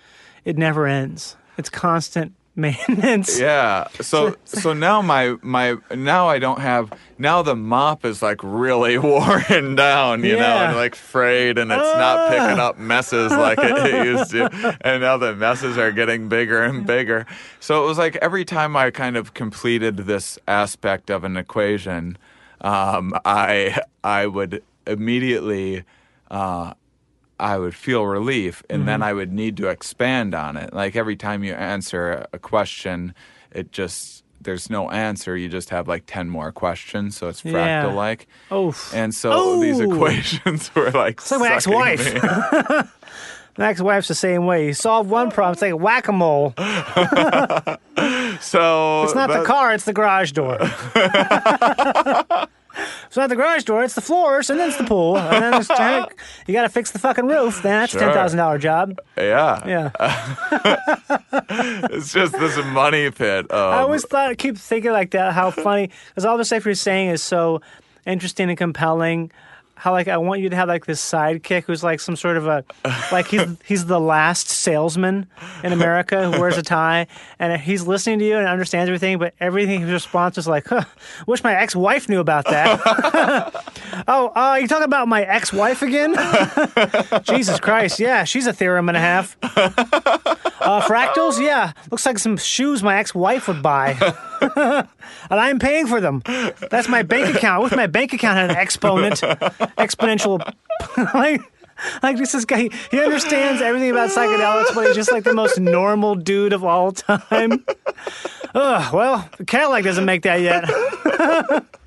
it 0.45 0.57
never 0.57 0.87
ends. 0.87 1.37
It's 1.57 1.69
constant 1.69 2.33
maintenance. 2.55 3.39
Yeah. 3.43 3.87
So 3.99 4.35
so 4.45 4.73
now 4.73 5.01
my 5.01 5.35
my 5.41 5.77
now 5.93 6.27
I 6.27 6.39
don't 6.39 6.59
have 6.59 6.93
now 7.17 7.41
the 7.41 7.55
mop 7.55 8.05
is 8.05 8.21
like 8.21 8.39
really 8.43 8.97
worn 9.11 9.75
down, 9.75 10.23
you 10.23 10.35
know, 10.35 10.43
and 10.43 10.75
like 10.75 10.95
frayed 10.95 11.57
and 11.57 11.71
it's 11.71 11.81
not 11.81 12.29
picking 12.29 12.59
up 12.59 12.77
messes 12.77 13.31
like 13.31 13.57
it 13.61 14.05
used 14.05 14.31
to. 14.31 14.77
And 14.81 15.01
now 15.01 15.17
the 15.17 15.35
messes 15.35 15.77
are 15.77 15.91
getting 15.91 16.29
bigger 16.29 16.63
and 16.63 16.85
bigger. 16.85 17.25
So 17.59 17.83
it 17.83 17.87
was 17.87 17.97
like 17.97 18.15
every 18.17 18.45
time 18.45 18.75
I 18.75 18.91
kind 18.91 19.17
of 19.17 19.33
completed 19.33 19.97
this 19.97 20.37
aspect 20.47 21.09
of 21.09 21.23
an 21.23 21.37
equation, 21.37 22.17
um, 22.61 23.13
I 23.25 23.79
I 24.03 24.27
would 24.27 24.63
immediately 24.85 25.83
uh, 26.29 26.73
I 27.39 27.57
would 27.57 27.75
feel 27.75 28.05
relief, 28.05 28.63
and 28.69 28.87
then 28.87 28.99
mm-hmm. 28.99 29.09
I 29.09 29.13
would 29.13 29.33
need 29.33 29.57
to 29.57 29.67
expand 29.67 30.33
on 30.35 30.55
it. 30.57 30.73
Like 30.73 30.95
every 30.95 31.15
time 31.15 31.43
you 31.43 31.53
answer 31.53 32.25
a 32.31 32.39
question, 32.39 33.13
it 33.51 33.71
just 33.71 34.23
there's 34.41 34.69
no 34.69 34.89
answer. 34.89 35.35
You 35.37 35.49
just 35.49 35.69
have 35.69 35.87
like 35.87 36.03
ten 36.05 36.29
more 36.29 36.51
questions, 36.51 37.17
so 37.17 37.27
it's 37.29 37.41
fractal 37.41 37.95
like. 37.95 38.27
Oh, 38.51 38.75
And 38.93 39.13
so 39.15 39.59
these 39.59 39.79
Oh. 39.79 39.91
equations 39.93 40.69
were 40.75 40.91
like. 40.91 41.29
like 41.31 41.39
my 41.39 41.53
ex-wife. 41.53 42.13
me. 42.13 42.19
My 43.55 43.67
ex-wife's 43.69 44.07
the 44.07 44.15
same 44.15 44.47
way. 44.47 44.65
You 44.65 44.73
solve 44.73 45.11
one 45.11 45.29
problem, 45.29 45.53
it's 45.53 45.61
like 45.61 45.79
whack-a-mole. 45.79 46.55
So 48.41 49.03
It's 49.03 49.13
not 49.13 49.29
the 49.29 49.43
car, 49.45 49.73
it's 49.75 49.85
the 49.85 49.93
garage 49.93 50.31
door. 50.31 50.57
It's 53.13 53.17
not 53.19 53.29
the 53.29 53.35
garage 53.35 53.63
door, 53.65 53.83
it's 53.83 53.93
the 53.93 54.01
floors, 54.01 54.49
and 54.49 54.59
then 54.59 54.69
it's 54.69 54.77
the 54.79 54.85
pool. 54.85 55.19
And 55.19 55.43
then 55.43 55.53
it's, 55.53 55.67
tank. 55.67 56.15
you 56.47 56.53
got 56.55 56.63
to 56.63 56.69
fix 56.69 56.89
the 56.89 56.97
fucking 56.97 57.27
roof. 57.27 57.61
Then 57.61 57.79
that's 57.79 57.93
a 57.93 57.99
$10,000 57.99 58.59
job. 58.59 58.99
Yeah. 59.15 59.67
Yeah. 59.67 60.97
It's 61.91 62.11
just 62.11 62.33
this 62.33 62.57
money 62.65 63.11
pit. 63.11 63.45
Of, 63.51 63.73
I 63.73 63.77
um, 63.77 63.83
always 63.83 64.03
thought, 64.03 64.35
keep 64.39 64.57
thinking 64.57 64.91
like 64.91 65.11
that, 65.11 65.33
how 65.33 65.51
funny, 65.51 65.91
because 66.07 66.25
all 66.25 66.39
the 66.39 66.45
stuff 66.45 66.65
you're 66.65 66.73
saying 66.73 67.09
is 67.09 67.21
so 67.21 67.61
interesting 68.07 68.49
and 68.49 68.57
compelling. 68.57 69.31
How 69.83 69.91
like 69.91 70.07
I 70.07 70.15
want 70.15 70.39
you 70.39 70.49
to 70.49 70.55
have 70.55 70.69
like 70.69 70.85
this 70.85 71.01
sidekick 71.01 71.65
who's 71.65 71.83
like 71.83 71.99
some 71.99 72.15
sort 72.15 72.37
of 72.37 72.47
a 72.47 72.63
like 73.11 73.27
he's 73.27 73.41
he's 73.65 73.85
the 73.85 73.99
last 73.99 74.47
salesman 74.47 75.27
in 75.61 75.73
America 75.73 76.31
who 76.31 76.39
wears 76.39 76.57
a 76.57 76.61
tie 76.61 77.05
and 77.37 77.59
he's 77.59 77.85
listening 77.85 78.19
to 78.19 78.25
you 78.25 78.37
and 78.37 78.47
understands 78.47 78.87
everything, 78.87 79.19
but 79.19 79.33
everything 79.41 79.81
his 79.81 79.91
response 79.91 80.37
is 80.37 80.47
like, 80.47 80.67
huh, 80.67 80.85
"Wish 81.27 81.43
my 81.43 81.53
ex-wife 81.53 82.07
knew 82.07 82.21
about 82.21 82.45
that." 82.45 82.79
oh, 84.07 84.31
uh, 84.33 84.57
you 84.61 84.69
talking 84.69 84.85
about 84.85 85.09
my 85.09 85.23
ex-wife 85.23 85.81
again? 85.81 86.15
Jesus 87.23 87.59
Christ, 87.59 87.99
yeah, 87.99 88.23
she's 88.23 88.47
a 88.47 88.53
theorem 88.53 88.87
and 88.87 88.95
a 88.95 89.01
half. 89.01 89.35
Uh, 90.63 90.81
fractals? 90.81 91.41
Yeah. 91.41 91.73
Looks 91.91 92.05
like 92.05 92.17
some 92.17 92.37
shoes 92.37 92.81
my 92.81 92.97
ex 92.97 93.13
wife 93.13 93.47
would 93.47 93.61
buy. 93.61 93.97
and 94.55 94.87
I'm 95.29 95.59
paying 95.59 95.87
for 95.87 95.99
them. 95.99 96.23
That's 96.71 96.87
my 96.87 97.03
bank 97.03 97.35
account. 97.35 97.63
With 97.63 97.75
my 97.75 97.87
bank 97.87 98.13
account 98.13 98.37
had 98.37 98.49
an 98.49 98.55
exponent, 98.55 99.21
exponential. 99.77 100.39
like, 101.13 101.41
like 102.01 102.17
this 102.17 102.33
is 102.35 102.45
guy, 102.45 102.69
he 102.91 102.99
understands 102.99 103.61
everything 103.61 103.91
about 103.91 104.09
psychedelics, 104.09 104.73
but 104.73 104.87
he's 104.87 104.95
just 104.95 105.11
like 105.11 105.23
the 105.23 105.33
most 105.33 105.59
normal 105.59 106.15
dude 106.15 106.53
of 106.53 106.63
all 106.63 106.91
time. 106.91 107.65
Ugh, 108.55 108.93
well, 108.93 109.29
Cadillac 109.47 109.83
doesn't 109.83 110.05
make 110.05 110.23
that 110.23 110.41
yet. 110.41 111.65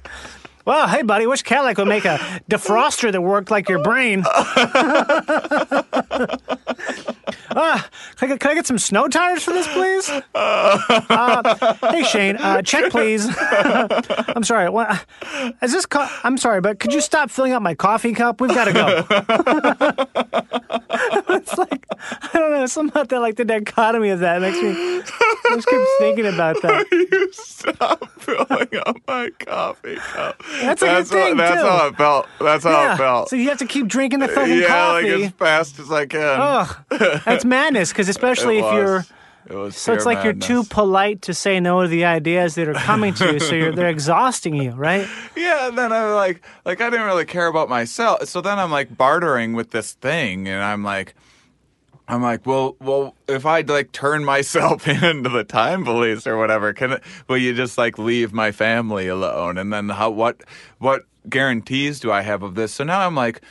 Well, 0.66 0.88
hey, 0.88 1.02
buddy, 1.02 1.28
wish 1.28 1.42
Cadillac 1.42 1.78
would 1.78 1.86
make 1.86 2.04
a 2.04 2.18
defroster 2.50 3.12
that 3.12 3.20
worked 3.22 3.52
like 3.52 3.68
your 3.68 3.80
brain. 3.84 4.24
Ah, 7.58 7.88
can 8.16 8.26
I, 8.28 8.32
get, 8.32 8.40
can 8.40 8.50
I 8.50 8.54
get 8.54 8.66
some 8.66 8.78
snow 8.78 9.06
tires 9.06 9.44
for 9.44 9.52
this, 9.52 9.68
please? 9.68 10.10
Uh, 10.34 11.76
hey, 11.92 12.02
Shane, 12.02 12.36
uh, 12.36 12.62
check, 12.62 12.90
please. 12.90 13.28
I'm 13.40 14.42
sorry. 14.42 14.68
What, 14.68 15.06
is 15.62 15.72
this? 15.72 15.86
Co- 15.86 16.08
I'm 16.24 16.36
sorry, 16.36 16.60
but 16.60 16.80
could 16.80 16.92
you 16.92 17.00
stop 17.00 17.30
filling 17.30 17.52
up 17.52 17.62
my 17.62 17.76
coffee 17.76 18.12
cup? 18.12 18.40
We've 18.40 18.50
got 18.50 18.64
to 18.64 18.72
go. 18.72 19.06
it's 21.30 21.56
like 21.56 21.86
I 21.90 22.30
don't 22.32 22.50
know. 22.50 22.66
Something 22.66 22.90
about 22.90 23.08
that, 23.10 23.20
like 23.20 23.36
the 23.36 23.44
dichotomy 23.44 24.10
of 24.10 24.18
that, 24.18 24.40
makes 24.42 24.60
me. 24.60 24.70
I 24.70 25.54
just 25.54 25.68
keep 25.68 25.80
thinking 26.00 26.26
about 26.26 26.60
that. 26.62 26.86
you 26.90 27.32
stop 27.32 28.10
filling 28.26 28.82
up 28.86 28.96
oh 28.96 29.00
my 29.06 29.30
coffee 29.38 29.96
cup. 29.96 30.42
That's 30.60 30.82
a 30.82 30.86
good 30.86 30.94
that's 30.96 31.10
thing, 31.10 31.28
What, 31.30 31.36
that's 31.38 31.62
too. 31.62 31.68
how 31.68 31.86
it 31.86 31.96
felt. 31.96 32.26
That's 32.40 32.64
how 32.64 32.92
it 32.92 32.96
felt. 32.96 33.28
So 33.30 33.36
you 33.36 33.48
have 33.48 33.58
to 33.58 33.66
keep 33.66 33.86
drinking 33.86 34.18
the 34.20 34.28
fucking 34.28 34.58
yeah, 34.58 34.66
coffee. 34.66 35.12
like 35.12 35.24
as 35.26 35.30
fast 35.32 35.78
as 35.78 35.90
I 35.90 36.06
can. 36.06 36.20
Ugh, 36.40 36.76
that's 37.24 37.44
madness. 37.56 37.90
Because 37.90 38.08
especially 38.08 38.58
if 38.58 38.64
was. 38.64 38.74
you're 38.74 39.06
It 39.48 39.54
was 39.54 39.76
So 39.76 39.92
it's 39.94 40.04
like 40.04 40.24
you're 40.24 40.32
too 40.32 40.64
polite 40.64 41.22
to 41.22 41.34
say 41.34 41.60
no 41.60 41.82
to 41.82 41.88
the 41.88 42.04
ideas 42.04 42.56
that 42.56 42.68
are 42.68 42.74
coming 42.74 43.14
to 43.14 43.32
you, 43.34 43.40
so 43.40 43.54
you're, 43.54 43.72
they're 43.72 43.88
exhausting 43.98 44.54
you, 44.56 44.72
right? 44.72 45.06
Yeah, 45.36 45.68
and 45.68 45.78
then 45.78 45.92
I'm 45.92 46.14
like, 46.14 46.44
like 46.64 46.80
I 46.80 46.90
didn't 46.90 47.06
really 47.06 47.24
care 47.26 47.46
about 47.46 47.68
myself. 47.68 48.24
So 48.26 48.40
then 48.40 48.58
I'm 48.58 48.72
like 48.72 48.96
bartering 48.96 49.52
with 49.54 49.70
this 49.70 49.92
thing, 49.92 50.48
and 50.48 50.62
I'm 50.62 50.82
like, 50.82 51.14
I'm 52.08 52.22
like, 52.22 52.46
well, 52.46 52.76
well, 52.80 53.14
if 53.26 53.46
I 53.46 53.62
like 53.62 53.92
turn 53.92 54.24
myself 54.24 54.86
into 55.02 55.28
the 55.28 55.44
time 55.44 55.84
police 55.84 56.26
or 56.26 56.36
whatever, 56.36 56.72
can 56.72 56.92
it, 56.92 57.02
will 57.28 57.38
you 57.38 57.54
just 57.54 57.76
like 57.78 57.98
leave 57.98 58.32
my 58.32 58.52
family 58.52 59.08
alone? 59.08 59.58
And 59.58 59.72
then 59.72 59.88
how? 59.88 60.10
What? 60.10 60.42
What 60.78 61.02
guarantees 61.28 61.98
do 61.98 62.12
I 62.12 62.22
have 62.22 62.42
of 62.42 62.54
this? 62.54 62.72
So 62.72 62.84
now 62.84 63.06
I'm 63.06 63.14
like. 63.14 63.42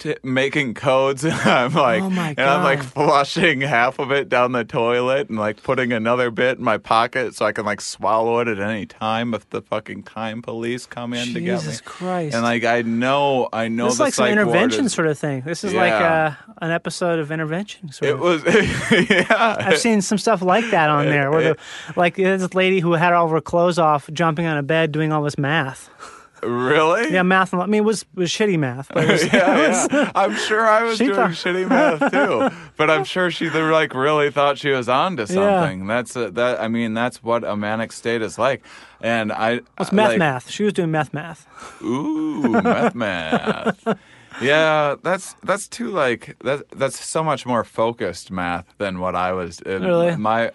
T- 0.00 0.16
making 0.22 0.72
codes 0.74 1.24
and 1.26 1.34
I'm 1.34 1.74
like 1.74 2.02
Oh 2.02 2.06
and 2.06 2.40
I'm 2.40 2.64
like 2.64 2.82
flushing 2.82 3.60
half 3.60 3.98
of 3.98 4.10
it 4.10 4.30
down 4.30 4.52
the 4.52 4.64
toilet 4.64 5.28
and 5.28 5.38
like 5.38 5.62
putting 5.62 5.92
another 5.92 6.30
bit 6.30 6.56
in 6.58 6.64
my 6.64 6.78
pocket 6.78 7.34
so 7.34 7.44
I 7.44 7.52
can 7.52 7.66
like 7.66 7.82
swallow 7.82 8.40
it 8.40 8.48
at 8.48 8.58
any 8.58 8.86
time 8.86 9.34
if 9.34 9.48
the 9.50 9.60
fucking 9.60 10.04
time 10.04 10.40
police 10.40 10.86
come 10.86 11.12
in 11.12 11.26
to 11.28 11.32
get 11.34 11.42
me. 11.42 11.46
Jesus 11.58 11.80
Christ. 11.82 12.34
And 12.34 12.42
like 12.42 12.64
I 12.64 12.80
know, 12.82 13.48
I 13.52 13.68
know 13.68 13.84
this 13.84 13.94
is 13.94 14.00
like 14.00 14.14
some 14.14 14.28
intervention 14.28 14.86
is- 14.86 14.94
sort 14.94 15.06
of 15.06 15.18
thing. 15.18 15.42
This 15.42 15.64
is 15.64 15.74
like 15.74 15.90
Yeah. 15.90 16.36
uh, 16.48 16.52
an 16.62 16.70
episode 16.70 17.18
of 17.18 17.30
intervention. 17.30 17.92
Sort 17.92 18.08
It 18.08 18.14
of. 18.14 18.20
was, 18.20 18.42
yeah. 19.10 19.56
I've 19.60 19.78
seen 19.78 20.00
some 20.00 20.16
stuff 20.18 20.40
like 20.40 20.70
that 20.70 20.88
on 20.88 21.06
there, 21.06 21.30
where 21.30 21.54
the, 21.54 21.56
like 21.94 22.14
this 22.16 22.54
lady 22.54 22.80
who 22.80 22.92
had 22.94 23.12
all 23.12 23.26
of 23.26 23.30
her 23.32 23.40
clothes 23.42 23.78
off, 23.78 24.08
jumping 24.12 24.46
on 24.46 24.56
a 24.56 24.62
bed, 24.62 24.92
doing 24.92 25.12
all 25.12 25.22
this 25.22 25.36
math. 25.38 25.90
really? 26.42 27.12
Yeah, 27.12 27.22
math. 27.22 27.52
I 27.54 27.66
mean, 27.66 27.82
it 27.82 27.84
was 27.84 28.04
was 28.14 28.30
shitty 28.30 28.58
math, 28.58 28.88
but 28.92 29.04
it 29.04 29.10
was, 29.10 29.24
yeah, 29.32 29.86
yeah. 29.90 30.12
I'm 30.14 30.34
sure 30.34 30.66
I 30.66 30.82
was 30.84 30.98
doing 30.98 31.14
thought- 31.14 31.30
shitty 31.30 31.68
math 31.68 32.10
too, 32.12 32.50
but 32.76 32.90
I'm 32.90 33.04
sure 33.04 33.30
she 33.30 33.50
like 33.50 33.94
really 33.94 34.30
thought 34.30 34.58
she 34.58 34.70
was 34.70 34.88
onto 34.88 35.26
something. 35.26 35.80
Yeah. 35.80 35.86
That's 35.86 36.16
a, 36.16 36.30
that. 36.32 36.60
I 36.60 36.68
mean, 36.68 36.94
that's 36.94 37.22
what 37.22 37.44
a 37.44 37.56
manic 37.56 37.92
state 37.92 38.22
is 38.22 38.38
like. 38.38 38.64
And 39.00 39.32
I, 39.32 39.60
it's 39.80 39.92
math 39.92 40.08
like, 40.10 40.18
math. 40.18 40.50
She 40.50 40.62
was 40.64 40.72
doing 40.72 40.90
math 40.90 41.12
math. 41.14 41.46
Ooh, 41.82 42.48
math 42.62 42.94
math. 42.94 43.98
Yeah, 44.40 44.94
that's 45.02 45.34
that's 45.42 45.66
too 45.68 45.88
like 45.90 46.36
that. 46.44 46.62
That's 46.70 47.04
so 47.04 47.22
much 47.22 47.44
more 47.44 47.64
focused 47.64 48.30
math 48.30 48.64
than 48.78 49.00
what 49.00 49.14
I 49.16 49.32
was. 49.32 49.60
uh, 49.66 49.80
Really? 49.80 50.16
My 50.16 50.52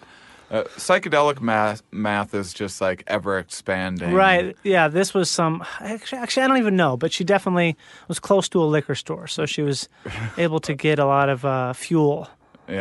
uh, 0.50 0.62
psychedelic 0.76 1.40
math 1.40 1.82
math 1.90 2.34
is 2.34 2.52
just 2.52 2.80
like 2.80 3.02
ever 3.06 3.38
expanding. 3.38 4.12
Right. 4.12 4.56
Yeah. 4.62 4.88
This 4.88 5.14
was 5.14 5.30
some. 5.30 5.64
Actually, 5.80 6.18
actually, 6.22 6.42
I 6.44 6.48
don't 6.48 6.58
even 6.58 6.76
know, 6.76 6.96
but 6.96 7.12
she 7.12 7.24
definitely 7.24 7.76
was 8.08 8.18
close 8.18 8.48
to 8.50 8.62
a 8.62 8.64
liquor 8.64 8.94
store, 8.94 9.26
so 9.26 9.46
she 9.46 9.62
was 9.62 9.88
able 10.38 10.60
to 10.60 10.74
get 10.74 10.98
a 10.98 11.06
lot 11.06 11.28
of 11.28 11.44
uh, 11.44 11.72
fuel. 11.72 12.28
Yeah, 12.68 12.74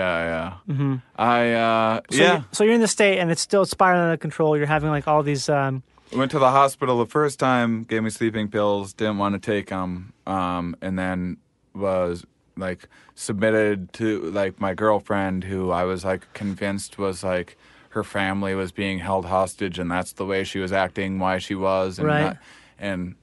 yeah. 0.67 0.73
Mm-hmm. 0.73 0.95
I 1.15 1.51
uh, 1.53 2.01
So 2.09 2.17
yeah 2.17 2.31
You're, 2.33 2.45
so 2.51 2.63
you're 2.63 2.73
in 2.73 2.81
the 2.81 2.87
state, 2.87 3.19
and 3.19 3.31
it's 3.31 3.41
still 3.41 3.65
spiraling 3.65 4.07
out 4.07 4.13
of 4.13 4.19
control. 4.19 4.57
You're 4.57 4.65
having 4.65 4.89
like 4.89 5.07
all 5.07 5.23
these. 5.23 5.49
Um, 5.49 5.83
went 6.15 6.31
to 6.31 6.39
the 6.39 6.51
hospital 6.51 6.97
the 6.97 7.05
first 7.05 7.39
time. 7.39 7.83
Gave 7.83 8.03
me 8.03 8.09
sleeping 8.09 8.47
pills. 8.47 8.93
Didn't 8.93 9.17
want 9.17 9.33
to 9.33 9.39
take 9.39 9.69
them. 9.69 10.13
Um, 10.25 10.75
and 10.81 10.97
then 10.97 11.37
was 11.73 12.25
like 12.57 12.87
submitted 13.15 13.91
to 13.93 14.21
like 14.31 14.59
my 14.59 14.73
girlfriend, 14.73 15.43
who 15.45 15.71
I 15.71 15.83
was 15.83 16.03
like 16.05 16.31
convinced 16.33 16.97
was 16.97 17.23
like 17.23 17.57
her 17.89 18.03
family 18.03 18.55
was 18.55 18.71
being 18.71 18.99
held 18.99 19.25
hostage, 19.25 19.79
and 19.79 19.89
that's 19.89 20.13
the 20.13 20.25
way 20.25 20.43
she 20.43 20.59
was 20.59 20.71
acting, 20.73 21.19
why 21.19 21.37
she 21.37 21.55
was, 21.55 21.97
and 21.99 22.07
Right. 22.07 22.21
not- 22.23 22.37
and 22.79 23.15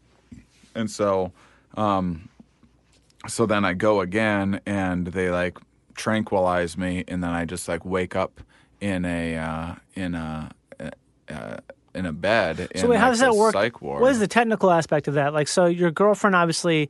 and 0.75 0.91
so 0.91 1.33
um, 1.77 2.29
so 3.29 3.47
then 3.47 3.65
I 3.65 3.73
go 3.75 4.01
again, 4.01 4.61
and 4.67 5.07
they 5.09 5.31
like 5.31 5.59
tranquilize 5.95 6.77
me, 6.77 7.05
and 7.09 7.23
then 7.23 7.31
I 7.31 7.45
just 7.45 7.69
like 7.69 7.85
wake 7.85 8.17
up 8.17 8.41
in 8.81 9.05
a 9.05 9.37
uh, 9.37 9.75
in 9.95 10.15
a 10.15 10.51
uh, 11.29 11.57
in 11.95 12.07
a 12.07 12.13
bed. 12.13 12.69
so 12.75 12.85
in, 12.85 12.91
wait, 12.91 12.97
how 12.99 13.07
like, 13.07 13.13
does 13.13 13.21
that 13.21 13.35
work? 13.35 13.55
What 13.83 14.11
is 14.11 14.19
the 14.19 14.27
technical 14.27 14.71
aspect 14.71 15.09
of 15.09 15.15
that? 15.15 15.35
Like, 15.35 15.49
so 15.49 15.67
your 15.67 15.91
girlfriend 15.91 16.35
obviously 16.35 16.89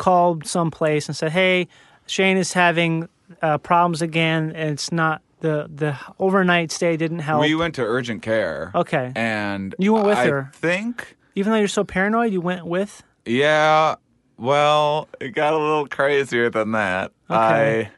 called 0.00 0.46
someplace 0.46 1.06
and 1.08 1.16
said, 1.16 1.30
"Hey, 1.32 1.68
Shane 2.06 2.36
is 2.38 2.52
having 2.54 3.08
uh, 3.42 3.58
problems 3.58 4.00
again, 4.02 4.52
and 4.56 4.70
it's 4.70 4.90
not 4.90 5.20
the 5.40 5.68
the 5.72 5.96
overnight 6.18 6.72
stay 6.72 6.96
didn't 6.96 7.18
help." 7.20 7.42
We 7.42 7.54
went 7.54 7.74
to 7.76 7.82
urgent 7.82 8.22
care. 8.22 8.72
Okay. 8.74 9.12
And 9.14 9.74
You 9.78 9.92
went 9.94 10.06
with 10.06 10.18
I 10.18 10.26
her? 10.26 10.50
think, 10.54 11.16
Even 11.34 11.52
though 11.52 11.58
you're 11.58 11.68
so 11.68 11.84
paranoid, 11.84 12.32
you 12.32 12.40
went 12.40 12.66
with. 12.66 13.02
yeah. 13.26 13.96
Well, 14.38 15.06
it 15.20 15.34
got 15.34 15.52
a 15.52 15.58
little 15.58 15.86
crazier 15.86 16.48
than 16.48 16.72
that. 16.72 17.12
Okay. 17.30 17.90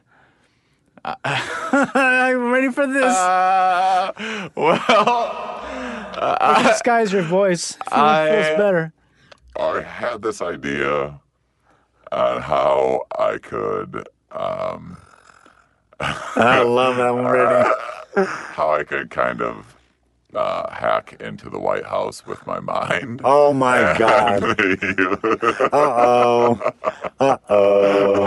I'm 1.05 2.51
ready 2.51 2.69
for 2.69 2.85
this. 2.85 3.15
I 3.17 4.11
uh, 4.17 4.49
well, 4.55 6.63
Disguise 6.67 7.13
your 7.13 7.21
voice. 7.23 7.71
Feel, 7.89 7.93
I- 7.93 8.29
feels 8.29 8.57
better. 8.57 8.93
I 9.57 9.81
had 9.81 10.21
this 10.21 10.41
idea 10.41 11.17
on 12.13 12.41
how 12.41 13.05
I 13.17 13.37
could 13.37 14.07
um, 14.31 14.97
I 15.99 16.61
love 16.65 16.97
that 16.97 17.13
one 17.13 17.25
already. 17.25 17.69
how 18.27 18.73
I 18.73 18.83
could 18.83 19.09
kind 19.09 19.41
of 19.41 19.75
uh, 20.35 20.71
hack 20.71 21.17
into 21.19 21.49
the 21.49 21.59
White 21.59 21.85
House 21.85 22.25
with 22.25 22.45
my 22.47 22.59
mind. 22.59 23.21
Oh 23.23 23.53
my 23.53 23.77
god. 23.97 24.43
Uh 24.43 25.67
oh. 25.71 26.73
Uh 27.19 27.37
oh. 27.49 28.25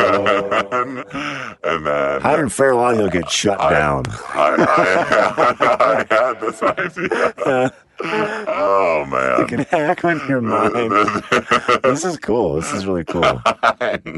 and, 1.64 1.87
then 1.87 2.20
How 2.20 2.37
did 2.37 2.53
Fairlawn 2.53 3.09
get 3.11 3.28
shut 3.28 3.59
down? 3.59 4.05
I, 4.34 4.57
I, 4.59 6.07
I 6.11 6.14
had 6.14 6.41
this 6.41 6.62
idea. 6.62 7.72
Man. 8.03 9.40
you 9.40 9.47
can 9.47 9.59
hack 9.61 10.05
on 10.05 10.20
your 10.28 10.40
mind. 10.40 10.92
this 11.82 12.05
is 12.05 12.16
cool. 12.18 12.55
This 12.55 12.72
is 12.72 12.86
really 12.86 13.05
cool. 13.05 13.22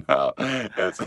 no, 0.09 0.33
it's, 0.39 1.01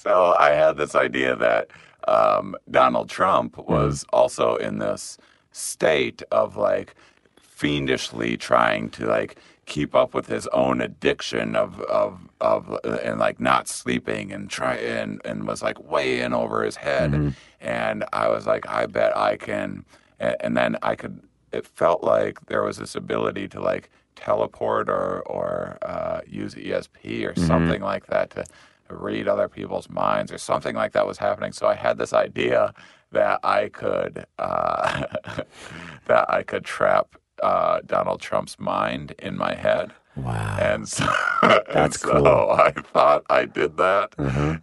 so 0.00 0.34
I 0.38 0.50
had 0.50 0.76
this 0.76 0.94
idea 0.94 1.36
that 1.36 1.70
um, 2.08 2.56
Donald 2.70 3.08
Trump 3.08 3.58
was 3.58 4.04
also 4.12 4.56
in 4.56 4.78
this 4.78 5.18
state 5.52 6.22
of 6.30 6.56
like 6.56 6.94
fiendishly 7.40 8.36
trying 8.36 8.90
to 8.90 9.06
like 9.06 9.38
keep 9.64 9.94
up 9.94 10.14
with 10.14 10.26
his 10.26 10.46
own 10.48 10.80
addiction 10.80 11.56
of 11.56 11.80
of 11.82 12.28
of 12.40 12.78
and 12.84 13.18
like 13.18 13.40
not 13.40 13.66
sleeping 13.66 14.32
and 14.32 14.48
try 14.48 14.74
and 14.76 15.20
and 15.24 15.46
was 15.46 15.62
like 15.62 15.78
way 15.82 16.20
in 16.20 16.32
over 16.32 16.62
his 16.62 16.76
head 16.76 17.34
and 17.60 18.04
I 18.12 18.28
was 18.28 18.46
like 18.46 18.68
I 18.68 18.86
bet 18.86 19.16
I 19.16 19.36
can 19.36 19.84
and, 20.20 20.36
and 20.40 20.56
then 20.56 20.76
I 20.82 20.94
could 20.94 21.20
it 21.52 21.66
felt 21.66 22.02
like 22.02 22.38
there 22.46 22.62
was 22.62 22.78
this 22.78 22.94
ability 22.94 23.48
to 23.48 23.60
like 23.60 23.90
teleport 24.14 24.88
or 24.88 25.22
or 25.26 25.78
uh, 25.82 26.20
use 26.26 26.54
ESP 26.54 27.26
or 27.30 27.38
something 27.40 27.82
like 27.82 28.06
that 28.06 28.30
to 28.30 28.44
read 28.88 29.28
other 29.28 29.48
people's 29.48 29.90
minds 29.90 30.32
or 30.32 30.38
something 30.38 30.74
like 30.74 30.92
that 30.92 31.06
was 31.06 31.18
happening. 31.18 31.52
So 31.52 31.66
I 31.66 31.74
had 31.74 31.98
this 31.98 32.12
idea 32.12 32.72
that 33.12 33.40
I 33.44 33.68
could 33.68 34.26
uh, 34.38 35.04
that 36.06 36.30
I 36.30 36.42
could 36.42 36.64
trap 36.64 37.16
uh, 37.42 37.80
Donald 37.86 38.20
Trump's 38.20 38.58
mind 38.58 39.14
in 39.18 39.36
my 39.36 39.54
head. 39.54 39.92
Wow. 40.16 40.56
And 40.58 40.88
so, 40.88 41.06
and 41.74 41.92
so 41.92 42.10
cool. 42.10 42.22
Mm-hmm. 42.22 42.78
I 42.78 42.82
thought 42.82 43.24
I 43.28 43.44
did 43.44 43.76
that, 43.76 44.14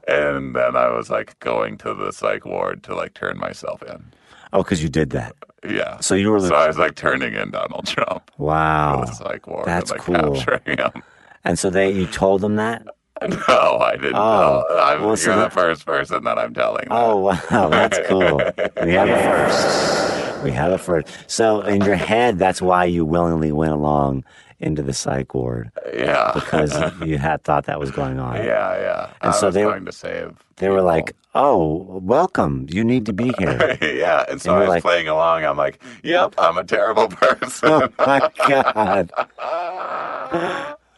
and 0.07 0.55
then 0.55 0.75
I 0.75 0.89
was 0.89 1.11
like 1.11 1.39
going 1.39 1.77
to 1.79 1.93
the 1.93 2.11
psych 2.11 2.45
ward 2.45 2.83
to 2.83 2.95
like 2.95 3.13
turn 3.13 3.37
myself 3.37 3.83
in. 3.83 4.13
Oh, 4.53 4.63
because 4.63 4.81
you 4.81 4.89
did 4.89 5.09
that. 5.09 5.35
Yeah. 5.67 5.99
So 5.99 6.15
you 6.15 6.29
were 6.31 6.39
So 6.39 6.55
I 6.55 6.67
was 6.67 6.77
like 6.77 6.95
turning 6.95 7.33
in 7.33 7.51
Donald 7.51 7.87
Trump. 7.87 8.31
wow. 8.37 9.01
to 9.01 9.05
the 9.07 9.13
psych 9.13 9.47
ward. 9.47 9.65
That's 9.65 9.91
and, 9.91 9.99
like, 9.99 10.21
cool. 10.23 10.35
Capturing 10.35 10.77
him. 10.77 11.03
And 11.43 11.59
so 11.59 11.69
they, 11.69 11.91
you 11.91 12.05
told 12.07 12.41
them 12.41 12.55
that? 12.55 12.85
No, 13.47 13.77
I 13.79 13.95
didn't. 13.95 14.15
Oh, 14.15 14.65
know. 14.69 14.79
I'm, 14.79 15.03
well, 15.03 15.15
so 15.15 15.33
you're 15.33 15.43
the 15.43 15.49
first 15.49 15.85
person 15.85 16.25
that 16.25 16.37
I'm 16.37 16.53
telling. 16.53 16.89
that. 16.89 16.91
Oh 16.91 17.17
wow, 17.17 17.69
that's 17.69 17.99
cool. 18.07 18.41
We 18.83 18.91
have 18.93 19.07
a 19.07 19.21
first. 19.21 20.43
We 20.43 20.51
have 20.51 20.71
a 20.73 20.77
first. 20.77 21.07
So 21.27 21.61
in 21.61 21.81
your 21.83 21.95
head, 21.95 22.37
that's 22.37 22.61
why 22.61 22.83
you 22.85 23.05
willingly 23.05 23.53
went 23.53 23.71
along 23.71 24.25
into 24.63 24.81
the 24.81 24.93
psych 24.93 25.33
ward 25.35 25.71
yeah. 25.93 26.31
because 26.33 26.73
you 27.05 27.17
had 27.17 27.43
thought 27.43 27.65
that 27.65 27.79
was 27.79 27.91
going 27.91 28.19
on. 28.19 28.37
yeah, 28.37 28.75
yeah. 28.79 29.09
And 29.21 29.31
I 29.33 29.35
so 29.35 29.51
they- 29.51 29.63
going 29.63 29.85
to 29.85 29.91
save. 29.91 30.33
They 30.57 30.69
were 30.69 30.81
like, 30.83 31.15
"Oh, 31.35 31.99
welcome. 32.03 32.67
You 32.69 32.83
need 32.83 33.05
to 33.07 33.13
be 33.13 33.33
here." 33.39 33.77
yeah, 33.81 34.23
and 34.29 34.39
so 34.41 34.51
And 34.53 34.57
I 34.57 34.59
was 34.61 34.69
like- 34.69 34.83
playing 34.83 35.07
along. 35.07 35.43
I'm 35.45 35.57
like, 35.57 35.81
"Yep, 36.03 36.35
I'm 36.37 36.57
a 36.57 36.63
terrible 36.63 37.07
person." 37.21 37.69
oh 37.69 37.89
my 37.99 38.29
god. 38.47 39.11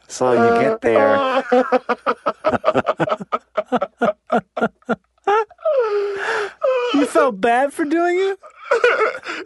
So 0.07 0.31
you 0.33 0.61
get 0.61 0.81
there. 0.81 1.43
You 6.93 7.05
felt 7.07 7.41
bad 7.41 7.73
for 7.73 7.83
doing 7.85 8.17
it? 8.19 8.39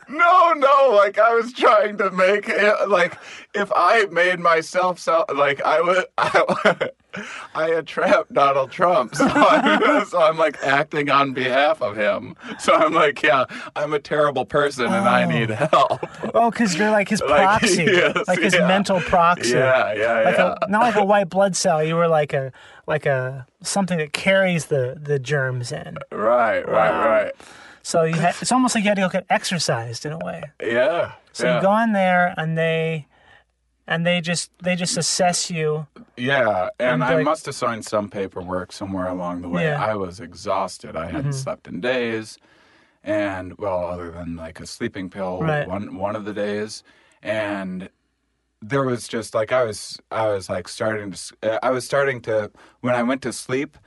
No, 0.09 0.53
no, 0.53 0.95
like 0.95 1.19
I 1.19 1.33
was 1.33 1.53
trying 1.53 1.97
to 1.97 2.11
make 2.11 2.47
it 2.47 2.89
like 2.89 3.17
if 3.53 3.71
I 3.75 4.05
made 4.05 4.39
myself 4.39 4.99
so 4.99 5.25
like 5.33 5.61
I 5.61 5.81
would 5.81 6.05
I, 6.17 6.89
I 7.55 7.69
had 7.69 7.87
trapped 7.87 8.33
Donald 8.33 8.71
Trump, 8.71 9.15
so 9.15 9.25
I'm, 9.25 10.05
so 10.05 10.21
I'm 10.21 10.37
like 10.37 10.61
acting 10.63 11.09
on 11.09 11.33
behalf 11.33 11.81
of 11.81 11.95
him. 11.95 12.35
So 12.59 12.73
I'm 12.73 12.93
like, 12.93 13.21
yeah, 13.23 13.45
I'm 13.75 13.93
a 13.93 13.99
terrible 13.99 14.45
person 14.45 14.85
and 14.85 15.07
I 15.07 15.25
need 15.25 15.51
oh. 15.51 15.55
help. 15.55 16.35
Oh, 16.35 16.51
because 16.51 16.75
you're 16.75 16.91
like 16.91 17.09
his 17.09 17.21
Like, 17.29 17.41
proxy, 17.41 17.83
yes, 17.83 18.27
like 18.27 18.39
his 18.39 18.53
yeah. 18.53 18.67
mental 18.67 18.99
proxy. 19.01 19.51
Yeah, 19.51 19.93
yeah, 19.93 20.21
Like 20.21 20.37
yeah. 20.37 20.55
a, 20.61 20.69
not 20.69 20.81
like 20.81 20.95
a 20.95 21.05
white 21.05 21.29
blood 21.29 21.55
cell. 21.55 21.83
You 21.83 21.95
were 21.95 22.07
like 22.07 22.33
a 22.33 22.51
like 22.87 23.05
a 23.05 23.45
something 23.61 23.97
that 23.97 24.13
carries 24.13 24.65
the 24.67 24.97
the 24.99 25.19
germs 25.19 25.71
in. 25.71 25.97
Right, 26.11 26.67
right, 26.67 27.05
right. 27.05 27.31
So 27.83 28.03
you 28.03 28.15
had, 28.15 28.35
it's 28.41 28.51
almost 28.51 28.75
like 28.75 28.83
you 28.83 28.89
had 28.89 28.95
to 28.95 29.01
go 29.01 29.09
get 29.09 29.25
exercised 29.29 30.05
in 30.05 30.11
a 30.11 30.17
way. 30.19 30.43
Yeah. 30.61 31.13
So 31.33 31.45
yeah. 31.47 31.55
you 31.55 31.61
go 31.61 31.77
in 31.79 31.93
there 31.93 32.33
and 32.37 32.57
they 32.57 33.07
and 33.87 34.05
they 34.05 34.21
just 34.21 34.51
they 34.61 34.75
just 34.75 34.97
assess 34.97 35.49
you. 35.49 35.87
Yeah, 36.15 36.69
and 36.79 37.01
And, 37.01 37.03
I 37.03 37.15
like- 37.15 37.25
must 37.25 37.45
have 37.47 37.55
signed 37.55 37.85
some 37.85 38.09
paperwork 38.09 38.71
somewhere 38.71 39.07
along 39.07 39.41
the 39.41 39.49
way. 39.49 39.63
Yeah. 39.63 39.75
Mm-hmm. 39.75 39.91
I 39.91 39.95
was 39.95 40.19
exhausted. 40.19 40.95
I 40.95 41.09
hadn't 41.09 41.33
slept 41.33 41.67
in 41.67 41.81
days, 41.81 42.37
and 43.03 43.57
well, 43.57 43.85
other 43.85 44.11
than 44.11 44.35
like 44.35 44.59
a 44.59 44.65
sleeping 44.67 45.09
pill, 45.09 45.41
Right. 45.41 45.67
one 45.67 45.95
one 45.97 46.15
of 46.15 46.25
the 46.25 46.33
days, 46.33 46.83
and 47.23 47.89
there 48.61 48.83
was 48.83 49.07
just 49.07 49.33
like 49.33 49.51
I 49.51 49.63
was 49.63 49.99
I 50.11 50.27
was 50.27 50.49
like 50.49 50.67
starting 50.67 51.11
to 51.11 51.65
I 51.65 51.71
was 51.71 51.85
starting 51.85 52.21
to 52.23 52.51
when 52.81 52.93
I 52.93 53.03
went 53.03 53.21
to 53.23 53.33
sleep. 53.33 53.77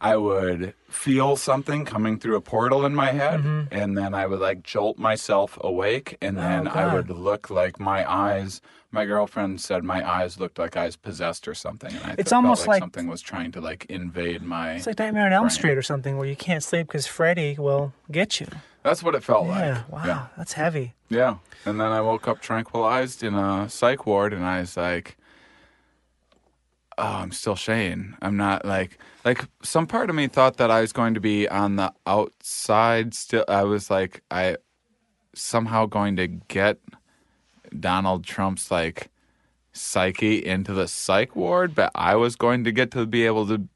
I 0.00 0.16
would 0.16 0.74
feel 0.88 1.36
something 1.36 1.84
coming 1.84 2.18
through 2.18 2.36
a 2.36 2.40
portal 2.40 2.86
in 2.86 2.94
my 2.94 3.10
head, 3.12 3.40
Mm-hmm. 3.40 3.62
and 3.74 3.98
then 3.98 4.14
I 4.14 4.26
would 4.26 4.38
like 4.40 4.62
jolt 4.62 4.96
myself 4.98 5.58
awake, 5.60 6.16
and 6.22 6.36
then 6.38 6.68
I 6.68 6.84
Oh, 6.84 6.86
God. 6.86 6.94
would 6.94 7.10
look 7.10 7.50
like 7.50 7.80
my 7.80 8.08
eyes. 8.10 8.60
My 8.90 9.04
girlfriend 9.04 9.60
said 9.60 9.84
my 9.84 10.08
eyes 10.08 10.38
looked 10.40 10.58
like 10.58 10.76
I 10.76 10.86
was 10.86 10.96
possessed 10.96 11.46
or 11.48 11.54
something, 11.54 11.92
and 11.94 12.04
I 12.12 12.14
It's 12.16 12.32
almost 12.32 12.62
like, 12.62 12.76
like- 12.76 12.82
something 12.82 13.08
was 13.08 13.20
trying 13.20 13.52
to 13.52 13.60
like 13.60 13.86
invade 13.86 14.42
my. 14.42 14.74
It's 14.74 14.86
like 14.86 14.98
Nightmare 14.98 15.26
on 15.26 15.32
Elm 15.32 15.44
Right. 15.44 15.52
Street 15.52 15.76
or 15.76 15.82
something 15.82 16.16
where 16.16 16.28
you 16.28 16.36
can't 16.36 16.62
sleep 16.62 16.86
because 16.86 17.06
Freddy 17.06 17.56
will 17.58 17.92
get 18.10 18.40
you. 18.40 18.46
That's 18.84 19.02
what 19.02 19.14
it 19.16 19.24
felt 19.24 19.46
Yeah, 19.48 19.82
like. 19.90 19.92
wow, 19.92 20.02
Yeah. 20.06 20.26
that's 20.38 20.52
heavy. 20.54 20.94
Yeah. 21.10 21.36
And 21.66 21.78
then 21.80 21.88
I 21.92 22.00
woke 22.00 22.28
up 22.28 22.40
tranquilized 22.40 23.22
in 23.22 23.34
a 23.34 23.68
psych 23.68 24.06
ward 24.06 24.32
and 24.32 24.44
I 24.44 24.60
was 24.60 24.76
like, 24.76 25.16
oh, 26.98 27.02
I'm 27.04 27.32
still 27.32 27.56
Shane. 27.56 28.16
I'm 28.20 28.36
not 28.36 28.64
like, 28.64 28.98
like 29.24 29.46
some 29.62 29.86
part 29.86 30.10
of 30.10 30.16
me 30.16 30.26
thought 30.26 30.56
that 30.58 30.70
I 30.70 30.80
was 30.80 30.92
going 30.92 31.14
to 31.14 31.20
be 31.20 31.48
on 31.48 31.76
the 31.76 31.92
outside 32.06 33.14
still. 33.14 33.44
I 33.48 33.64
was 33.64 33.90
like, 33.90 34.22
I 34.30 34.56
somehow 35.34 35.86
going 35.86 36.16
to 36.16 36.26
get 36.26 36.78
Donald 37.78 38.24
Trump's 38.24 38.70
like 38.70 39.10
psyche 39.72 40.44
into 40.44 40.74
the 40.74 40.88
psych 40.88 41.36
ward, 41.36 41.74
but 41.74 41.92
I 41.94 42.16
was 42.16 42.36
going 42.36 42.64
to 42.64 42.72
get 42.72 42.90
to 42.92 43.06
be 43.06 43.24
able 43.24 43.46
to 43.46 43.68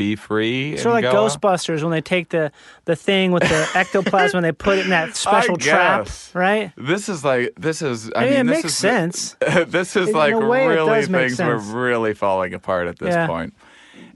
be 0.00 0.16
free. 0.16 0.76
Sort 0.78 0.86
of 0.86 1.02
like 1.02 1.04
Ghostbusters 1.14 1.82
when 1.82 1.92
they 1.92 2.00
take 2.00 2.30
the 2.30 2.50
the 2.86 2.96
thing 2.96 3.32
with 3.32 3.42
the 3.42 3.68
ectoplasm 3.74 4.38
and 4.38 4.44
they 4.44 4.52
put 4.52 4.78
it 4.78 4.84
in 4.86 4.90
that 4.90 5.14
special 5.14 5.56
trap, 5.56 6.08
right? 6.34 6.72
This 6.76 7.08
is 7.08 7.24
like 7.24 7.52
this 7.58 7.82
is. 7.82 8.10
I 8.16 8.20
I 8.20 8.24
mean, 8.24 8.30
mean, 8.30 8.40
it 8.40 8.44
this 8.44 8.56
makes 8.64 8.72
is 8.72 8.76
sense. 8.76 9.36
this 9.66 9.96
is 9.96 10.14
like 10.14 10.34
really 10.34 11.06
things 11.06 11.38
were 11.38 11.58
really 11.58 12.14
falling 12.14 12.54
apart 12.54 12.88
at 12.88 12.98
this 12.98 13.14
Yeah. 13.14 13.26
point. 13.26 13.54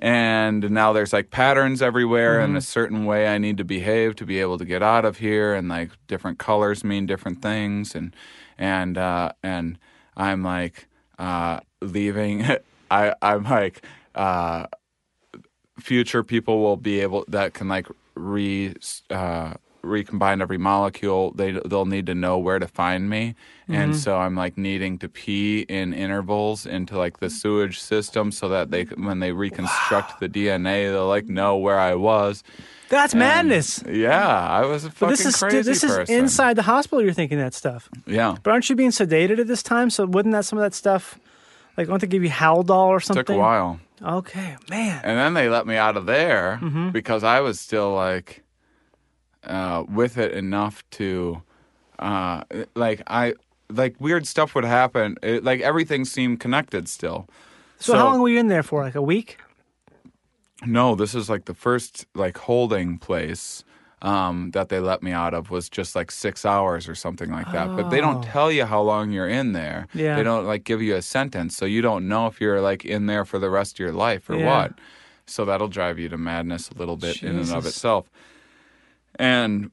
And 0.01 0.71
now 0.71 0.93
there's 0.93 1.13
like 1.13 1.31
patterns 1.31 1.81
everywhere 1.83 2.37
Mm-hmm. 2.37 2.45
and 2.45 2.57
a 2.57 2.61
certain 2.61 3.05
way 3.07 3.27
I 3.29 3.39
need 3.39 3.57
to 3.59 3.65
behave 3.65 4.17
to 4.17 4.27
be 4.27 4.41
able 4.41 4.59
to 4.59 4.65
get 4.65 4.83
out 4.83 5.05
of 5.05 5.19
here 5.19 5.55
and 5.55 5.69
like 5.69 5.91
different 6.07 6.39
colors 6.39 6.85
mean 6.85 7.07
different 7.07 7.41
things 7.43 7.95
and 7.95 8.15
and 8.59 8.97
uh 8.99 9.33
and 9.43 9.79
I'm 10.17 10.43
like 10.43 10.89
uh 11.19 11.61
leaving 11.81 12.45
I 12.91 13.15
I'm 13.23 13.45
like 13.45 13.85
uh 14.15 14.67
future 15.79 16.23
people 16.23 16.61
will 16.61 16.77
be 16.77 17.01
able 17.01 17.25
that 17.29 17.55
can 17.55 17.69
like 17.69 17.87
re 18.15 18.75
uh, 19.11 19.55
recombine 19.83 20.41
every 20.41 20.59
molecule. 20.59 21.33
They 21.33 21.53
they'll 21.53 21.85
need 21.87 22.07
to 22.07 22.15
know 22.15 22.39
where 22.39 22.59
to 22.59 22.67
find 22.69 23.09
me, 23.11 23.35
Mm-hmm. 23.69 23.81
and 23.81 23.97
so 23.97 24.19
I'm 24.19 24.35
like 24.37 24.59
needing 24.59 24.99
to 24.99 25.09
pee 25.09 25.61
in 25.61 25.95
intervals 25.95 26.67
into 26.67 26.99
like 26.99 27.19
the 27.21 27.31
sewage 27.31 27.81
system 27.81 28.31
so 28.31 28.51
that 28.51 28.71
they 28.71 28.85
when 28.85 29.21
they 29.21 29.33
reconstruct 29.33 30.21
the 30.21 30.29
DNA, 30.29 30.91
they'll 30.93 31.09
like 31.09 31.27
know 31.29 31.57
where 31.57 31.79
I 31.81 31.95
was. 31.95 32.45
That's 32.91 33.15
And, 33.15 33.21
madness. 33.21 33.83
Yeah, 33.89 34.29
I 34.29 34.67
was 34.67 34.85
a 34.85 34.89
But 34.89 34.95
fucking 34.97 35.11
this 35.13 35.25
is 35.27 35.37
crazy 35.37 35.63
this 35.63 35.83
is 35.83 35.91
person. 35.91 36.15
inside 36.15 36.57
the 36.57 36.63
hospital. 36.63 37.03
You're 37.03 37.15
thinking 37.15 37.39
that 37.39 37.55
stuff, 37.55 37.89
Yeah, 38.07 38.37
but 38.43 38.51
aren't 38.51 38.69
you 38.69 38.77
being 38.77 38.91
sedated 38.91 39.39
at 39.39 39.47
this 39.47 39.63
time? 39.63 39.89
So 39.89 40.05
wouldn't 40.05 40.33
that 40.35 40.45
some 40.45 40.59
of 40.59 40.63
that 40.63 40.75
stuff, 40.75 41.19
like, 41.79 41.89
won't 41.89 42.03
they 42.03 42.07
give 42.07 42.23
you 42.23 42.29
Haldol 42.31 42.87
or 42.89 43.01
something? 43.01 43.25
took 43.25 43.35
a 43.35 43.39
while. 43.39 43.81
Okay, 44.03 44.57
man. 44.69 45.01
And 45.05 45.19
then 45.19 45.35
they 45.35 45.49
let 45.49 45.67
me 45.67 45.77
out 45.77 45.97
of 45.97 46.07
there 46.07 46.59
Mm-hmm. 46.63 46.91
because 46.91 47.23
I 47.25 47.41
was 47.41 47.61
still 47.61 47.95
like 47.95 48.43
uh, 49.45 49.85
with 49.89 50.19
it 50.19 50.33
enough 50.33 50.83
to 50.93 51.43
uh, 51.99 52.43
like 52.75 53.03
I 53.07 53.35
like 53.71 54.01
weird 54.01 54.27
stuff 54.27 54.55
would 54.55 54.65
happen. 54.65 55.17
It, 55.23 55.45
like 55.45 55.61
everything 55.61 56.05
seemed 56.05 56.41
connected 56.41 56.89
still. 56.89 57.29
So, 57.79 57.95
how 57.97 58.07
long 58.07 58.21
were 58.21 58.29
you 58.29 58.39
in 58.39 58.49
there 58.49 58.63
for? 58.63 58.83
Like 58.83 58.95
a 58.95 59.03
week? 59.03 59.39
No, 60.67 60.95
this 60.95 61.15
is 61.15 61.29
like 61.29 61.45
the 61.45 61.55
first 61.55 62.07
like 62.15 62.39
holding 62.39 62.99
place 62.99 63.65
um, 64.05 64.51
that 64.53 64.69
they 64.69 64.79
let 64.81 65.03
me 65.03 65.11
out 65.13 65.35
of 65.35 65.51
was 65.51 65.69
just 65.69 65.97
like 65.97 66.11
six 66.11 66.45
hours 66.45 66.89
or 66.89 66.95
something 66.95 67.31
like 67.33 67.51
that. 67.53 67.75
But 67.75 67.91
they 67.91 68.01
don't 68.01 68.23
tell 68.23 68.53
you 68.53 68.67
how 68.67 68.83
long 68.83 69.11
you're 69.11 69.29
in 69.29 69.53
there. 69.53 69.87
Oh. 69.89 69.99
Yeah. 69.99 70.17
They 70.17 70.23
don't 70.23 70.45
like 70.47 70.65
give 70.65 70.81
you 70.83 70.95
a 70.95 71.03
sentence, 71.03 71.57
so 71.57 71.65
you 71.65 71.81
don't 71.83 72.07
know 72.07 72.27
if 72.27 72.41
you're 72.41 72.61
like 72.61 72.85
in 72.85 73.07
there 73.07 73.25
for 73.25 73.39
the 73.39 73.51
rest 73.51 73.77
of 73.77 73.79
your 73.81 73.93
life 73.93 74.29
or 74.31 74.37
Yeah. 74.37 74.47
what. 74.47 74.73
So 75.27 75.45
that'll 75.47 75.69
drive 75.69 75.99
you 75.99 76.09
to 76.11 76.19
madness 76.19 76.71
a 76.71 76.75
little 76.79 76.97
bit 76.99 77.23
in 77.23 77.31
and 77.31 77.51
of 77.51 77.65
Jesus. 77.65 77.77
itself. 77.77 78.11
And 79.19 79.71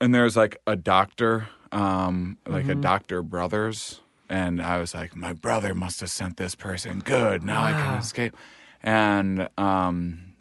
and 0.00 0.14
there's 0.14 0.36
like 0.36 0.58
a 0.66 0.76
doctor, 0.76 1.48
um, 1.72 2.36
like 2.46 2.64
Mm-hmm. 2.64 2.72
a 2.78 2.82
Doctor 2.82 3.22
Brothers 3.22 4.00
and 4.28 4.60
I 4.60 4.78
was 4.78 4.94
like, 4.94 5.14
my 5.14 5.32
brother 5.32 5.74
must 5.74 6.00
have 6.00 6.10
sent 6.10 6.36
this 6.36 6.54
person. 6.54 7.00
Good, 7.00 7.42
now 7.42 7.62
I 7.62 7.72
can 7.72 7.94
escape. 7.94 8.36
And 8.82 9.48
um, 9.58 10.34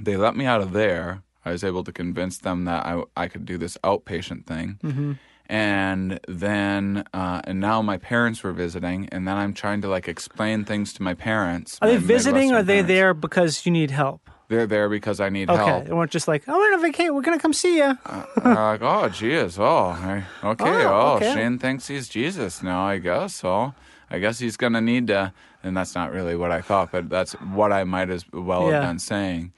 they 0.00 0.16
let 0.16 0.36
me 0.36 0.44
out 0.46 0.60
of 0.60 0.72
there. 0.72 1.22
I 1.46 1.52
was 1.52 1.62
able 1.64 1.84
to 1.84 1.92
convince 1.92 2.38
them 2.38 2.64
that 2.64 2.84
I, 2.84 3.02
I 3.16 3.28
could 3.28 3.44
do 3.46 3.56
this 3.56 3.78
outpatient 3.84 4.44
thing. 4.46 4.78
Mm-hmm. 4.82 5.12
And 5.48 6.18
then, 6.26 7.04
uh, 7.14 7.40
and 7.44 7.60
now 7.60 7.80
my 7.80 7.98
parents 7.98 8.42
were 8.42 8.52
visiting, 8.52 9.08
and 9.12 9.28
then 9.28 9.36
I'm 9.36 9.54
trying 9.54 9.80
to 9.82 9.88
like 9.88 10.08
explain 10.08 10.64
things 10.64 10.92
to 10.94 11.02
my 11.04 11.14
parents. 11.14 11.78
Are 11.80 11.88
they 11.88 11.98
visiting 11.98 12.50
or 12.52 12.56
are 12.56 12.62
they 12.64 12.82
parents. 12.82 12.88
there 12.88 13.14
because 13.14 13.64
you 13.64 13.70
need 13.70 13.92
help? 13.92 14.28
They're 14.48 14.66
there 14.66 14.88
because 14.88 15.20
I 15.20 15.28
need 15.28 15.48
Okay. 15.48 15.64
help. 15.64 15.84
They 15.86 15.92
weren't 15.92 16.10
just 16.10 16.26
like, 16.28 16.42
oh, 16.48 16.56
we're 16.58 16.74
on 16.74 16.82
vacation. 16.82 17.14
We're 17.14 17.22
going 17.22 17.38
to 17.38 17.42
come 17.42 17.52
see 17.52 17.76
you. 17.78 17.96
They're 18.42 18.54
like, 18.54 18.82
oh, 18.82 19.08
Jesus. 19.08 19.56
Oh, 19.58 19.88
I- 19.96 20.24
okay. 20.44 20.84
Oh, 20.84 20.92
Oh, 21.12 21.14
okay. 21.16 21.32
Shane 21.34 21.58
thinks 21.58 21.86
he's 21.88 22.08
Jesus 22.08 22.62
now, 22.62 22.84
I 22.86 22.98
guess. 22.98 23.34
So 23.34 23.74
I 24.10 24.18
guess 24.18 24.38
he's 24.40 24.56
going 24.56 24.72
to 24.74 24.80
need 24.80 25.06
to. 25.08 25.32
And 25.64 25.76
that's 25.76 25.94
not 25.96 26.12
really 26.12 26.36
what 26.36 26.50
I 26.52 26.60
thought, 26.60 26.90
but 26.92 27.08
that's 27.08 27.32
what 27.34 27.72
I 27.72 27.82
might 27.84 28.08
as 28.10 28.24
well 28.32 28.66
Yeah. 28.68 28.74
have 28.74 28.82
been 28.90 28.98
saying. 29.00 29.52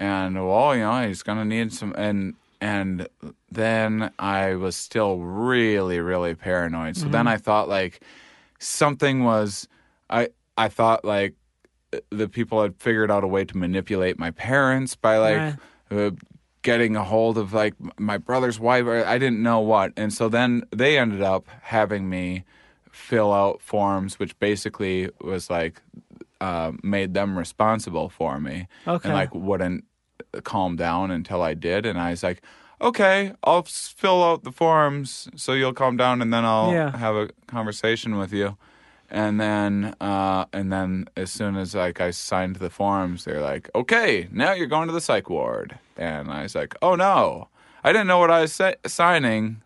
And, 0.00 0.34
well, 0.48 0.74
you 0.74 0.80
know, 0.80 1.06
he's 1.06 1.22
to 1.22 1.44
need 1.44 1.72
some. 1.74 1.94
And, 1.96 2.34
and 2.60 3.06
then 3.52 4.10
I 4.18 4.54
was 4.54 4.74
still 4.74 5.18
really, 5.18 6.00
really 6.00 6.34
paranoid. 6.34 6.96
So 6.96 7.02
Mm-hmm. 7.04 7.12
then 7.12 7.26
I 7.28 7.36
thought, 7.36 7.68
like, 7.68 8.00
something 8.58 9.24
was. 9.24 9.68
I, 10.08 10.30
I 10.56 10.68
thought, 10.68 11.04
like, 11.04 11.34
the 12.10 12.28
people 12.28 12.62
had 12.62 12.76
figured 12.76 13.10
out 13.10 13.24
a 13.24 13.26
way 13.28 13.44
to 13.44 13.56
manipulate 13.56 14.18
my 14.18 14.30
parents 14.30 14.94
by 14.96 15.18
like 15.18 15.38
Right. 15.90 16.06
uh, 16.06 16.10
getting 16.62 16.94
a 16.96 17.02
hold 17.02 17.36
of 17.36 17.52
like 17.52 17.74
my 17.98 18.16
brother's 18.16 18.60
wife 18.60 18.84
or 18.86 19.04
I 19.04 19.18
didn't 19.18 19.42
know 19.42 19.58
what 19.58 19.92
and 19.96 20.12
so 20.12 20.28
then 20.28 20.62
they 20.70 20.98
ended 20.98 21.20
up 21.20 21.48
having 21.62 22.08
me 22.08 22.44
fill 22.92 23.32
out 23.32 23.60
forms 23.60 24.20
which 24.20 24.38
basically 24.38 25.08
was 25.20 25.50
like 25.50 25.82
uh, 26.40 26.70
made 26.84 27.12
them 27.14 27.36
responsible 27.36 28.08
for 28.08 28.38
me 28.38 28.68
Okay. 28.86 29.08
and 29.08 29.14
like 29.14 29.34
wouldn't 29.34 29.84
calm 30.44 30.76
down 30.76 31.10
until 31.10 31.42
I 31.42 31.54
did 31.54 31.86
and 31.86 31.98
I 31.98 32.10
was 32.10 32.22
like 32.22 32.42
okay 32.80 33.32
I'll 33.44 33.62
fill 33.62 34.22
out 34.24 34.44
the 34.44 34.52
forms 34.52 35.28
so 35.36 35.52
you'll 35.52 35.74
calm 35.74 35.96
down 35.96 36.22
and 36.22 36.32
then 36.32 36.44
I'll 36.44 36.72
Yeah. 36.72 36.96
have 36.96 37.14
a 37.16 37.28
conversation 37.46 38.16
with 38.16 38.32
you 38.32 38.56
and 39.10 39.40
then 39.40 39.94
uh, 40.00 40.44
and 40.52 40.72
then 40.72 41.06
as 41.16 41.30
soon 41.30 41.56
as 41.56 41.74
like 41.74 42.00
I 42.00 42.12
signed 42.12 42.56
the 42.56 42.70
forms, 42.70 43.24
they're 43.24 43.40
like, 43.40 43.68
"Okay, 43.74 44.28
now 44.30 44.52
you're 44.52 44.68
going 44.68 44.86
to 44.86 44.94
the 44.94 45.00
psych 45.00 45.28
ward." 45.28 45.78
And 45.96 46.30
I 46.30 46.42
was 46.44 46.54
like, 46.54 46.76
"Oh 46.80 46.94
no, 46.94 47.48
I 47.82 47.90
didn't 47.92 48.06
know 48.06 48.18
what 48.20 48.30
I 48.30 48.42
was 48.42 48.52
sa- 48.52 48.74
signing." 48.86 49.62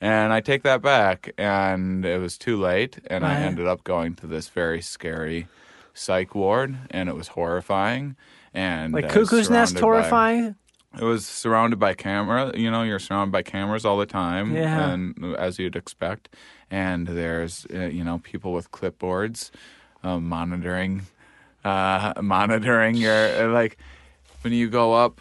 And 0.00 0.32
I 0.32 0.40
take 0.40 0.62
that 0.62 0.80
back, 0.80 1.30
and 1.36 2.06
it 2.06 2.18
was 2.20 2.38
too 2.38 2.56
late, 2.56 2.98
and 3.06 3.22
I 3.26 3.34
ended 3.40 3.66
up 3.66 3.84
going 3.84 4.14
to 4.16 4.26
this 4.26 4.48
very 4.48 4.80
scary 4.80 5.46
psych 5.92 6.34
ward, 6.34 6.76
and 6.90 7.10
it 7.10 7.14
was 7.14 7.28
horrifying. 7.28 8.16
And 8.56 8.92
Like 8.94 9.04
I 9.04 9.08
Cuckoo's 9.08 9.50
Nest 9.50 9.74
surrounded 9.74 9.74
by- 9.74 9.80
horrifying? 9.80 10.54
it 10.98 11.04
was 11.04 11.26
surrounded 11.26 11.78
by 11.78 11.92
camera. 11.92 12.52
You 12.56 12.70
know, 12.70 12.82
you're 12.82 12.98
surrounded 12.98 13.30
by 13.32 13.42
cameras 13.42 13.84
all 13.84 13.98
the 13.98 14.06
time, 14.06 14.54
Yeah. 14.56 14.88
and 14.90 15.36
as 15.36 15.58
you'd 15.58 15.76
expect. 15.76 16.34
And 16.70 17.06
there's, 17.06 17.66
uh, 17.74 17.80
you 17.96 18.02
know, 18.02 18.18
people 18.18 18.54
with 18.54 18.70
clipboards 18.70 19.50
uh, 20.02 20.18
monitoring, 20.20 21.02
uh, 21.64 22.14
monitoring 22.22 22.94
your 22.96 23.14
uh, 23.44 23.48
like 23.52 23.76
when 24.40 24.52
you 24.54 24.70
go 24.70 24.94
up 24.94 25.20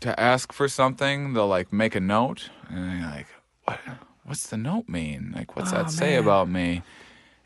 to 0.00 0.20
ask 0.20 0.52
for 0.52 0.68
something, 0.68 1.32
they'll 1.32 1.48
like 1.48 1.72
make 1.72 1.94
a 1.96 2.00
note, 2.00 2.50
and 2.68 3.00
you're 3.00 3.10
like, 3.10 3.26
what? 3.64 3.80
What's 4.24 4.48
the 4.48 4.56
note 4.58 4.86
mean? 4.88 5.32
Like, 5.34 5.56
what's 5.56 5.72
Oh, 5.72 5.76
that 5.76 5.90
say 5.90 6.10
man. 6.14 6.22
about 6.24 6.48
me? 6.50 6.82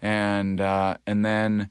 And 0.03 0.61
uh, 0.61 0.97
and 1.07 1.25
then 1.25 1.69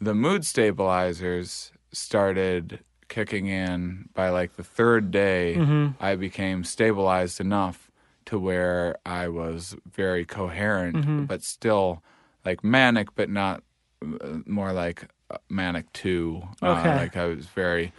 the 0.00 0.14
mood 0.14 0.44
stabilizers 0.44 1.70
started 1.92 2.80
kicking 3.08 3.46
in 3.46 4.08
by 4.14 4.28
like 4.30 4.54
the 4.56 4.64
third 4.64 5.10
day 5.10 5.56
Mm-hmm. 5.56 5.88
i 6.00 6.14
became 6.14 6.62
stabilized 6.64 7.40
enough 7.40 7.90
to 8.26 8.38
where 8.38 8.96
i 9.04 9.26
was 9.28 9.74
very 9.90 10.24
coherent 10.24 10.96
Mm-hmm. 10.96 11.24
but 11.24 11.42
still 11.42 12.02
like 12.44 12.62
manic 12.62 13.08
but 13.16 13.28
not 13.28 13.62
uh, 14.02 14.38
more 14.46 14.72
like 14.72 15.08
uh, 15.30 15.38
manic 15.48 15.92
2 15.92 16.40
Okay. 16.62 16.88
uh, 16.88 16.96
like 16.96 17.16
i 17.16 17.26
was 17.26 17.46
very 17.46 17.92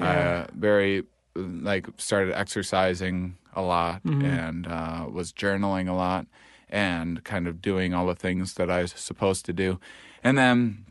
uh, 0.00 0.46
very 0.54 1.00
uh, 1.36 1.40
like 1.70 1.86
started 1.98 2.32
exercising 2.34 3.36
a 3.54 3.60
lot 3.62 4.02
Mm-hmm. 4.04 4.24
and 4.24 4.66
uh, 4.66 5.06
was 5.12 5.32
journaling 5.32 5.88
a 5.88 5.92
lot 5.92 6.26
and 6.70 7.22
kind 7.24 7.46
of 7.46 7.60
doing 7.60 7.92
all 7.92 8.06
the 8.06 8.14
things 8.16 8.54
that 8.54 8.70
i 8.70 8.80
was 8.80 8.92
supposed 8.92 9.44
to 9.44 9.52
do 9.52 9.78
and 10.22 10.38
then 10.38 10.86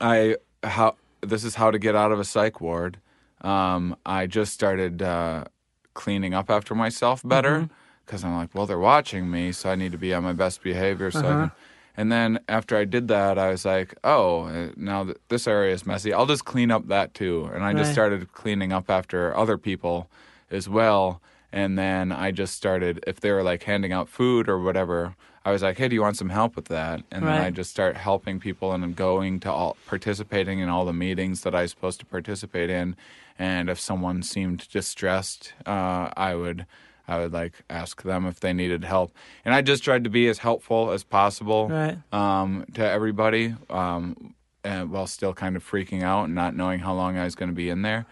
I 0.00 0.36
how 0.64 0.96
this 1.28 1.44
is 1.44 1.56
how 1.56 1.70
to 1.70 1.78
get 1.78 1.94
out 1.94 2.12
of 2.12 2.18
a 2.20 2.24
psych 2.24 2.60
ward. 2.60 2.98
Um, 3.42 3.96
I 4.04 4.26
just 4.26 4.52
started 4.54 5.02
uh, 5.02 5.44
cleaning 5.94 6.34
up 6.34 6.50
after 6.50 6.74
myself 6.74 7.22
better 7.24 7.68
because 8.04 8.24
I'm 8.24 8.34
like, 8.36 8.54
well, 8.54 8.66
they're 8.66 8.78
watching 8.78 9.30
me, 9.30 9.52
so 9.52 9.70
I 9.70 9.74
need 9.74 9.92
to 9.92 9.98
be 9.98 10.14
on 10.14 10.22
my 10.22 10.32
best 10.32 10.62
behavior. 10.62 11.10
So, 11.10 11.20
I 11.20 11.22
can, 11.22 11.52
and 11.96 12.12
then 12.12 12.40
after 12.48 12.76
I 12.76 12.84
did 12.84 13.08
that, 13.08 13.38
I 13.38 13.50
was 13.50 13.64
like, 13.64 13.94
oh, 14.04 14.44
uh, 14.44 14.68
now 14.76 15.04
that 15.04 15.18
this 15.28 15.46
area 15.46 15.74
is 15.74 15.86
messy, 15.86 16.12
I'll 16.12 16.26
just 16.26 16.44
clean 16.44 16.70
up 16.70 16.88
that 16.88 17.14
too. 17.14 17.50
And 17.52 17.64
I 17.64 17.72
just 17.72 17.92
started 17.92 18.32
cleaning 18.32 18.72
up 18.72 18.90
after 18.90 19.36
other 19.36 19.58
people 19.58 20.08
as 20.50 20.68
well. 20.68 21.20
And 21.52 21.78
then 21.78 22.12
I 22.12 22.32
just 22.32 22.54
started, 22.54 23.02
if 23.06 23.20
they 23.20 23.30
were 23.32 23.42
like 23.42 23.62
handing 23.62 23.92
out 23.92 24.08
food 24.08 24.48
or 24.48 24.60
whatever, 24.60 25.16
I 25.46 25.52
was 25.52 25.62
like, 25.62 25.78
hey, 25.78 25.86
do 25.86 25.94
you 25.94 26.02
want 26.02 26.16
some 26.16 26.28
help 26.30 26.56
with 26.56 26.64
that? 26.66 27.04
And 27.12 27.24
then 27.24 27.34
I 27.44 27.50
just 27.50 27.70
start 27.70 27.96
helping 27.96 28.40
people 28.40 28.72
and 28.72 28.96
going 28.96 29.38
to 29.40 29.52
all, 29.52 29.76
participating 29.86 30.58
in 30.58 30.68
all 30.68 30.84
the 30.84 30.92
meetings 30.92 31.42
that 31.42 31.54
I 31.54 31.62
was 31.62 31.70
supposed 31.70 32.00
to 32.00 32.06
participate 32.06 32.68
in. 32.68 32.96
And 33.38 33.70
if 33.70 33.78
someone 33.78 34.24
seemed 34.24 34.68
distressed, 34.68 35.52
uh, 35.64 36.10
I 36.16 36.34
would, 36.34 36.66
I 37.06 37.20
would 37.20 37.32
like 37.32 37.52
ask 37.70 38.02
them 38.02 38.26
if 38.26 38.40
they 38.40 38.52
needed 38.52 38.82
help. 38.82 39.12
And 39.44 39.54
I 39.54 39.62
just 39.62 39.84
tried 39.84 40.02
to 40.02 40.10
be 40.10 40.26
as 40.28 40.38
helpful 40.38 40.90
as 40.90 41.04
possible 41.04 41.68
Right. 41.68 41.98
um, 42.12 42.66
to 42.74 42.84
everybody, 42.84 43.54
um, 43.70 44.34
and 44.64 44.90
while 44.90 45.06
still 45.06 45.32
kind 45.32 45.54
of 45.54 45.64
freaking 45.64 46.02
out 46.02 46.24
and 46.24 46.34
not 46.34 46.56
knowing 46.56 46.80
how 46.80 46.92
long 46.92 47.16
I 47.16 47.22
was 47.22 47.36
going 47.36 47.50
to 47.50 47.54
be 47.54 47.68
in 47.70 47.82
there. 47.82 48.04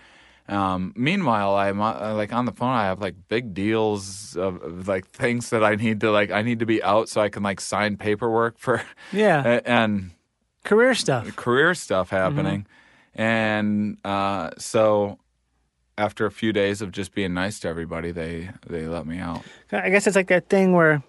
Um, 0.48 0.92
meanwhile, 0.94 1.54
I'm 1.54 1.80
uh, 1.80 2.14
like 2.14 2.32
on 2.32 2.44
the 2.44 2.52
phone. 2.52 2.74
I 2.74 2.84
have 2.84 3.00
like 3.00 3.14
big 3.28 3.54
deals 3.54 4.36
of, 4.36 4.62
of 4.62 4.86
like 4.88 5.06
things 5.08 5.48
that 5.50 5.64
I 5.64 5.74
need 5.74 6.00
to 6.00 6.10
like. 6.10 6.30
I 6.30 6.42
need 6.42 6.58
to 6.58 6.66
be 6.66 6.82
out 6.82 7.08
so 7.08 7.20
I 7.22 7.30
can 7.30 7.42
like 7.42 7.60
sign 7.60 7.96
paperwork 7.96 8.58
for 8.58 8.82
Yeah. 9.12 9.60
and 9.64 10.10
Career 10.64 10.94
stuff. 10.94 11.34
career 11.36 11.74
stuff 11.74 12.10
happening. 12.10 12.66
And 13.14 13.98
uh, 14.04 14.50
so 14.58 15.18
after 15.96 16.26
a 16.26 16.30
few 16.30 16.52
days 16.52 16.82
of 16.82 16.90
just 16.90 17.14
being 17.14 17.32
nice 17.34 17.60
to 17.60 17.68
everybody, 17.68 18.10
they 18.10 18.50
they 18.66 18.86
let 18.86 19.06
me 19.06 19.18
out. 19.18 19.42
I 19.72 19.90
guess 19.90 20.06
it's 20.06 20.16
like 20.16 20.28
that 20.28 20.48
thing 20.48 20.72
where 20.72 21.02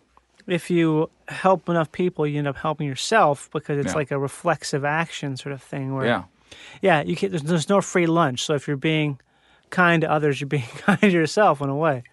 if 0.47 0.69
you 0.69 1.09
help 1.27 1.67
enough 1.69 1.91
people, 1.91 2.27
you 2.27 2.37
end 2.37 2.47
up 2.47 2.55
helping 2.57 2.87
yourself 2.87 3.49
because 3.51 3.79
it's 3.79 3.87
Yeah. 3.93 3.95
like 3.95 4.11
a 4.11 4.19
reflexive 4.19 4.85
action 4.85 5.35
sort 5.37 5.53
of 5.53 5.61
thing 5.63 5.95
where 5.95 6.05
Yeah. 6.05 6.23
yeah, 6.81 7.01
you 7.01 7.15
can, 7.15 7.31
there's, 7.31 7.43
there's 7.43 7.69
no 7.69 7.81
free 7.81 8.05
lunch. 8.05 8.43
So 8.45 8.53
if 8.53 8.67
you're 8.67 8.77
being 8.77 9.19
kind 9.69 10.01
to 10.01 10.11
others, 10.11 10.39
you're 10.39 10.47
being 10.47 10.63
kind 10.77 10.99
to 11.01 11.09
yourself 11.09 11.61
in 11.61 11.69
a 11.69 11.75
way. 11.75 12.03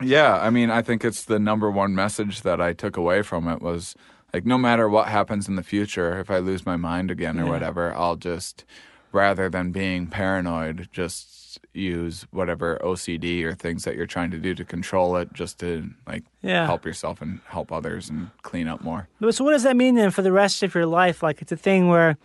Yeah, 0.00 0.38
I 0.40 0.50
mean, 0.50 0.70
I 0.70 0.82
think 0.82 1.04
it's 1.04 1.24
the 1.24 1.38
number 1.38 1.70
one 1.70 1.94
message 1.94 2.42
that 2.42 2.60
I 2.60 2.72
took 2.72 2.96
away 2.96 3.22
from 3.22 3.46
it 3.46 3.62
was 3.62 3.94
like, 4.34 4.44
no 4.44 4.58
matter 4.58 4.88
what 4.88 5.08
happens 5.08 5.46
in 5.48 5.54
the 5.56 5.62
future, 5.62 6.18
if 6.18 6.30
I 6.30 6.38
lose 6.38 6.66
my 6.66 6.76
mind 6.76 7.10
again 7.10 7.38
or 7.38 7.44
Yeah. 7.44 7.50
whatever, 7.50 7.94
I'll 7.94 8.16
just, 8.16 8.64
rather 9.12 9.48
than 9.48 9.70
being 9.70 10.06
paranoid, 10.08 10.88
just 10.90 11.60
use 11.74 12.26
whatever 12.30 12.78
OCD 12.82 13.44
or 13.44 13.54
things 13.54 13.84
that 13.84 13.94
you're 13.94 14.06
trying 14.06 14.30
to 14.30 14.38
do 14.38 14.54
to 14.54 14.64
control 14.64 15.16
it, 15.16 15.32
just 15.34 15.60
to 15.60 15.90
like 16.06 16.24
Yeah. 16.40 16.64
help 16.66 16.84
yourself 16.84 17.20
and 17.22 17.40
help 17.46 17.70
others 17.70 18.08
and 18.10 18.30
clean 18.42 18.66
up 18.66 18.80
more. 18.82 19.06
So 19.30 19.44
what 19.44 19.52
does 19.52 19.62
that 19.62 19.76
mean 19.76 19.94
then 19.94 20.10
for 20.10 20.22
the 20.22 20.32
rest 20.32 20.62
of 20.62 20.74
your 20.74 20.86
life? 20.86 21.22
Like 21.22 21.42
it's 21.42 21.52
a 21.52 21.56
thing 21.56 21.88
where 21.88 22.16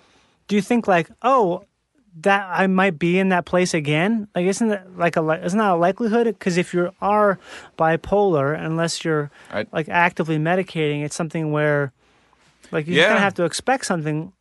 do 0.47 0.55
you 0.55 0.61
think 0.61 0.87
like, 0.87 1.09
oh, 1.21 1.63
that 2.21 2.47
I 2.49 2.67
might 2.67 2.97
be 2.99 3.19
in 3.19 3.29
that 3.29 3.45
place 3.45 3.73
again? 3.73 4.27
Like 4.35 4.45
isn't 4.45 4.67
that 4.69 4.97
like 4.97 5.17
a 5.17 5.43
isn't 5.45 5.57
that 5.59 5.71
a 5.71 5.75
likelihood? 5.75 6.25
Because 6.27 6.57
if 6.57 6.73
you 6.73 6.91
are 7.01 7.37
bipolar, 7.77 8.57
unless 8.59 9.03
you're 9.05 9.29
I- 9.51 9.65
like 9.71 9.89
actively 9.89 10.37
medicating, 10.37 11.03
it's 11.03 11.15
something 11.15 11.51
where 11.51 11.91
like 12.71 12.87
you 12.87 12.95
Yeah. 12.95 13.05
kind 13.05 13.17
of 13.17 13.21
have 13.23 13.33
to 13.35 13.43
expect 13.45 13.85
something 13.85 14.33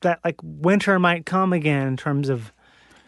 that 0.00 0.20
like 0.24 0.36
winter 0.42 0.98
might 0.98 1.24
come 1.26 1.52
again 1.52 1.86
in 1.88 1.96
terms 1.96 2.28
of 2.28 2.52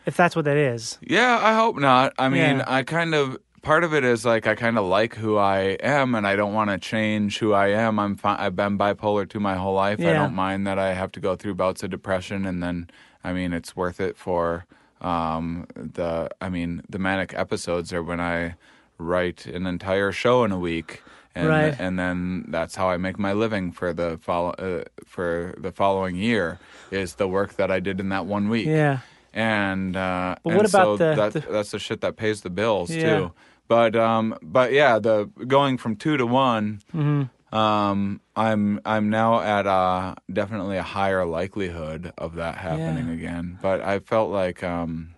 if 0.07 0.17
that's 0.17 0.37
what 0.37 0.45
that 0.45 0.57
is. 0.57 0.99
Yeah, 1.03 1.39
I 1.43 1.55
hope 1.55 1.77
not. 1.79 2.13
I 2.19 2.29
mean, 2.29 2.59
Yeah. 2.59 2.65
I 2.67 2.83
kind 2.85 3.15
of 3.15 3.37
part 3.63 3.83
of 3.83 3.93
it 3.93 4.05
is 4.05 4.25
like 4.25 4.47
I 4.47 4.55
kind 4.55 4.79
of 4.79 4.85
like 4.85 5.17
who 5.17 5.37
I 5.37 5.77
am, 5.83 6.15
and 6.15 6.25
I 6.27 6.37
don't 6.37 6.55
want 6.55 6.71
to 6.71 6.79
change 6.79 7.39
who 7.41 7.53
I 7.53 7.69
am. 7.69 7.99
I'm 7.99 8.15
fi- 8.15 8.37
I've 8.39 8.55
been 8.55 8.79
bipolar 8.79 9.29
to 9.31 9.41
my 9.41 9.57
whole 9.57 9.75
life. 9.75 9.99
I 10.01 10.13
don't 10.13 10.35
mind 10.35 10.67
that 10.69 10.79
I 10.79 10.95
have 10.95 11.11
to 11.13 11.21
go 11.21 11.35
through 11.35 11.57
bouts 11.57 11.83
of 11.83 11.91
depression, 11.91 12.47
and 12.47 12.63
then 12.63 12.89
I 13.27 13.33
mean, 13.33 13.53
it's 13.53 13.75
worth 13.77 14.01
it 14.01 14.17
for 14.17 14.65
um, 15.01 15.67
the. 15.75 16.31
I 16.41 16.49
mean, 16.49 16.83
the 16.89 16.99
manic 16.99 17.35
episodes 17.35 17.93
are 17.93 18.03
when 18.03 18.21
I 18.21 18.55
write 18.99 19.47
an 19.47 19.67
entire 19.67 20.13
show 20.13 20.45
in 20.45 20.53
a 20.53 20.59
week. 20.59 21.03
and 21.35 21.49
Right. 21.49 21.75
and 21.79 21.99
then 21.99 22.47
that's 22.49 22.77
how 22.77 22.89
I 22.89 22.97
make 22.97 23.19
my 23.19 23.35
living 23.35 23.73
for 23.73 23.93
the 23.93 24.17
follow 24.23 24.53
uh, 24.53 24.85
for 25.05 25.55
the 25.59 25.71
following 25.73 26.17
year 26.17 26.59
is 26.91 27.17
the 27.17 27.29
work 27.29 27.57
that 27.57 27.71
I 27.71 27.79
did 27.81 28.01
in 28.01 28.09
that 28.09 28.25
one 28.27 28.49
week. 28.49 28.67
Yeah. 28.67 28.99
And 29.35 29.97
uh, 29.97 30.37
But 30.43 30.51
and 30.51 30.57
what 30.57 30.67
about 30.71 30.85
so 30.85 30.97
the- 30.97 31.15
that, 31.15 31.33
the- 31.35 31.53
that's 31.53 31.73
the 31.73 31.79
shit 31.79 32.01
that 32.01 32.17
pays 32.17 32.41
the 32.41 32.49
bills 32.51 32.91
Yeah. 32.91 33.03
too. 33.19 33.33
But 33.69 33.97
um, 33.97 34.39
but 34.43 34.73
yeah, 34.73 34.99
the 35.01 35.29
going 35.47 35.77
from 35.79 35.97
two 35.97 36.17
to 36.17 36.25
one. 36.27 36.81
Mm-hmm. 36.95 37.23
Um, 37.53 38.21
I'm 38.35 38.81
I'm 38.85 39.09
now 39.09 39.41
at 39.41 39.67
uh 39.67 40.15
definitely 40.33 40.77
a 40.79 40.83
higher 40.83 41.25
likelihood 41.25 42.13
of 42.19 42.35
that 42.35 42.57
happening 42.59 43.07
Yeah. 43.09 43.15
again. 43.15 43.59
But 43.63 43.81
I 43.81 44.01
felt 44.01 44.31
like 44.31 44.63
um, 44.65 45.15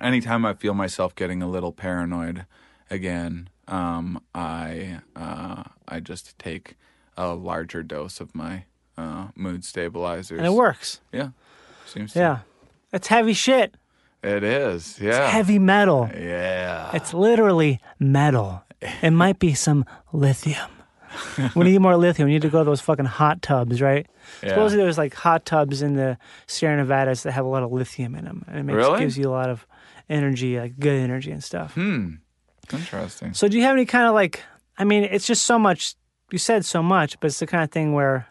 anytime 0.00 0.44
I 0.46 0.54
feel 0.54 0.74
myself 0.74 1.14
getting 1.14 1.42
a 1.42 1.48
little 1.48 1.72
paranoid 1.72 2.46
again, 2.90 3.50
um, 3.68 4.22
I 4.34 5.00
uh, 5.14 5.64
I 5.86 6.00
just 6.00 6.38
take 6.38 6.76
a 7.16 7.34
larger 7.34 7.82
dose 7.82 8.20
of 8.20 8.34
my 8.34 8.64
uh, 8.96 9.28
mood 9.36 9.64
stabilizers. 9.64 10.38
And 10.38 10.46
it 10.46 10.52
works. 10.54 11.00
Yeah, 11.12 11.30
seems. 11.86 12.14
to. 12.14 12.18
Yeah. 12.18 12.38
It's 12.92 13.06
heavy 13.08 13.34
shit. 13.34 13.76
it 14.24 14.42
is. 14.42 14.98
Yeah, 15.00 15.28
Heavy 15.30 15.58
metal. 15.60 16.10
Yeah, 16.12 16.90
It's 16.92 17.14
literally 17.14 17.80
metal. 18.00 18.64
It 19.02 19.10
might 19.12 19.38
be 19.38 19.54
some 19.54 19.84
lithium. 20.12 20.70
we 21.56 21.64
need 21.64 21.78
more 21.80 21.96
lithium. 21.96 22.26
We 22.28 22.34
need 22.34 22.42
to 22.42 22.48
go 22.50 22.58
to 22.58 22.64
those 22.64 22.80
fucking 22.80 23.04
hot 23.06 23.42
tubs, 23.42 23.80
right? 23.82 24.06
Yeah. 24.42 24.50
Supposedly 24.50 24.84
there's 24.84 24.98
like 24.98 25.14
hot 25.14 25.44
tubs 25.44 25.82
in 25.82 25.94
the 25.94 26.18
Sierra 26.46 26.76
Nevadas 26.76 27.22
that 27.24 27.32
have 27.32 27.44
a 27.44 27.48
lot 27.48 27.62
of 27.62 27.72
lithium 27.72 28.14
in 28.14 28.24
them. 28.24 28.44
And 28.48 28.58
it 28.58 28.62
makes, 28.62 28.76
Really? 28.76 29.00
gives 29.00 29.18
you 29.18 29.28
a 29.28 29.30
lot 29.32 29.50
of 29.50 29.66
energy, 30.08 30.58
like 30.58 30.78
good 30.78 30.94
energy 31.00 31.30
and 31.30 31.42
stuff. 31.42 31.74
Hmm. 31.74 32.14
Interesting. 32.72 33.34
So 33.34 33.48
do 33.48 33.56
you 33.56 33.64
have 33.64 33.74
any 33.74 33.86
kind 33.86 34.06
of 34.06 34.14
like, 34.14 34.42
I 34.78 34.84
mean, 34.84 35.02
it's 35.04 35.26
just 35.26 35.42
so 35.44 35.58
much, 35.58 35.94
you 36.30 36.38
said 36.38 36.64
so 36.64 36.82
much, 36.82 37.18
but 37.18 37.26
it's 37.26 37.40
the 37.40 37.46
kind 37.46 37.64
of 37.64 37.70
thing 37.72 37.92
where 37.92 38.26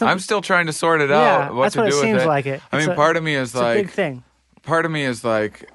I'm 0.00 0.20
still 0.20 0.40
trying 0.40 0.66
to 0.66 0.72
sort 0.72 1.00
it 1.00 1.10
Yeah, 1.10 1.16
out. 1.48 1.54
What 1.54 1.62
that's 1.64 1.74
to 1.74 1.80
what 1.80 1.90
do 1.90 1.96
with 1.96 2.04
seems 2.04 2.22
it. 2.22 2.26
like 2.26 2.46
it. 2.46 2.60
I 2.70 2.76
It's 2.78 2.86
mean, 2.86 2.92
a- 2.92 2.96
part 2.96 3.16
of 3.16 3.24
me 3.24 3.34
is 3.34 3.54
like, 3.54 3.76
big 3.78 3.90
thing, 3.90 4.22
part 4.62 4.84
of 4.84 4.92
me 4.92 5.02
is 5.02 5.24
like, 5.24 5.68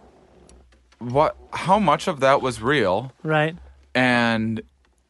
what? 1.00 1.36
How 1.52 1.80
much 1.80 2.08
of 2.08 2.22
that 2.22 2.42
was 2.42 2.62
real? 2.62 3.12
right? 3.24 3.58
And 3.94 4.62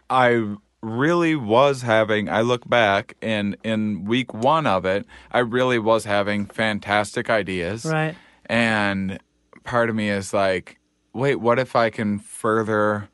I 0.10 0.56
really 0.82 1.36
was 1.36 1.82
having. 1.82 2.30
I 2.30 2.42
look 2.42 2.68
back, 2.70 3.16
and 3.22 3.58
in 3.64 4.06
week 4.06 4.34
one 4.34 4.68
of 4.68 4.86
it, 4.86 5.06
I 5.32 5.40
really 5.40 5.80
was 5.80 6.06
having 6.06 6.46
fantastic 6.46 7.30
ideas. 7.30 7.86
Right. 7.86 8.16
And 8.46 9.20
part 9.64 9.90
of 9.90 9.96
me 9.96 10.10
is 10.10 10.34
like, 10.34 10.80
wait, 11.14 11.36
what 11.36 11.60
if 11.60 11.76
I 11.76 11.90
can 11.90 12.20
further 12.20 13.10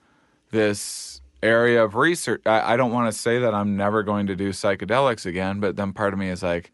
this 0.52 1.22
area 1.42 1.84
of 1.84 1.96
research? 1.96 2.42
I, 2.46 2.74
I 2.74 2.78
don't 2.78 2.92
want 2.92 3.12
to 3.12 3.18
say 3.18 3.40
that 3.40 3.54
I'm 3.54 3.78
never 3.78 4.04
going 4.04 4.28
to 4.28 4.36
do 4.36 4.50
psychedelics 4.50 5.26
again, 5.26 5.60
but 5.60 5.76
then 5.78 5.94
part 5.94 6.14
of 6.14 6.20
me 6.20 6.30
is 6.30 6.44
like, 6.44 6.72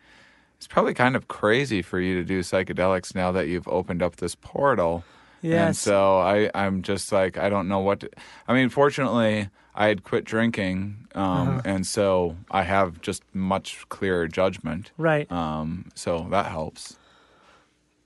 it's 0.58 0.68
probably 0.68 0.96
kind 0.96 1.16
of 1.16 1.28
crazy 1.28 1.84
for 1.84 2.00
you 2.00 2.16
to 2.16 2.24
do 2.24 2.40
psychedelics 2.40 3.14
now 3.14 3.32
that 3.32 3.48
you've 3.48 3.68
opened 3.68 4.02
up 4.02 4.16
this 4.16 4.34
portal. 4.34 5.04
Yes. 5.44 5.68
And 5.68 5.76
so 5.76 6.18
I, 6.18 6.50
I'm 6.56 6.82
just 6.82 7.12
like, 7.12 7.38
I 7.38 7.50
don't 7.50 7.68
know 7.68 7.80
what 7.80 8.00
to. 8.00 8.10
I 8.48 8.56
mean, 8.56 8.70
fortunately, 8.70 9.50
I 9.78 9.88
had 9.88 10.04
quit 10.04 10.26
drinking. 10.26 11.08
Um, 11.16 11.62
And 11.64 11.86
so 11.88 12.36
I 12.52 12.64
have 12.64 13.00
just 13.02 13.24
much 13.34 13.88
clearer 13.90 14.28
judgment. 14.28 14.92
Right. 14.98 15.32
Um, 15.32 15.86
so 15.96 16.28
that 16.32 16.48
helps. 16.48 16.98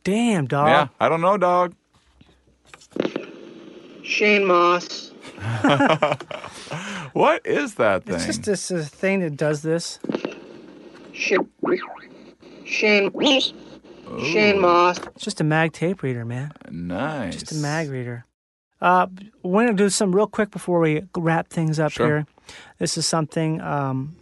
Damn, 0.04 0.48
dog. 0.48 0.68
Yeah, 0.68 0.88
I 1.00 1.10
don't 1.10 1.22
know, 1.22 1.38
dog. 1.38 1.74
Shane 4.04 4.46
Mauss. 4.46 5.12
What 7.14 7.46
is 7.46 7.76
that 7.76 8.06
thing? 8.06 8.16
It's 8.16 8.26
just 8.26 8.44
this 8.44 8.72
uh, 8.72 8.86
thing 8.90 9.20
that 9.20 9.36
does 9.36 9.62
this. 9.64 10.00
Shane. 11.12 11.50
Shane. 12.64 13.12
Shane 13.12 14.62
Mauss. 14.62 14.98
It's 15.16 15.26
just 15.26 15.42
a 15.42 15.44
mag 15.44 15.74
tape 15.74 16.04
reader, 16.04 16.24
man. 16.24 16.52
nice. 16.70 17.36
Just 17.36 17.52
a 17.52 17.56
mag 17.56 17.90
reader. 17.90 18.26
Uh, 18.82 19.08
we're 19.44 19.64
gonna 19.66 19.78
do 19.78 19.90
some 19.90 20.16
real 20.16 20.28
quick 20.28 20.52
before 20.52 20.80
we 20.80 21.04
wrap 21.16 21.48
things 21.50 21.80
up 21.80 21.92
Sure. 21.92 22.06
here. 22.08 22.26
This 22.80 22.98
is 22.98 23.06
something 23.06 23.62
um, 23.62 24.16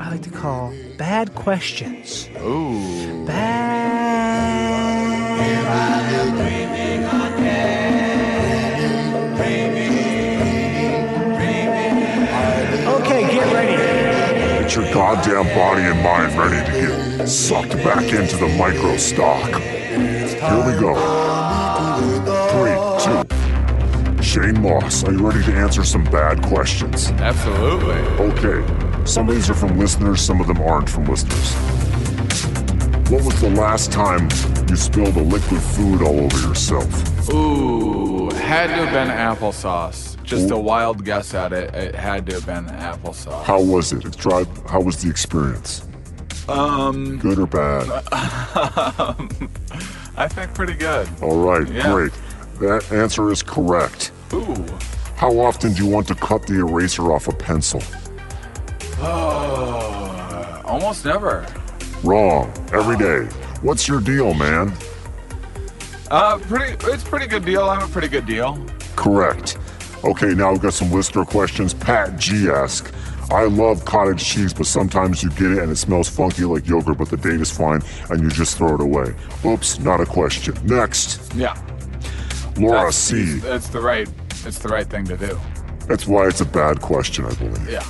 I 0.00 0.10
like 0.10 0.22
to 0.22 0.30
call 0.30 0.72
bad 0.98 1.34
questions. 1.34 2.28
Ooh. 2.40 3.24
Okay, 12.86 13.22
get 13.32 13.52
ready. 13.52 14.62
Get 14.62 14.74
your 14.76 14.84
goddamn 14.94 15.46
body 15.56 15.82
and 15.82 16.02
mind 16.02 16.38
ready 16.38 16.64
to 16.64 17.18
get 17.18 17.26
sucked 17.28 17.76
back 17.78 18.12
into 18.12 18.36
the 18.36 18.48
micro 18.56 18.96
stock. 18.96 19.48
Here 19.60 20.64
we 20.66 20.78
go. 20.80 21.39
Shane 24.30 24.60
Mauss, 24.62 25.02
are 25.02 25.10
you 25.12 25.28
ready 25.28 25.42
to 25.44 25.52
answer 25.54 25.82
some 25.84 26.04
bad 26.04 26.40
questions? 26.44 27.10
Absolutely. 27.10 27.94
Okay. 28.30 29.04
Some 29.04 29.28
of 29.28 29.34
these 29.34 29.50
are 29.50 29.54
from 29.54 29.76
listeners, 29.76 30.20
some 30.20 30.40
of 30.40 30.46
them 30.46 30.60
aren't 30.60 30.88
from 30.88 31.06
listeners. 31.06 31.52
What 33.10 33.24
was 33.24 33.40
the 33.40 33.50
last 33.50 33.90
time 33.90 34.28
you 34.68 34.76
spilled 34.76 35.16
a 35.16 35.20
liquid 35.22 35.60
food 35.60 36.02
all 36.02 36.20
over 36.20 36.46
yourself? 36.46 37.28
Ooh. 37.34 38.30
Had 38.30 38.68
to 38.68 38.86
have 38.86 38.92
been 38.92 39.08
applesauce. 39.08 40.22
Just 40.22 40.52
a 40.52 40.56
wild 40.56 41.04
guess 41.04 41.34
at 41.34 41.52
it. 41.52 41.74
It 41.74 41.96
had 41.96 42.24
to 42.26 42.34
have 42.34 42.46
been 42.46 42.66
applesauce. 42.66 43.42
How 43.42 43.60
was 43.60 43.92
it? 43.92 44.12
Try, 44.16 44.44
how 44.68 44.80
was 44.80 45.02
the 45.02 45.10
experience? 45.10 45.88
Um, 46.48 47.18
Good 47.18 47.40
or 47.40 47.46
bad? 47.48 47.88
I 50.16 50.28
think 50.28 50.54
pretty 50.54 50.74
good. 50.74 51.08
All 51.20 51.40
right, 51.40 51.66
Yeah. 51.68 51.90
great. 51.92 52.12
That 52.60 52.92
answer 52.92 53.32
is 53.32 53.42
correct. 53.42 54.12
Ooh. 54.32 54.66
How 55.16 55.38
often 55.38 55.72
do 55.74 55.84
you 55.84 55.90
want 55.90 56.06
to 56.08 56.14
cut 56.14 56.46
the 56.46 56.54
eraser 56.60 57.12
off 57.12 57.28
a 57.28 57.32
pencil? 57.32 57.82
Oh, 59.02 60.62
almost 60.64 61.04
never. 61.04 61.46
Wrong. 62.02 62.52
Every 62.72 62.96
day. 62.96 63.24
What's 63.62 63.86
your 63.88 64.00
deal, 64.00 64.32
man? 64.34 64.72
Uh, 66.10 66.38
pretty. 66.38 66.74
It's 66.90 67.02
a 67.02 67.06
pretty 67.06 67.26
good 67.26 67.44
deal. 67.44 67.62
I'm 67.64 67.82
a 67.82 67.88
pretty 67.88 68.08
good 68.08 68.26
deal. 68.26 68.64
Correct. 68.96 69.58
Okay, 70.04 70.34
now 70.34 70.52
we've 70.52 70.62
got 70.62 70.72
some 70.72 70.90
listener 70.90 71.24
questions. 71.24 71.74
Pat 71.74 72.18
G 72.18 72.48
asks, 72.48 72.90
I 73.30 73.44
love 73.44 73.84
cottage 73.84 74.24
cheese, 74.24 74.52
but 74.54 74.66
sometimes 74.66 75.22
you 75.22 75.28
get 75.30 75.52
it 75.52 75.58
and 75.58 75.70
it 75.70 75.76
smells 75.76 76.08
funky 76.08 76.44
like 76.44 76.66
yogurt, 76.66 76.98
but 76.98 77.10
the 77.10 77.16
date 77.18 77.40
is 77.40 77.50
fine 77.50 77.82
and 78.08 78.22
you 78.22 78.30
just 78.30 78.56
throw 78.56 78.74
it 78.74 78.80
away. 78.80 79.14
Oops, 79.44 79.78
not 79.80 80.00
a 80.00 80.06
question. 80.06 80.54
Next, 80.64 81.32
Yeah. 81.34 81.54
Laura 82.60 82.84
That's, 82.84 82.96
C. 82.96 83.40
It's 83.44 83.68
the 83.68 83.80
right. 83.80 84.08
It's 84.44 84.58
the 84.58 84.68
right 84.68 84.86
thing 84.86 85.04
to 85.06 85.16
do. 85.16 85.38
That's 85.86 86.06
why 86.06 86.28
it's 86.28 86.40
a 86.40 86.46
bad 86.46 86.80
question, 86.80 87.24
I 87.24 87.34
believe. 87.34 87.68
Yeah. 87.68 87.84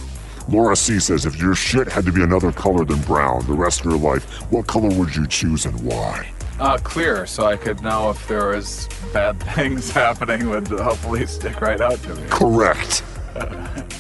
Laura 0.49 0.75
C 0.75 0.99
says, 0.99 1.27
if 1.27 1.41
your 1.41 1.55
shit 1.55 1.87
had 1.87 2.05
to 2.07 2.13
be 2.13 2.23
another 2.23 2.51
color 2.51 2.85
than 2.85 3.01
brown 3.03 3.47
the 3.47 3.53
rest 3.53 3.81
of 3.81 3.87
your 3.87 3.99
life, 4.01 4.25
what 4.51 4.67
color 4.67 4.89
would 4.89 5.15
you 5.15 5.27
choose 5.27 5.67
and 5.67 5.81
why? 5.85 6.29
Uh, 6.59 6.77
clear, 6.79 7.27
so 7.27 7.47
I 7.47 7.57
could 7.57 7.81
know 7.83 8.11
if 8.11 8.27
there 8.27 8.49
was 8.49 8.89
bad 9.13 9.41
things 9.55 9.91
happening. 9.91 10.49
Would 10.49 10.69
hopefully 10.69 11.27
stick 11.27 11.61
right 11.61 11.81
out 11.81 12.03
to 12.03 12.15
me. 12.15 12.27
Correct. 12.29 13.03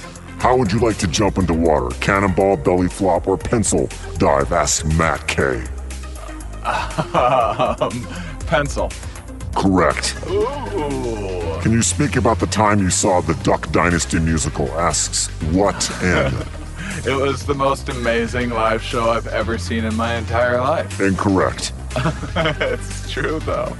How 0.40 0.56
would 0.56 0.72
you 0.72 0.78
like 0.78 0.96
to 0.98 1.06
jump 1.06 1.38
into 1.38 1.52
water? 1.54 1.94
Cannonball, 2.00 2.56
belly 2.56 2.88
flop, 2.88 3.28
or 3.28 3.36
pencil 3.36 3.88
dive? 4.18 4.52
Ask 4.52 4.84
Matt 4.86 5.26
K. 5.28 5.62
Um, 7.82 8.06
pencil. 8.46 8.90
Correct. 9.56 10.14
Ooh. 10.30 11.58
Can 11.62 11.72
you 11.72 11.82
speak 11.82 12.16
about 12.16 12.38
the 12.38 12.46
time 12.46 12.78
you 12.80 12.90
saw 12.90 13.20
the 13.20 13.34
Duck 13.42 13.70
Dynasty 13.72 14.18
musical? 14.18 14.68
Asks 14.72 15.28
what 15.52 15.90
and 16.02 16.34
It 17.06 17.14
was 17.14 17.44
the 17.46 17.54
most 17.54 17.88
amazing 17.88 18.50
live 18.50 18.82
show 18.82 19.10
I've 19.10 19.26
ever 19.28 19.56
seen 19.58 19.84
in 19.84 19.94
my 19.94 20.14
entire 20.16 20.58
life. 20.60 21.00
incorrect. 21.00 21.72
it's 22.36 23.10
true 23.10 23.38
though. 23.40 23.74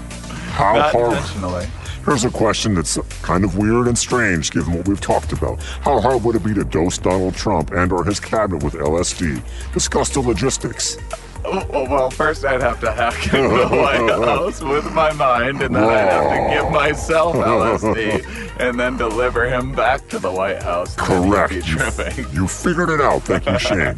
How 0.53 0.75
Not 0.77 0.93
hard? 0.93 1.13
intentionally. 1.13 1.67
Here's 2.05 2.25
a 2.25 2.31
question 2.31 2.75
that's 2.75 2.97
kind 3.21 3.45
of 3.45 3.59
weird 3.59 3.87
and 3.87 3.97
strange 3.97 4.51
given 4.51 4.73
what 4.75 4.89
we've 4.89 5.01
talked 5.01 5.33
about. 5.33 5.63
How 5.83 6.01
hard 6.01 6.25
would 6.25 6.35
it 6.35 6.43
be 6.43 6.55
to 6.55 6.65
dose 6.65 6.97
Donald 6.97 7.35
Trump 7.35 7.73
and 7.73 7.93
or 7.93 8.05
his 8.05 8.19
cabinet 8.19 8.65
with 8.65 8.73
LSD? 8.75 9.43
Discuss 9.75 10.09
the 10.11 10.21
logistics. 10.21 10.97
Well, 11.45 12.11
first 12.11 12.45
I'd 12.45 12.61
have 12.61 12.81
to 12.81 12.93
hack 12.93 13.25
into 13.33 13.49
the 13.49 13.69
White 13.69 14.11
House 14.27 14.61
with 14.63 14.93
my 14.93 15.13
mind, 15.15 15.63
and 15.63 15.75
then 15.75 15.83
I'd 15.85 16.09
have 16.09 16.49
to 16.49 16.63
give 16.63 16.73
myself 16.73 17.35
LSD, 17.37 18.57
and 18.61 18.79
then 18.79 18.97
deliver 18.97 19.49
him 19.49 19.73
back 19.75 20.07
to 20.09 20.19
the 20.19 20.31
White 20.31 20.63
House. 20.63 20.97
and 20.99 21.07
Correct. 21.07 21.51
Be 21.51 21.57
You, 21.57 21.63
tripping. 21.63 22.27
you 22.33 22.47
figured 22.47 22.91
it 22.91 23.01
out. 23.01 23.23
Thank 23.23 23.47
you, 23.47 23.59
Shane. 23.59 23.97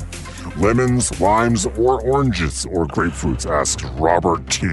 Lemons, 0.58 1.18
limes, 1.20 1.66
or 1.66 2.02
oranges 2.02 2.66
or 2.66 2.86
grapefruits? 2.86 3.50
Asks 3.50 3.82
Robert 3.92 4.48
T. 4.50 4.66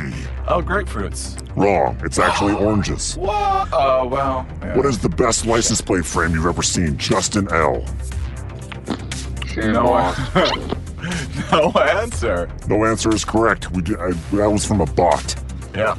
Oh, 0.47 0.61
grapefruits. 0.61 1.37
Wrong. 1.55 1.97
It's 2.03 2.19
actually 2.19 2.53
oranges. 2.65 3.15
What? 3.17 3.69
Oh, 3.71 4.05
well. 4.07 4.45
yeah. 4.61 4.75
What 4.75 4.85
is 4.85 4.99
the 4.99 5.09
best 5.09 5.45
license 5.45 5.79
plate 5.81 6.05
frame 6.05 6.33
you've 6.33 6.45
ever 6.45 6.61
seen? 6.63 6.97
Justin 6.97 7.47
L. 7.51 7.85
Shane 9.47 9.71
No, 9.73 9.83
Moss. 9.83 10.17
no 11.51 11.71
answer. 11.81 12.49
No 12.67 12.85
answer 12.85 13.13
is 13.13 13.26
correct. 13.26 13.71
We 13.71 13.81
did, 13.81 13.99
I, 13.99 14.11
that 14.11 14.49
was 14.51 14.65
from 14.65 14.81
a 14.81 14.85
bot. 14.85 15.35
Yeah. 15.76 15.97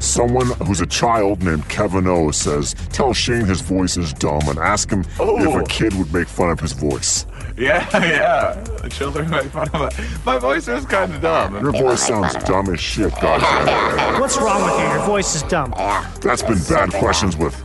Someone 0.00 0.46
who's 0.64 0.80
a 0.80 0.86
child 0.86 1.42
named 1.42 1.68
Kevin 1.68 2.06
O 2.06 2.30
says, 2.30 2.74
"Tell 2.92 3.12
Shane 3.12 3.44
his 3.46 3.60
voice 3.60 3.96
is 3.96 4.12
dumb 4.12 4.40
and 4.48 4.58
ask 4.58 4.88
him 4.90 5.04
Oh. 5.18 5.36
if 5.40 5.54
a 5.62 5.64
kid 5.64 5.92
would 5.94 6.12
make 6.14 6.28
fun 6.28 6.50
of 6.50 6.60
his 6.60 6.72
voice. 6.72 7.26
Yeah, 7.56 7.84
yeah. 7.98 8.88
Children 8.90 9.28
make 9.28 9.46
fun 9.46 9.68
of 9.74 9.92
it. 9.92 10.24
My 10.24 10.38
voice 10.38 10.68
is 10.68 10.86
kind 10.86 11.12
of 11.12 11.20
dumb. 11.20 11.54
Your 11.60 11.72
voice 11.72 12.06
sounds 12.06 12.34
dumb 12.44 12.72
as 12.72 12.78
shit, 12.78 13.10
guys. 13.16 14.20
What's 14.20 14.38
wrong 14.38 14.62
with 14.62 14.78
you? 14.80 14.86
Your 14.94 15.04
voice 15.04 15.34
is 15.34 15.42
dumb. 15.44 15.74
That's 16.22 16.42
been 16.42 16.62
bad 16.68 16.92
questions 16.92 17.36
with 17.36 17.56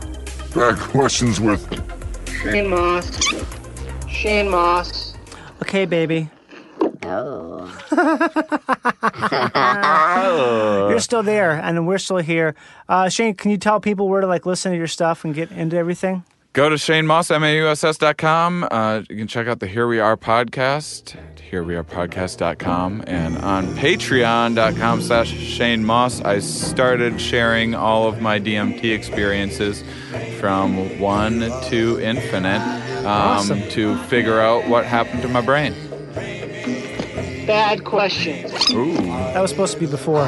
bad 0.52 0.76
questions 0.78 1.38
with 1.40 1.62
Shane 2.42 2.68
Mauss. 2.68 3.16
Shane 4.08 4.50
Mauss. 4.50 5.14
Okay, 5.62 5.84
baby. 5.84 6.28
Oh. 7.06 7.70
You're 10.90 11.00
still 11.00 11.22
there, 11.22 11.52
and 11.52 11.86
we're 11.86 11.98
still 11.98 12.18
here. 12.18 12.54
Uh, 12.88 13.08
Shane, 13.08 13.34
can 13.34 13.50
you 13.50 13.58
tell 13.58 13.80
people 13.80 14.08
where 14.08 14.20
to 14.20 14.26
like 14.26 14.46
listen 14.46 14.72
to 14.72 14.78
your 14.78 14.86
stuff 14.86 15.24
and 15.24 15.34
get 15.34 15.50
into 15.50 15.76
everything? 15.76 16.24
Go 16.52 16.68
to 16.68 16.76
ShaneMauss.com. 16.76 18.68
Uh, 18.70 19.02
you 19.10 19.16
can 19.16 19.26
check 19.26 19.48
out 19.48 19.58
the 19.58 19.66
Here 19.66 19.88
We 19.88 19.98
Are 19.98 20.16
podcast, 20.16 21.16
herewearepodcast.com, 21.50 23.02
and 23.08 23.38
on 23.38 23.66
patreon.com 23.74 25.02
slash 25.02 25.32
Shane 25.32 25.84
Mauss. 25.84 26.20
I 26.20 26.38
started 26.38 27.20
sharing 27.20 27.74
all 27.74 28.06
of 28.06 28.20
my 28.20 28.38
DMT 28.38 28.94
experiences 28.94 29.82
from 30.38 31.00
one 31.00 31.40
to 31.70 32.00
infinite 32.00 32.60
um, 33.00 33.06
Awesome. 33.06 33.68
to 33.70 33.98
figure 34.04 34.40
out 34.40 34.68
what 34.68 34.84
happened 34.84 35.22
to 35.22 35.28
my 35.28 35.40
brain. 35.40 35.74
Bad 37.46 37.84
questions. 37.84 38.52
Ooh. 38.72 38.94
That 38.94 39.40
was 39.40 39.50
supposed 39.50 39.74
to 39.74 39.80
be 39.80 39.86
before. 39.86 40.26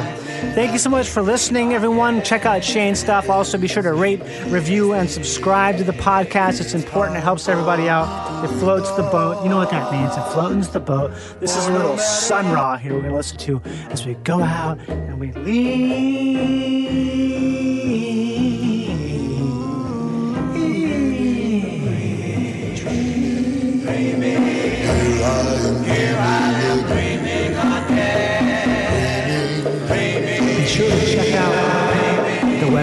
Thank 0.53 0.71
you 0.71 0.77
so 0.79 0.89
much 0.89 1.09
for 1.09 1.21
listening, 1.21 1.73
everyone. 1.73 2.21
Check 2.21 2.45
out 2.45 2.63
Shane's 2.63 2.99
stuff. 2.99 3.29
Also, 3.29 3.57
be 3.57 3.67
sure 3.67 3.81
to 3.81 3.93
rate, 3.93 4.21
review, 4.47 4.93
and 4.93 5.09
subscribe 5.09 5.77
to 5.77 5.83
the 5.83 5.93
podcast. 5.93 6.61
It's 6.61 6.75
important. 6.75 7.17
It 7.17 7.23
helps 7.23 7.49
everybody 7.49 7.89
out. 7.89 8.45
It 8.45 8.49
floats 8.59 8.91
the 8.91 9.03
boat. 9.03 9.43
You 9.43 9.49
know 9.49 9.57
what 9.57 9.71
that 9.71 9.91
means. 9.91 10.15
It 10.15 10.23
floats 10.31 10.67
the 10.67 10.79
boat. 10.79 11.11
This 11.39 11.57
is 11.57 11.65
a 11.67 11.73
little 11.73 11.97
Sun 11.97 12.51
Ra 12.51 12.77
here 12.77 12.93
we're 12.93 12.99
going 13.01 13.11
to 13.11 13.17
listen 13.17 13.37
to 13.39 13.61
as 13.89 14.05
we 14.05 14.13
go 14.15 14.41
out 14.41 14.77
and 14.87 15.19
we 15.19 15.31
leave. 15.31 16.87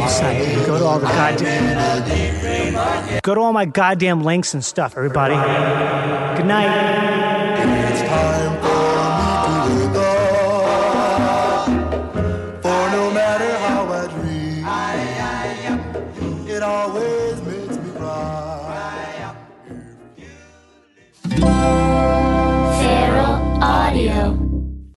Website 0.05 0.67
go 0.67 0.79
to 0.79 0.85
all 0.85 0.99
the 0.99 1.07
goddamn 1.07 3.21
go 3.23 3.35
to 3.35 3.41
all 3.41 3.53
my 3.53 3.65
goddamn 3.65 4.23
links 4.23 4.55
and 4.55 4.65
stuff, 4.65 4.97
everybody. 4.97 5.35
Good 6.37 6.47
night. 6.47 7.44